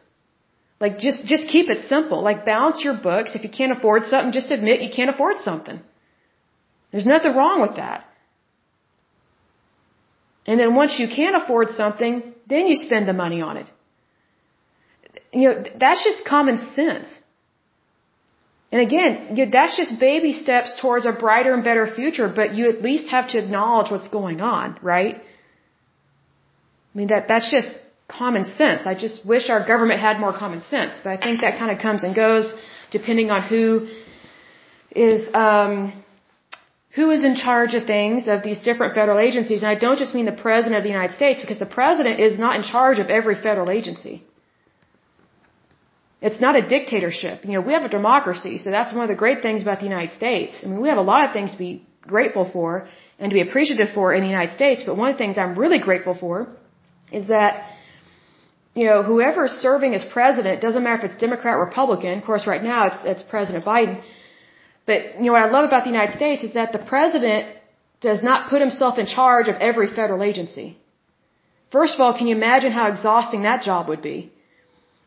Like 0.79 0.99
just, 0.99 1.25
just 1.25 1.47
keep 1.47 1.69
it 1.69 1.81
simple. 1.81 2.21
Like 2.21 2.45
balance 2.45 2.83
your 2.83 2.95
books. 2.95 3.35
If 3.35 3.43
you 3.43 3.49
can't 3.49 3.71
afford 3.71 4.07
something, 4.07 4.31
just 4.31 4.51
admit 4.51 4.81
you 4.81 4.91
can't 4.95 5.09
afford 5.09 5.37
something. 5.39 5.79
There's 6.91 7.05
nothing 7.05 7.35
wrong 7.35 7.61
with 7.61 7.75
that. 7.77 8.05
And 10.45 10.59
then 10.59 10.75
once 10.75 10.99
you 10.99 11.07
can't 11.07 11.35
afford 11.41 11.71
something, 11.71 12.33
then 12.47 12.67
you 12.67 12.75
spend 12.75 13.07
the 13.07 13.13
money 13.13 13.41
on 13.41 13.57
it. 13.57 13.69
You 15.33 15.49
know, 15.49 15.63
that's 15.79 16.03
just 16.03 16.25
common 16.25 16.57
sense. 16.73 17.07
And 18.71 18.81
again, 18.81 19.49
that's 19.51 19.77
just 19.77 19.99
baby 19.99 20.33
steps 20.33 20.73
towards 20.81 21.05
a 21.05 21.11
brighter 21.11 21.53
and 21.53 21.63
better 21.63 21.87
future, 21.87 22.27
but 22.39 22.55
you 22.55 22.69
at 22.69 22.81
least 22.81 23.09
have 23.09 23.29
to 23.29 23.37
acknowledge 23.37 23.91
what's 23.91 24.07
going 24.07 24.41
on, 24.41 24.77
right? 24.81 25.15
I 26.93 26.97
mean, 26.97 27.07
that, 27.09 27.27
that's 27.27 27.51
just 27.51 27.69
common 28.07 28.55
sense. 28.55 28.85
I 28.85 28.95
just 28.95 29.25
wish 29.25 29.49
our 29.49 29.65
government 29.65 29.99
had 29.99 30.19
more 30.19 30.33
common 30.33 30.63
sense, 30.63 30.99
but 31.03 31.09
I 31.11 31.17
think 31.17 31.41
that 31.41 31.57
kind 31.59 31.71
of 31.71 31.79
comes 31.79 32.03
and 32.03 32.15
goes 32.15 32.53
depending 32.91 33.31
on 33.31 33.41
who 33.43 33.87
is, 34.91 35.27
um, 35.33 36.03
who 36.91 37.09
is 37.11 37.23
in 37.23 37.35
charge 37.35 37.73
of 37.75 37.85
things 37.85 38.27
of 38.27 38.43
these 38.43 38.59
different 38.59 38.95
federal 38.95 39.19
agencies. 39.19 39.61
And 39.63 39.69
I 39.69 39.75
don't 39.75 39.99
just 39.99 40.15
mean 40.15 40.25
the 40.25 40.39
President 40.47 40.77
of 40.77 40.83
the 40.83 40.89
United 40.89 41.15
States 41.15 41.41
because 41.41 41.59
the 41.59 41.73
President 41.79 42.19
is 42.19 42.39
not 42.39 42.55
in 42.55 42.63
charge 42.63 42.99
of 42.99 43.09
every 43.09 43.35
federal 43.35 43.69
agency. 43.69 44.23
It's 46.27 46.41
not 46.45 46.55
a 46.61 46.63
dictatorship. 46.75 47.45
You 47.45 47.53
know, 47.55 47.63
we 47.69 47.73
have 47.77 47.87
a 47.89 47.93
democracy, 47.99 48.53
so 48.63 48.67
that's 48.75 48.91
one 48.97 49.03
of 49.07 49.11
the 49.13 49.21
great 49.23 49.39
things 49.45 49.59
about 49.65 49.79
the 49.83 49.89
United 49.93 50.13
States. 50.21 50.53
I 50.63 50.65
mean, 50.69 50.81
we 50.85 50.89
have 50.93 51.01
a 51.05 51.09
lot 51.13 51.21
of 51.25 51.31
things 51.37 51.51
to 51.55 51.59
be 51.67 51.73
grateful 52.13 52.45
for 52.55 52.69
and 53.19 53.29
to 53.31 53.35
be 53.39 53.43
appreciative 53.47 53.89
for 53.97 54.05
in 54.17 54.21
the 54.25 54.31
United 54.35 54.53
States, 54.59 54.81
but 54.85 54.93
one 55.01 55.07
of 55.09 55.15
the 55.15 55.23
things 55.23 55.37
I'm 55.37 55.57
really 55.63 55.79
grateful 55.87 56.15
for 56.23 56.35
is 57.19 57.27
that 57.35 57.51
you 58.79 58.85
know, 58.89 59.03
whoever 59.09 59.45
is 59.45 59.53
serving 59.67 59.91
as 59.97 60.03
president, 60.17 60.61
doesn't 60.65 60.83
matter 60.83 60.99
if 61.01 61.05
it's 61.09 61.19
Democrat, 61.27 61.53
or 61.55 61.63
Republican, 61.69 62.17
of 62.21 62.25
course 62.31 62.45
right 62.53 62.63
now 62.71 62.79
it's, 62.89 63.01
it's 63.11 63.23
President 63.35 63.63
Biden, 63.63 63.95
but, 64.87 64.99
you 65.19 65.27
know, 65.27 65.33
what 65.35 65.43
I 65.47 65.49
love 65.57 65.65
about 65.69 65.83
the 65.85 65.93
United 65.97 66.13
States 66.21 66.43
is 66.47 66.53
that 66.59 66.71
the 66.77 66.83
president 66.93 67.55
does 68.01 68.21
not 68.21 68.49
put 68.51 68.59
himself 68.61 68.99
in 68.99 69.07
charge 69.07 69.47
of 69.47 69.55
every 69.69 69.87
federal 69.99 70.21
agency. 70.21 70.67
First 71.71 71.95
of 71.95 72.01
all, 72.01 72.13
can 72.17 72.27
you 72.27 72.35
imagine 72.35 72.71
how 72.71 72.87
exhausting 72.93 73.43
that 73.43 73.63
job 73.69 73.87
would 73.87 74.03
be? 74.11 74.31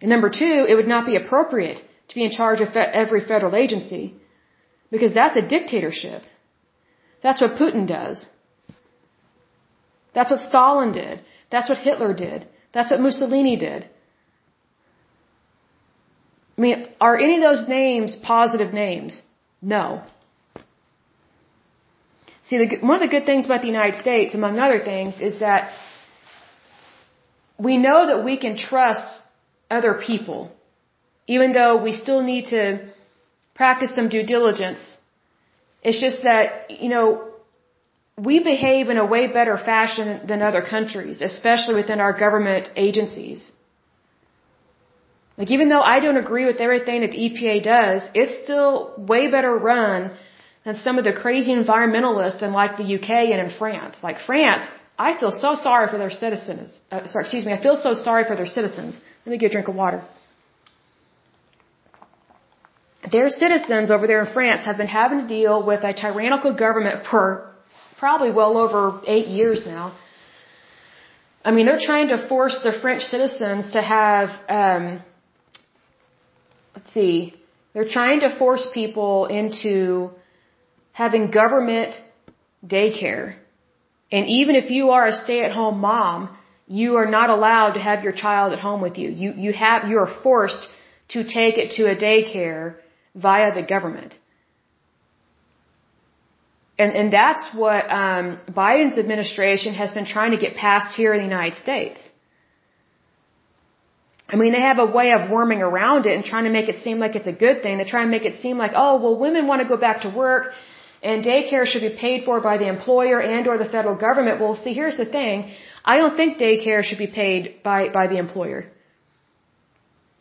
And 0.01 0.11
number 0.11 0.30
two, 0.30 0.66
it 0.68 0.74
would 0.74 0.86
not 0.86 1.07
be 1.07 1.16
appropriate 1.16 1.82
to 2.09 2.14
be 2.14 2.24
in 2.24 2.30
charge 2.30 2.61
of 2.61 2.76
every 2.76 3.20
federal 3.20 3.55
agency 3.57 4.14
because 4.90 5.12
that's 5.14 5.36
a 5.36 5.42
dictatorship. 5.42 6.22
That's 7.22 7.40
what 7.40 7.57
Putin 7.57 7.86
does. 7.86 8.24
That's 10.14 10.30
what 10.30 10.40
Stalin 10.40 10.92
did. 10.92 11.20
That's 11.51 11.68
what 11.68 11.78
Hitler 11.78 12.14
did. 12.14 12.46
That's 12.72 12.90
what 12.90 13.01
Mussolini 13.01 13.57
did. 13.57 13.88
I 16.57 16.61
mean, 16.61 16.88
are 17.01 17.16
any 17.16 17.36
of 17.36 17.42
those 17.42 17.68
names 17.68 18.16
positive 18.16 18.72
names? 18.72 19.20
No. 19.62 20.03
See, 22.44 22.57
the, 22.57 22.86
one 22.86 22.96
of 23.01 23.03
the 23.03 23.14
good 23.16 23.26
things 23.26 23.44
about 23.44 23.61
the 23.61 23.68
United 23.68 24.01
States, 24.01 24.34
among 24.34 24.59
other 24.59 24.80
things, 24.82 25.20
is 25.20 25.40
that 25.40 25.72
we 27.59 27.76
know 27.76 28.07
that 28.07 28.24
we 28.24 28.38
can 28.38 28.57
trust 28.57 29.20
other 29.71 29.95
people, 29.95 30.51
even 31.27 31.53
though 31.53 31.83
we 31.83 31.93
still 31.93 32.23
need 32.23 32.47
to 32.47 32.89
practice 33.55 33.95
some 33.95 34.09
due 34.09 34.25
diligence. 34.25 34.99
It's 35.83 36.01
just 36.01 36.23
that, 36.23 36.71
you 36.71 36.89
know, 36.89 37.29
we 38.16 38.41
behave 38.41 38.89
in 38.89 38.99
a 38.99 39.07
way 39.07 39.27
better 39.29 39.57
fashion 39.59 40.21
than 40.27 40.43
other 40.43 40.62
countries, 40.62 41.21
especially 41.21 41.75
within 41.75 42.01
our 42.01 42.12
government 42.12 42.71
agencies. 42.77 43.41
Like 45.39 45.51
even 45.53 45.69
though 45.69 45.85
I 45.95 46.01
don't 46.01 46.16
agree 46.16 46.47
with 46.51 46.57
everything 46.66 47.03
that 47.03 47.12
the 47.12 47.23
EPA 47.27 47.62
does, 47.62 48.03
it's 48.14 48.43
still 48.45 48.93
way 48.97 49.31
better 49.31 49.55
run 49.57 50.11
than 50.64 50.77
some 50.77 50.99
of 50.99 51.05
the 51.05 51.12
crazy 51.12 51.53
environmentalists 51.55 52.43
in 52.43 52.53
like 52.53 52.77
the 52.77 52.89
UK 52.97 53.11
and 53.33 53.41
in 53.47 53.51
France. 53.51 53.97
Like 54.03 54.19
France, 54.19 54.66
I 54.99 55.16
feel 55.18 55.30
so 55.30 55.55
sorry 55.55 55.88
for 55.88 55.99
their 55.99 56.11
citizens. 56.11 56.76
Uh, 56.90 57.07
sorry, 57.07 57.24
excuse 57.24 57.46
me. 57.46 57.53
I 57.53 57.62
feel 57.62 57.76
so 57.76 57.94
sorry 57.94 58.24
for 58.24 58.34
their 58.34 58.46
citizens. 58.46 58.99
Let 59.24 59.32
me 59.32 59.38
get 59.38 59.51
a 59.51 59.53
drink 59.53 59.68
of 59.68 59.76
water. 59.76 60.03
Their 63.12 63.30
citizens 63.30 63.90
over 63.90 64.07
there 64.07 64.24
in 64.24 64.32
France 64.32 64.64
have 64.64 64.76
been 64.76 64.88
having 64.88 65.20
to 65.20 65.28
deal 65.28 65.64
with 65.64 65.84
a 65.84 65.92
tyrannical 65.94 66.53
government 66.55 67.07
for 67.11 67.55
probably 67.99 68.32
well 68.32 68.59
over 68.59 69.01
eight 69.07 69.28
years 69.28 69.62
now. 69.64 69.96
I 71.44 71.53
mean, 71.53 71.66
they're 71.66 71.80
trying 71.80 72.09
to 72.09 72.28
force 72.28 72.61
the 72.62 72.72
French 72.82 73.03
citizens 73.03 73.72
to 73.72 73.80
have, 73.80 74.28
um, 74.49 75.01
let's 76.74 76.92
see, 76.92 77.34
they're 77.72 77.88
trying 77.88 78.20
to 78.20 78.36
force 78.36 78.66
people 78.74 79.26
into 79.26 80.11
having 80.92 81.30
government 81.30 81.94
daycare. 82.66 83.36
And 84.11 84.27
even 84.27 84.55
if 84.57 84.71
you 84.71 84.91
are 84.91 85.07
a 85.07 85.13
stay-at-home 85.13 85.79
mom, 85.81 86.37
you 86.67 86.97
are 86.97 87.11
not 87.19 87.31
allowed 87.31 87.73
to 87.75 87.81
have 87.81 88.05
your 88.05 88.13
child 88.13 88.53
at 88.53 88.59
home 88.59 88.81
with 88.81 88.99
you. 88.99 89.09
You, 89.11 89.33
you 89.37 89.53
have, 89.53 89.89
you 89.89 89.99
are 89.99 90.13
forced 90.23 90.69
to 91.09 91.25
take 91.25 91.59
it 91.59 91.73
to 91.73 91.91
a 91.91 91.97
daycare 91.97 92.77
via 93.15 93.55
the 93.55 93.63
government. 93.63 94.17
And, 96.79 96.93
and 96.93 97.13
that's 97.13 97.45
what 97.55 97.91
um, 97.91 98.39
Biden's 98.51 98.99
administration 98.99 99.75
has 99.75 99.91
been 99.93 100.07
trying 100.07 100.31
to 100.31 100.37
get 100.37 100.55
passed 100.55 100.95
here 100.95 101.13
in 101.13 101.19
the 101.19 101.25
United 101.25 101.57
States. 101.57 102.01
I 104.29 104.37
mean, 104.37 104.53
they 104.53 104.61
have 104.61 104.79
a 104.79 104.87
way 104.87 105.13
of 105.13 105.31
worming 105.31 105.63
around 105.63 106.07
it 106.07 106.15
and 106.15 106.23
trying 106.23 106.45
to 106.45 106.51
make 106.51 106.69
it 106.69 106.81
seem 106.81 106.99
like 106.99 107.17
it's 107.17 107.27
a 107.27 107.33
good 107.33 107.63
thing. 107.63 107.79
They 107.79 107.85
try 107.85 108.03
and 108.03 108.11
make 108.11 108.27
it 108.27 108.37
seem 108.37 108.59
like, 108.59 108.73
oh, 108.75 109.01
well, 109.03 109.19
women 109.19 109.47
want 109.47 109.63
to 109.63 109.69
go 109.69 109.79
back 109.79 110.03
to 110.03 110.11
work 110.11 110.53
and 111.03 111.24
daycare 111.24 111.64
should 111.66 111.82
be 111.82 111.96
paid 111.96 112.24
for 112.24 112.40
by 112.40 112.59
the 112.59 112.68
employer 112.68 113.20
and 113.20 113.46
or 113.46 113.59
the 113.59 113.68
federal 113.68 113.96
government. 113.96 114.40
Well, 114.40 114.57
see, 114.57 114.72
here's 114.72 114.96
the 114.96 115.05
thing. 115.05 115.51
I 115.84 115.96
don't 115.99 116.16
think 116.16 116.38
daycare 116.38 116.82
should 116.82 116.99
be 116.99 117.07
paid 117.07 117.62
by, 117.62 117.88
by 117.88 118.07
the 118.09 118.18
employer. 118.18 118.70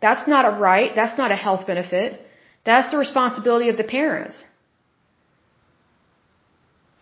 That's 0.01 0.27
not 0.27 0.45
a 0.45 0.51
right. 0.57 0.91
That's 0.95 1.17
not 1.17 1.31
a 1.31 1.35
health 1.35 1.65
benefit. 1.65 2.21
That's 2.63 2.91
the 2.91 2.97
responsibility 2.97 3.69
of 3.69 3.77
the 3.77 3.83
parents. 3.83 4.35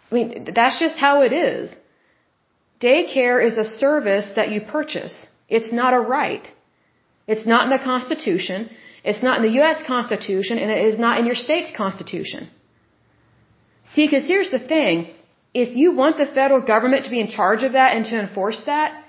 I 0.09 0.15
mean, 0.15 0.47
that's 0.53 0.79
just 0.79 0.97
how 0.97 1.21
it 1.21 1.33
is. 1.33 1.75
Daycare 2.79 3.45
is 3.45 3.57
a 3.57 3.65
service 3.65 4.29
that 4.35 4.51
you 4.51 4.61
purchase. 4.61 5.15
It's 5.49 5.71
not 5.71 5.93
a 5.93 5.99
right. 5.99 6.45
It's 7.27 7.45
not 7.45 7.63
in 7.65 7.71
the 7.77 7.83
Constitution. 7.83 8.69
It's 9.03 9.23
not 9.23 9.37
in 9.37 9.43
the 9.43 9.55
U.S. 9.61 9.83
Constitution, 9.85 10.57
and 10.57 10.71
it 10.71 10.85
is 10.85 10.97
not 10.99 11.19
in 11.19 11.25
your 11.25 11.35
state's 11.35 11.71
Constitution. 11.75 12.49
See, 13.93 14.05
because 14.05 14.27
here's 14.27 14.51
the 14.51 14.59
thing. 14.59 15.09
If 15.53 15.75
you 15.75 15.93
want 15.93 16.17
the 16.17 16.25
federal 16.25 16.61
government 16.61 17.05
to 17.05 17.09
be 17.09 17.19
in 17.19 17.27
charge 17.27 17.63
of 17.63 17.73
that 17.73 17.95
and 17.95 18.05
to 18.05 18.19
enforce 18.19 18.61
that, 18.65 19.03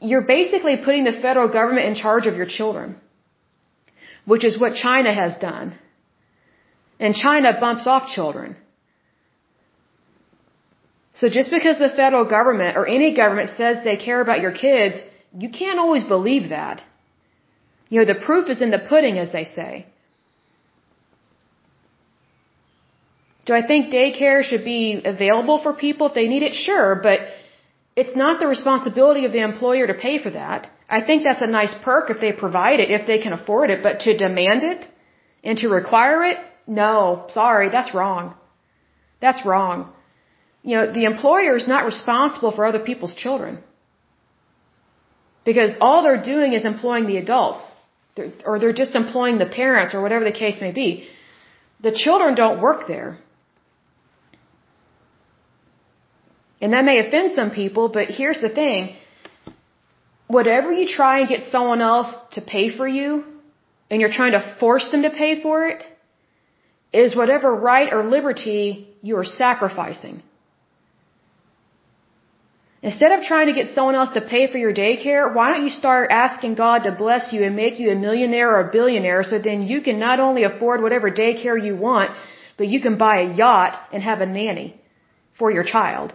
you're 0.00 0.26
basically 0.38 0.76
putting 0.84 1.04
the 1.04 1.12
federal 1.12 1.48
government 1.48 1.86
in 1.86 1.94
charge 1.94 2.26
of 2.26 2.36
your 2.36 2.46
children, 2.46 2.96
which 4.24 4.44
is 4.44 4.58
what 4.58 4.74
China 4.74 5.12
has 5.12 5.36
done. 5.36 5.74
And 6.98 7.14
China 7.14 7.56
bumps 7.58 7.86
off 7.86 8.08
children. 8.08 8.56
So 11.14 11.28
just 11.28 11.50
because 11.50 11.78
the 11.78 11.90
federal 11.90 12.24
government 12.24 12.76
or 12.76 12.86
any 12.86 13.14
government 13.14 13.50
says 13.56 13.84
they 13.84 13.96
care 13.96 14.20
about 14.20 14.40
your 14.40 14.52
kids, 14.52 14.96
you 15.36 15.50
can't 15.50 15.78
always 15.78 16.04
believe 16.04 16.50
that. 16.50 16.82
You 17.88 18.00
know, 18.00 18.06
the 18.12 18.20
proof 18.26 18.48
is 18.48 18.62
in 18.62 18.70
the 18.70 18.78
pudding, 18.78 19.18
as 19.18 19.32
they 19.32 19.44
say. 19.44 19.86
Do 23.50 23.56
I 23.56 23.66
think 23.66 23.92
daycare 23.92 24.42
should 24.48 24.64
be 24.64 24.82
available 25.04 25.58
for 25.62 25.72
people 25.72 26.06
if 26.08 26.14
they 26.14 26.28
need 26.32 26.44
it? 26.48 26.54
Sure, 26.54 26.88
but 27.06 27.18
it's 28.00 28.14
not 28.14 28.38
the 28.42 28.46
responsibility 28.46 29.24
of 29.28 29.32
the 29.32 29.42
employer 29.50 29.88
to 29.88 29.94
pay 30.02 30.18
for 30.24 30.30
that. 30.30 30.68
I 30.98 31.00
think 31.06 31.24
that's 31.24 31.42
a 31.42 31.48
nice 31.60 31.74
perk 31.86 32.10
if 32.10 32.20
they 32.20 32.30
provide 32.30 32.78
it, 32.78 32.92
if 32.98 33.08
they 33.08 33.18
can 33.24 33.32
afford 33.32 33.70
it, 33.74 33.82
but 33.86 33.94
to 34.04 34.16
demand 34.16 34.62
it 34.62 34.86
and 35.42 35.58
to 35.62 35.68
require 35.68 36.22
it? 36.30 36.36
No, 36.68 37.24
sorry, 37.38 37.70
that's 37.70 37.92
wrong. 37.92 38.34
That's 39.24 39.44
wrong. 39.44 39.78
you 40.62 40.76
know, 40.76 40.84
the 40.98 41.06
employer 41.12 41.56
is 41.62 41.66
not 41.66 41.82
responsible 41.92 42.52
for 42.52 42.64
other 42.64 42.82
people's 42.90 43.16
children. 43.24 43.58
Because 45.50 45.72
all 45.80 46.04
they're 46.04 46.26
doing 46.34 46.52
is 46.52 46.64
employing 46.64 47.06
the 47.08 47.16
adults. 47.16 47.64
Or 48.46 48.60
they're 48.60 48.80
just 48.84 48.94
employing 48.94 49.38
the 49.38 49.50
parents 49.62 49.92
or 49.94 50.00
whatever 50.04 50.24
the 50.30 50.38
case 50.44 50.60
may 50.60 50.72
be. 50.82 50.90
The 51.88 51.92
children 52.04 52.36
don't 52.44 52.60
work 52.68 52.86
there. 52.94 53.10
And 56.60 56.72
that 56.74 56.84
may 56.84 56.98
offend 57.04 57.32
some 57.34 57.50
people, 57.50 57.88
but 57.88 58.08
here's 58.08 58.40
the 58.40 58.50
thing. 58.50 58.96
Whatever 60.28 60.72
you 60.72 60.86
try 60.86 61.20
and 61.20 61.28
get 61.28 61.44
someone 61.44 61.80
else 61.80 62.14
to 62.32 62.40
pay 62.40 62.66
for 62.76 62.86
you, 62.86 63.24
and 63.90 64.00
you're 64.00 64.16
trying 64.20 64.32
to 64.32 64.56
force 64.60 64.90
them 64.90 65.02
to 65.02 65.10
pay 65.10 65.42
for 65.42 65.66
it, 65.66 65.84
is 66.92 67.16
whatever 67.16 67.54
right 67.54 67.92
or 67.92 68.04
liberty 68.04 68.88
you 69.02 69.16
are 69.16 69.24
sacrificing. 69.24 70.22
Instead 72.82 73.12
of 73.12 73.24
trying 73.24 73.48
to 73.48 73.52
get 73.52 73.74
someone 73.74 73.94
else 73.94 74.12
to 74.14 74.22
pay 74.22 74.50
for 74.50 74.56
your 74.56 74.72
daycare, 74.72 75.34
why 75.34 75.52
don't 75.52 75.64
you 75.64 75.70
start 75.70 76.10
asking 76.10 76.54
God 76.54 76.84
to 76.84 76.92
bless 76.92 77.32
you 77.32 77.42
and 77.42 77.54
make 77.54 77.78
you 77.78 77.90
a 77.90 77.94
millionaire 77.94 78.50
or 78.54 78.60
a 78.68 78.72
billionaire 78.72 79.22
so 79.22 79.38
then 79.38 79.62
you 79.62 79.82
can 79.82 79.98
not 79.98 80.18
only 80.18 80.44
afford 80.44 80.80
whatever 80.80 81.10
daycare 81.10 81.62
you 81.62 81.76
want, 81.76 82.10
but 82.56 82.68
you 82.68 82.80
can 82.80 82.96
buy 82.96 83.20
a 83.20 83.34
yacht 83.34 83.78
and 83.92 84.02
have 84.02 84.20
a 84.22 84.26
nanny 84.26 84.80
for 85.38 85.50
your 85.50 85.64
child. 85.64 86.14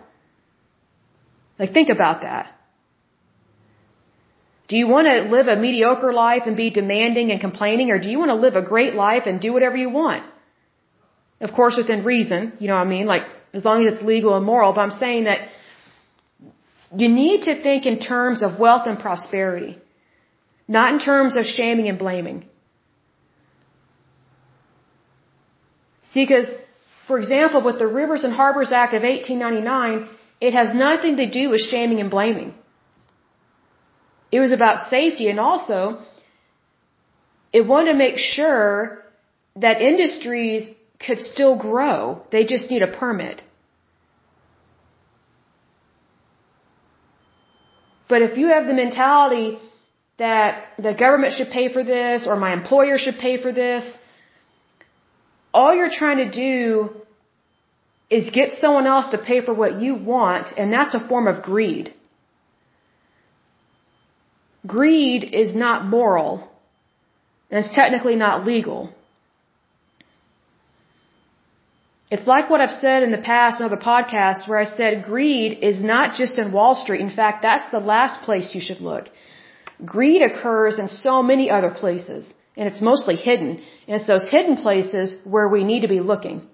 Like 1.57 1.71
think 1.71 1.89
about 1.89 2.21
that. 2.21 2.51
Do 4.67 4.77
you 4.77 4.87
want 4.87 5.07
to 5.07 5.29
live 5.35 5.47
a 5.47 5.55
mediocre 5.55 6.11
life 6.11 6.43
and 6.45 6.57
be 6.57 6.69
demanding 6.71 7.31
and 7.31 7.39
complaining 7.39 7.91
or 7.91 7.99
do 7.99 8.09
you 8.09 8.17
want 8.17 8.31
to 8.31 8.35
live 8.35 8.55
a 8.55 8.63
great 8.63 8.95
life 8.95 9.23
and 9.27 9.39
do 9.39 9.53
whatever 9.53 9.77
you 9.77 9.89
want? 9.89 10.23
Of 11.39 11.51
course 11.53 11.77
within 11.77 12.03
reason, 12.03 12.53
you 12.59 12.67
know 12.67 12.75
what 12.75 12.87
I 12.87 12.95
mean? 12.95 13.05
Like 13.05 13.23
as 13.53 13.63
long 13.63 13.85
as 13.85 13.93
it's 13.93 14.03
legal 14.03 14.35
and 14.35 14.45
moral, 14.45 14.73
but 14.73 14.81
I'm 14.81 14.91
saying 14.91 15.25
that 15.25 15.49
you 16.95 17.09
need 17.09 17.43
to 17.43 17.61
think 17.61 17.85
in 17.85 17.99
terms 17.99 18.41
of 18.41 18.59
wealth 18.59 18.87
and 18.87 18.97
prosperity, 18.99 19.77
not 20.67 20.93
in 20.93 20.99
terms 20.99 21.37
of 21.37 21.45
shaming 21.45 21.87
and 21.87 21.99
blaming. 21.99 22.45
See, 26.11 26.23
because, 26.23 26.47
for 27.07 27.19
example, 27.19 27.61
with 27.61 27.77
the 27.77 27.87
Rivers 27.87 28.23
and 28.23 28.33
Harbors 28.33 28.71
Act 28.71 28.93
of 28.93 29.03
1899, 29.03 30.09
it 30.41 30.53
has 30.53 30.73
nothing 30.73 31.17
to 31.17 31.29
do 31.29 31.49
with 31.49 31.61
shaming 31.61 31.99
and 31.99 32.09
blaming. 32.09 32.53
It 34.31 34.39
was 34.39 34.51
about 34.51 34.89
safety 34.89 35.29
and 35.29 35.39
also 35.39 35.99
it 37.53 37.65
wanted 37.65 37.93
to 37.93 37.97
make 37.97 38.17
sure 38.17 39.03
that 39.55 39.81
industries 39.81 40.69
could 41.05 41.19
still 41.19 41.57
grow. 41.57 42.21
They 42.31 42.43
just 42.45 42.69
need 42.69 42.81
a 42.81 42.87
permit. 42.87 43.41
But 48.07 48.21
if 48.21 48.37
you 48.37 48.47
have 48.47 48.65
the 48.67 48.73
mentality 48.73 49.57
that 50.17 50.67
the 50.77 50.93
government 50.93 51.33
should 51.35 51.49
pay 51.49 51.71
for 51.71 51.83
this 51.83 52.25
or 52.27 52.35
my 52.35 52.53
employer 52.53 52.97
should 52.97 53.17
pay 53.17 53.41
for 53.41 53.51
this, 53.51 53.89
all 55.53 55.73
you're 55.73 55.95
trying 56.01 56.17
to 56.17 56.29
do 56.29 56.89
is 58.09 58.29
get 58.29 58.53
someone 58.59 58.87
else 58.87 59.09
to 59.11 59.17
pay 59.17 59.41
for 59.41 59.53
what 59.53 59.79
you 59.79 59.95
want, 59.95 60.53
and 60.57 60.71
that's 60.71 60.93
a 60.93 61.07
form 61.07 61.27
of 61.27 61.41
greed. 61.41 61.93
Greed 64.65 65.23
is 65.23 65.55
not 65.55 65.85
moral, 65.85 66.49
and 67.49 67.63
it's 67.63 67.75
technically 67.75 68.15
not 68.15 68.45
legal. 68.45 68.93
It's 72.11 72.27
like 72.27 72.49
what 72.49 72.61
I've 72.61 72.79
said 72.85 73.01
in 73.01 73.11
the 73.11 73.25
past 73.33 73.59
in 73.59 73.65
other 73.65 73.77
podcasts 73.77 74.47
where 74.47 74.59
I 74.59 74.65
said 74.65 75.03
greed 75.03 75.57
is 75.61 75.81
not 75.81 76.15
just 76.15 76.37
in 76.37 76.51
Wall 76.51 76.75
Street. 76.75 77.01
In 77.01 77.09
fact, 77.09 77.41
that's 77.41 77.69
the 77.71 77.79
last 77.79 78.21
place 78.21 78.53
you 78.53 78.61
should 78.61 78.79
look. 78.79 79.09
Greed 79.83 80.21
occurs 80.21 80.77
in 80.77 80.87
so 80.87 81.23
many 81.23 81.49
other 81.49 81.71
places, 81.71 82.31
and 82.55 82.67
it's 82.69 82.81
mostly 82.81 83.15
hidden. 83.15 83.49
And 83.87 83.95
it's 83.97 84.07
those 84.07 84.29
hidden 84.29 84.57
places 84.57 85.17
where 85.23 85.49
we 85.49 85.63
need 85.63 85.81
to 85.81 85.87
be 85.87 85.99
looking. 85.99 86.47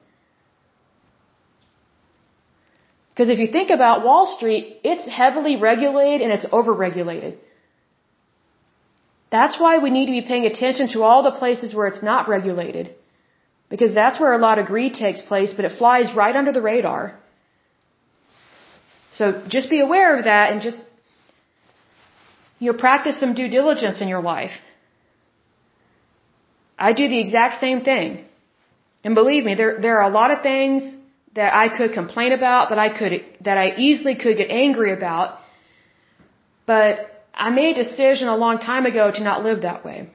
Because 3.12 3.30
if 3.30 3.40
you 3.40 3.48
think 3.48 3.70
about 3.70 4.06
Wall 4.06 4.26
Street, 4.26 4.78
it's 4.84 5.06
heavily 5.08 5.56
regulated 5.58 6.22
and 6.22 6.32
it's 6.32 6.46
overregulated. 6.46 7.38
That's 9.32 9.60
why 9.60 9.78
we 9.80 9.90
need 9.90 10.08
to 10.08 10.12
be 10.12 10.22
paying 10.22 10.46
attention 10.46 10.88
to 10.90 11.04
all 11.04 11.24
the 11.24 11.32
places 11.32 11.74
where 11.74 11.88
it's 11.88 12.04
not 12.04 12.30
regulated. 12.30 12.94
Because 13.70 13.94
that's 13.96 14.20
where 14.20 14.34
a 14.34 14.38
lot 14.38 14.60
of 14.60 14.66
greed 14.66 14.94
takes 14.94 15.22
place, 15.22 15.54
but 15.54 15.66
it 15.66 15.78
flies 15.78 16.14
right 16.14 16.36
under 16.36 16.52
the 16.52 16.62
radar. 16.62 17.18
So 19.14 19.44
just 19.48 19.70
be 19.70 19.80
aware 19.82 20.18
of 20.18 20.26
that 20.26 20.52
and 20.52 20.62
just, 20.62 20.84
you 22.60 22.72
know, 22.72 22.78
practice 22.78 23.20
some 23.20 23.34
due 23.34 23.50
diligence 23.50 24.02
in 24.02 24.08
your 24.08 24.22
life. 24.22 24.52
I 26.78 26.94
do 26.94 27.08
the 27.08 27.20
exact 27.20 27.60
same 27.60 27.82
thing. 27.82 28.26
And 29.04 29.16
believe 29.16 29.44
me, 29.46 29.56
there, 29.56 29.80
there 29.82 30.00
are 30.00 30.10
a 30.10 30.14
lot 30.14 30.32
of 30.32 30.42
things 30.42 30.84
that 31.36 31.54
I 31.54 31.70
could 31.78 31.94
complain 31.94 32.32
about, 32.32 32.70
that 32.70 32.80
I 32.80 32.90
could, 32.98 33.14
that 33.42 33.58
I 33.58 33.76
easily 33.78 34.16
could 34.16 34.38
get 34.38 34.50
angry 34.50 34.92
about. 34.92 35.40
But 36.66 37.26
I 37.34 37.50
made 37.50 37.78
a 37.78 37.84
decision 37.84 38.28
a 38.28 38.36
long 38.36 38.60
time 38.60 38.86
ago 38.86 39.12
to 39.12 39.24
not 39.24 39.44
live 39.44 39.62
that 39.62 39.86
way. 39.86 40.10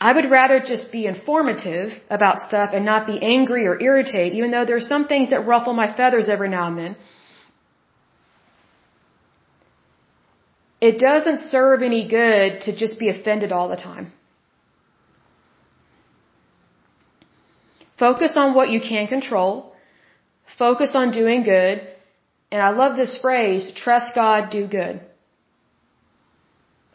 I 0.00 0.12
would 0.12 0.30
rather 0.30 0.60
just 0.60 0.92
be 0.92 1.06
informative 1.06 1.92
about 2.10 2.40
stuff 2.48 2.70
and 2.74 2.84
not 2.84 3.06
be 3.06 3.18
angry 3.22 3.66
or 3.66 3.80
irritated, 3.80 4.34
even 4.34 4.50
though 4.50 4.64
there 4.64 4.76
are 4.76 4.88
some 4.94 5.06
things 5.06 5.30
that 5.30 5.46
ruffle 5.46 5.72
my 5.72 5.94
feathers 5.96 6.28
every 6.28 6.50
now 6.50 6.66
and 6.68 6.78
then. 6.78 6.96
It 10.80 10.98
doesn't 10.98 11.40
serve 11.50 11.82
any 11.82 12.06
good 12.06 12.60
to 12.62 12.76
just 12.76 12.98
be 12.98 13.08
offended 13.08 13.52
all 13.52 13.68
the 13.68 13.76
time. 13.76 14.12
Focus 17.98 18.34
on 18.36 18.54
what 18.54 18.70
you 18.70 18.80
can 18.80 19.06
control. 19.06 19.72
Focus 20.58 20.94
on 20.94 21.12
doing 21.12 21.42
good. 21.42 21.86
And 22.50 22.62
I 22.62 22.70
love 22.70 22.96
this 22.96 23.18
phrase, 23.18 23.72
trust 23.74 24.14
God, 24.14 24.50
do 24.50 24.66
good. 24.66 25.00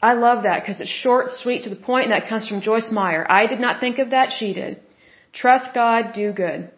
I 0.02 0.14
love 0.14 0.44
that 0.44 0.62
because 0.62 0.80
it's 0.82 0.90
short, 0.90 1.30
sweet, 1.30 1.64
to 1.64 1.70
the 1.70 1.76
point, 1.76 2.06
and 2.06 2.14
that 2.14 2.28
comes 2.28 2.48
from 2.48 2.62
Joyce 2.62 2.92
Meyer. 2.92 3.26
I 3.30 3.46
did 3.46 3.60
not 3.60 3.80
think 3.80 4.00
of 4.00 4.12
that, 4.12 4.32
she 4.32 4.54
did. 4.54 4.80
Trust 5.32 5.74
God, 5.74 6.14
do 6.14 6.32
good. 6.34 6.72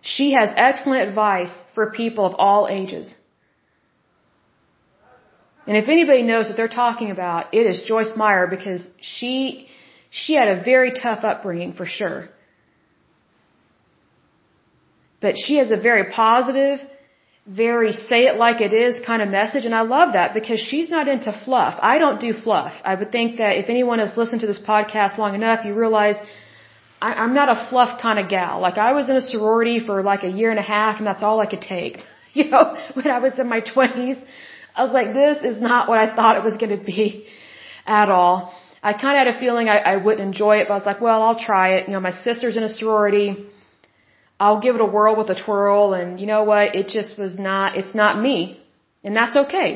She 0.00 0.32
has 0.32 0.50
excellent 0.56 1.08
advice 1.08 1.52
for 1.74 1.90
people 1.90 2.24
of 2.24 2.34
all 2.38 2.66
ages. 2.68 3.14
And 5.66 5.76
if 5.76 5.88
anybody 5.88 6.22
knows 6.22 6.48
what 6.48 6.56
they're 6.56 6.76
talking 6.84 7.10
about, 7.10 7.54
it 7.54 7.66
is 7.66 7.82
Joyce 7.82 8.14
Meyer 8.16 8.46
because 8.48 8.86
she, 9.00 9.68
she 10.10 10.34
had 10.34 10.48
a 10.48 10.62
very 10.62 10.92
tough 10.92 11.22
upbringing 11.22 11.72
for 11.74 11.86
sure. 11.86 12.28
But 15.22 15.38
she 15.38 15.56
has 15.58 15.70
a 15.70 15.80
very 15.88 16.10
positive, 16.10 16.80
very 17.46 17.92
say 17.92 18.26
it 18.30 18.36
like 18.36 18.60
it 18.60 18.72
is 18.72 19.00
kind 19.06 19.22
of 19.22 19.28
message 19.28 19.64
and 19.64 19.74
I 19.74 19.82
love 19.82 20.12
that 20.12 20.34
because 20.34 20.60
she's 20.60 20.88
not 20.90 21.08
into 21.08 21.32
fluff. 21.44 21.78
I 21.80 21.98
don't 21.98 22.20
do 22.20 22.32
fluff. 22.32 22.72
I 22.84 22.94
would 22.94 23.10
think 23.10 23.38
that 23.38 23.56
if 23.56 23.68
anyone 23.68 24.00
has 24.00 24.16
listened 24.16 24.40
to 24.42 24.46
this 24.46 24.62
podcast 24.72 25.18
long 25.18 25.34
enough, 25.34 25.64
you 25.64 25.74
realize 25.74 26.16
I, 27.00 27.14
I'm 27.14 27.34
not 27.34 27.48
a 27.48 27.66
fluff 27.68 28.00
kind 28.00 28.18
of 28.18 28.28
gal. 28.28 28.60
Like 28.60 28.78
I 28.78 28.92
was 28.92 29.10
in 29.10 29.16
a 29.16 29.20
sorority 29.20 29.78
for 29.80 30.02
like 30.02 30.22
a 30.24 30.32
year 30.40 30.50
and 30.50 30.58
a 30.58 30.68
half 30.76 30.98
and 30.98 31.06
that's 31.06 31.22
all 31.22 31.40
I 31.40 31.46
could 31.46 31.62
take. 31.62 31.98
You 32.34 32.48
know, 32.48 32.74
when 32.94 33.08
I 33.08 33.18
was 33.18 33.38
in 33.38 33.46
my 33.46 33.60
twenties, 33.60 34.16
I 34.74 34.84
was 34.84 34.92
like, 34.94 35.12
this 35.12 35.42
is 35.50 35.60
not 35.60 35.86
what 35.86 35.98
I 35.98 36.16
thought 36.16 36.38
it 36.38 36.42
was 36.42 36.56
going 36.56 36.74
to 36.78 36.82
be 36.82 37.26
at 37.86 38.08
all. 38.08 38.54
I 38.82 38.94
kind 38.94 39.18
of 39.18 39.26
had 39.26 39.36
a 39.36 39.38
feeling 39.38 39.68
I, 39.68 39.76
I 39.92 39.96
wouldn't 39.96 40.22
enjoy 40.22 40.56
it, 40.60 40.68
but 40.68 40.72
I 40.72 40.78
was 40.78 40.86
like, 40.86 41.02
well, 41.02 41.22
I'll 41.22 41.38
try 41.38 41.74
it. 41.74 41.88
You 41.88 41.92
know, 41.92 42.00
my 42.00 42.12
sister's 42.12 42.56
in 42.56 42.62
a 42.62 42.70
sorority 42.70 43.48
I'll 44.42 44.62
give 44.66 44.74
it 44.78 44.82
a 44.88 44.90
whirl 44.94 45.14
with 45.20 45.30
a 45.36 45.38
twirl 45.44 45.94
and 45.98 46.08
you 46.20 46.26
know 46.32 46.42
what, 46.50 46.74
it 46.80 46.86
just 46.98 47.12
was 47.24 47.34
not, 47.48 47.76
it's 47.80 47.94
not 48.02 48.12
me. 48.28 48.38
And 49.04 49.14
that's 49.20 49.36
okay. 49.42 49.70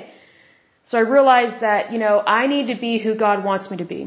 So 0.89 0.99
I 1.03 1.05
realized 1.17 1.59
that, 1.67 1.93
you 1.93 2.01
know, 2.05 2.15
I 2.39 2.43
need 2.53 2.67
to 2.73 2.79
be 2.87 2.93
who 3.05 3.13
God 3.27 3.45
wants 3.51 3.71
me 3.71 3.77
to 3.85 3.89
be. 3.95 4.01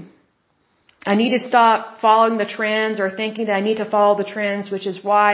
I 1.11 1.15
need 1.21 1.31
to 1.37 1.41
stop 1.51 1.79
following 2.01 2.37
the 2.43 2.49
trends 2.57 2.99
or 3.03 3.07
thinking 3.21 3.45
that 3.47 3.57
I 3.61 3.63
need 3.69 3.79
to 3.83 3.89
follow 3.95 4.17
the 4.21 4.29
trends, 4.35 4.69
which 4.75 4.87
is 4.91 5.01
why 5.09 5.29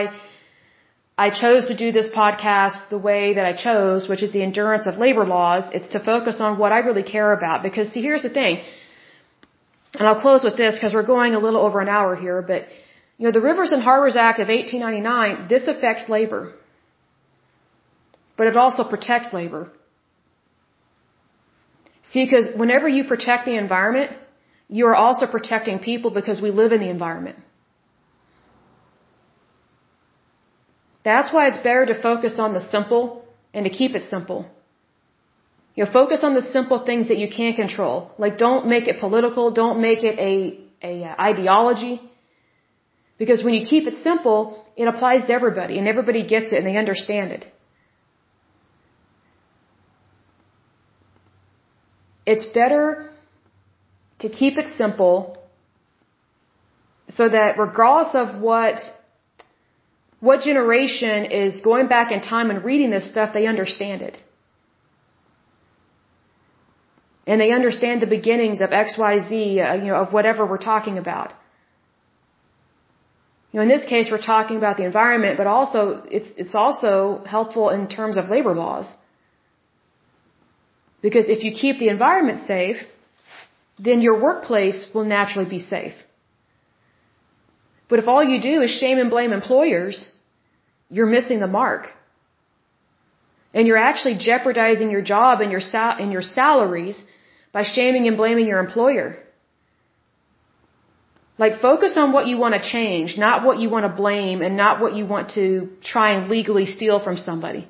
I 1.26 1.28
chose 1.42 1.68
to 1.72 1.76
do 1.84 1.92
this 2.00 2.10
podcast 2.22 2.90
the 2.96 3.02
way 3.10 3.24
that 3.38 3.46
I 3.52 3.54
chose, 3.68 4.08
which 4.12 4.24
is 4.28 4.32
the 4.38 4.44
endurance 4.48 4.86
of 4.86 5.04
labor 5.06 5.26
laws. 5.36 5.64
It's 5.78 5.92
to 5.98 6.00
focus 6.14 6.40
on 6.48 6.60
what 6.64 6.72
I 6.78 6.80
really 6.90 7.08
care 7.16 7.32
about. 7.40 7.64
Because 7.68 7.92
see, 7.92 8.04
here's 8.10 8.26
the 8.30 8.36
thing. 8.42 8.64
And 9.98 10.08
I'll 10.08 10.22
close 10.28 10.44
with 10.44 10.58
this 10.64 10.76
because 10.76 10.94
we're 10.94 11.12
going 11.16 11.34
a 11.34 11.44
little 11.48 11.62
over 11.68 11.80
an 11.86 11.90
hour 11.98 12.16
here, 12.16 12.42
but 12.54 12.66
you 13.18 13.26
know, 13.26 13.32
the 13.32 13.42
Rivers 13.42 13.72
and 13.72 13.82
Harbors 13.82 14.16
Act 14.16 14.40
of 14.40 14.50
1899, 14.50 15.48
this 15.48 15.68
affects 15.68 16.10
labor. 16.10 16.54
But 18.38 18.48
it 18.48 18.58
also 18.58 18.84
protects 18.84 19.34
labor. 19.34 19.72
See, 22.12 22.26
because 22.26 22.48
whenever 22.56 22.88
you 22.88 23.06
protect 23.06 23.46
the 23.46 23.56
environment, 23.58 24.12
you 24.68 24.88
are 24.88 24.96
also 24.96 25.26
protecting 25.28 25.80
people 25.80 26.12
because 26.12 26.42
we 26.42 26.52
live 26.52 26.72
in 26.72 26.82
the 26.82 26.90
environment. 26.90 27.38
That's 31.04 31.32
why 31.32 31.48
it's 31.48 31.58
better 31.58 31.86
to 31.86 32.02
focus 32.02 32.40
on 32.40 32.54
the 32.54 32.62
simple 32.76 33.24
and 33.54 33.64
to 33.66 33.72
keep 33.72 33.96
it 33.96 34.10
simple. 34.10 34.50
You 35.76 35.86
know, 35.86 35.92
focus 35.92 36.22
on 36.24 36.34
the 36.34 36.42
simple 36.42 36.80
things 36.84 37.10
that 37.10 37.18
you 37.18 37.30
can 37.30 37.54
control. 37.54 38.12
Like 38.18 38.38
don't 38.38 38.68
make 38.68 38.88
it 38.88 39.00
political, 39.00 39.52
don't 39.52 39.82
make 39.82 40.04
it 40.04 40.18
a, 40.20 40.60
a 40.82 41.04
uh, 41.04 41.16
ideology. 41.22 42.02
Because 43.18 43.44
when 43.44 43.54
you 43.54 43.66
keep 43.66 43.88
it 43.88 43.98
simple, 44.04 44.66
it 44.76 44.88
applies 44.88 45.26
to 45.28 45.34
everybody 45.34 45.78
and 45.80 45.88
everybody 45.88 46.26
gets 46.26 46.52
it 46.52 46.58
and 46.58 46.68
they 46.68 46.78
understand 46.78 47.32
it. 47.32 47.46
It's 52.26 52.46
better 52.46 53.12
to 54.20 54.30
keep 54.30 54.58
it 54.58 54.76
simple 54.78 55.38
so 57.10 57.30
that 57.30 57.58
regardless 57.60 58.16
of 58.16 58.42
what 58.42 58.80
what 60.20 60.42
generation 60.42 61.26
is 61.26 61.62
going 61.62 61.88
back 61.88 62.12
in 62.12 62.22
time 62.22 62.50
and 62.50 62.64
reading 62.64 62.90
this 62.90 63.08
stuff, 63.08 63.34
they 63.34 63.46
understand 63.46 64.02
it. 64.02 64.18
And 67.28 67.40
they 67.40 67.52
understand 67.52 68.02
the 68.02 68.08
beginnings 68.08 68.60
of 68.62 68.70
XYZ, 68.72 69.32
uh, 69.32 69.74
you 69.84 69.90
know, 69.92 69.96
of 69.96 70.14
whatever 70.14 70.46
we're 70.46 70.66
talking 70.74 70.98
about. 70.98 71.34
You 73.56 73.62
know, 73.62 73.68
in 73.68 73.74
this 73.80 73.88
case, 73.88 74.10
we're 74.12 74.30
talking 74.34 74.58
about 74.58 74.76
the 74.76 74.84
environment, 74.84 75.38
but 75.38 75.48
also, 75.48 76.04
it's, 76.12 76.30
it's 76.36 76.56
also 76.56 77.22
helpful 77.26 77.70
in 77.70 77.88
terms 77.88 78.18
of 78.18 78.28
labor 78.28 78.54
laws. 78.54 78.88
Because 81.02 81.30
if 81.30 81.46
you 81.46 81.52
keep 81.54 81.80
the 81.80 81.88
environment 81.88 82.40
safe, 82.46 82.76
then 83.80 84.02
your 84.02 84.22
workplace 84.22 84.90
will 84.94 85.06
naturally 85.06 85.50
be 85.50 85.60
safe. 85.60 85.94
But 87.88 88.00
if 88.00 88.10
all 88.10 88.26
you 88.26 88.42
do 88.42 88.62
is 88.62 88.72
shame 88.72 88.98
and 88.98 89.10
blame 89.10 89.32
employers, 89.32 90.06
you're 90.90 91.14
missing 91.18 91.40
the 91.40 91.48
mark. 91.48 91.84
And 93.54 93.68
you're 93.68 93.84
actually 93.90 94.16
jeopardizing 94.18 94.92
your 94.92 95.02
job 95.02 95.40
and 95.40 95.50
your 95.50 95.62
sal- 95.62 95.96
and 95.98 96.12
your 96.12 96.24
salaries 96.24 97.02
by 97.54 97.64
shaming 97.64 98.06
and 98.06 98.18
blaming 98.18 98.48
your 98.48 98.60
employer. 98.60 99.25
Like 101.38 101.60
focus 101.62 101.98
on 101.98 102.14
what 102.14 102.28
you 102.28 102.38
want 102.38 102.56
to 102.56 102.62
change, 102.62 103.18
not 103.18 103.44
what 103.46 103.60
you 103.60 103.70
want 103.70 103.86
to 103.86 103.94
blame 104.04 104.42
and 104.42 104.56
not 104.56 104.80
what 104.80 104.96
you 104.96 105.06
want 105.06 105.32
to 105.32 105.70
try 105.84 106.12
and 106.16 106.30
legally 106.30 106.66
steal 106.66 107.00
from 107.00 107.18
somebody. 107.18 107.68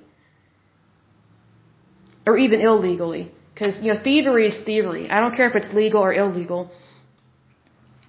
Or 2.28 2.38
even 2.38 2.62
illegally. 2.62 3.32
Cause, 3.56 3.78
you 3.82 3.94
know, 3.94 4.00
thievery 4.02 4.48
is 4.48 4.60
thievery. 4.66 5.10
I 5.10 5.20
don't 5.20 5.36
care 5.36 5.50
if 5.50 5.56
it's 5.56 5.74
legal 5.74 6.02
or 6.04 6.14
illegal. 6.14 6.70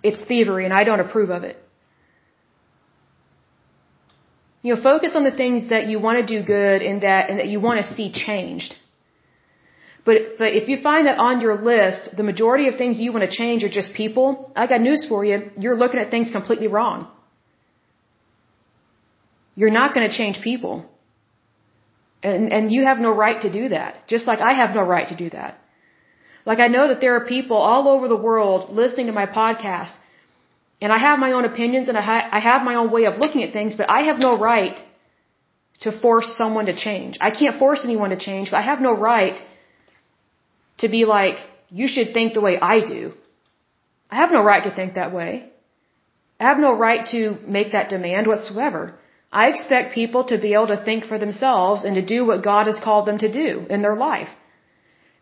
It's 0.03 0.23
thievery 0.25 0.65
and 0.65 0.75
I 0.75 0.85
don't 0.85 1.01
approve 1.01 1.31
of 1.31 1.45
it. 1.45 1.57
You 4.63 4.75
know, 4.75 4.83
focus 4.83 5.13
on 5.15 5.25
the 5.25 5.31
things 5.31 5.69
that 5.71 5.87
you 5.87 6.01
want 6.01 6.19
to 6.19 6.27
do 6.27 6.45
good 6.45 6.83
and 6.83 7.03
that, 7.03 7.31
and 7.31 7.39
that 7.39 7.47
you 7.47 7.61
want 7.61 7.81
to 7.81 7.95
see 7.95 8.11
changed. 8.13 8.75
But, 10.07 10.39
but 10.39 10.51
if 10.61 10.69
you 10.69 10.77
find 10.81 11.09
that 11.09 11.19
on 11.19 11.41
your 11.41 11.57
list, 11.71 12.17
the 12.17 12.23
majority 12.23 12.69
of 12.69 12.77
things 12.77 12.99
you 12.99 13.13
want 13.13 13.29
to 13.29 13.37
change 13.37 13.65
are 13.65 13.75
just 13.81 13.93
people, 13.93 14.53
I 14.55 14.69
got 14.69 14.81
news 14.81 15.05
for 15.09 15.25
you. 15.25 15.51
You're 15.59 15.77
looking 15.83 16.01
at 16.01 16.11
things 16.13 16.31
completely 16.31 16.69
wrong. 16.69 17.09
You're 19.57 19.77
not 19.81 19.95
going 19.95 20.09
to 20.09 20.17
change 20.17 20.41
people. 20.51 20.75
And, 22.23 22.53
and 22.53 22.73
you 22.73 22.85
have 22.85 22.99
no 22.99 23.11
right 23.25 23.41
to 23.43 23.51
do 23.61 23.71
that. 23.71 24.07
Just 24.07 24.27
like 24.29 24.41
I 24.41 24.53
have 24.53 24.75
no 24.77 24.83
right 24.83 25.09
to 25.09 25.17
do 25.17 25.29
that. 25.31 25.59
Like 26.45 26.61
I 26.61 26.69
know 26.69 26.87
that 26.89 27.01
there 27.01 27.17
are 27.17 27.25
people 27.27 27.57
all 27.57 27.89
over 27.89 28.07
the 28.07 28.23
world 28.29 28.71
listening 28.71 29.07
to 29.07 29.13
my 29.13 29.27
podcast 29.27 29.95
and 30.81 30.93
I 30.93 30.99
have 30.99 31.19
my 31.19 31.33
own 31.33 31.45
opinions 31.45 31.89
and 31.89 31.99
I, 31.99 32.03
ha- 32.03 32.29
I 32.31 32.39
have 32.39 32.63
my 32.63 32.77
own 32.77 32.93
way 32.93 33.05
of 33.07 33.19
looking 33.19 33.43
at 33.43 33.53
things, 33.53 33.75
but 33.75 33.91
I 33.91 34.03
have 34.03 34.19
no 34.19 34.39
right 34.39 34.79
to 35.81 35.91
force 36.01 36.37
someone 36.37 36.67
to 36.67 36.77
change. 36.77 37.19
I 37.21 37.31
can't 37.31 37.59
force 37.59 37.85
anyone 37.85 38.11
to 38.11 38.17
change, 38.17 38.51
but 38.53 38.61
I 38.61 38.63
have 38.63 38.81
no 38.81 38.93
right 38.93 39.37
to 40.79 40.89
be 40.89 41.05
like, 41.05 41.39
you 41.71 41.89
should 41.89 42.13
think 42.13 42.35
the 42.35 42.41
way 42.41 42.59
I 42.61 42.81
do. 42.81 43.13
I 44.11 44.17
have 44.17 44.31
no 44.31 44.43
right 44.43 44.65
to 44.65 44.75
think 44.75 44.95
that 44.95 45.13
way. 45.13 45.51
I 46.39 46.45
have 46.45 46.59
no 46.59 46.73
right 46.77 47.07
to 47.13 47.39
make 47.59 47.73
that 47.73 47.89
demand 47.89 48.27
whatsoever. 48.27 48.83
I 49.33 49.49
expect 49.49 49.95
people 49.95 50.25
to 50.25 50.39
be 50.39 50.53
able 50.53 50.69
to 50.69 50.83
think 50.89 51.05
for 51.05 51.19
themselves 51.19 51.85
and 51.85 51.95
to 51.97 52.11
do 52.15 52.25
what 52.25 52.45
God 52.45 52.67
has 52.67 52.79
called 52.87 53.07
them 53.07 53.19
to 53.19 53.33
do 53.33 53.67
in 53.69 53.83
their 53.83 53.97
life. 53.97 54.29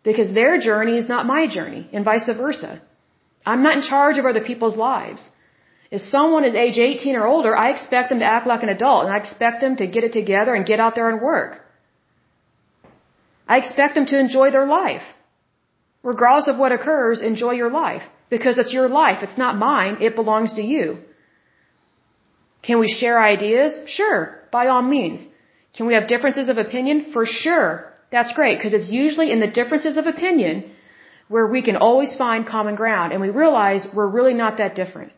Because 0.03 0.33
their 0.33 0.59
journey 0.59 0.97
is 0.97 1.09
not 1.09 1.25
my 1.25 1.47
journey, 1.47 1.89
and 1.91 2.05
vice 2.05 2.29
versa. 2.41 2.81
I'm 3.45 3.63
not 3.63 3.77
in 3.77 3.81
charge 3.81 4.17
of 4.19 4.25
other 4.25 4.43
people's 4.51 4.77
lives. 4.77 5.27
If 5.91 6.01
someone 6.01 6.45
is 6.45 6.55
age 6.55 6.77
18 6.77 7.15
or 7.15 7.25
older, 7.25 7.55
I 7.55 7.69
expect 7.71 8.09
them 8.09 8.19
to 8.19 8.25
act 8.25 8.47
like 8.47 8.63
an 8.63 8.69
adult 8.69 9.05
and 9.05 9.13
I 9.13 9.17
expect 9.17 9.61
them 9.61 9.75
to 9.77 9.87
get 9.87 10.03
it 10.03 10.13
together 10.13 10.53
and 10.55 10.65
get 10.65 10.79
out 10.79 10.95
there 10.95 11.09
and 11.09 11.21
work. 11.21 11.61
I 13.47 13.57
expect 13.57 13.95
them 13.95 14.07
to 14.07 14.19
enjoy 14.19 14.51
their 14.51 14.65
life. 14.65 15.03
Regardless 16.11 16.47
of 16.47 16.59
what 16.61 16.71
occurs, 16.77 17.21
enjoy 17.31 17.53
your 17.61 17.71
life. 17.83 18.03
Because 18.29 18.59
it's 18.61 18.73
your 18.77 18.87
life. 18.87 19.23
It's 19.27 19.39
not 19.43 19.57
mine. 19.57 19.97
It 20.07 20.15
belongs 20.21 20.53
to 20.59 20.63
you. 20.73 20.85
Can 22.67 22.79
we 22.83 22.89
share 22.99 23.17
ideas? 23.21 23.71
Sure. 23.97 24.19
By 24.51 24.67
all 24.67 24.83
means. 24.97 25.25
Can 25.75 25.87
we 25.87 25.95
have 25.97 26.07
differences 26.13 26.47
of 26.53 26.57
opinion? 26.57 26.97
For 27.15 27.25
sure. 27.25 27.69
That's 28.15 28.33
great 28.39 28.57
because 28.57 28.73
it's 28.79 28.89
usually 28.89 29.31
in 29.35 29.39
the 29.45 29.51
differences 29.59 29.97
of 29.97 30.05
opinion 30.05 30.55
where 31.27 31.47
we 31.55 31.61
can 31.67 31.77
always 31.87 32.15
find 32.23 32.45
common 32.55 32.75
ground 32.75 33.11
and 33.11 33.19
we 33.25 33.31
realize 33.43 33.87
we're 33.93 34.13
really 34.19 34.35
not 34.43 34.57
that 34.57 34.75
different. 34.81 35.11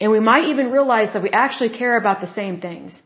And 0.00 0.12
we 0.12 0.20
might 0.20 0.46
even 0.52 0.70
realize 0.70 1.12
that 1.12 1.24
we 1.24 1.30
actually 1.30 1.72
care 1.80 1.96
about 2.02 2.20
the 2.20 2.32
same 2.38 2.60
things. 2.60 3.00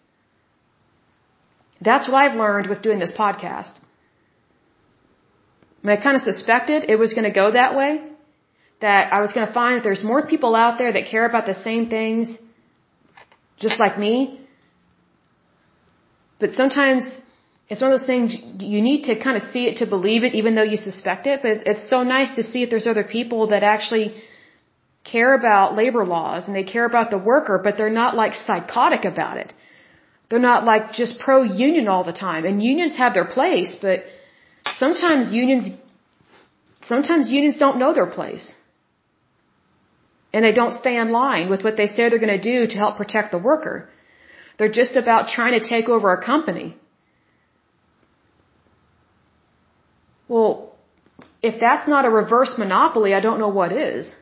That's 1.80 2.06
what 2.06 2.18
I've 2.22 2.36
learned 2.44 2.68
with 2.68 2.82
doing 2.82 2.98
this 3.04 3.16
podcast. 3.24 3.74
I, 5.84 5.86
mean, 5.86 5.98
I 5.98 6.02
kind 6.02 6.16
of 6.16 6.22
suspected 6.22 6.86
it 6.88 6.98
was 6.98 7.12
going 7.12 7.24
to 7.24 7.36
go 7.42 7.50
that 7.50 7.76
way. 7.76 8.02
That 8.80 9.12
I 9.12 9.20
was 9.20 9.32
going 9.32 9.46
to 9.46 9.52
find 9.52 9.76
that 9.76 9.84
there's 9.84 10.02
more 10.02 10.26
people 10.26 10.54
out 10.54 10.78
there 10.78 10.92
that 10.92 11.06
care 11.06 11.26
about 11.26 11.46
the 11.46 11.54
same 11.54 11.88
things, 11.88 12.36
just 13.58 13.78
like 13.78 13.98
me. 13.98 14.40
But 16.40 16.52
sometimes 16.52 17.04
it's 17.68 17.80
one 17.80 17.92
of 17.92 17.98
those 17.98 18.06
things 18.06 18.36
you 18.58 18.80
need 18.82 19.04
to 19.04 19.18
kind 19.18 19.36
of 19.36 19.44
see 19.52 19.66
it 19.66 19.76
to 19.78 19.86
believe 19.86 20.24
it, 20.24 20.34
even 20.34 20.54
though 20.54 20.68
you 20.74 20.76
suspect 20.76 21.26
it. 21.26 21.40
But 21.42 21.66
it's 21.66 21.88
so 21.88 22.02
nice 22.02 22.34
to 22.36 22.42
see 22.42 22.62
if 22.62 22.70
there's 22.70 22.86
other 22.86 23.04
people 23.04 23.48
that 23.48 23.62
actually 23.62 24.14
care 25.04 25.34
about 25.34 25.76
labor 25.76 26.04
laws 26.04 26.46
and 26.46 26.56
they 26.56 26.64
care 26.64 26.86
about 26.86 27.10
the 27.10 27.18
worker, 27.18 27.60
but 27.62 27.76
they're 27.76 27.98
not 28.02 28.16
like 28.16 28.34
psychotic 28.34 29.04
about 29.04 29.36
it. 29.36 29.52
They're 30.28 30.46
not 30.50 30.64
like 30.64 30.92
just 30.92 31.18
pro 31.18 31.42
union 31.42 31.88
all 31.88 32.04
the 32.04 32.18
time. 32.28 32.44
And 32.44 32.62
unions 32.62 32.96
have 32.96 33.14
their 33.14 33.26
place, 33.26 33.76
but 33.80 34.04
sometimes 34.78 35.32
unions, 35.32 35.70
sometimes 36.82 37.30
unions 37.30 37.56
don't 37.58 37.78
know 37.78 37.92
their 37.94 38.06
place. 38.06 38.52
And 40.32 40.44
they 40.44 40.52
don't 40.52 40.74
stay 40.74 40.96
in 40.96 41.12
line 41.12 41.48
with 41.48 41.62
what 41.62 41.76
they 41.76 41.86
say 41.86 42.08
they're 42.08 42.24
going 42.26 42.40
to 42.40 42.48
do 42.52 42.66
to 42.66 42.76
help 42.76 42.96
protect 42.96 43.30
the 43.30 43.38
worker. 43.38 43.88
They're 44.58 44.76
just 44.82 44.96
about 44.96 45.28
trying 45.28 45.58
to 45.58 45.68
take 45.68 45.88
over 45.88 46.12
a 46.12 46.24
company. 46.24 46.76
Well, 50.28 50.74
if 51.42 51.60
that's 51.60 51.86
not 51.86 52.04
a 52.04 52.10
reverse 52.10 52.54
monopoly, 52.58 53.14
I 53.14 53.20
don't 53.20 53.38
know 53.38 53.48
what 53.60 53.72
is. 53.72 54.12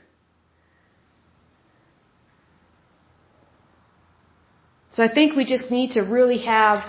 So 4.90 5.02
I 5.02 5.08
think 5.08 5.36
we 5.36 5.44
just 5.46 5.70
need 5.70 5.92
to 5.92 6.02
really 6.02 6.38
have 6.44 6.84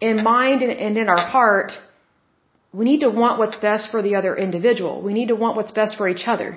in 0.00 0.22
mind 0.22 0.62
and 0.62 0.98
in 0.98 1.08
our 1.08 1.24
heart, 1.34 1.72
we 2.76 2.84
need 2.84 3.02
to 3.06 3.10
want 3.20 3.38
what's 3.40 3.58
best 3.68 3.90
for 3.90 4.00
the 4.06 4.14
other 4.18 4.32
individual. 4.46 4.94
We 5.08 5.12
need 5.18 5.28
to 5.34 5.36
want 5.42 5.56
what's 5.58 5.74
best 5.80 5.96
for 5.98 6.06
each 6.14 6.24
other. 6.32 6.48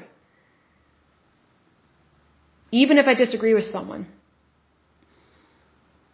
Even 2.71 2.97
if 3.01 3.07
I 3.11 3.13
disagree 3.25 3.53
with 3.59 3.67
someone. 3.75 4.01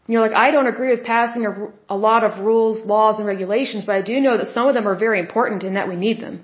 You 0.07 0.15
know, 0.15 0.22
like 0.26 0.36
I 0.45 0.52
don't 0.56 0.68
agree 0.73 0.91
with 0.95 1.03
passing 1.03 1.48
a, 1.52 1.53
a 1.95 1.98
lot 2.07 2.23
of 2.27 2.40
rules, 2.49 2.86
laws, 2.94 3.18
and 3.19 3.27
regulations, 3.27 3.86
but 3.88 3.95
I 3.95 4.03
do 4.11 4.19
know 4.26 4.38
that 4.38 4.53
some 4.57 4.68
of 4.68 4.76
them 4.76 4.88
are 4.91 4.99
very 5.06 5.19
important 5.26 5.64
and 5.64 5.76
that 5.77 5.90
we 5.94 5.95
need 5.95 6.22
them. 6.26 6.36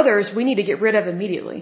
Others 0.00 0.32
we 0.34 0.44
need 0.48 0.60
to 0.62 0.68
get 0.70 0.80
rid 0.80 0.94
of 0.94 1.06
immediately. 1.06 1.60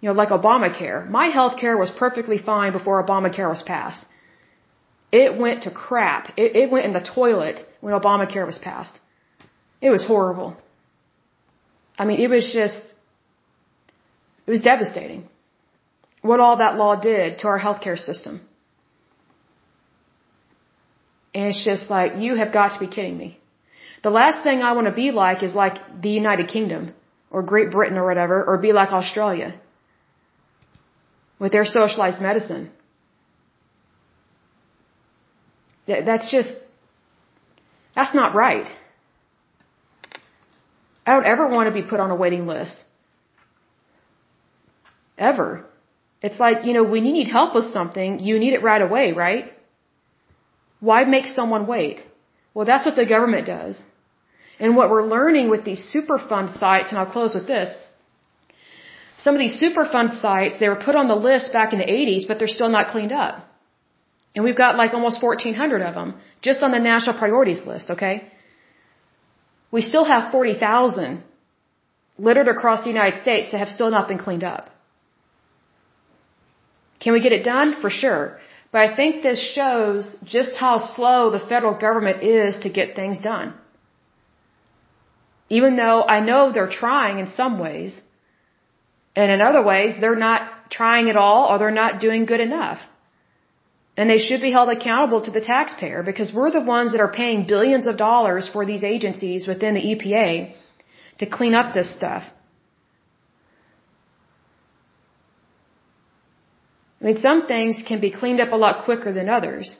You 0.00 0.08
know, 0.08 0.16
like 0.22 0.28
Obamacare. 0.40 1.08
My 1.08 1.28
health 1.38 1.56
care 1.62 1.78
was 1.84 1.90
perfectly 2.04 2.38
fine 2.50 2.72
before 2.72 3.02
Obamacare 3.02 3.48
was 3.48 3.62
passed. 3.62 4.04
It 5.12 5.38
went 5.38 5.62
to 5.64 5.70
crap. 5.70 6.32
It, 6.36 6.56
it 6.56 6.70
went 6.70 6.84
in 6.86 6.92
the 6.92 7.00
toilet 7.00 7.64
when 7.80 7.94
Obamacare 7.94 8.46
was 8.46 8.58
passed. 8.58 8.98
It 9.80 9.90
was 9.90 10.04
horrible. 10.04 10.56
I 11.98 12.04
mean, 12.04 12.20
it 12.20 12.28
was 12.28 12.52
just, 12.52 12.82
it 14.46 14.50
was 14.50 14.60
devastating 14.60 15.28
what 16.22 16.40
all 16.40 16.56
that 16.56 16.76
law 16.76 16.96
did 16.96 17.38
to 17.38 17.48
our 17.48 17.60
healthcare 17.60 17.98
system. 17.98 18.40
And 21.34 21.46
it's 21.46 21.64
just 21.64 21.88
like, 21.90 22.16
you 22.18 22.34
have 22.34 22.52
got 22.52 22.74
to 22.74 22.80
be 22.80 22.86
kidding 22.88 23.16
me. 23.16 23.38
The 24.02 24.10
last 24.10 24.42
thing 24.42 24.60
I 24.62 24.72
want 24.72 24.86
to 24.86 24.92
be 24.92 25.10
like 25.10 25.42
is 25.42 25.54
like 25.54 26.02
the 26.02 26.10
United 26.10 26.48
Kingdom 26.48 26.94
or 27.30 27.42
Great 27.42 27.70
Britain 27.70 27.98
or 27.98 28.06
whatever, 28.06 28.44
or 28.44 28.58
be 28.58 28.72
like 28.72 28.90
Australia. 28.92 29.60
with 31.38 31.52
their 31.52 31.64
socialized 31.64 32.20
medicine. 32.20 32.70
That's 35.86 36.30
just, 36.30 36.52
that's 37.94 38.14
not 38.14 38.34
right. 38.34 38.68
I 41.06 41.12
don't 41.14 41.26
ever 41.26 41.46
want 41.46 41.68
to 41.68 41.74
be 41.80 41.86
put 41.88 42.00
on 42.00 42.10
a 42.10 42.16
waiting 42.16 42.46
list. 42.46 42.76
Ever. 45.16 45.64
It's 46.20 46.40
like, 46.40 46.64
you 46.66 46.72
know, 46.72 46.84
when 46.84 47.04
you 47.06 47.12
need 47.12 47.28
help 47.28 47.54
with 47.54 47.66
something, 47.66 48.18
you 48.18 48.38
need 48.38 48.54
it 48.54 48.62
right 48.62 48.82
away, 48.82 49.12
right? 49.12 49.52
Why 50.80 51.04
make 51.04 51.26
someone 51.26 51.66
wait? 51.66 52.00
Well, 52.54 52.66
that's 52.66 52.84
what 52.84 52.96
the 52.96 53.06
government 53.06 53.46
does. 53.46 53.80
And 54.58 54.76
what 54.76 54.90
we're 54.90 55.06
learning 55.06 55.50
with 55.50 55.64
these 55.64 55.82
Superfund 55.94 56.58
sites, 56.58 56.90
and 56.90 56.98
I'll 56.98 57.12
close 57.12 57.34
with 57.34 57.46
this. 57.46 57.74
Some 59.18 59.34
of 59.34 59.38
these 59.38 59.62
Superfund 59.62 60.20
sites, 60.20 60.58
they 60.58 60.68
were 60.68 60.82
put 60.88 60.96
on 60.96 61.08
the 61.08 61.14
list 61.14 61.52
back 61.52 61.72
in 61.72 61.78
the 61.78 61.84
80s, 61.84 62.26
but 62.26 62.38
they're 62.38 62.56
still 62.58 62.68
not 62.68 62.88
cleaned 62.88 63.12
up. 63.12 63.46
And 64.36 64.44
we've 64.44 64.62
got 64.64 64.76
like 64.76 64.92
almost 64.92 65.22
1,400 65.22 65.82
of 65.82 65.94
them 65.94 66.14
just 66.42 66.62
on 66.62 66.70
the 66.70 66.78
national 66.78 67.18
priorities 67.18 67.62
list, 67.66 67.90
okay? 67.90 68.30
We 69.72 69.80
still 69.80 70.04
have 70.04 70.30
40,000 70.30 71.22
littered 72.18 72.48
across 72.48 72.84
the 72.84 72.90
United 72.90 73.20
States 73.22 73.50
that 73.50 73.58
have 73.58 73.70
still 73.76 73.90
not 73.90 74.08
been 74.08 74.18
cleaned 74.18 74.44
up. 74.44 74.68
Can 77.00 77.14
we 77.14 77.20
get 77.20 77.32
it 77.32 77.44
done? 77.44 77.80
For 77.80 77.90
sure. 77.90 78.38
But 78.72 78.80
I 78.86 78.96
think 78.96 79.22
this 79.22 79.40
shows 79.54 80.14
just 80.24 80.56
how 80.56 80.78
slow 80.78 81.30
the 81.30 81.40
federal 81.52 81.74
government 81.86 82.22
is 82.22 82.56
to 82.64 82.68
get 82.68 82.94
things 82.94 83.18
done. 83.18 83.54
Even 85.48 85.76
though 85.76 86.02
I 86.02 86.20
know 86.20 86.52
they're 86.52 86.76
trying 86.84 87.20
in 87.20 87.28
some 87.28 87.58
ways, 87.58 87.98
and 89.14 89.32
in 89.32 89.40
other 89.40 89.62
ways, 89.62 89.94
they're 90.00 90.22
not 90.28 90.70
trying 90.70 91.08
at 91.08 91.16
all 91.16 91.48
or 91.48 91.58
they're 91.58 91.80
not 91.84 92.00
doing 92.00 92.26
good 92.26 92.40
enough. 92.40 92.80
And 93.96 94.10
they 94.10 94.18
should 94.18 94.42
be 94.42 94.52
held 94.52 94.68
accountable 94.68 95.22
to 95.22 95.30
the 95.30 95.40
taxpayer 95.40 96.02
because 96.02 96.32
we're 96.32 96.50
the 96.50 96.60
ones 96.60 96.92
that 96.92 97.00
are 97.00 97.12
paying 97.12 97.46
billions 97.46 97.86
of 97.86 97.96
dollars 97.96 98.48
for 98.54 98.66
these 98.66 98.84
agencies 98.84 99.46
within 99.46 99.74
the 99.74 99.84
EPA 99.92 100.54
to 101.18 101.26
clean 101.26 101.54
up 101.54 101.72
this 101.72 101.90
stuff. 101.98 102.24
I 107.00 107.04
mean, 107.06 107.18
some 107.18 107.46
things 107.46 107.82
can 107.86 108.00
be 108.00 108.10
cleaned 108.10 108.40
up 108.40 108.52
a 108.52 108.56
lot 108.56 108.84
quicker 108.84 109.12
than 109.12 109.28
others. 109.28 109.76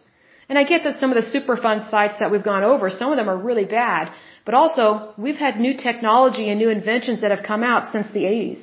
And 0.49 0.59
I 0.59 0.65
get 0.65 0.85
that 0.85 1.01
some 1.01 1.11
of 1.13 1.17
the 1.21 1.29
Superfund 1.35 1.91
sites 1.91 2.19
that 2.21 2.31
we've 2.31 2.45
gone 2.53 2.63
over, 2.63 2.89
some 2.89 3.11
of 3.11 3.17
them 3.17 3.29
are 3.29 3.37
really 3.37 3.65
bad. 3.65 4.13
But 4.45 4.55
also, 4.55 5.13
we've 5.19 5.41
had 5.47 5.59
new 5.59 5.75
technology 5.77 6.49
and 6.51 6.59
new 6.61 6.71
inventions 6.71 7.23
that 7.23 7.33
have 7.33 7.43
come 7.43 7.63
out 7.65 7.91
since 7.93 8.09
the 8.11 8.25
80s. 8.25 8.61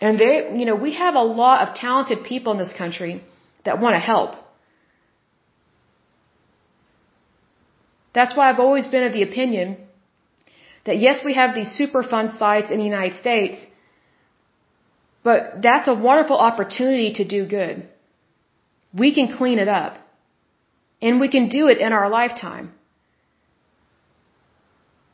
And 0.00 0.18
they, 0.18 0.34
you 0.58 0.64
know, 0.64 0.74
we 0.74 0.94
have 0.94 1.14
a 1.14 1.22
lot 1.22 1.66
of 1.66 1.74
talented 1.74 2.24
people 2.24 2.52
in 2.52 2.58
this 2.58 2.72
country 2.72 3.22
that 3.64 3.80
want 3.80 3.94
to 3.96 4.00
help. 4.00 4.36
That's 8.12 8.36
why 8.36 8.48
I've 8.48 8.60
always 8.60 8.86
been 8.86 9.04
of 9.04 9.12
the 9.12 9.22
opinion 9.22 9.76
that 10.86 10.98
yes, 10.98 11.24
we 11.24 11.34
have 11.34 11.54
these 11.54 11.72
Superfund 11.78 12.38
sites 12.38 12.70
in 12.70 12.78
the 12.78 12.84
United 12.84 13.16
States, 13.16 13.66
but 15.22 15.62
that's 15.62 15.88
a 15.88 15.94
wonderful 15.94 16.36
opportunity 16.36 17.14
to 17.14 17.24
do 17.24 17.46
good. 17.46 17.88
We 18.92 19.14
can 19.14 19.36
clean 19.36 19.58
it 19.58 19.68
up. 19.68 19.96
And 21.00 21.20
we 21.20 21.28
can 21.28 21.48
do 21.48 21.68
it 21.68 21.78
in 21.78 21.92
our 21.92 22.08
lifetime. 22.08 22.73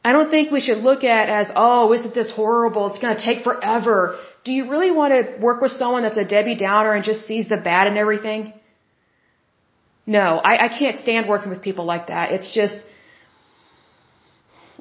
I 0.02 0.12
don't 0.12 0.30
think 0.30 0.50
we 0.50 0.60
should 0.60 0.78
look 0.78 1.04
at 1.04 1.28
as, 1.28 1.50
oh, 1.54 1.92
isn't 1.92 2.14
this 2.14 2.30
horrible? 2.30 2.86
It's 2.88 2.98
going 2.98 3.16
to 3.16 3.22
take 3.22 3.44
forever. 3.44 4.18
Do 4.44 4.52
you 4.52 4.70
really 4.70 4.90
want 4.90 5.12
to 5.12 5.38
work 5.40 5.60
with 5.60 5.72
someone 5.72 6.02
that's 6.02 6.16
a 6.16 6.24
Debbie 6.24 6.56
Downer 6.56 6.94
and 6.94 7.04
just 7.04 7.26
sees 7.26 7.48
the 7.48 7.58
bad 7.58 7.86
in 7.86 7.98
everything? 7.98 8.54
No, 10.06 10.40
I, 10.50 10.52
I 10.66 10.68
can't 10.68 10.96
stand 10.96 11.28
working 11.28 11.50
with 11.50 11.60
people 11.60 11.84
like 11.84 12.06
that. 12.06 12.32
It's 12.32 12.52
just, 12.52 12.76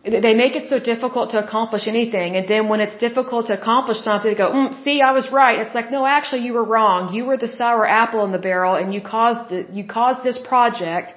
they 0.04 0.34
make 0.34 0.56
it 0.56 0.70
so 0.70 0.80
difficult 0.80 1.32
to 1.32 1.46
accomplish 1.46 1.90
anything. 1.90 2.38
And 2.38 2.48
then 2.48 2.70
when 2.70 2.80
it's 2.80 2.96
difficult 2.96 3.48
to 3.48 3.60
accomplish 3.60 3.98
something, 3.98 4.32
they 4.32 4.38
go, 4.38 4.52
mm, 4.52 4.74
see, 4.86 5.02
I 5.02 5.12
was 5.12 5.30
right. 5.30 5.60
It's 5.60 5.76
like, 5.76 5.92
no, 5.92 6.06
actually 6.06 6.44
you 6.44 6.54
were 6.54 6.64
wrong. 6.64 7.14
You 7.14 7.26
were 7.26 7.36
the 7.36 7.50
sour 7.50 7.86
apple 7.86 8.24
in 8.24 8.32
the 8.32 8.40
barrel 8.40 8.76
and 8.76 8.94
you 8.94 9.02
caused 9.02 9.50
the, 9.50 9.68
you 9.74 9.86
caused 9.86 10.24
this 10.24 10.40
project 10.52 11.14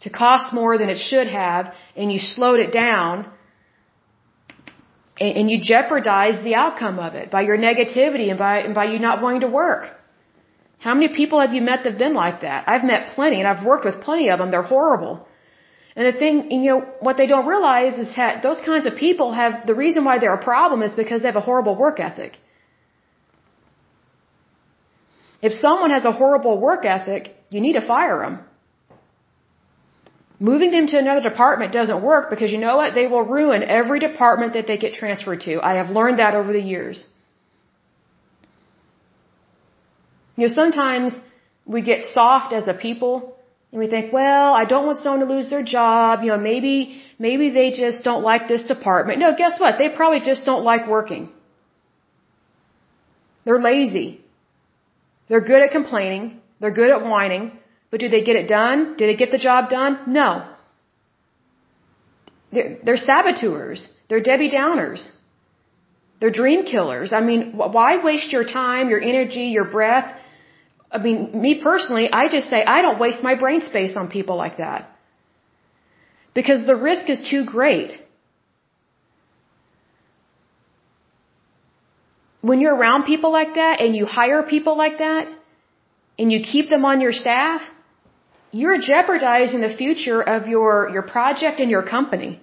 to 0.00 0.08
cost 0.08 0.54
more 0.54 0.78
than 0.78 0.88
it 0.88 0.96
should 0.96 1.26
have 1.26 1.74
and 1.94 2.10
you 2.10 2.18
slowed 2.18 2.58
it 2.58 2.72
down 2.72 3.30
and, 5.22 5.50
you 5.50 5.58
jeopardized 5.60 6.42
the 6.42 6.54
outcome 6.54 6.98
of 6.98 7.14
it 7.14 7.30
by 7.30 7.42
your 7.42 7.56
negativity 7.56 8.30
and 8.30 8.38
by, 8.38 8.54
and 8.60 8.74
by 8.74 8.84
you 8.92 8.98
not 8.98 9.22
wanting 9.22 9.42
to 9.42 9.48
work. 9.48 9.82
How 10.78 10.94
many 10.94 11.08
people 11.14 11.38
have 11.40 11.54
you 11.54 11.62
met 11.62 11.84
that 11.84 11.90
have 11.90 11.98
been 11.98 12.14
like 12.14 12.40
that? 12.40 12.68
I've 12.68 12.84
met 12.84 13.14
plenty 13.14 13.38
and 13.40 13.48
I've 13.48 13.64
worked 13.64 13.84
with 13.84 14.00
plenty 14.00 14.30
of 14.30 14.38
them. 14.38 14.50
They're 14.50 14.70
horrible. 14.76 15.26
And 15.94 16.06
the 16.06 16.18
thing, 16.18 16.50
you 16.50 16.70
know, 16.70 16.80
what 17.00 17.16
they 17.18 17.26
don't 17.26 17.46
realize 17.46 17.98
is 18.04 18.08
that 18.16 18.42
those 18.42 18.60
kinds 18.60 18.86
of 18.86 18.96
people 18.96 19.32
have, 19.32 19.66
the 19.66 19.74
reason 19.74 20.04
why 20.04 20.18
they're 20.18 20.34
a 20.34 20.42
problem 20.52 20.82
is 20.82 20.92
because 20.92 21.22
they 21.22 21.28
have 21.28 21.36
a 21.36 21.46
horrible 21.50 21.76
work 21.76 22.00
ethic. 22.00 22.38
If 25.40 25.52
someone 25.52 25.90
has 25.90 26.04
a 26.04 26.12
horrible 26.12 26.58
work 26.58 26.84
ethic, 26.84 27.36
you 27.50 27.60
need 27.60 27.74
to 27.74 27.86
fire 27.86 28.20
them. 28.22 28.40
Moving 30.50 30.72
them 30.72 30.86
to 30.88 30.98
another 30.98 31.22
department 31.30 31.72
doesn't 31.72 32.02
work 32.02 32.28
because 32.28 32.50
you 32.54 32.58
know 32.58 32.76
what? 32.76 32.94
They 32.94 33.06
will 33.06 33.26
ruin 33.38 33.62
every 33.62 34.00
department 34.00 34.54
that 34.54 34.66
they 34.66 34.76
get 34.84 34.94
transferred 34.94 35.42
to. 35.42 35.60
I 35.70 35.74
have 35.80 35.90
learned 35.98 36.18
that 36.18 36.34
over 36.34 36.52
the 36.52 36.64
years. 36.74 37.06
You 40.36 40.48
know, 40.48 40.52
sometimes 40.62 41.12
we 41.74 41.80
get 41.82 42.04
soft 42.06 42.52
as 42.52 42.66
a 42.66 42.74
people 42.74 43.36
and 43.70 43.78
we 43.82 43.86
think, 43.86 44.12
well, 44.12 44.52
I 44.62 44.64
don't 44.64 44.84
want 44.88 44.98
someone 45.04 45.22
to 45.26 45.32
lose 45.32 45.48
their 45.48 45.62
job. 45.62 46.24
You 46.24 46.32
know, 46.32 46.38
maybe, 46.38 47.00
maybe 47.20 47.50
they 47.50 47.70
just 47.70 48.02
don't 48.02 48.24
like 48.32 48.48
this 48.48 48.64
department. 48.64 49.20
No, 49.20 49.32
guess 49.36 49.60
what? 49.60 49.78
They 49.78 49.90
probably 49.90 50.22
just 50.32 50.44
don't 50.44 50.64
like 50.64 50.88
working. 50.88 51.30
They're 53.44 53.62
lazy. 53.70 54.08
They're 55.28 55.46
good 55.52 55.62
at 55.62 55.70
complaining. 55.70 56.40
They're 56.58 56.76
good 56.82 56.90
at 56.90 57.02
whining. 57.14 57.52
But 57.92 58.00
do 58.00 58.08
they 58.14 58.22
get 58.28 58.36
it 58.42 58.48
done? 58.48 58.96
Do 58.96 59.06
they 59.06 59.16
get 59.22 59.30
the 59.30 59.38
job 59.38 59.70
done? 59.70 60.00
No. 60.08 60.28
They're, 62.52 62.78
they're 62.84 63.02
saboteurs. 63.10 63.88
They're 64.08 64.26
Debbie 64.30 64.50
Downers. 64.50 65.08
They're 66.18 66.36
dream 66.42 66.64
killers. 66.64 67.12
I 67.12 67.20
mean, 67.20 67.52
why 67.76 68.02
waste 68.02 68.32
your 68.32 68.44
time, 68.44 68.90
your 68.90 69.02
energy, 69.12 69.46
your 69.58 69.68
breath 69.76 70.10
I 70.92 70.98
mean, 70.98 71.40
me 71.40 71.54
personally, 71.62 72.08
I 72.12 72.28
just 72.28 72.50
say 72.50 72.62
I 72.62 72.82
don't 72.82 72.98
waste 72.98 73.22
my 73.22 73.34
brain 73.34 73.62
space 73.62 73.96
on 73.96 74.10
people 74.10 74.36
like 74.36 74.58
that. 74.58 74.90
Because 76.34 76.66
the 76.66 76.76
risk 76.76 77.08
is 77.08 77.26
too 77.28 77.44
great. 77.44 77.98
When 82.42 82.60
you're 82.60 82.74
around 82.74 83.04
people 83.04 83.32
like 83.32 83.54
that 83.54 83.80
and 83.80 83.96
you 83.96 84.04
hire 84.04 84.42
people 84.42 84.76
like 84.76 84.98
that 84.98 85.28
and 86.18 86.30
you 86.30 86.40
keep 86.42 86.68
them 86.68 86.84
on 86.84 87.00
your 87.00 87.12
staff, 87.12 87.62
you're 88.52 88.78
jeopardizing 88.78 89.62
the 89.62 89.74
future 89.76 90.20
of 90.22 90.46
your, 90.46 90.90
your 90.92 91.02
project 91.02 91.58
and 91.58 91.70
your 91.70 91.82
company. 91.82 92.40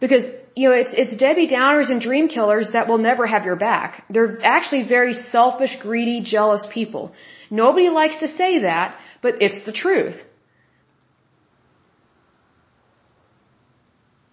Because 0.00 0.24
you 0.56 0.68
know, 0.68 0.74
it's, 0.74 0.92
it's 0.92 1.16
Debbie 1.16 1.48
Downers 1.48 1.90
and 1.90 2.00
dream 2.00 2.28
killers 2.28 2.70
that 2.72 2.86
will 2.88 2.98
never 2.98 3.26
have 3.26 3.44
your 3.44 3.56
back. 3.56 4.04
They're 4.10 4.38
actually 4.44 4.86
very 4.86 5.14
selfish, 5.14 5.76
greedy, 5.80 6.22
jealous 6.22 6.66
people. 6.72 7.12
Nobody 7.50 7.88
likes 7.88 8.16
to 8.20 8.28
say 8.28 8.60
that, 8.60 8.96
but 9.22 9.42
it's 9.42 9.64
the 9.64 9.72
truth. 9.72 10.16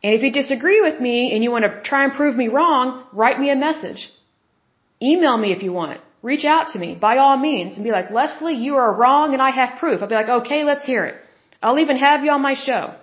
And 0.03 0.13
if 0.15 0.21
you 0.23 0.31
disagree 0.31 0.81
with 0.81 0.99
me 0.99 1.31
and 1.33 1.43
you 1.43 1.51
want 1.51 1.65
to 1.65 1.81
try 1.83 2.03
and 2.03 2.13
prove 2.13 2.35
me 2.35 2.47
wrong, 2.47 3.05
write 3.13 3.39
me 3.39 3.51
a 3.51 3.55
message. 3.55 4.11
Email 5.01 5.37
me 5.37 5.51
if 5.51 5.63
you 5.63 5.71
want. 5.71 6.01
Reach 6.21 6.45
out 6.45 6.71
to 6.71 6.79
me 6.79 6.93
by 6.93 7.17
all 7.17 7.37
means 7.37 7.75
and 7.75 7.83
be 7.83 7.91
like, 7.91 8.11
Leslie, 8.11 8.55
you 8.55 8.75
are 8.75 8.93
wrong 8.93 9.33
and 9.33 9.41
I 9.41 9.49
have 9.49 9.79
proof. 9.79 10.01
I'll 10.01 10.07
be 10.07 10.15
like, 10.15 10.29
okay, 10.41 10.63
let's 10.63 10.85
hear 10.85 11.05
it. 11.05 11.15
I'll 11.61 11.79
even 11.79 11.97
have 11.97 12.23
you 12.23 12.31
on 12.31 12.41
my 12.41 12.53
show. 12.53 12.95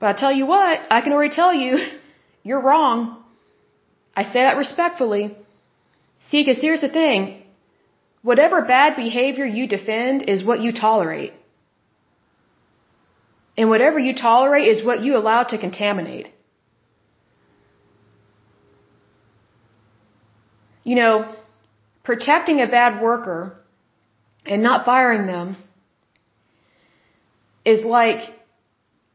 But 0.00 0.16
I 0.16 0.20
tell 0.20 0.32
you 0.32 0.46
what, 0.46 0.80
I 0.90 1.00
can 1.00 1.12
already 1.12 1.34
tell 1.34 1.54
you, 1.54 1.78
you're 2.42 2.60
wrong. 2.60 3.22
I 4.16 4.24
say 4.24 4.40
that 4.42 4.56
respectfully. 4.56 5.36
See, 6.28 6.40
because 6.40 6.60
here's 6.60 6.80
the 6.80 6.88
thing. 6.88 7.42
Whatever 8.22 8.62
bad 8.62 8.96
behavior 8.96 9.46
you 9.46 9.66
defend 9.68 10.28
is 10.28 10.44
what 10.44 10.60
you 10.60 10.72
tolerate. 10.72 11.32
And 13.56 13.68
whatever 13.68 13.98
you 13.98 14.14
tolerate 14.14 14.66
is 14.66 14.84
what 14.84 15.02
you 15.02 15.16
allow 15.16 15.42
to 15.44 15.58
contaminate. 15.58 16.30
You 20.84 20.96
know, 20.96 21.34
protecting 22.04 22.60
a 22.60 22.66
bad 22.66 23.00
worker 23.00 23.56
and 24.44 24.62
not 24.62 24.84
firing 24.84 25.26
them 25.26 25.56
is 27.64 27.84
like 27.84 28.22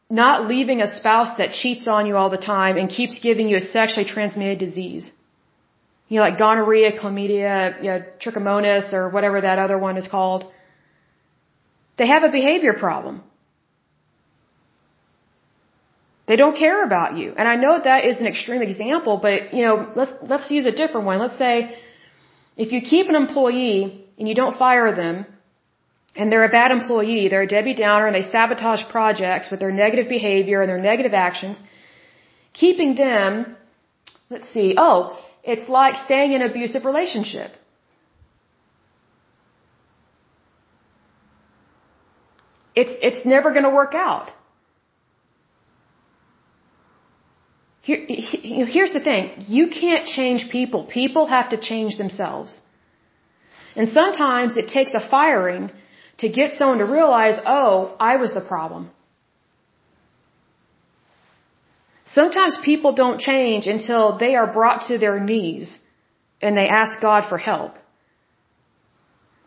not 0.10 0.48
leaving 0.48 0.82
a 0.82 0.88
spouse 0.88 1.38
that 1.38 1.52
cheats 1.52 1.88
on 1.88 2.08
you 2.08 2.16
all 2.16 2.30
the 2.30 2.38
time 2.38 2.78
and 2.78 2.90
keeps 2.90 3.20
giving 3.20 3.50
you 3.50 3.58
a 3.58 3.62
sexually 3.62 4.08
transmitted 4.08 4.58
disease. 4.60 5.10
You 6.08 6.18
know, 6.18 6.22
like 6.22 6.38
gonorrhea, 6.38 6.98
chlamydia, 6.98 7.84
you 7.84 7.90
know, 7.92 8.04
trichomonas, 8.22 8.94
or 8.94 9.10
whatever 9.10 9.42
that 9.42 9.60
other 9.60 9.78
one 9.78 9.98
is 9.98 10.08
called. 10.08 10.50
They 11.98 12.08
have 12.08 12.24
a 12.24 12.30
behavior 12.30 12.74
problem. 12.74 13.24
They 16.28 16.36
don't 16.36 16.58
care 16.58 16.84
about 16.84 17.18
you. 17.18 17.34
And 17.38 17.48
I 17.48 17.56
know 17.56 17.80
that 17.82 18.04
is 18.06 18.20
an 18.20 18.28
extreme 18.28 18.62
example, 18.62 19.18
but 19.18 19.54
you 19.54 19.64
know, 19.66 19.76
let's 19.96 20.12
let's 20.22 20.52
use 20.52 20.66
a 20.66 20.76
different 20.82 21.06
one. 21.08 21.20
Let's 21.20 21.38
say 21.38 21.78
if 22.58 22.72
you 22.74 22.82
keep 22.82 23.08
an 23.08 23.16
employee 23.16 24.06
and 24.18 24.28
you 24.28 24.36
don't 24.36 24.58
fire 24.58 24.94
them, 24.94 25.26
and 26.18 26.32
they're 26.32 26.44
a 26.44 26.56
bad 26.60 26.72
employee, 26.72 27.30
they're 27.30 27.44
a 27.44 27.54
Debbie 27.56 27.76
Downer 27.76 28.08
and 28.08 28.16
they 28.16 28.24
sabotage 28.24 28.84
projects 28.90 29.52
with 29.52 29.60
their 29.60 29.72
negative 29.72 30.10
behavior 30.10 30.62
and 30.62 30.70
their 30.70 30.82
negative 30.82 31.14
actions, 31.14 31.58
keeping 32.54 32.96
them, 32.96 33.56
let's 34.30 34.50
see, 34.52 34.74
oh, 34.78 35.18
it's 35.44 35.70
like 35.70 35.96
staying 35.96 36.32
in 36.34 36.42
an 36.42 36.50
abusive 36.50 36.84
relationship. 36.86 37.52
It's, 42.76 42.94
it's 43.02 43.26
never 43.26 43.52
going 43.52 43.64
to 43.64 43.76
work 43.82 43.94
out. 43.94 44.32
Here, 47.88 48.02
here's 48.76 48.94
the 48.98 49.04
thing. 49.10 49.26
You 49.58 49.66
can't 49.82 50.06
change 50.18 50.50
people. 50.58 50.82
People 51.02 51.26
have 51.36 51.48
to 51.54 51.58
change 51.70 51.94
themselves. 51.98 52.60
And 53.78 53.88
sometimes 54.00 54.58
it 54.62 54.68
takes 54.78 54.94
a 55.00 55.04
firing 55.16 55.70
to 56.22 56.28
get 56.40 56.56
someone 56.58 56.80
to 56.80 56.90
realize, 57.00 57.38
oh, 57.46 57.96
I 58.12 58.14
was 58.24 58.34
the 58.40 58.46
problem. 58.54 58.90
Sometimes 62.20 62.58
people 62.72 62.92
don't 63.04 63.22
change 63.30 63.68
until 63.76 64.04
they 64.24 64.34
are 64.40 64.50
brought 64.58 64.82
to 64.90 64.98
their 65.04 65.18
knees 65.30 65.80
and 66.42 66.58
they 66.58 66.68
ask 66.82 67.02
God 67.10 67.30
for 67.30 67.38
help. 67.38 67.74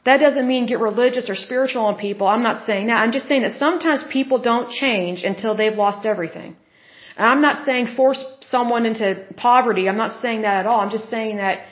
That 0.07 0.19
doesn't 0.25 0.49
mean 0.53 0.65
get 0.73 0.81
religious 0.91 1.29
or 1.29 1.37
spiritual 1.47 1.85
on 1.91 1.97
people. 2.07 2.27
I'm 2.27 2.47
not 2.51 2.65
saying 2.67 2.87
that. 2.87 2.99
I'm 3.03 3.13
just 3.19 3.29
saying 3.29 3.43
that 3.47 3.57
sometimes 3.67 4.03
people 4.19 4.39
don't 4.51 4.71
change 4.83 5.25
until 5.31 5.55
they've 5.55 5.81
lost 5.85 6.07
everything. 6.15 6.57
And 7.21 7.29
I'm 7.29 7.43
not 7.43 7.67
saying 7.67 7.89
force 7.97 8.21
someone 8.41 8.87
into 8.87 9.09
poverty. 9.37 9.91
I'm 9.91 9.99
not 9.99 10.23
saying 10.23 10.41
that 10.47 10.55
at 10.61 10.67
all. 10.67 10.81
I'm 10.81 10.93
just 10.99 11.11
saying 11.11 11.37
that 11.37 11.67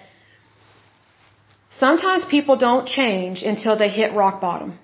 sometimes 1.70 2.26
people 2.26 2.56
don't 2.56 2.86
change 2.86 3.42
until 3.42 3.78
they 3.78 3.88
hit 3.88 4.12
rock 4.12 4.42
bottom. 4.42 4.78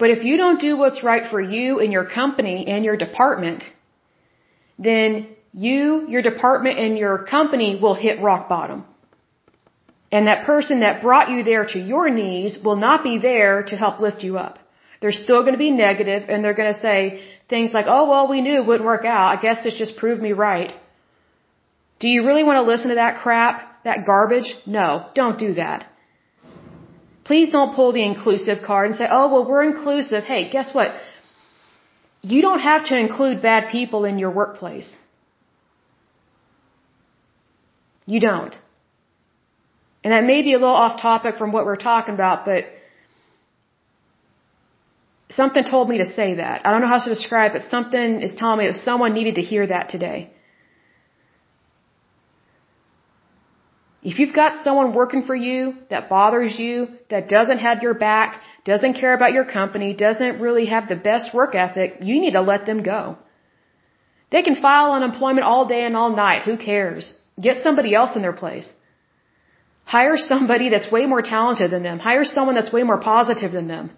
But 0.00 0.10
if 0.10 0.24
you 0.24 0.36
don't 0.36 0.60
do 0.60 0.76
what's 0.76 1.04
right 1.04 1.30
for 1.30 1.40
you 1.40 1.78
and 1.78 1.92
your 1.92 2.06
company 2.06 2.66
and 2.66 2.84
your 2.84 2.96
department, 2.96 3.62
then 4.80 5.28
you, 5.52 6.08
your 6.08 6.22
department, 6.22 6.80
and 6.80 6.98
your 6.98 7.18
company 7.36 7.78
will 7.80 7.94
hit 7.94 8.20
rock 8.20 8.48
bottom. 8.48 8.84
And 10.10 10.26
that 10.26 10.44
person 10.44 10.80
that 10.80 11.02
brought 11.02 11.30
you 11.30 11.44
there 11.44 11.66
to 11.66 11.78
your 11.78 12.10
knees 12.10 12.58
will 12.64 12.80
not 12.88 13.04
be 13.04 13.18
there 13.18 13.62
to 13.62 13.76
help 13.76 14.00
lift 14.00 14.24
you 14.24 14.38
up. 14.38 14.58
They're 15.04 15.22
still 15.24 15.42
going 15.42 15.52
to 15.52 15.64
be 15.68 15.70
negative 15.70 16.22
and 16.30 16.42
they're 16.42 16.58
going 16.60 16.72
to 16.72 16.80
say 16.80 17.22
things 17.50 17.72
like, 17.74 17.84
oh, 17.94 18.04
well, 18.10 18.26
we 18.26 18.40
knew 18.40 18.54
it 18.60 18.66
wouldn't 18.68 18.86
work 18.86 19.04
out. 19.04 19.26
I 19.36 19.38
guess 19.46 19.62
this 19.62 19.74
just 19.76 19.98
proved 19.98 20.22
me 20.26 20.32
right. 20.32 20.72
Do 22.00 22.08
you 22.08 22.20
really 22.28 22.42
want 22.42 22.56
to 22.56 22.62
listen 22.72 22.88
to 22.88 22.94
that 22.94 23.18
crap, 23.22 23.84
that 23.84 24.06
garbage? 24.06 24.56
No, 24.64 24.86
don't 25.14 25.38
do 25.38 25.50
that. 25.62 25.84
Please 27.22 27.50
don't 27.50 27.76
pull 27.76 27.92
the 27.92 28.02
inclusive 28.02 28.60
card 28.66 28.86
and 28.86 28.96
say, 28.96 29.06
oh, 29.18 29.26
well, 29.32 29.44
we're 29.46 29.64
inclusive. 29.64 30.24
Hey, 30.24 30.48
guess 30.48 30.74
what? 30.74 30.94
You 32.22 32.40
don't 32.40 32.60
have 32.60 32.86
to 32.86 32.98
include 32.98 33.42
bad 33.42 33.68
people 33.76 34.06
in 34.06 34.18
your 34.18 34.30
workplace. 34.30 34.90
You 38.06 38.20
don't. 38.20 38.56
And 40.02 40.14
that 40.14 40.24
may 40.24 40.40
be 40.40 40.54
a 40.54 40.58
little 40.58 40.80
off 40.84 40.98
topic 40.98 41.36
from 41.36 41.52
what 41.52 41.66
we're 41.66 41.84
talking 41.92 42.14
about, 42.14 42.46
but 42.46 42.64
something 45.36 45.64
told 45.64 45.88
me 45.88 45.98
to 45.98 46.06
say 46.18 46.34
that. 46.42 46.66
I 46.66 46.70
don't 46.70 46.80
know 46.80 46.92
how 46.94 47.02
to 47.04 47.10
describe 47.16 47.50
it. 47.54 47.58
But 47.58 47.70
something 47.70 48.22
is 48.22 48.34
telling 48.34 48.58
me 48.60 48.66
that 48.70 48.76
someone 48.90 49.12
needed 49.14 49.36
to 49.36 49.42
hear 49.42 49.66
that 49.66 49.88
today. 49.88 50.30
If 54.10 54.18
you've 54.18 54.34
got 54.34 54.62
someone 54.62 54.92
working 54.92 55.22
for 55.28 55.34
you 55.34 55.60
that 55.88 56.10
bothers 56.10 56.58
you, 56.58 56.88
that 57.08 57.28
doesn't 57.36 57.60
have 57.66 57.82
your 57.82 57.94
back, 57.94 58.42
doesn't 58.64 58.94
care 59.02 59.14
about 59.14 59.32
your 59.32 59.46
company, 59.46 59.94
doesn't 59.94 60.40
really 60.46 60.66
have 60.66 60.88
the 60.88 60.96
best 61.10 61.34
work 61.34 61.54
ethic, 61.54 61.96
you 62.02 62.20
need 62.20 62.32
to 62.32 62.42
let 62.42 62.66
them 62.66 62.82
go. 62.82 63.16
They 64.30 64.42
can 64.42 64.56
file 64.56 64.92
unemployment 64.92 65.46
all 65.46 65.64
day 65.66 65.84
and 65.86 65.96
all 65.96 66.14
night. 66.14 66.42
Who 66.42 66.56
cares? 66.58 67.14
Get 67.40 67.62
somebody 67.62 67.94
else 67.94 68.14
in 68.14 68.20
their 68.20 68.38
place. 68.44 68.70
Hire 69.84 70.18
somebody 70.18 70.68
that's 70.68 70.90
way 70.90 71.06
more 71.06 71.22
talented 71.22 71.70
than 71.70 71.82
them. 71.82 71.98
Hire 71.98 72.24
someone 72.24 72.56
that's 72.56 72.72
way 72.72 72.82
more 72.82 73.00
positive 73.00 73.52
than 73.52 73.68
them. 73.68 73.90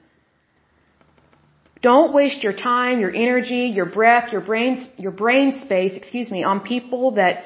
Don't 1.83 2.13
waste 2.13 2.43
your 2.43 2.55
time, 2.55 3.01
your 3.01 3.15
energy, 3.15 3.67
your 3.67 3.87
breath, 3.87 4.33
your 4.33 4.41
brain, 4.41 4.85
your 4.97 5.13
brain 5.13 5.59
space, 5.61 5.95
excuse 5.95 6.31
me, 6.31 6.43
on 6.43 6.61
people 6.61 7.13
that 7.13 7.45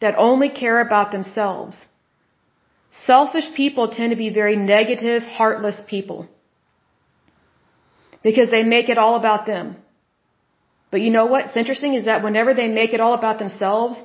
that 0.00 0.14
only 0.16 0.48
care 0.48 0.80
about 0.80 1.12
themselves. 1.12 1.76
Selfish 2.92 3.48
people 3.54 3.90
tend 3.90 4.10
to 4.10 4.16
be 4.16 4.30
very 4.30 4.56
negative, 4.56 5.22
heartless 5.22 5.80
people. 5.86 6.28
Because 8.22 8.50
they 8.50 8.62
make 8.62 8.88
it 8.88 8.98
all 8.98 9.16
about 9.16 9.46
them. 9.46 9.76
But 10.90 11.00
you 11.02 11.10
know 11.10 11.26
what's 11.26 11.56
interesting 11.56 11.94
is 11.94 12.06
that 12.06 12.22
whenever 12.24 12.54
they 12.54 12.68
make 12.68 12.94
it 12.94 13.00
all 13.00 13.14
about 13.14 13.38
themselves, 13.38 14.00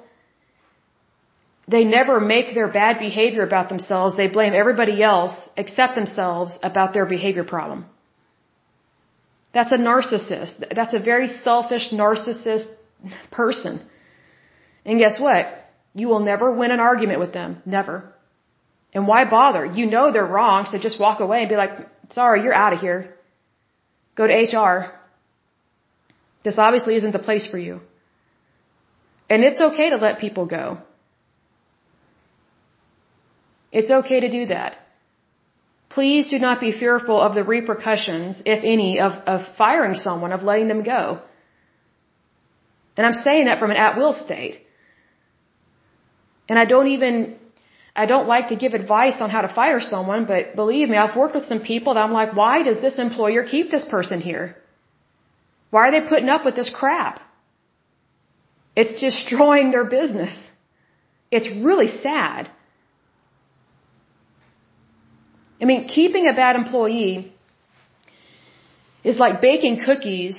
they 1.67 1.85
never 1.85 2.19
make 2.19 2.53
their 2.53 2.67
bad 2.67 2.99
behavior 2.99 3.43
about 3.43 3.69
themselves. 3.69 4.17
They 4.17 4.27
blame 4.27 4.53
everybody 4.53 5.01
else 5.01 5.35
except 5.55 5.95
themselves 5.95 6.59
about 6.61 6.93
their 6.93 7.05
behavior 7.05 7.45
problem. 7.45 7.85
That's 9.53 9.71
a 9.71 9.77
narcissist. 9.77 10.63
That's 10.75 10.93
a 10.93 10.99
very 10.99 11.27
selfish 11.27 11.91
narcissist 11.91 12.65
person. 13.31 13.81
And 14.85 14.99
guess 14.99 15.19
what? 15.19 15.45
You 15.93 16.07
will 16.07 16.19
never 16.19 16.51
win 16.51 16.71
an 16.71 16.79
argument 16.79 17.19
with 17.19 17.33
them. 17.33 17.61
Never. 17.65 18.13
And 18.93 19.07
why 19.07 19.29
bother? 19.29 19.65
You 19.65 19.85
know 19.85 20.11
they're 20.11 20.25
wrong, 20.25 20.65
so 20.65 20.77
just 20.79 20.99
walk 20.99 21.19
away 21.19 21.41
and 21.41 21.49
be 21.49 21.55
like, 21.55 21.71
sorry, 22.11 22.43
you're 22.43 22.53
out 22.53 22.73
of 22.73 22.79
here. 22.79 23.15
Go 24.15 24.27
to 24.27 24.33
HR. 24.33 24.91
This 26.43 26.57
obviously 26.57 26.95
isn't 26.95 27.11
the 27.11 27.19
place 27.19 27.47
for 27.47 27.57
you. 27.57 27.81
And 29.29 29.43
it's 29.43 29.61
okay 29.61 29.89
to 29.91 29.97
let 29.97 30.19
people 30.19 30.45
go. 30.45 30.79
It's 33.71 33.89
okay 33.89 34.19
to 34.19 34.29
do 34.29 34.45
that. 34.47 34.77
Please 35.95 36.27
do 36.33 36.39
not 36.39 36.59
be 36.59 36.71
fearful 36.71 37.19
of 37.21 37.35
the 37.35 37.43
repercussions, 37.43 38.41
if 38.53 38.63
any, 38.63 38.99
of, 38.99 39.13
of 39.33 39.41
firing 39.57 39.95
someone, 39.95 40.31
of 40.31 40.41
letting 40.41 40.67
them 40.67 40.83
go. 40.83 41.21
And 42.97 43.05
I'm 43.05 43.13
saying 43.13 43.45
that 43.45 43.59
from 43.59 43.71
an 43.71 43.77
at-will 43.77 44.13
state. 44.13 44.55
And 46.49 46.57
I 46.57 46.65
don't 46.65 46.87
even, 46.95 47.35
I 47.95 48.05
don't 48.05 48.27
like 48.27 48.47
to 48.49 48.55
give 48.55 48.73
advice 48.73 49.21
on 49.21 49.29
how 49.29 49.41
to 49.41 49.53
fire 49.53 49.81
someone, 49.81 50.25
but 50.25 50.55
believe 50.55 50.89
me, 50.89 50.97
I've 50.97 51.15
worked 51.15 51.35
with 51.35 51.45
some 51.45 51.61
people 51.61 51.93
that 51.93 52.03
I'm 52.05 52.11
like, 52.21 52.35
why 52.35 52.63
does 52.63 52.81
this 52.81 52.97
employer 52.97 53.43
keep 53.43 53.69
this 53.69 53.85
person 53.85 54.19
here? 54.19 54.55
Why 55.69 55.87
are 55.87 55.91
they 55.91 56.07
putting 56.07 56.29
up 56.29 56.43
with 56.45 56.55
this 56.55 56.71
crap? 56.73 57.19
It's 58.75 58.99
destroying 58.99 59.71
their 59.71 59.85
business. 59.85 60.35
It's 61.29 61.49
really 61.49 61.87
sad. 61.87 62.49
I 65.63 65.65
mean, 65.65 65.87
keeping 65.87 66.27
a 66.27 66.33
bad 66.33 66.57
employee 66.57 67.31
is 69.09 69.17
like 69.25 69.39
baking 69.49 69.75
cookies, 69.85 70.35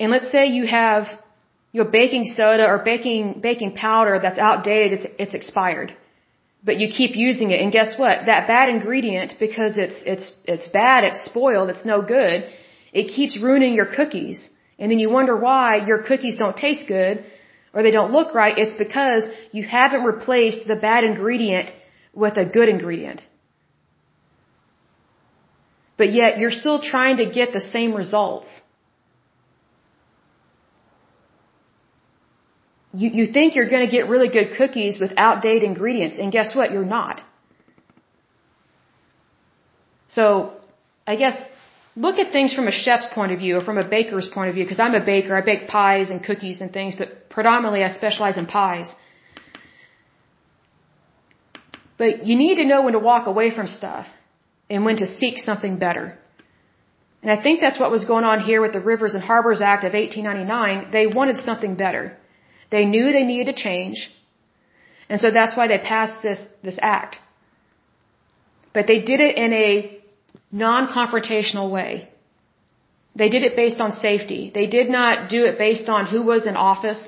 and 0.00 0.10
let's 0.14 0.30
say 0.32 0.46
you 0.58 0.66
have 0.66 1.06
you 1.72 1.84
know, 1.84 1.90
baking 1.98 2.24
soda 2.38 2.64
or 2.72 2.78
baking 2.92 3.24
baking 3.48 3.72
powder 3.84 4.18
that's 4.24 4.40
outdated, 4.48 4.88
it's 4.96 5.06
it's 5.24 5.34
expired. 5.40 5.94
But 6.68 6.80
you 6.80 6.88
keep 6.98 7.14
using 7.28 7.52
it 7.52 7.60
and 7.62 7.70
guess 7.78 7.96
what? 8.02 8.26
That 8.32 8.48
bad 8.48 8.68
ingredient 8.68 9.34
because 9.44 9.78
it's 9.84 9.98
it's 10.12 10.26
it's 10.54 10.68
bad, 10.80 11.04
it's 11.04 11.24
spoiled, 11.30 11.70
it's 11.74 11.86
no 11.94 12.02
good, 12.02 12.48
it 12.92 13.06
keeps 13.16 13.38
ruining 13.48 13.74
your 13.80 13.90
cookies. 13.98 14.38
And 14.80 14.90
then 14.90 14.98
you 14.98 15.08
wonder 15.18 15.36
why 15.36 15.86
your 15.90 16.02
cookies 16.10 16.36
don't 16.42 16.56
taste 16.66 16.86
good 16.88 17.24
or 17.72 17.84
they 17.84 17.94
don't 17.98 18.12
look 18.18 18.34
right. 18.42 18.58
It's 18.58 18.78
because 18.86 19.24
you 19.52 19.64
haven't 19.78 20.02
replaced 20.02 20.66
the 20.66 20.78
bad 20.88 21.04
ingredient 21.04 21.70
with 22.12 22.36
a 22.44 22.46
good 22.58 22.68
ingredient. 22.68 23.22
But 25.98 26.12
yet 26.12 26.38
you're 26.38 26.56
still 26.62 26.80
trying 26.80 27.18
to 27.18 27.26
get 27.38 27.52
the 27.52 27.60
same 27.60 27.92
results. 27.94 28.48
you, 32.92 33.10
you 33.18 33.32
think 33.32 33.54
you're 33.54 33.68
going 33.68 33.84
to 33.86 33.92
get 33.96 34.08
really 34.08 34.28
good 34.28 34.56
cookies 34.56 34.98
with 34.98 35.12
outdated 35.16 35.62
ingredients, 35.62 36.18
and 36.18 36.32
guess 36.32 36.54
what? 36.54 36.72
You're 36.72 36.84
not. 36.84 37.22
So, 40.08 40.54
I 41.06 41.16
guess, 41.16 41.36
look 41.94 42.18
at 42.18 42.32
things 42.32 42.54
from 42.54 42.66
a 42.66 42.72
chef's 42.72 43.06
point 43.14 43.32
of 43.32 43.38
view 43.38 43.56
or 43.58 43.60
from 43.60 43.78
a 43.78 43.86
baker's 43.86 44.28
point 44.28 44.48
of 44.48 44.54
view, 44.54 44.64
because 44.64 44.80
I'm 44.80 44.94
a 44.94 45.04
baker, 45.04 45.36
I 45.36 45.42
bake 45.42 45.68
pies 45.68 46.10
and 46.10 46.24
cookies 46.24 46.60
and 46.62 46.72
things, 46.72 46.94
but 46.96 47.28
predominantly 47.28 47.84
I 47.84 47.90
specialize 47.90 48.36
in 48.36 48.46
pies. 48.46 48.88
But 51.98 52.26
you 52.26 52.36
need 52.36 52.56
to 52.56 52.64
know 52.64 52.82
when 52.82 52.94
to 52.94 52.98
walk 52.98 53.26
away 53.26 53.54
from 53.54 53.66
stuff 53.66 54.06
and 54.70 54.84
when 54.84 54.96
to 54.96 55.06
seek 55.18 55.38
something 55.38 55.78
better. 55.78 56.18
And 57.22 57.30
I 57.30 57.42
think 57.42 57.60
that's 57.60 57.80
what 57.80 57.90
was 57.90 58.04
going 58.04 58.24
on 58.24 58.40
here 58.40 58.60
with 58.60 58.72
the 58.72 58.80
Rivers 58.80 59.14
and 59.14 59.22
Harbors 59.22 59.60
Act 59.60 59.84
of 59.84 59.92
1899. 59.92 60.90
They 60.92 61.06
wanted 61.06 61.38
something 61.38 61.74
better. 61.74 62.16
They 62.70 62.84
knew 62.84 63.12
they 63.12 63.24
needed 63.24 63.56
to 63.56 63.62
change. 63.62 64.10
And 65.08 65.20
so 65.20 65.30
that's 65.30 65.56
why 65.56 65.66
they 65.68 65.78
passed 65.78 66.22
this, 66.22 66.40
this 66.62 66.78
act. 66.80 67.16
But 68.72 68.86
they 68.86 69.00
did 69.00 69.20
it 69.20 69.36
in 69.36 69.52
a 69.52 69.98
non-confrontational 70.52 71.70
way. 71.70 72.08
They 73.16 73.30
did 73.30 73.42
it 73.42 73.56
based 73.56 73.80
on 73.80 73.92
safety. 73.92 74.52
They 74.54 74.66
did 74.66 74.88
not 74.88 75.28
do 75.28 75.44
it 75.44 75.58
based 75.58 75.88
on 75.88 76.06
who 76.06 76.22
was 76.22 76.46
in 76.46 76.56
office. 76.56 77.02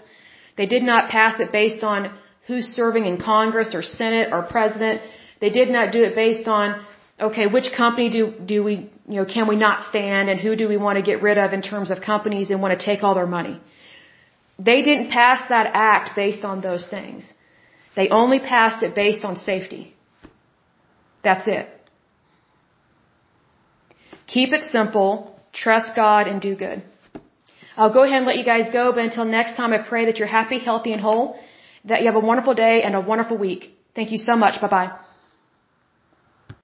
They 0.56 0.66
did 0.66 0.82
not 0.82 1.10
pass 1.10 1.38
it 1.38 1.52
based 1.52 1.84
on 1.84 2.12
who's 2.46 2.66
serving 2.66 3.04
in 3.06 3.16
Congress 3.18 3.74
or 3.74 3.82
Senate 3.82 4.32
or 4.32 4.42
President. 4.42 5.02
They 5.40 5.50
did 5.50 5.68
not 5.70 5.92
do 5.92 6.02
it 6.02 6.14
based 6.14 6.48
on, 6.48 6.84
okay, 7.28 7.46
which 7.46 7.68
company 7.76 8.08
do, 8.10 8.22
do 8.52 8.62
we, 8.64 8.74
you 9.08 9.18
know, 9.20 9.24
can 9.24 9.46
we 9.48 9.56
not 9.56 9.82
stand 9.90 10.28
and 10.30 10.38
who 10.40 10.56
do 10.56 10.68
we 10.68 10.76
want 10.76 10.96
to 10.96 11.02
get 11.02 11.22
rid 11.22 11.38
of 11.38 11.52
in 11.52 11.62
terms 11.62 11.90
of 11.90 12.00
companies 12.00 12.50
and 12.50 12.60
want 12.62 12.78
to 12.78 12.84
take 12.84 13.02
all 13.02 13.14
their 13.14 13.26
money. 13.26 13.60
They 14.58 14.82
didn't 14.82 15.10
pass 15.10 15.48
that 15.48 15.70
act 15.74 16.16
based 16.16 16.44
on 16.44 16.60
those 16.60 16.86
things. 16.86 17.32
They 17.96 18.08
only 18.08 18.38
passed 18.38 18.82
it 18.82 18.94
based 18.94 19.24
on 19.24 19.36
safety. 19.36 19.94
That's 21.22 21.46
it. 21.46 21.68
Keep 24.26 24.52
it 24.52 24.64
simple, 24.70 25.34
trust 25.52 25.96
God, 25.96 26.28
and 26.28 26.40
do 26.40 26.54
good. 26.54 26.82
I'll 27.76 27.92
go 27.92 28.04
ahead 28.04 28.18
and 28.18 28.26
let 28.26 28.38
you 28.38 28.44
guys 28.44 28.70
go, 28.72 28.92
but 28.92 29.02
until 29.02 29.24
next 29.24 29.56
time, 29.56 29.72
I 29.72 29.78
pray 29.78 30.04
that 30.06 30.18
you're 30.18 30.28
happy, 30.28 30.58
healthy, 30.58 30.92
and 30.92 31.00
whole, 31.00 31.38
that 31.84 32.00
you 32.00 32.06
have 32.06 32.22
a 32.22 32.26
wonderful 32.32 32.54
day 32.54 32.82
and 32.82 32.94
a 32.94 33.00
wonderful 33.00 33.38
week. 33.38 33.76
Thank 33.94 34.12
you 34.12 34.18
so 34.18 34.36
much. 34.36 34.60
Bye 34.60 34.68
bye. 34.68 35.09